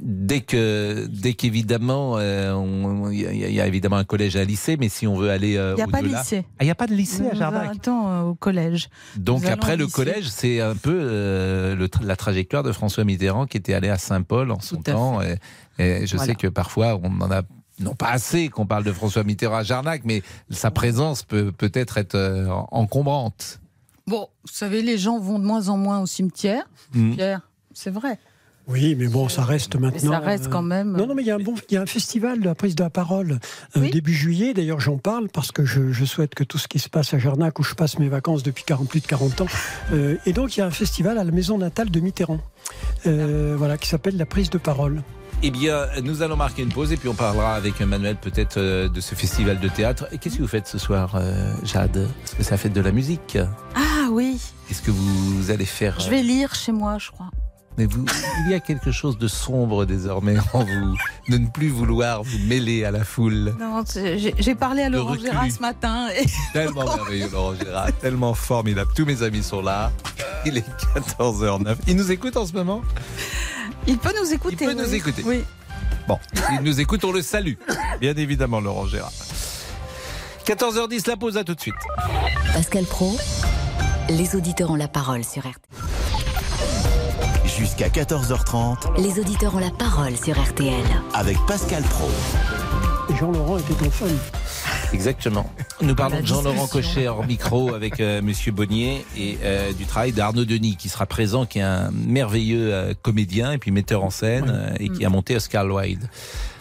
dès 0.00 0.40
que, 0.40 1.06
dès 1.10 1.32
qu'évidemment, 1.34 2.14
euh, 2.18 2.54
il 3.10 3.20
y, 3.20 3.26
a- 3.26 3.32
il 3.32 3.54
y 3.54 3.60
a 3.60 3.66
évidemment 3.66 3.96
un 3.96 4.04
collège 4.04 4.36
et 4.36 4.40
un 4.40 4.44
lycée, 4.44 4.76
mais 4.78 4.88
si 4.88 5.06
on 5.06 5.16
veut 5.16 5.30
aller 5.30 5.56
euh, 5.56 5.72
Il 5.72 5.76
n'y 5.76 5.82
a 5.82 5.86
pas 5.86 6.02
de 6.02 6.08
lycée. 6.08 6.44
Ah, 6.58 6.62
il 6.62 6.64
n'y 6.66 6.70
a 6.70 6.74
pas 6.74 6.86
de 6.86 6.94
lycée 6.94 7.26
à 7.30 7.34
Jarnac. 7.34 7.70
attends 7.76 8.08
euh, 8.10 8.22
au 8.24 8.34
collège. 8.34 8.88
Donc 9.16 9.42
Nous 9.42 9.48
après 9.48 9.76
le 9.76 9.84
lycée. 9.84 9.94
collège, 9.96 10.28
c'est 10.28 10.60
un 10.60 10.76
peu 10.76 10.98
euh, 11.00 11.74
le 11.74 11.86
tra- 11.88 12.04
la 12.04 12.16
trajectoire 12.16 12.62
de 12.62 12.72
François 12.72 13.04
Mitterrand 13.04 13.46
qui 13.46 13.56
était 13.56 13.74
allé 13.74 13.88
à 13.88 13.96
Saint-Paul 13.98 14.50
en 14.50 14.60
son 14.60 14.76
temps. 14.82 15.20
Et, 15.22 15.36
et 15.78 16.06
je 16.06 16.16
Voilà. 16.16 16.32
sais 16.32 16.36
que 16.36 16.48
parfois 16.48 17.00
on 17.02 17.20
en 17.22 17.30
a 17.30 17.42
non 17.80 17.94
pas 17.94 18.10
assez 18.10 18.48
qu'on 18.48 18.66
parle 18.66 18.84
de 18.84 18.92
François 18.92 19.22
Mitterrand 19.24 19.56
à 19.56 19.62
Jarnac, 19.62 20.02
mais 20.04 20.22
sa 20.50 20.70
présence 20.70 21.22
peut 21.22 21.52
peut-être 21.52 21.96
être 21.96 22.16
euh, 22.16 22.48
encombrante. 22.72 23.60
Bon, 24.06 24.28
vous 24.42 24.52
savez, 24.52 24.82
les 24.82 24.98
gens 24.98 25.18
vont 25.18 25.38
de 25.38 25.44
moins 25.44 25.68
en 25.68 25.76
moins 25.76 26.00
au 26.00 26.06
cimetière. 26.06 26.64
Mm. 26.94 27.14
Pierre, 27.14 27.47
c'est 27.78 27.90
vrai. 27.90 28.18
Oui, 28.66 28.94
mais 28.98 29.06
bon, 29.08 29.30
ça 29.30 29.44
reste 29.44 29.76
maintenant. 29.76 30.10
ça 30.12 30.18
reste 30.18 30.46
euh, 30.46 30.50
quand 30.50 30.60
même- 30.62 30.92
Non, 30.94 31.06
non, 31.06 31.14
mais 31.14 31.22
il 31.22 31.26
y 31.26 31.30
a 31.30 31.36
un 31.36 31.38
bon, 31.38 31.54
il 31.70 31.74
y 31.74 31.76
a 31.78 31.80
un 31.80 31.86
festival 31.86 32.40
de 32.40 32.44
la 32.44 32.54
prise 32.54 32.74
de 32.74 32.82
la 32.82 32.90
parole 32.90 33.38
euh, 33.76 33.80
Oui. 33.80 33.90
début 33.90 34.12
juillet. 34.12 34.52
D'ailleurs, 34.52 34.78
j'en 34.80 34.98
parle 34.98 35.28
parce 35.28 35.52
que 35.52 35.64
je, 35.64 35.90
je 35.92 36.04
souhaite 36.04 36.34
que 36.34 36.44
tout 36.44 36.58
ce 36.58 36.68
qui 36.68 36.78
se 36.78 36.90
passe 36.90 37.14
à 37.14 37.18
Jarnac, 37.18 37.58
où 37.58 37.62
je 37.62 37.74
passe 37.74 37.98
mes 37.98 38.08
vacances 38.10 38.42
depuis 38.42 38.64
40, 38.64 38.86
plus 38.88 39.00
de 39.00 39.06
40 39.06 39.40
ans, 39.42 39.46
euh, 39.92 40.16
et 40.26 40.34
donc 40.34 40.56
il 40.56 40.60
y 40.60 40.62
a 40.62 40.66
un 40.66 40.70
festival 40.70 41.16
à 41.16 41.24
la 41.24 41.30
maison 41.30 41.56
natale 41.56 41.88
de 41.90 42.00
Mitterrand, 42.00 42.40
euh, 43.06 43.54
voilà, 43.56 43.78
qui 43.78 43.88
s'appelle 43.88 44.18
la 44.18 44.26
prise 44.26 44.50
de 44.50 44.58
parole. 44.58 45.02
Eh 45.42 45.50
bien, 45.50 45.86
nous 46.02 46.20
allons 46.22 46.36
marquer 46.36 46.62
une 46.62 46.68
pause 46.72 46.92
et 46.92 46.96
puis 46.98 47.08
on 47.08 47.14
parlera 47.14 47.54
avec 47.54 47.80
Manuel 47.80 48.16
peut-être 48.16 48.58
euh, 48.58 48.88
de 48.90 49.00
ce 49.00 49.14
festival 49.14 49.60
de 49.60 49.68
théâtre. 49.68 50.08
Et 50.12 50.18
qu'est-ce 50.18 50.36
que 50.36 50.42
vous 50.42 50.48
faites 50.48 50.66
ce 50.66 50.78
soir, 50.78 51.14
euh, 51.14 51.54
Jade? 51.64 51.96
Est-ce 52.24 52.34
que 52.34 52.42
ça 52.42 52.56
fait 52.58 52.68
de 52.70 52.80
la 52.82 52.90
musique 52.92 53.38
Ah 53.76 54.08
oui, 54.10 54.38
Qu'est-ce 54.66 54.82
que 54.82 54.90
vous 54.90 55.50
allez 55.50 55.64
faire 55.64 55.98
je 56.00 56.10
vais 56.10 56.22
lire 56.22 56.54
chez 56.54 56.72
moi, 56.72 56.98
je 56.98 57.10
crois. 57.12 57.30
Mais 57.78 57.86
vous, 57.86 58.04
il 58.44 58.50
y 58.50 58.54
a 58.54 58.60
quelque 58.60 58.90
chose 58.90 59.18
de 59.18 59.28
sombre 59.28 59.84
désormais 59.84 60.36
en 60.52 60.64
vous, 60.64 60.96
de 61.28 61.38
ne 61.38 61.46
plus 61.46 61.68
vouloir 61.68 62.24
vous 62.24 62.38
mêler 62.40 62.84
à 62.84 62.90
la 62.90 63.04
foule. 63.04 63.54
Non, 63.60 63.84
j'ai 63.94 64.54
parlé 64.56 64.82
à 64.82 64.88
Laurent. 64.88 65.14
Gérard 65.14 65.48
ce 65.48 65.60
matin. 65.60 66.08
Et... 66.10 66.26
Tellement 66.52 66.84
merveilleux, 66.96 67.28
Laurent 67.30 67.54
Gérard, 67.54 67.92
tellement 68.00 68.34
formidable. 68.34 68.90
Tous 68.96 69.04
mes 69.04 69.22
amis 69.22 69.44
sont 69.44 69.62
là. 69.62 69.92
Il 70.44 70.58
est 70.58 70.64
14h09. 70.96 71.76
Il 71.86 71.94
nous 71.94 72.10
écoute 72.10 72.36
en 72.36 72.46
ce 72.46 72.52
moment? 72.52 72.82
Il 73.86 73.96
peut 73.98 74.12
nous 74.20 74.32
écouter. 74.32 74.56
Il 74.60 74.66
peut 74.66 74.74
nous 74.74 74.94
écouter. 74.94 75.22
Oui. 75.24 75.44
Bon, 76.08 76.18
il 76.54 76.64
nous 76.64 76.80
écoute, 76.80 77.04
on 77.04 77.12
le 77.12 77.22
salue. 77.22 77.54
Bien 78.00 78.16
évidemment, 78.16 78.60
Laurent 78.60 78.86
Gérard. 78.86 79.12
14h10, 80.46 81.06
la 81.06 81.16
pause, 81.16 81.36
à 81.36 81.44
tout 81.44 81.54
de 81.54 81.60
suite. 81.60 81.74
Pascal 82.52 82.84
Pro, 82.86 83.16
les 84.08 84.34
auditeurs 84.34 84.72
ont 84.72 84.76
la 84.76 84.88
parole 84.88 85.22
sur 85.22 85.42
RTL. 85.42 86.27
Jusqu'à 87.58 87.88
14h30 87.88 89.00
Les 89.02 89.18
auditeurs 89.18 89.54
ont 89.54 89.58
la 89.58 89.70
parole 89.70 90.16
sur 90.16 90.40
RTL. 90.40 90.72
avec 91.14 91.36
Pascal 91.46 91.82
Pro. 91.82 92.08
Jean-Laurent 93.18 93.58
était 93.58 93.74
ton 93.74 93.90
fan. 93.90 94.16
Exactement. 94.92 95.50
Nous 95.80 95.94
parlons 95.94 96.20
de 96.20 96.26
Jean-Laurent. 96.26 96.66
Cochet 96.68 97.08
hors 97.08 97.26
micro 97.26 97.74
avec 97.74 98.00
euh, 98.00 98.22
Monsieur 98.22 98.52
Bonnier 98.52 99.04
et 99.16 99.38
euh, 99.42 99.72
du 99.72 99.86
travail 99.86 100.12
d'Arnaud 100.12 100.44
Denis 100.44 100.76
qui 100.76 100.88
sera 100.88 101.06
présent, 101.06 101.46
qui 101.46 101.58
est 101.58 101.62
un 101.62 101.90
merveilleux 101.90 102.72
euh, 102.72 102.94
comédien 103.02 103.52
et 103.52 103.58
puis 103.58 103.70
metteur 103.70 104.04
en 104.04 104.10
scène 104.10 104.50
euh, 104.54 104.74
et 104.78 104.90
qui 104.90 105.04
a 105.04 105.08
monté 105.08 105.34
Oscar 105.34 105.66
Wilde. 105.66 106.08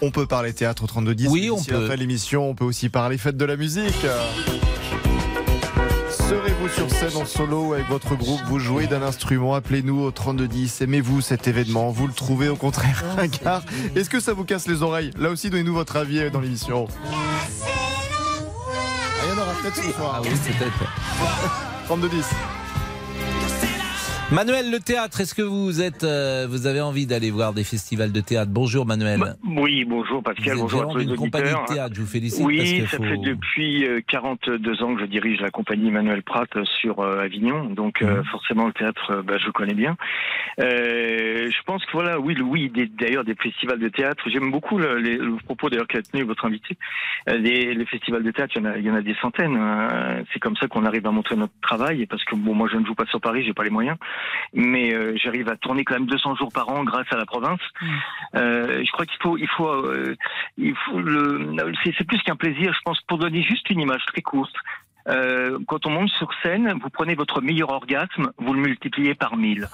On 0.02 0.10
peut 0.10 0.26
parler 0.26 0.54
théâtre 0.54 0.84
au 0.84 0.88
3210. 0.88 1.28
Oui, 1.30 1.50
on 1.52 1.62
peut. 1.62 1.76
Après 1.84 1.98
l'émission, 1.98 2.50
on 2.50 2.56
peut 2.56 2.66
aussi 2.66 2.90
parler 2.90 3.18
fête 3.18 3.38
de 3.38 3.46
la 3.46 3.58
musique. 3.58 4.06
Sur 6.76 6.90
scène 6.92 7.16
en 7.16 7.26
solo 7.26 7.68
ou 7.70 7.74
avec 7.74 7.88
votre 7.88 8.16
groupe 8.16 8.42
Vous 8.48 8.60
jouez 8.60 8.88
d'un 8.88 9.02
instrument 9.02 9.56
Appelez-nous 9.56 10.02
au 10.02 10.12
3210. 10.12 10.82
Aimez-vous 10.82 11.22
cet 11.22 11.48
événement? 11.48 11.90
Vous 11.92 12.08
le 12.08 12.14
trouvez 12.14 12.50
au 12.50 12.56
contraire 12.56 13.04
ringard 13.16 13.64
Est-ce 13.96 14.10
que 14.10 14.20
ça 14.20 14.34
vous 14.34 14.44
casse 14.44 14.68
les 14.68 14.82
oreilles? 14.82 15.12
Là 15.18 15.30
aussi, 15.30 15.50
donnez-nous 15.50 15.74
votre 15.74 15.96
avis 15.96 16.20
euh, 16.20 16.30
dans 16.30 16.40
l'émission. 16.42 16.88
Ah, 17.06 17.10
Il 19.24 19.30
y 19.30 19.34
en 19.34 19.42
aura 19.42 19.54
peut-être 19.62 19.76
ce 19.76 19.92
soir. 19.92 20.16
Ah 20.18 20.22
oui, 20.24 20.30
peut-être. 20.30 21.86
3210. 21.86 22.26
Manuel, 24.30 24.72
le 24.72 24.80
théâtre, 24.80 25.22
est-ce 25.22 25.34
que 25.34 25.42
vous 25.42 25.82
êtes, 25.82 26.04
euh, 26.04 26.48
vous 26.50 26.68
avez 26.68 26.82
envie 26.82 27.06
d'aller 27.08 27.32
voir 27.32 27.54
des 27.54 27.64
festivals 27.64 28.12
de 28.12 28.20
théâtre? 28.20 28.52
Bonjour 28.54 28.86
Manuel. 28.86 29.22
Oui, 29.46 29.86
bonjour 29.86 30.18
Vous 30.18 30.22
Pascal, 30.22 30.56
êtes 30.56 30.60
bonjour 30.60 30.82
à 30.82 30.88
tous 30.92 30.98
les 30.98 31.16
compagnie 31.16 31.46
auditeurs. 31.46 31.64
de 31.70 31.74
théâtre, 31.74 31.96
je 31.96 32.02
vous 32.02 32.08
félicite. 32.08 32.46
Oui, 32.46 32.80
parce 32.80 32.92
ça 32.92 32.98
faut- 32.98 33.04
fait 33.06 33.18
depuis 33.20 33.86
euh, 33.88 34.02
42 34.06 34.84
ans 34.84 34.96
que 34.96 35.00
je 35.02 35.06
dirige 35.06 35.40
la 35.40 35.50
compagnie 35.50 35.88
Emmanuel 35.88 36.24
Pratt 36.24 36.50
euh, 36.58 36.66
sur 36.82 37.00
euh, 37.00 37.22
Avignon, 37.22 37.70
donc 37.70 38.02
Mhm. 38.02 38.10
euh, 38.10 38.24
forcément 38.26 38.68
le 38.68 38.74
théâtre, 38.74 39.12
euh, 39.12 39.22
bah, 39.24 39.38
je 39.38 39.50
connais 39.50 39.74
bien. 39.74 39.96
Euh, 40.60 41.50
je 41.50 41.62
pense 41.66 41.86
que 41.86 41.92
voilà, 41.94 42.20
oui, 42.20 42.36
oui, 42.44 42.70
d'ailleurs 43.00 43.24
des 43.24 43.36
festivals 43.36 43.80
de 43.80 43.88
théâtre. 43.88 44.26
J'aime 44.30 44.52
beaucoup 44.52 44.78
le, 44.78 44.98
les- 44.98 45.18
le 45.18 45.38
propos 45.46 45.70
d'ailleurs 45.70 45.88
qu'a 45.88 46.02
tenu 46.02 46.24
votre 46.24 46.44
invité. 46.46 46.78
Euh, 47.30 47.38
les, 47.38 47.74
les 47.74 47.86
festivals 47.86 48.24
de 48.24 48.32
théâtre, 48.32 48.52
il 48.58 48.62
y 48.64 48.68
en 48.68 48.72
a, 48.72 48.78
il 48.78 48.84
y 48.84 48.92
en 48.92 48.96
a 48.96 49.02
des 49.02 49.16
centaines. 49.22 49.56
Euh, 49.58 50.22
C'est 50.34 50.40
comme 50.40 50.58
ça 50.58 50.68
qu'on 50.68 50.84
arrive 50.84 51.08
à 51.08 51.12
montrer 51.12 51.38
notre 51.38 51.54
travail, 51.62 52.06
parce 52.08 52.26
que 52.26 52.36
bon, 52.36 52.54
moi 52.54 52.68
je 52.70 52.76
ne 52.76 52.86
joue 52.86 52.94
pas 52.96 53.06
sur 53.06 53.22
Paris, 53.22 53.44
j'ai 53.46 53.54
pas 53.54 53.64
les 53.64 53.70
moyens, 53.70 53.96
mais 54.54 54.94
euh, 54.94 55.16
j'arrive 55.16 55.50
à 55.50 55.58
tourner 55.58 55.84
quand 55.84 55.96
même 55.96 56.08
200 56.08 56.36
jours 56.36 56.52
par 56.54 56.70
an 56.70 56.84
grâce 56.84 57.08
à 57.12 57.18
la 57.18 57.26
province. 57.26 57.62
Euh, 58.36 58.84
je 58.84 58.92
crois 58.92 59.06
qu'il 59.06 59.22
faut, 59.22 59.38
il 59.38 59.48
faut, 59.50 59.68
euh, 59.68 60.16
il 60.58 60.76
faut 60.76 61.00
le, 61.00 61.54
c'est, 61.84 61.94
c'est 61.98 62.04
plus 62.04 62.22
qu'un 62.24 62.36
plaisir. 62.36 62.74
Je 62.74 62.82
pense 62.84 63.00
pour 63.02 63.18
donner 63.18 63.42
juste 63.42 63.70
une 63.70 63.80
image 63.80 64.06
très 64.08 64.22
courte. 64.22 64.56
Euh, 65.08 65.58
quand 65.68 65.86
on 65.86 65.92
monte 65.92 66.10
sur 66.10 66.30
scène, 66.44 66.74
vous 66.82 66.90
prenez 66.90 67.16
votre 67.16 67.42
meilleur 67.42 67.70
orgasme, 67.70 68.32
vous 68.38 68.54
le 68.54 68.62
multipliez 68.62 69.16
par 69.16 69.38
1000. 69.38 69.68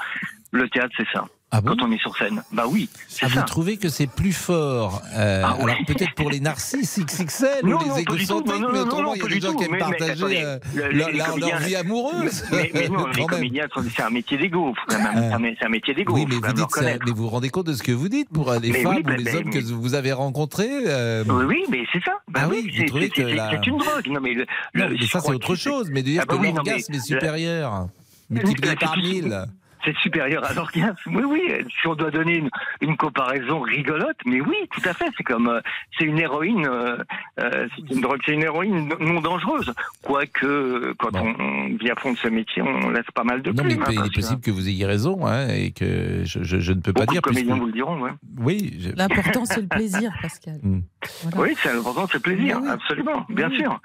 Le 0.51 0.69
théâtre, 0.69 0.93
c'est 0.97 1.07
ça. 1.11 1.25
Quand 1.61 1.81
on 1.81 1.91
est 1.91 1.99
sur 1.99 2.15
scène, 2.17 2.43
bah 2.51 2.65
oui, 2.67 2.89
Ah, 3.21 3.27
vous 3.27 3.35
ça. 3.35 3.43
trouvez 3.43 3.77
que 3.77 3.89
c'est 3.89 4.07
plus 4.07 4.33
fort 4.33 5.01
euh, 5.15 5.41
Ah. 5.45 5.57
Alors 5.61 5.75
peut-être 5.85 6.13
pour 6.15 6.29
les 6.29 6.39
narcisses 6.39 6.99
XXL 6.99 7.65
Non, 7.65 7.77
ou 7.79 7.95
les 7.95 8.01
égocentriques, 8.01 8.63
mais 8.71 8.79
autrement, 8.79 9.13
il 9.15 9.21
y 9.21 9.25
a 9.25 9.27
des 9.27 9.41
gens 9.41 9.53
qui 9.53 9.63
aiment 9.65 9.77
partager 9.77 10.43
euh, 10.43 10.57
le- 10.75 11.17
leur, 11.17 11.59
vie 11.59 11.75
amoureuse. 11.75 12.43
Mais, 12.51 12.71
mais 12.73 12.89
non, 12.89 13.07
les 13.15 13.25
comédiens, 13.25 13.67
c'est 13.95 14.03
un 14.03 14.09
métier 14.09 14.37
d'ego. 14.37 14.73
même. 14.89 15.55
C'est 15.59 15.65
un 15.65 15.69
métier 15.69 15.93
d'ego. 15.93 16.13
Oui, 16.13 16.25
mais 16.27 16.35
vous, 16.35 16.53
dites 16.53 16.71
ça, 16.71 16.81
mais 16.81 16.97
vous 17.07 17.23
vous 17.23 17.29
rendez 17.29 17.49
compte 17.49 17.67
de 17.67 17.73
ce 17.73 17.83
que 17.83 17.91
vous 17.91 18.09
dites 18.09 18.29
pour 18.29 18.51
euh, 18.51 18.59
les 18.59 18.73
femmes 18.73 18.97
ou 19.05 19.09
les 19.09 19.23
bah, 19.23 19.31
hommes 19.35 19.49
que 19.49 19.59
vous 19.59 19.93
avez 19.93 20.13
rencontrés 20.13 20.69
Oui, 21.27 21.63
mais 21.69 21.83
c'est 21.91 22.03
ça. 22.03 22.13
Bah 22.29 22.41
Ah 22.43 22.47
oui, 22.49 22.61
vous 22.63 22.75
c'est- 22.75 23.67
une 23.67 23.77
drogue. 23.77 24.07
Non, 24.07 24.19
mais, 24.21 24.35
ça 25.07 25.19
c'est 25.19 25.31
autre 25.33 25.55
chose, 25.55 25.89
mais 25.91 26.01
de 26.01 26.07
dire 26.07 26.23
Ah 26.23 26.25
bah 26.27 26.37
que 26.37 26.43
l'orgasme 26.43 26.93
est 26.93 26.99
supérieur, 27.05 27.87
multiplié 28.29 28.75
par 28.75 28.97
1000. 28.97 29.45
C'est 29.85 29.95
supérieur 29.97 30.43
à 30.45 30.53
l'orgasme. 30.53 30.95
Oui, 31.07 31.23
oui. 31.25 31.41
Si 31.81 31.87
on 31.87 31.95
doit 31.95 32.09
donner 32.11 32.37
une, 32.37 32.49
une 32.81 32.95
comparaison 32.95 33.59
rigolote, 33.61 34.17
mais 34.25 34.39
oui, 34.39 34.55
tout 34.71 34.81
à 34.87 34.93
fait. 34.93 35.07
C'est 35.17 35.23
comme, 35.23 35.47
euh, 35.49 35.59
c'est 35.97 36.05
une 36.05 36.19
héroïne, 36.19 36.65
euh, 36.65 36.97
euh, 37.39 37.67
c'est 37.75 37.93
une 37.93 38.01
drogue, 38.01 38.19
c'est 38.25 38.33
une 38.33 38.43
héroïne 38.43 38.89
non 38.99 39.19
dangereuse. 39.19 39.73
Quoique, 40.01 40.93
quand 40.99 41.09
on, 41.15 41.33
on 41.37 41.75
vit 41.77 41.89
à 41.91 41.95
fond 41.95 42.13
de 42.13 42.17
ce 42.17 42.27
métier, 42.29 42.61
on 42.61 42.89
laisse 42.91 43.05
pas 43.13 43.23
mal 43.23 43.41
de 43.41 43.51
Non, 43.51 43.63
mais 43.63 43.75
plumes. 43.75 43.83
il, 43.89 43.97
hein, 43.99 44.01
il 44.05 44.07
est 44.11 44.15
possible 44.15 44.41
que 44.41 44.51
vous 44.51 44.69
ayez 44.69 44.85
raison 44.85 45.25
hein, 45.25 45.47
et 45.49 45.71
que 45.71 46.21
je, 46.23 46.43
je- 46.43 46.59
je 46.59 46.71
ne 46.71 46.79
peux 46.81 46.93
pas 46.93 47.01
Beaucoup 47.01 47.13
dire 47.13 47.21
plus. 47.21 47.33
comédiens 47.33 47.55
vous 47.57 47.65
le 47.65 47.71
diront, 47.73 47.99
ouais. 48.01 48.11
Oui, 48.37 48.77
je- 48.79 48.89
L'important, 48.95 49.45
c'est 49.45 49.61
le 49.61 49.67
plaisir, 49.77 50.11
Pascal. 50.21 50.59
Oui, 51.35 51.55
c'est 51.61 51.69
important, 51.71 52.07
c'est 52.07 52.15
le 52.15 52.19
plaisir, 52.21 52.59
absolument, 52.69 53.25
bien 53.29 53.49
sûr. 53.49 53.79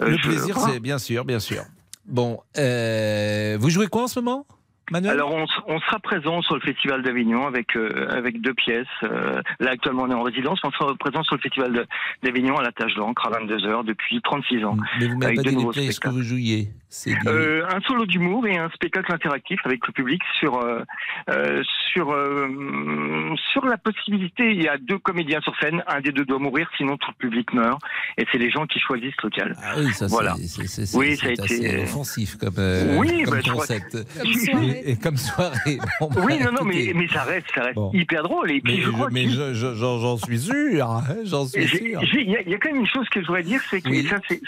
Le 0.00 0.16
je- 0.16 0.22
plaisir, 0.28 0.58
c'est 0.58 0.80
bien 0.80 0.98
sûr, 0.98 1.24
bien 1.24 1.40
sûr. 1.40 1.62
Bon, 2.06 2.40
euh, 2.58 3.56
vous 3.60 3.70
jouez 3.70 3.86
quoi 3.88 4.04
en 4.04 4.08
ce 4.08 4.18
moment? 4.20 4.46
Manuel 4.90 5.12
Alors 5.12 5.32
on, 5.34 5.46
on 5.66 5.80
sera 5.80 5.98
présent 6.00 6.42
sur 6.42 6.54
le 6.54 6.60
Festival 6.60 7.02
d'Avignon 7.02 7.46
avec 7.46 7.76
euh, 7.76 8.08
avec 8.10 8.40
deux 8.40 8.52
pièces. 8.54 8.86
Euh, 9.04 9.40
là 9.60 9.70
actuellement 9.72 10.02
on 10.02 10.10
est 10.10 10.14
en 10.14 10.22
résidence, 10.22 10.60
on 10.64 10.70
sera 10.72 10.94
présent 10.96 11.22
sur 11.22 11.36
le 11.36 11.40
Festival 11.40 11.86
d'Avignon 12.22 12.56
à 12.56 12.62
la 12.62 12.72
Tâche 12.72 12.94
d'encre 12.96 13.26
à 13.26 13.30
22h 13.40 13.84
depuis 13.84 14.20
36 14.22 14.64
ans. 14.64 14.76
Mais 14.98 15.06
vous 15.06 15.18
m'avez 15.18 15.38
avec 15.38 15.44
pas 15.44 15.50
de 15.50 15.66
que 15.66 15.72
spectacles. 15.82 16.14
vous 16.14 16.22
jouiez 16.22 16.68
C'est 16.88 17.10
du- 17.10 17.16
Euh, 17.28 17.64
un 17.72 17.80
solo 17.82 18.04
d'humour 18.06 18.46
et 18.46 18.58
un 18.58 18.68
spectacle 18.70 19.12
interactif 19.14 19.60
avec 19.64 19.86
le 19.86 19.92
public 19.92 20.20
sur 20.40 20.58
euh, 20.60 20.80
euh, 21.30 21.62
sur 21.92 22.10
euh, 22.12 23.34
sur 23.52 23.64
la 23.64 23.78
possibilité. 23.78 24.50
Il 24.52 24.62
y 24.62 24.68
a 24.68 24.76
deux 24.78 24.98
comédiens 24.98 25.40
sur 25.42 25.54
scène, 25.60 25.82
un 25.86 26.00
des 26.00 26.12
deux 26.12 26.24
doit 26.24 26.38
mourir, 26.38 26.68
sinon 26.76 26.96
tout 26.96 27.10
le 27.10 27.28
public 27.28 27.52
meurt. 27.54 27.80
Et 28.18 28.26
c'est 28.32 28.38
les 28.38 28.50
gens 28.50 28.66
qui 28.66 28.78
choisissent 28.80 29.14
lequel. 29.22 29.54
Ah 29.62 29.74
oui, 29.78 29.92
ça 29.92 30.06
voilà. 30.08 30.34
c'est- 30.36 30.66
c'est 30.66 30.86
c'est- 30.86 30.98
Oui, 30.98 31.16
c'est 31.18 31.36
ça 31.36 31.42
a 31.42 31.44
assez 31.44 31.56
été- 31.64 31.82
offensif 31.84 32.36
comme, 32.36 32.54
euh, 32.58 32.98
Oui, 32.98 33.22
comme 33.22 33.34
bah, 33.34 33.40
je 33.44 33.50
crois- 33.50 33.66
concept. 33.66 33.92
Comme 34.18 34.32
soirée. 34.32 34.81
Et, 34.84 34.96
comme 34.96 35.16
soirée. 35.16 35.78
Bon, 36.00 36.08
Oui, 36.24 36.38
bah, 36.38 36.46
non, 36.46 36.52
non, 36.60 36.64
mais, 36.64 36.92
ça 37.08 37.22
reste, 37.24 37.46
ça 37.54 37.62
reste 37.62 37.74
Bon. 37.76 37.90
hyper 37.92 38.22
drôle. 38.22 38.50
Et 38.50 38.60
puis 38.60 38.76
Mais 38.76 38.82
je 38.82 38.90
crois 38.90 39.08
mais 39.10 39.22
qu'il- 39.22 39.32
je- 39.32 39.54
je- 39.54 39.74
j'en 39.74 40.16
suis 40.18 40.38
sûr, 40.40 40.90
hein, 40.90 41.04
j'en 41.24 41.46
suis 41.46 41.66
sûr. 41.68 42.00
Il 42.14 42.30
y, 42.30 42.36
a- 42.36 42.42
il 42.42 42.50
y 42.50 42.54
a 42.54 42.58
quand 42.58 42.70
même 42.70 42.80
une 42.80 42.86
chose 42.86 43.08
que 43.10 43.20
je 43.20 43.26
voudrais 43.26 43.42
dire, 43.42 43.60
c'est 43.70 43.80
que 43.80 43.90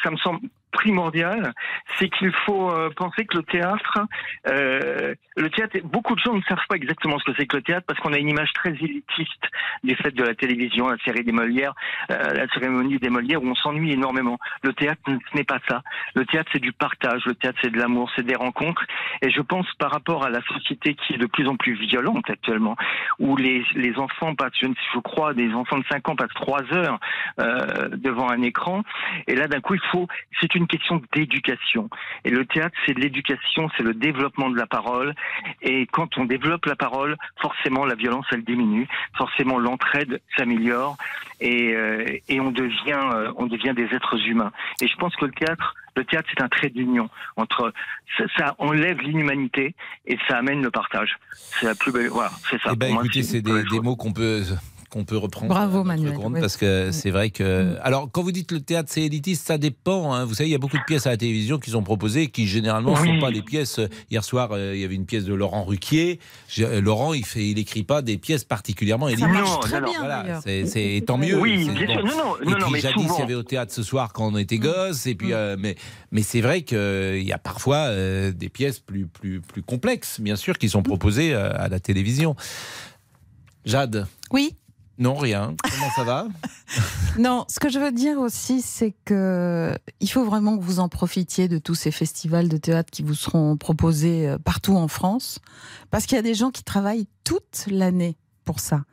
ça 0.02 0.10
me 0.10 0.16
semble 0.18 0.40
primordial, 0.74 1.54
c'est 1.98 2.10
qu'il 2.10 2.32
faut 2.44 2.70
euh, 2.70 2.90
penser 2.94 3.24
que 3.24 3.38
le 3.38 3.42
théâtre, 3.44 4.00
euh, 4.48 5.14
le 5.36 5.50
théâtre, 5.50 5.78
beaucoup 5.84 6.14
de 6.14 6.20
gens 6.20 6.34
ne 6.34 6.42
savent 6.42 6.66
pas 6.68 6.76
exactement 6.76 7.18
ce 7.18 7.24
que 7.24 7.32
c'est 7.38 7.46
que 7.46 7.56
le 7.56 7.62
théâtre 7.62 7.86
parce 7.86 7.98
qu'on 8.00 8.12
a 8.12 8.18
une 8.18 8.28
image 8.28 8.52
très 8.52 8.70
élitiste 8.70 9.44
des 9.82 9.94
fêtes 9.94 10.14
de 10.14 10.24
la 10.24 10.34
télévision, 10.34 10.88
la 10.88 10.98
série 10.98 11.24
des 11.24 11.32
Molières, 11.32 11.74
euh, 12.10 12.34
la 12.34 12.46
cérémonie 12.48 12.98
des 12.98 13.08
Molières 13.08 13.42
où 13.42 13.48
on 13.48 13.54
s'ennuie 13.54 13.92
énormément. 13.92 14.38
Le 14.62 14.72
théâtre, 14.72 15.00
ce 15.06 15.36
n'est 15.36 15.44
pas 15.44 15.60
ça. 15.68 15.82
Le 16.14 16.26
théâtre, 16.26 16.50
c'est 16.52 16.60
du 16.60 16.72
partage. 16.72 17.24
Le 17.24 17.34
théâtre, 17.34 17.58
c'est 17.62 17.70
de 17.70 17.78
l'amour, 17.78 18.10
c'est 18.16 18.26
des 18.26 18.34
rencontres. 18.34 18.84
Et 19.22 19.30
je 19.30 19.40
pense 19.40 19.66
par 19.78 19.92
rapport 19.92 20.24
à 20.24 20.30
la 20.30 20.42
société 20.42 20.94
qui 20.94 21.14
est 21.14 21.18
de 21.18 21.26
plus 21.26 21.48
en 21.48 21.56
plus 21.56 21.74
violente 21.74 22.28
actuellement, 22.28 22.76
où 23.18 23.36
les, 23.36 23.64
les 23.74 23.96
enfants 23.98 24.34
passent, 24.34 24.58
je, 24.60 24.66
je 24.94 24.98
crois, 24.98 25.34
des 25.34 25.52
enfants 25.52 25.78
de 25.78 25.84
5 25.90 26.08
ans 26.08 26.16
passent 26.16 26.34
3 26.34 26.62
heures 26.74 26.98
euh, 27.40 27.88
devant 27.92 28.28
un 28.28 28.42
écran. 28.42 28.82
Et 29.26 29.36
là, 29.36 29.46
d'un 29.46 29.60
coup, 29.60 29.74
il 29.74 29.80
faut, 29.92 30.08
c'est 30.40 30.54
une 30.54 30.63
question 30.66 31.00
d'éducation. 31.14 31.88
Et 32.24 32.30
le 32.30 32.44
théâtre, 32.46 32.76
c'est 32.86 32.94
de 32.94 33.00
l'éducation, 33.00 33.70
c'est 33.76 33.82
le 33.82 33.94
développement 33.94 34.50
de 34.50 34.56
la 34.56 34.66
parole. 34.66 35.14
Et 35.62 35.86
quand 35.86 36.18
on 36.18 36.24
développe 36.24 36.66
la 36.66 36.76
parole, 36.76 37.16
forcément, 37.40 37.84
la 37.84 37.94
violence, 37.94 38.26
elle 38.32 38.44
diminue. 38.44 38.88
Forcément, 39.16 39.58
l'entraide 39.58 40.20
s'améliore. 40.36 40.96
Et, 41.40 41.74
euh, 41.74 42.06
et 42.28 42.40
on 42.40 42.50
devient, 42.50 43.00
euh, 43.14 43.32
on 43.36 43.46
devient 43.46 43.74
des 43.74 43.94
êtres 43.94 44.18
humains. 44.26 44.52
Et 44.80 44.88
je 44.88 44.96
pense 44.96 45.14
que 45.16 45.26
le 45.26 45.32
théâtre, 45.32 45.74
le 45.96 46.04
théâtre, 46.04 46.28
c'est 46.34 46.42
un 46.42 46.48
trait 46.48 46.70
d'union 46.70 47.08
entre, 47.36 47.72
ça, 48.16 48.24
ça 48.36 48.54
enlève 48.58 49.00
l'inhumanité 49.00 49.74
et 50.06 50.18
ça 50.28 50.38
amène 50.38 50.62
le 50.62 50.70
partage. 50.70 51.18
C'est 51.32 51.66
la 51.66 51.74
plus 51.74 51.92
belle, 51.92 52.08
voilà, 52.08 52.30
c'est 52.50 52.60
ça. 52.62 52.70
Eh 52.72 52.76
ben, 52.76 52.94
écoutez, 52.94 53.22
c'est 53.22 53.42
des, 53.42 53.62
des 53.64 53.80
mots 53.80 53.96
qu'on 53.96 54.12
peut 54.12 54.42
qu'on 54.94 55.04
peut 55.04 55.16
reprendre. 55.18 55.48
Bravo, 55.48 55.82
Manuel, 55.82 56.14
compte, 56.14 56.34
oui. 56.34 56.40
Parce 56.40 56.56
que 56.56 56.90
c'est 56.92 57.10
vrai 57.10 57.30
que. 57.30 57.76
Alors, 57.82 58.08
quand 58.10 58.22
vous 58.22 58.30
dites 58.32 58.52
le 58.52 58.60
théâtre, 58.60 58.88
c'est 58.92 59.02
élitiste, 59.02 59.44
ça 59.46 59.58
dépend. 59.58 60.12
hein. 60.14 60.24
Vous 60.24 60.34
savez, 60.34 60.48
il 60.48 60.52
y 60.52 60.54
a 60.54 60.58
beaucoup 60.58 60.78
de 60.78 60.84
pièces 60.86 61.06
à 61.06 61.10
la 61.10 61.16
télévision 61.16 61.58
qui 61.58 61.70
sont 61.70 61.82
proposées 61.82 62.28
qui, 62.28 62.46
généralement, 62.46 62.94
ne 62.94 63.00
Oui. 63.00 63.08
sont 63.08 63.18
pas 63.20 63.32
des 63.32 63.42
pièces. 63.42 63.80
Hier 64.10 64.22
soir, 64.22 64.50
euh, 64.52 64.72
il 64.74 64.80
y 64.80 64.84
avait 64.84 64.94
une 64.94 65.04
pièce 65.06 65.24
de 65.24 65.34
Laurent 65.34 65.64
Ruquier. 65.64 66.20
Euh, 66.60 66.80
Laurent, 66.80 67.12
il 67.12 67.24
fait, 67.26 67.44
il 67.46 67.58
écrit 67.58 67.82
pas 67.82 68.02
des 68.02 68.16
pièces 68.18 68.44
particulièrement 68.44 69.08
élitistes. 69.08 69.28
marche 69.30 69.60
très 69.60 69.80
Non, 69.80 69.88
bien, 69.90 69.98
Voilà, 69.98 70.40
c'est- 70.42 71.04
tant 71.04 71.18
mieux. 71.18 71.38
Oui, 71.40 71.68
bien 71.68 71.86
sûr. 71.96 72.04
Non, 72.04 72.16
non, 72.16 72.36
et 72.40 72.44
non, 72.44 72.50
non, 72.52 72.56
puis, 72.66 72.72
mais 72.74 72.80
jadis, 72.80 73.02
souvent- 73.02 73.16
il 73.16 73.20
y 73.20 73.22
avait 73.24 73.34
au 73.34 73.42
théâtre 73.42 73.72
ce 73.72 73.82
soir 73.82 74.12
quand 74.12 74.32
on 74.32 74.36
était 74.36 74.58
gosse. 74.58 75.06
Et 75.06 75.16
puis, 75.16 75.32
euh, 75.32 75.56
mais, 75.58 75.74
mais 76.12 76.22
c'est 76.22 76.40
vrai 76.40 76.62
qu'il 76.62 77.22
y 77.24 77.32
a 77.32 77.38
parfois 77.38 77.88
euh, 77.88 78.30
des 78.32 78.48
pièces 78.48 78.78
plus, 78.78 79.06
plus, 79.06 79.40
plus 79.40 79.62
complexes, 79.62 80.20
bien 80.20 80.36
sûr, 80.36 80.56
qui 80.56 80.68
sont 80.68 80.82
proposées 80.84 81.34
euh, 81.34 81.50
à 81.56 81.68
la 81.68 81.80
télévision. 81.80 82.36
Jade 83.64 84.06
Oui. 84.30 84.54
Non, 84.98 85.14
rien. 85.14 85.54
Comment 85.62 85.90
ça 85.96 86.04
va 86.04 86.26
Non, 87.18 87.44
ce 87.48 87.58
que 87.58 87.68
je 87.68 87.78
veux 87.78 87.90
dire 87.92 88.18
aussi, 88.18 88.60
c'est 88.62 88.94
que 89.04 89.76
il 90.00 90.08
faut 90.08 90.24
vraiment 90.24 90.56
que 90.56 90.62
vous 90.62 90.78
en 90.80 90.88
profitiez 90.88 91.48
de 91.48 91.58
tous 91.58 91.74
ces 91.74 91.90
festivals 91.90 92.48
de 92.48 92.56
théâtre 92.56 92.90
qui 92.92 93.02
vous 93.02 93.14
seront 93.14 93.56
proposés 93.56 94.28
euh, 94.28 94.38
partout 94.38 94.76
en 94.76 94.86
France, 94.88 95.40
parce 95.90 96.06
qu'il 96.06 96.16
y 96.16 96.18
a 96.18 96.22
des 96.22 96.34
gens 96.34 96.50
qui 96.50 96.62
travaillent 96.62 97.06
toute 97.24 97.64
l'année 97.68 98.16
pour 98.44 98.60
ça. 98.60 98.84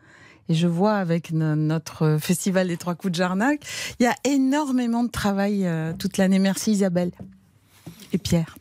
Et 0.49 0.56
je 0.56 0.68
vois 0.68 0.95
avec 0.95 1.32
no- 1.32 1.56
notre 1.56 2.18
festival 2.20 2.68
des 2.68 2.78
Trois 2.78 2.95
Coups 2.95 3.12
de 3.12 3.16
Jarnac, 3.18 3.64
il 3.99 4.04
y 4.04 4.08
a 4.08 4.16
énormément 4.24 5.04
de 5.04 5.10
travail 5.10 5.66
euh, 5.68 5.93
toute 5.93 6.18
l'année. 6.18 6.39
Merci 6.39 6.72
Isabelle 6.72 7.12
et 8.12 8.18
Pierre. 8.18 8.58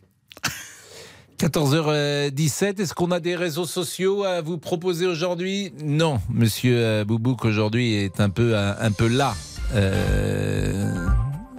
14h17, 1.40 2.82
est-ce 2.82 2.92
qu'on 2.92 3.10
a 3.12 3.18
des 3.18 3.34
réseaux 3.34 3.64
sociaux 3.64 4.24
à 4.24 4.42
vous 4.42 4.58
proposer 4.58 5.06
aujourd'hui? 5.06 5.72
Non, 5.82 6.20
monsieur 6.28 6.76
euh, 6.76 7.04
Boubouk 7.06 7.46
aujourd'hui 7.46 7.94
est 7.94 8.20
un 8.20 8.28
peu, 8.28 8.58
un, 8.58 8.76
un 8.78 8.92
peu 8.92 9.08
là. 9.08 9.34
Euh, 9.74 11.06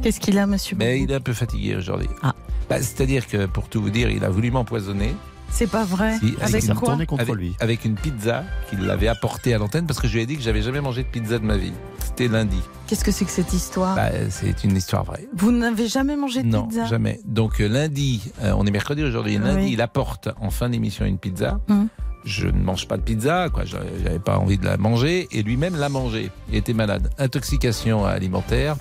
Qu'est-ce 0.03 0.19
qu'il 0.19 0.37
a, 0.37 0.45
monsieur 0.45 0.75
mais 0.77 0.93
Boubou 0.99 1.05
il 1.05 1.11
est 1.11 1.15
un 1.15 1.19
peu 1.21 1.33
fatigué 1.33 1.75
aujourd'hui. 1.75 2.09
Ah. 2.21 2.35
Bah, 2.69 2.79
C'est-à-dire 2.79 3.25
que, 3.27 3.47
pour 3.47 3.69
tout 3.69 3.81
vous 3.81 3.89
dire, 3.89 4.11
il 4.11 4.23
a 4.23 4.29
voulu 4.29 4.51
m'empoisonner. 4.51 5.15
C'est 5.49 5.69
pas 5.69 5.83
vrai. 5.83 6.15
Si, 6.19 6.35
avec 6.41 6.63
une- 6.63 6.75
quoi? 6.75 6.93
Avec, 7.17 7.39
avec 7.59 7.83
une 7.83 7.95
pizza 7.95 8.43
qu'il 8.69 8.87
avait 8.87 9.07
apportée 9.07 9.55
à 9.55 9.57
l'antenne 9.57 9.87
parce 9.87 9.99
que 9.99 10.07
je 10.07 10.13
lui 10.13 10.21
ai 10.21 10.25
dit 10.27 10.35
que 10.37 10.43
j'avais 10.43 10.61
jamais 10.61 10.79
mangé 10.81 11.01
de 11.01 11.07
pizza 11.07 11.39
de 11.39 11.43
ma 11.43 11.57
vie. 11.57 11.73
C'était 12.21 12.33
lundi. 12.33 12.59
Qu'est-ce 12.85 13.03
que 13.03 13.11
c'est 13.11 13.25
que 13.25 13.31
cette 13.31 13.51
histoire 13.51 13.95
Bah, 13.95 14.09
c'est 14.29 14.63
une 14.63 14.75
histoire 14.77 15.03
vraie. 15.03 15.27
Vous 15.35 15.51
n'avez 15.51 15.87
jamais 15.87 16.15
mangé 16.15 16.43
de 16.43 16.47
Non, 16.49 16.67
pizza 16.67 16.85
jamais. 16.85 17.19
Donc 17.25 17.59
euh, 17.59 17.67
lundi, 17.67 18.31
euh, 18.43 18.53
on 18.55 18.65
est 18.67 18.71
mercredi 18.71 19.03
aujourd'hui. 19.03 19.39
Lundi, 19.39 19.55
Oui. 19.65 19.69
il 19.73 19.81
apporte 19.81 20.29
en 20.39 20.51
fin 20.51 20.69
d'émission 20.69 21.05
une 21.05 21.17
pizza. 21.17 21.59
Hum. 21.67 21.87
Je 22.23 22.45
ne 22.45 22.61
mange 22.61 22.87
pas 22.87 22.97
de 22.97 23.01
pizza, 23.01 23.47
quoi. 23.51 23.63
J'avais 23.65 24.19
pas 24.19 24.37
envie 24.37 24.59
de 24.59 24.65
la 24.65 24.77
manger, 24.77 25.27
et 25.31 25.41
lui-même 25.41 25.75
l'a 25.75 25.89
mangé. 25.89 26.29
Il 26.49 26.55
était 26.55 26.73
malade. 26.73 27.09
Intoxication 27.17 28.05
alimentaire. 28.05 28.75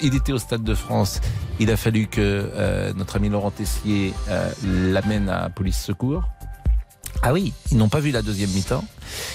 Il 0.00 0.14
était 0.14 0.32
au 0.32 0.38
Stade 0.38 0.62
de 0.64 0.74
France. 0.74 1.20
Il 1.60 1.70
a 1.70 1.76
fallu 1.76 2.06
que 2.06 2.20
euh, 2.22 2.94
notre 2.96 3.16
ami 3.16 3.28
Laurent 3.28 3.50
Tessier 3.50 4.14
euh, 4.30 4.48
l'amène 4.64 5.28
à 5.28 5.50
police 5.50 5.78
secours. 5.78 6.22
Ah 7.22 7.32
oui, 7.32 7.52
ils 7.72 7.76
n'ont 7.76 7.88
pas 7.88 7.98
vu 7.98 8.12
la 8.12 8.22
deuxième 8.22 8.50
mi-temps. 8.50 8.84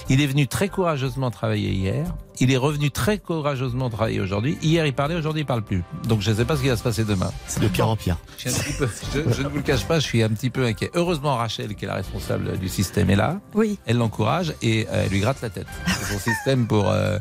Il 0.09 0.21
est 0.21 0.25
venu 0.27 0.47
très 0.47 0.69
courageusement 0.69 1.31
travailler 1.31 1.71
hier. 1.71 2.05
Il 2.39 2.49
est 2.51 2.57
revenu 2.57 2.91
très 2.91 3.17
courageusement 3.17 3.89
travailler 3.89 4.21
aujourd'hui. 4.21 4.57
Hier, 4.61 4.86
il 4.86 4.93
parlait, 4.93 5.15
aujourd'hui, 5.15 5.41
il 5.41 5.45
parle 5.45 5.63
plus. 5.63 5.84
Donc, 6.07 6.21
je 6.21 6.31
ne 6.31 6.36
sais 6.38 6.45
pas 6.45 6.55
ce 6.55 6.61
qui 6.61 6.69
va 6.69 6.77
se 6.77 6.84
passer 6.84 7.03
demain. 7.03 7.31
C'est 7.45 7.59
de 7.61 7.67
pire 7.67 7.88
en 7.89 7.97
pire. 7.97 8.17
Je, 8.38 8.49
suis 8.49 8.49
un 8.49 8.63
petit 8.63 8.73
peu- 8.77 8.89
je- 9.13 9.34
je 9.34 9.41
ne 9.43 9.49
vous 9.49 9.57
le 9.57 9.61
cache 9.63 9.86
pas, 9.86 9.99
je 9.99 10.05
suis 10.05 10.23
un 10.23 10.29
petit 10.29 10.49
peu 10.49 10.63
inquiet. 10.65 10.91
Heureusement, 10.93 11.36
Rachel, 11.36 11.75
qui 11.75 11.84
est 11.84 11.88
la 11.89 11.95
responsable 11.95 12.57
du 12.57 12.69
système, 12.69 13.09
est 13.09 13.15
là. 13.17 13.41
Oui. 13.53 13.77
Elle 13.86 13.97
l'encourage 13.97 14.53
et 14.61 14.88
euh, 14.89 15.03
elle 15.05 15.11
lui 15.11 15.19
gratte 15.19 15.41
la 15.41 15.49
tête. 15.49 15.67
C'est 15.88 16.13
son 16.13 16.19
système 16.19 16.67
pour, 16.67 16.89
euh, 16.89 17.19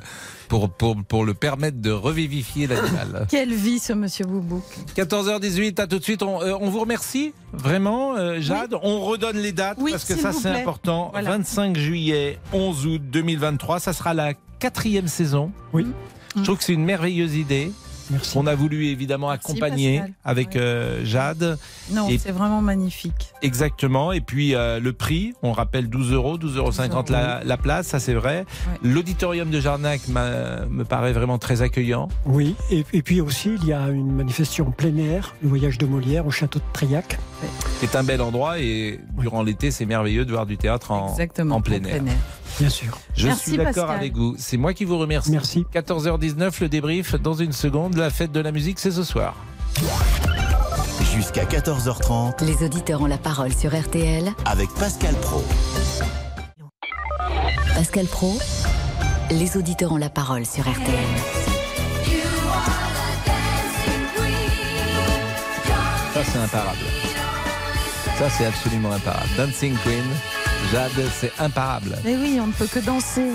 pour, 0.53 0.69
pour, 0.69 1.03
pour 1.03 1.25
le 1.25 1.33
permettre 1.33 1.81
de 1.81 1.91
revivifier 1.91 2.67
l'animal. 2.67 3.27
Quelle 3.31 3.55
vie 3.55 3.79
ce 3.79 3.95
monsieur 3.95 4.27
Boubouk 4.27 4.63
14h18, 4.95 5.81
à 5.81 5.87
tout 5.87 5.99
de 5.99 6.05
suite. 6.05 6.23
On, 6.23 6.43
euh, 6.43 6.53
on 6.61 6.69
vous 6.69 6.81
remercie 6.81 7.33
vraiment, 7.55 8.17
euh, 8.17 8.39
Jade. 8.39 8.75
On 8.83 9.01
redonne 9.01 9.39
les 9.39 9.53
dates 9.53 9.79
Oui, 9.81 9.93
parce 9.93 10.05
que 10.05 10.15
ça 10.15 10.35
c'est 10.35 10.51
important. 10.51 11.09
Voilà. 11.13 11.31
25 11.39 11.79
juillet, 11.79 12.39
11 12.53 12.87
août 12.87 13.03
2023, 13.03 13.81
ça 13.81 13.95
sera 13.95 14.13
la 14.13 14.35
quatrième 14.59 15.09
saison. 15.09 15.53
Oui. 15.73 15.87
Je 16.37 16.43
trouve 16.43 16.59
que 16.59 16.65
c'est 16.65 16.75
une 16.75 16.85
merveilleuse 16.85 17.35
idée. 17.35 17.73
Merci. 18.13 18.37
On 18.39 18.47
a 18.47 18.55
voulu 18.55 18.87
évidemment 18.87 19.31
accompagner 19.31 19.99
Pascal. 19.99 20.15
avec 20.25 20.57
euh, 20.57 21.05
Jade. 21.05 21.59
Non, 21.91 22.09
Et- 22.09 22.19
c'est 22.19 22.31
vraiment 22.31 22.61
magnifique. 22.63 23.33
Exactement. 23.43 24.13
Et 24.13 24.21
puis 24.21 24.55
euh, 24.55 24.79
le 24.79 24.93
prix, 24.93 25.33
on 25.43 25.53
rappelle 25.53 25.89
12 25.89 26.13
euros, 26.13 26.39
12,50 26.39 26.89
euros 26.91 27.05
la, 27.11 27.43
la 27.45 27.57
place, 27.57 27.89
ça 27.89 27.99
c'est 28.01 28.15
vrai. 28.15 28.45
L'auditorium 28.83 29.51
de 29.51 29.61
Jarnac 29.61 30.03
me 30.09 30.83
paraît 30.85 31.13
vraiment 31.13 31.39
très 31.39 31.63
accueillant. 31.63 32.09
Oui, 32.27 32.55
et, 32.71 32.85
et 32.93 33.03
puis 33.03 33.21
aussi, 33.21 33.57
il 33.63 33.67
y 33.67 33.73
a 33.73 33.89
une 33.89 34.13
manifestation 34.13 34.69
en 34.69 34.71
plein 34.71 34.97
air, 34.97 35.35
le 35.43 35.49
voyage 35.49 35.79
de 35.79 35.87
Molière 35.87 36.27
au 36.27 36.31
château 36.31 36.59
de 36.59 36.65
Triac. 36.73 37.19
C'est 37.81 37.97
un 37.97 38.05
bel 38.05 38.21
endroit 38.21 38.59
et 38.61 39.01
durant 39.19 39.43
l'été, 39.43 39.71
c'est 39.71 39.87
merveilleux 39.87 40.25
de 40.25 40.31
voir 40.31 40.47
du 40.47 40.57
théâtre 40.57 40.91
en, 40.93 41.11
Exactement. 41.11 41.57
en 41.57 41.61
plein 41.61 41.83
air. 41.85 42.03
Bien 42.59 42.69
sûr. 42.69 42.99
Je 43.17 43.27
Merci, 43.27 43.43
suis 43.51 43.57
d'accord 43.57 43.87
Pascal. 43.87 43.97
avec 43.97 44.15
vous. 44.17 44.35
C'est 44.39 44.57
moi 44.57 44.73
qui 44.75 44.85
vous 44.85 44.99
remercie. 44.99 45.31
Merci. 45.33 45.65
14h19, 45.75 46.61
le 46.61 46.69
débrief 46.69 47.15
dans 47.21 47.35
une 47.35 47.53
seconde. 47.53 47.97
La 47.97 48.11
fête 48.11 48.33
de 48.33 48.41
la 48.41 48.53
musique, 48.53 48.79
c'est 48.79 48.91
ce 48.91 49.03
soir. 49.05 49.35
Jusqu'à 51.15 51.45
14h30 51.45 52.45
Les 52.45 52.65
auditeurs 52.65 53.03
ont 53.03 53.07
la 53.07 53.19
parole 53.19 53.53
sur 53.53 53.75
RTL. 53.79 54.33
avec 54.45 54.69
Pascal 54.75 55.15
Pro. 55.17 55.43
Pascal 57.75 58.07
Pro, 58.07 58.39
les 59.31 59.57
auditeurs 59.57 59.93
ont 59.93 59.97
la 59.97 60.11
parole 60.11 60.45
sur 60.47 60.63
RTL. 60.69 60.99
Ça, 66.15 66.21
c'est 66.25 66.39
imparable. 66.39 66.79
Ça, 68.19 68.29
c'est 68.31 68.45
absolument 68.47 68.93
imparable. 68.93 69.29
Dancing 69.37 69.75
Queen, 69.85 70.05
Jade, 70.71 70.91
c'est 71.21 71.33
imparable. 71.39 71.99
Mais 72.05 72.17
oui, 72.17 72.39
on 72.41 72.47
ne 72.47 72.53
peut 72.53 72.67
que 72.67 72.79
danser. 72.79 73.27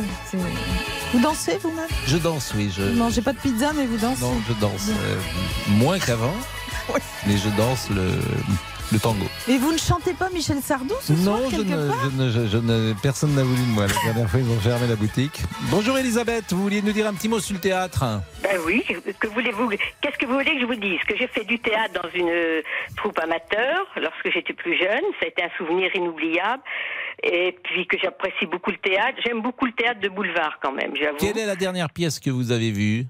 Vous 1.14 1.20
dansez 1.22 1.58
vous-même? 1.62 1.88
Je 2.08 2.18
danse, 2.18 2.54
oui. 2.56 2.72
Je... 2.76 2.82
Vous 2.84 2.90
ne 2.94 2.96
mangez 2.98 3.22
pas 3.22 3.34
de 3.34 3.38
pizza, 3.38 3.72
mais 3.74 3.86
vous 3.86 3.98
dansez. 3.98 4.22
Non, 4.22 4.34
je 4.48 4.54
danse. 4.60 4.90
euh, 4.90 5.20
moins 5.70 6.00
qu'avant, 6.00 6.34
mais 7.28 7.38
je 7.38 7.50
danse 7.58 7.90
le, 7.90 8.12
le 8.92 9.00
tango. 9.00 9.26
Et 9.48 9.58
vous 9.58 9.72
ne 9.74 9.78
chantez 9.78 10.14
pas 10.14 10.30
Michel 10.30 10.58
Sardou 10.62 10.94
ce 11.02 11.16
soir, 11.16 11.38
Non, 11.40 11.50
je 11.50 11.56
quelque 11.58 11.70
ne, 11.70 11.90
part 11.90 11.98
je 12.10 12.22
ne- 12.24 12.30
je- 12.30 12.48
je 12.48 12.58
ne- 12.58 12.94
personne 13.02 13.34
n'a 13.36 13.44
voulu 13.44 13.62
de 13.62 13.68
moi. 13.72 13.86
La 13.88 13.94
dernière 14.14 14.30
fois, 14.30 14.40
ils 14.40 14.50
ont 14.50 14.60
fermé 14.60 14.88
la 14.88 14.96
boutique. 14.96 15.42
Bonjour 15.70 15.98
Elisabeth, 15.98 16.46
vous 16.52 16.62
vouliez 16.64 16.82
nous 16.82 16.92
dire 16.94 17.08
un 17.08 17.14
petit 17.14 17.28
mot 17.30 17.40
sur 17.40 17.54
le 17.56 17.60
théâtre? 17.60 18.06
Ben 18.44 18.58
oui, 18.66 18.84
que 19.20 19.28
voulez-vous 19.28 19.70
Qu'est-ce 20.02 20.18
que 20.18 20.26
vous 20.26 20.34
voulez 20.34 20.54
que 20.54 20.62
je 20.62 20.66
vous 20.66 20.76
dise? 20.76 21.00
Que 21.08 21.18
j'ai 21.18 21.28
fait 21.28 21.44
du 21.44 21.60
théâtre 21.60 22.02
dans 22.02 22.10
une 22.14 22.30
euh, 22.30 22.62
troupe 22.96 23.20
amateur 23.20 23.86
lorsque 23.98 24.32
j'étais 24.34 24.54
plus 24.54 24.78
jeune, 24.78 25.02
ça 25.20 25.26
a 25.26 25.28
été 25.28 25.44
un 25.44 25.50
souvenir 25.58 25.94
inoubliable. 25.96 26.64
Et 27.24 27.58
puis 27.64 27.88
que 27.88 27.98
j'apprécie 28.02 28.46
beaucoup 28.46 28.70
le 28.72 28.78
théâtre. 28.78 29.18
J'aime 29.26 29.42
beaucoup 29.42 29.66
le 29.66 29.72
théâtre 29.74 30.00
de 30.00 30.08
boulevard 30.10 30.60
quand 30.62 30.72
même, 30.72 30.92
j'avoue. 30.96 31.18
Quelle 31.18 31.38
est 31.38 31.46
la 31.48 31.56
dernière 31.56 31.90
pièce 31.90 32.20
que 32.20 32.30
vous 32.30 32.52
avez 32.52 32.72
vue? 32.72 33.08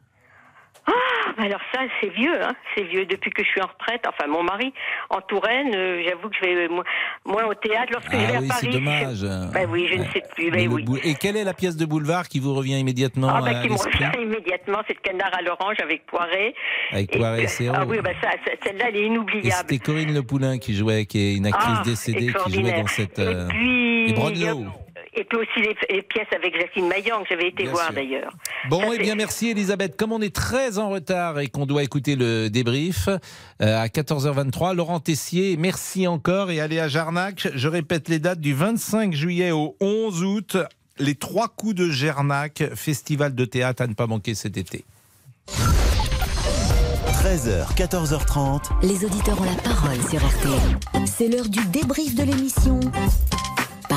Ah, 0.89 1.41
alors 1.43 1.59
ça, 1.73 1.81
c'est 1.99 2.09
vieux, 2.13 2.41
hein. 2.41 2.53
C'est 2.75 2.83
vieux 2.83 3.05
depuis 3.05 3.29
que 3.31 3.43
je 3.43 3.47
suis 3.49 3.61
en 3.61 3.67
retraite. 3.67 4.01
Enfin, 4.07 4.27
mon 4.29 4.41
mari 4.43 4.73
en 5.09 5.19
Touraine, 5.21 5.75
euh, 5.75 6.01
j'avoue 6.07 6.29
que 6.29 6.35
je 6.41 6.45
vais 6.47 6.67
moins, 6.69 6.83
moins 7.25 7.43
au 7.45 7.53
théâtre 7.53 7.91
lorsque 7.91 8.11
je 8.11 8.17
vais 8.17 8.25
Ah 8.33 8.37
à 8.37 8.41
oui, 8.41 8.47
Paris. 8.47 8.59
c'est 8.61 8.71
dommage. 8.71 9.15
je- 9.17 9.53
Ben 9.53 9.69
oui, 9.69 9.87
je 9.91 9.97
ne 9.97 10.05
sais 10.05 10.23
plus. 10.33 10.49
Ben 10.49 10.65
le 10.67 10.73
oui. 10.73 10.83
bou- 10.83 10.97
Et 11.03 11.15
quelle 11.15 11.35
est 11.35 11.43
la 11.43 11.53
pièce 11.53 11.75
de 11.75 11.85
boulevard 11.85 12.27
qui 12.29 12.39
vous 12.39 12.53
revient 12.53 12.79
immédiatement 12.79 13.27
Ah, 13.33 13.41
ben, 13.41 13.55
à 13.57 13.61
qui 13.61 13.69
me 13.69 13.75
revient 13.75 14.09
immédiatement, 14.23 14.79
c'est 14.87 14.95
le 14.95 15.01
canard 15.01 15.31
à 15.37 15.41
l'orange 15.41 15.75
avec 15.83 16.05
Poiré. 16.05 16.55
Avec 16.91 17.11
Poiré 17.11 17.43
et 17.43 17.47
Serrault. 17.47 17.75
Ah 17.79 17.85
oui, 17.85 17.97
ben 18.01 18.15
ça, 18.21 18.29
celle-là, 18.63 18.85
elle 18.87 18.95
est 18.97 19.05
inoubliable. 19.07 19.51
c'était 19.69 19.79
Corinne 19.79 20.13
Le 20.13 20.23
Poulain 20.23 20.57
qui 20.57 20.73
jouait, 20.73 21.05
qui 21.05 21.19
est 21.19 21.35
une 21.35 21.47
actrice 21.47 21.77
Ah, 21.79 21.83
décédée, 21.83 22.31
qui 22.45 22.53
jouait 22.53 22.71
dans 22.81 22.87
cette. 22.87 23.19
Et 23.19 23.23
euh, 23.23 23.47
puis, 23.49 24.09
et 24.09 24.13
Broadlow. 24.13 24.65
Et 25.17 25.23
puis 25.23 25.39
aussi 25.39 25.61
les, 25.67 25.75
les 25.89 26.03
pièces 26.03 26.27
avec 26.31 26.55
Jacqueline 26.55 26.87
Maillan 26.87 27.23
que 27.23 27.29
j'avais 27.29 27.47
été 27.47 27.63
Bien 27.63 27.71
voir 27.71 27.91
d'ailleurs. 27.91 28.31
Bon, 28.69 28.79
Ça, 28.81 28.87
eh 28.93 28.99
bien, 28.99 29.15
merci 29.15 29.49
Elisabeth. 29.49 29.97
Comme 29.97 30.11
on 30.11 30.21
est 30.21 30.33
très 30.33 30.77
en 30.77 30.89
retard 30.89 31.39
et 31.39 31.47
qu'on 31.47 31.65
doit 31.65 31.81
écouter 31.81 32.15
le 32.15 32.49
débrief 32.49 33.07
euh, 33.07 33.17
à 33.59 33.87
14h23, 33.87 34.75
Laurent 34.75 34.99
Tessier, 34.99 35.57
merci 35.57 36.05
encore 36.05 36.51
et 36.51 36.59
allez 36.59 36.79
à 36.79 36.87
Jarnac. 36.87 37.47
Je 37.55 37.67
répète 37.67 38.09
les 38.09 38.19
dates 38.19 38.39
du 38.39 38.53
25 38.53 39.13
juillet 39.13 39.49
au 39.49 39.75
11 39.81 40.23
août. 40.23 40.57
Les 40.99 41.15
trois 41.15 41.47
coups 41.47 41.73
de 41.73 41.89
Jarnac, 41.89 42.63
festival 42.75 43.33
de 43.33 43.45
théâtre 43.45 43.81
à 43.81 43.87
ne 43.87 43.95
pas 43.95 44.05
manquer 44.05 44.35
cet 44.35 44.55
été. 44.55 44.85
13h, 47.23 47.75
14h30. 47.75 48.61
Les 48.83 49.03
auditeurs 49.03 49.41
ont 49.41 49.45
la 49.45 49.61
parole 49.63 49.97
sur 50.09 50.19
RTL. 50.19 51.05
C'est 51.07 51.27
l'heure 51.27 51.49
du 51.49 51.65
débrief 51.65 52.13
de 52.13 52.23
l'émission 52.23 52.79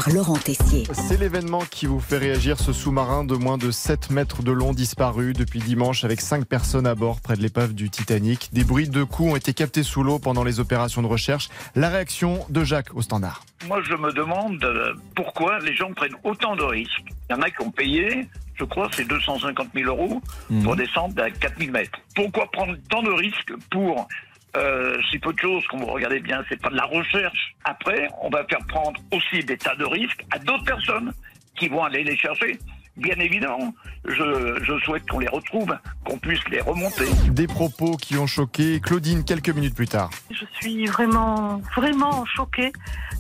par 0.03 0.15
Laurent 0.15 0.39
Tessier. 0.39 0.85
C'est 0.95 1.21
l'événement 1.21 1.61
qui 1.71 1.85
vous 1.85 2.01
fait 2.01 2.17
réagir 2.17 2.59
ce 2.59 2.73
sous-marin 2.73 3.23
de 3.23 3.35
moins 3.35 3.59
de 3.59 3.71
7 3.71 4.11
mètres 4.11 4.43
de 4.43 4.51
long 4.51 4.73
disparu 4.73 5.35
depuis 5.35 5.59
dimanche 5.61 6.05
avec 6.05 6.23
5 6.23 6.47
personnes 6.47 6.87
à 6.87 6.95
bord 6.95 7.21
près 7.21 7.37
de 7.37 7.43
l'épave 7.43 7.75
du 7.75 7.91
Titanic. 7.91 8.49
Des 8.55 8.65
bruits 8.65 8.89
de 8.89 9.03
coups 9.05 9.33
ont 9.33 9.37
été 9.37 9.53
captés 9.53 9.83
sous 9.83 10.03
l'eau 10.03 10.19
pendant 10.19 10.43
les 10.43 10.59
opérations 10.59 11.03
de 11.03 11.07
recherche. 11.07 11.51
La 11.75 11.91
réaction 11.91 12.47
de 12.49 12.65
Jacques 12.65 12.95
au 12.95 13.03
standard. 13.03 13.45
Moi, 13.69 13.83
je 13.83 13.95
me 13.95 14.11
demande 14.15 14.65
euh, 14.65 14.95
pourquoi 15.15 15.59
les 15.59 15.75
gens 15.77 15.93
prennent 15.93 16.17
autant 16.25 16.57
de 16.57 16.63
risques. 16.65 17.05
Il 17.29 17.37
y 17.37 17.39
en 17.39 17.43
a 17.43 17.51
qui 17.51 17.61
ont 17.61 17.71
payé, 17.71 18.27
je 18.55 18.65
crois, 18.65 18.89
c'est 18.97 19.07
250 19.07 19.69
000 19.75 19.87
euros 19.87 20.23
Mhm. 20.49 20.63
pour 20.63 20.77
descendre 20.77 21.23
à 21.23 21.31
4000 21.31 21.73
mètres. 21.73 21.99
Pourquoi 22.15 22.51
prendre 22.51 22.75
tant 22.89 23.03
de 23.03 23.11
risques 23.11 23.53
pour 23.71 24.09
euh, 24.57 24.97
si 25.11 25.19
peu 25.19 25.33
de 25.33 25.39
choses, 25.39 25.65
quand 25.69 25.79
vous 25.79 25.87
regardez 25.87 26.21
bien, 26.21 26.43
c'est 26.49 26.61
pas 26.61 26.71
de 26.71 26.77
la 26.77 26.85
recherche. 26.85 27.55
Après, 27.65 28.09
on 28.23 28.31
va 28.31 28.45
faire 28.45 28.65
prendre 28.69 29.01
aussi 29.13 29.45
des 29.45 29.57
tas 29.57 29.75
de 29.77 29.85
risques 29.85 30.25
à 30.31 30.39
d'autres 30.39 30.65
personnes 30.65 31.13
qui 31.57 31.69
vont 31.69 31.85
aller 31.85 32.03
les 32.03 32.17
chercher. 32.17 32.59
Bien 32.97 33.15
évidemment, 33.19 33.73
je, 34.05 34.59
je 34.63 34.79
souhaite 34.85 35.09
qu'on 35.09 35.21
les 35.21 35.29
retrouve, 35.29 35.75
qu'on 36.05 36.19
puisse 36.19 36.47
les 36.51 36.61
remonter. 36.61 37.07
Des 37.31 37.47
propos 37.47 37.97
qui 37.97 38.17
ont 38.19 38.27
choqué 38.27 38.81
Claudine 38.81 39.25
quelques 39.25 39.51
minutes 39.51 39.75
plus 39.75 39.89
tard. 39.89 40.11
Je 40.31 40.45
suis 40.61 40.87
vraiment, 40.87 41.63
vraiment 41.77 42.25
choquée 42.27 42.73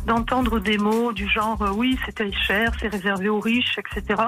d'entendre 0.06 0.58
des 0.58 0.78
mots 0.78 1.12
du 1.12 1.28
genre 1.28 1.60
euh, 1.62 1.70
oui, 1.70 1.98
c'est 2.04 2.14
très 2.14 2.32
cher, 2.32 2.72
c'est 2.80 2.88
réservé 2.88 3.28
aux 3.28 3.40
riches, 3.40 3.78
etc. 3.78 4.22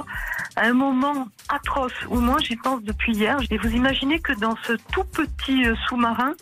À 0.57 0.67
un 0.67 0.75
moment 0.75 1.29
atroce 1.49 1.93
où 2.09 2.21
moi 2.21 2.39
j'y 2.43 2.57
pense 2.57 2.83
depuis 2.83 3.15
hier. 3.15 3.39
Et 3.51 3.59
vous 3.59 3.71
imaginez 3.71 4.21
que 4.21 4.33
dans 4.35 4.57
ce 4.65 4.75
tout 4.93 5.05
petit 5.05 5.67
euh, 5.67 5.75
sous-marin, 5.89 6.35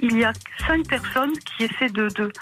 il 0.00 0.16
y 0.16 0.24
a 0.24 0.32
cinq 0.66 0.86
personnes 0.86 1.32
qui 1.38 1.64
essaient 1.64 1.90
de, 1.90 2.08
de, 2.08 2.32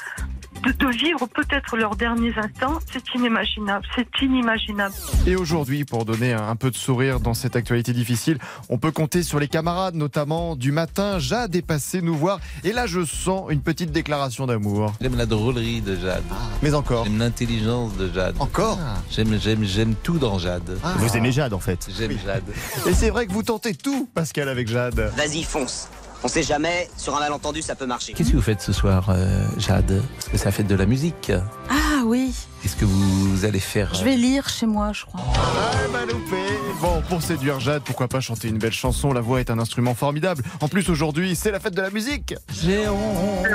de, 0.67 0.73
de 0.73 0.91
vivre 0.91 1.27
peut-être 1.27 1.77
leurs 1.77 1.97
derniers 1.97 2.35
instants. 2.37 2.79
C'est 2.93 3.15
inimaginable, 3.15 3.87
c'est 3.95 4.09
inimaginable. 4.23 4.95
Et 5.27 5.37
aujourd'hui, 5.37 5.85
pour 5.85 6.05
donner 6.05 6.33
un 6.33 6.57
peu 6.57 6.71
de 6.71 6.77
sourire 6.77 7.21
dans 7.21 7.35
cette 7.35 7.57
actualité 7.57 7.93
difficile, 7.93 8.39
on 8.69 8.79
peut 8.79 8.91
compter 8.91 9.23
sur 9.23 9.39
les 9.39 9.49
camarades, 9.49 9.95
notamment 9.95 10.57
du 10.57 10.73
matin. 10.73 11.19
Jade 11.19 11.55
est 11.57 11.63
passé 11.63 12.03
nous 12.03 12.15
voir. 12.17 12.41
Et 12.65 12.73
là, 12.73 12.87
je 12.87 13.05
sens 13.05 13.51
une 13.51 13.61
petite 13.63 13.93
déclaration 13.93 14.47
d'amour. 14.47 14.93
J'aime 15.01 15.17
la 15.17 15.27
drôlerie 15.27 15.81
de 15.81 15.97
Jade. 15.97 16.25
Mais 16.63 16.75
encore. 16.75 17.05
J'aime 17.05 17.19
l'intelligence 17.19 17.97
de 17.97 18.13
Jade. 18.13 18.37
Encore 18.39 18.79
J'aime, 19.11 19.39
j'aime, 19.41 19.65
j'aime 19.65 19.95
tout 20.03 20.19
dans 20.19 20.39
Jade. 20.39 20.79
Vous 20.99 21.17
aimez 21.17 21.33
Jade 21.33 21.53
en 21.53 21.61
fait 21.61 21.89
J'aime 21.97 22.17
Jade. 22.25 22.45
Et 22.87 22.95
c'est 22.95 23.11
vrai 23.11 23.27
que 23.27 23.33
vous 23.33 23.43
tentez 23.43 23.75
tout, 23.75 24.09
Pascal, 24.15 24.49
avec 24.49 24.69
Jade. 24.69 25.13
Vas-y, 25.17 25.43
fonce. 25.43 25.89
On 26.27 26.29
sait 26.29 26.43
jamais, 26.43 26.91
sur 26.97 27.17
un 27.17 27.21
malentendu, 27.21 27.63
ça 27.63 27.77
peut 27.77 27.87
marcher. 27.87 28.13
Qu'est-ce 28.13 28.33
que 28.33 28.37
vous 28.37 28.43
faites 28.43 28.61
ce 28.61 28.73
soir, 28.73 29.11
euh, 29.11 29.47
Jade 29.59 30.03
Parce 30.17 30.29
que 30.29 30.37
ça 30.37 30.51
fait 30.51 30.65
de 30.65 30.75
la 30.75 30.85
musique. 30.85 31.31
Ah 31.71 32.03
oui, 32.05 32.35
Qu'est-ce 32.61 32.75
que 32.75 32.85
vous 32.85 33.45
allez 33.45 33.61
faire 33.61 33.95
je 33.95 34.03
vais 34.03 34.17
lire 34.17 34.49
chez 34.49 34.67
moi, 34.67 34.91
je 34.93 35.05
crois. 35.05 35.21
Ah, 35.37 35.89
m'a 35.93 36.01
loupé. 36.05 36.37
Bon, 36.81 37.01
pour 37.09 37.23
séduire 37.23 37.61
Jade, 37.61 37.83
pourquoi 37.85 38.09
pas 38.09 38.19
chanter 38.19 38.49
une 38.49 38.59
belle 38.59 38.73
chanson? 38.73 39.13
La 39.13 39.21
voix 39.21 39.39
est 39.39 39.51
un 39.51 39.61
instrument 39.61 39.95
formidable. 39.95 40.43
En 40.61 40.67
plus, 40.67 40.91
aujourd'hui, 40.91 41.37
c'est 41.37 41.53
la 41.53 41.61
fête 41.61 41.77
de 41.77 41.83
la 41.83 41.91
musique. 41.91 42.35
J'ai 42.61 42.89
honte, 42.89 43.47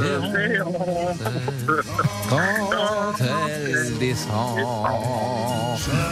j'ai 0.00 0.62
honte, 0.62 1.18
quand 2.28 3.14
elle 3.18 3.98
descend, 3.98 4.60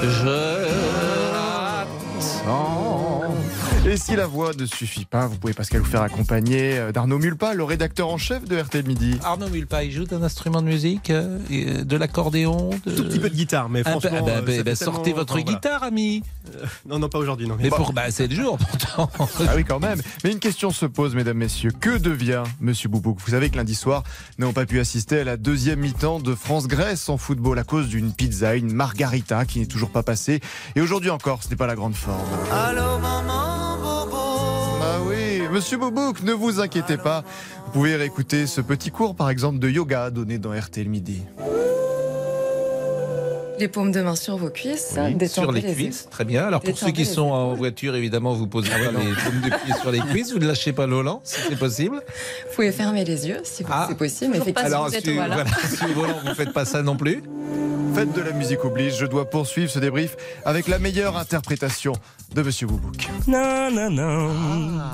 je 0.03 0.26
la 1.33 1.87
sens. 2.18 3.10
Et 3.87 3.97
si 3.97 4.14
la 4.14 4.26
voix 4.26 4.53
ne 4.57 4.66
suffit 4.66 5.07
pas, 5.07 5.26
vous 5.26 5.37
pouvez 5.39 5.55
Pascal 5.55 5.81
vous 5.81 5.87
faire 5.91 6.03
accompagner 6.03 6.78
euh, 6.78 6.93
d'Arnaud 6.93 7.18
Mulpa, 7.18 7.55
le 7.55 7.64
rédacteur 7.64 8.09
en 8.09 8.18
chef 8.18 8.45
de 8.45 8.59
RTL 8.61 8.87
Midi. 8.87 9.18
Arnaud 9.24 9.49
Mulpa, 9.49 9.85
il 9.85 9.91
joue 9.91 10.05
d'un 10.05 10.22
instrument 10.22 10.61
de 10.61 10.66
musique, 10.66 11.09
euh, 11.09 11.39
euh, 11.51 11.83
de 11.83 11.97
l'accordéon 11.97 12.70
de... 12.85 12.95
Tout 12.95 13.05
petit 13.05 13.18
peu 13.18 13.31
de 13.31 13.35
guitare, 13.35 13.70
mais 13.70 13.81
Ah, 13.87 13.93
franchement. 13.93 14.11
bah, 14.20 14.43
bah, 14.43 14.53
euh, 14.53 14.57
bah, 14.59 14.62
bah, 14.64 14.74
sortez 14.76 15.14
votre 15.14 15.33
enfin, 15.33 15.43
voilà. 15.43 15.57
guitare, 15.57 15.83
ami. 15.83 16.22
Euh, 16.55 16.66
Non, 16.87 16.99
non, 16.99 17.09
pas 17.09 17.18
aujourd'hui, 17.18 17.49
non. 17.49 17.57
Mais 17.59 17.70
pour, 17.70 17.95
bah, 17.95 18.11
c'est 18.11 18.26
le 18.28 18.37
jour, 18.37 18.59
pourtant. 18.59 19.11
Ah 19.49 19.53
oui, 19.57 19.64
quand 19.64 19.81
même. 19.81 20.03
Mais 20.24 20.33
une 20.33 20.41
question 20.41 20.70
se 20.70 20.85
pose, 20.85 21.14
mesdames, 21.14 21.39
messieurs. 21.39 21.72
Que 21.72 21.97
devient 21.97 22.43
Monsieur 22.61 22.91
Boubouk? 22.91 23.18
Vous 23.24 23.31
savez 23.31 23.49
que 23.49 23.57
lundi 23.57 23.74
soir, 23.74 24.05
nous 24.39 24.43
n'avons 24.43 24.53
pas 24.53 24.66
pu 24.66 24.78
assister 24.78 25.20
à 25.20 25.24
la 25.24 25.39
deuxième 25.39 25.81
mi-temps 25.81 26.20
de 26.20 26.35
France-Grèce 26.35 27.09
en 27.09 27.16
football 27.16 27.59
à 27.59 27.64
cause 27.64 27.89
d'une 27.89 28.12
pizza, 28.12 28.55
une 28.57 28.72
margarita 28.74 29.47
qui 29.47 29.59
n'est 29.61 29.66
toujours 29.66 29.91
pas 29.91 30.03
passée. 30.03 30.41
Et 30.76 30.83
aujourd'hui 30.83 31.09
encore, 31.11 31.43
ce 31.43 31.49
n'est 31.49 31.57
pas 31.57 31.66
la 31.66 31.76
grande 31.76 31.95
forme. 31.95 32.20
Allô 32.53 32.99
maman 32.99 33.70
Ah 34.83 34.99
oui, 35.07 35.43
Monsieur 35.53 35.79
Boubouk, 35.79 36.23
ne 36.23 36.33
vous 36.33 36.61
inquiétez 36.61 36.97
pas. 36.97 37.23
Vous 37.66 37.73
pouvez 37.73 37.97
réécouter 37.97 38.47
ce 38.47 38.61
petit 38.61 38.91
cours, 38.91 39.14
par 39.14 39.31
exemple, 39.31 39.59
de 39.59 39.68
yoga 39.68 40.11
donné 40.11 40.39
dans 40.39 40.53
RTL 40.53 40.89
Midi. 40.89 41.23
Les 43.61 43.69
paumes 43.69 43.93
de 43.93 44.01
main 44.01 44.17
sur 44.17 44.39
vos 44.39 44.49
cuisses, 44.49 44.97
hein, 44.97 45.13
Sur 45.29 45.53
les, 45.53 45.61
cuisses, 45.61 46.09
très 46.11 46.25
bien. 46.25 46.47
Alors 46.47 46.63
pour 46.63 46.79
ceux 46.79 46.93
qui 46.93 47.05
sont 47.05 47.29
en 47.29 47.53
voiture, 47.53 47.95
évidemment, 47.95 48.33
vous 48.33 48.47
posez 48.47 48.71
ah 48.75 48.79
les 48.79 48.87
paumes 48.87 49.43
de 49.43 49.49
pied 49.49 49.75
sur 49.79 49.91
les 49.91 49.99
cuisses, 49.99 50.33
vous 50.33 50.39
ne 50.39 50.47
lâchez 50.47 50.73
pas 50.73 50.87
l'Olan, 50.87 51.21
si 51.25 51.37
c'est 51.47 51.59
possible. 51.59 51.97
Vous 51.97 52.55
pouvez 52.55 52.73
fermer 52.73 53.05
les 53.05 53.29
yeux, 53.29 53.41
si 53.45 53.63
ah. 53.71 53.85
c'est 53.87 53.99
possible. 53.99 54.35
Effectivement, 54.35 54.67
Alors, 54.67 54.89
si, 54.89 54.99
volant, 55.95 56.15
vous 56.23 56.31
ne 56.31 56.35
faites 56.35 56.55
pas 56.55 56.65
ça 56.65 56.83
non 56.83 56.97
plus. 56.97 57.23
Faites 57.95 58.15
de 58.15 58.23
la 58.23 58.33
musique 58.33 58.65
oblige, 58.65 58.97
je 58.97 59.05
dois 59.05 59.29
poursuivre 59.29 59.71
ce 59.71 59.79
débrief 59.79 60.17
avec 60.47 60.67
la 60.67 60.79
meilleure 60.79 61.19
interprétation 61.19 61.93
de 62.35 62.41
Monsieur 62.41 62.67
Boubouk. 62.67 63.11
Non, 63.29 63.71
non, 63.71 63.91
non. 63.91 64.29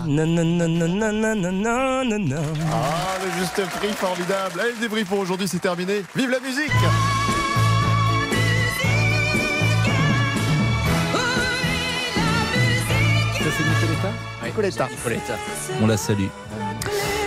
Non, 0.07 0.27
non, 0.27 0.45
non, 0.45 0.69
non, 0.69 0.89
non, 0.89 1.53
non, 1.53 2.05
non, 2.05 2.19
non. 2.19 2.43
Ah, 2.73 3.19
le 3.25 3.31
juste 3.39 3.71
prix 3.77 3.93
formidable. 3.93 4.59
Allez, 4.61 4.73
le 4.73 4.81
débrief 4.81 5.07
pour 5.07 5.21
aujourd'hui, 5.21 5.47
c'est 5.47 5.61
terminé. 5.61 6.03
Vive 6.17 6.31
la 6.31 6.41
musique! 6.41 6.73
Nicoletta 14.57 14.89
Nicoletta. 14.89 15.37
On 15.83 15.87
la 15.87 15.99
salue. 15.99 16.29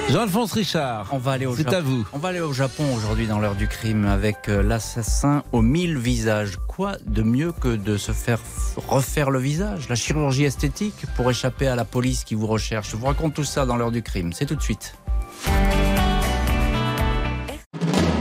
Jean-Alphonse 0.09 0.53
Richard, 0.53 1.07
On 1.11 1.19
va 1.19 1.33
aller 1.33 1.45
au 1.45 1.55
c'est 1.55 1.61
Japon. 1.61 1.75
à 1.77 1.81
vous. 1.81 2.07
On 2.13 2.17
va 2.17 2.29
aller 2.29 2.39
au 2.39 2.51
Japon 2.53 2.83
aujourd'hui 2.95 3.27
dans 3.27 3.37
l'heure 3.37 3.53
du 3.53 3.67
crime 3.67 4.05
avec 4.07 4.49
euh, 4.49 4.63
l'assassin 4.63 5.43
aux 5.51 5.61
mille 5.61 5.99
visages. 5.99 6.57
Quoi 6.67 6.93
de 7.05 7.21
mieux 7.21 7.51
que 7.51 7.75
de 7.75 7.97
se 7.97 8.11
faire 8.13 8.39
refaire 8.87 9.29
le 9.29 9.37
visage? 9.37 9.87
La 9.89 9.93
chirurgie 9.95 10.45
esthétique 10.45 11.05
pour 11.15 11.29
échapper 11.29 11.67
à 11.67 11.75
la 11.75 11.85
police 11.85 12.23
qui 12.23 12.33
vous 12.33 12.47
recherche. 12.47 12.89
Je 12.89 12.95
vous 12.95 13.05
raconte 13.05 13.35
tout 13.35 13.43
ça 13.43 13.67
dans 13.67 13.77
l'heure 13.77 13.91
du 13.91 14.01
crime. 14.01 14.33
C'est 14.33 14.47
tout 14.47 14.55
de 14.55 14.63
suite. 14.63 14.95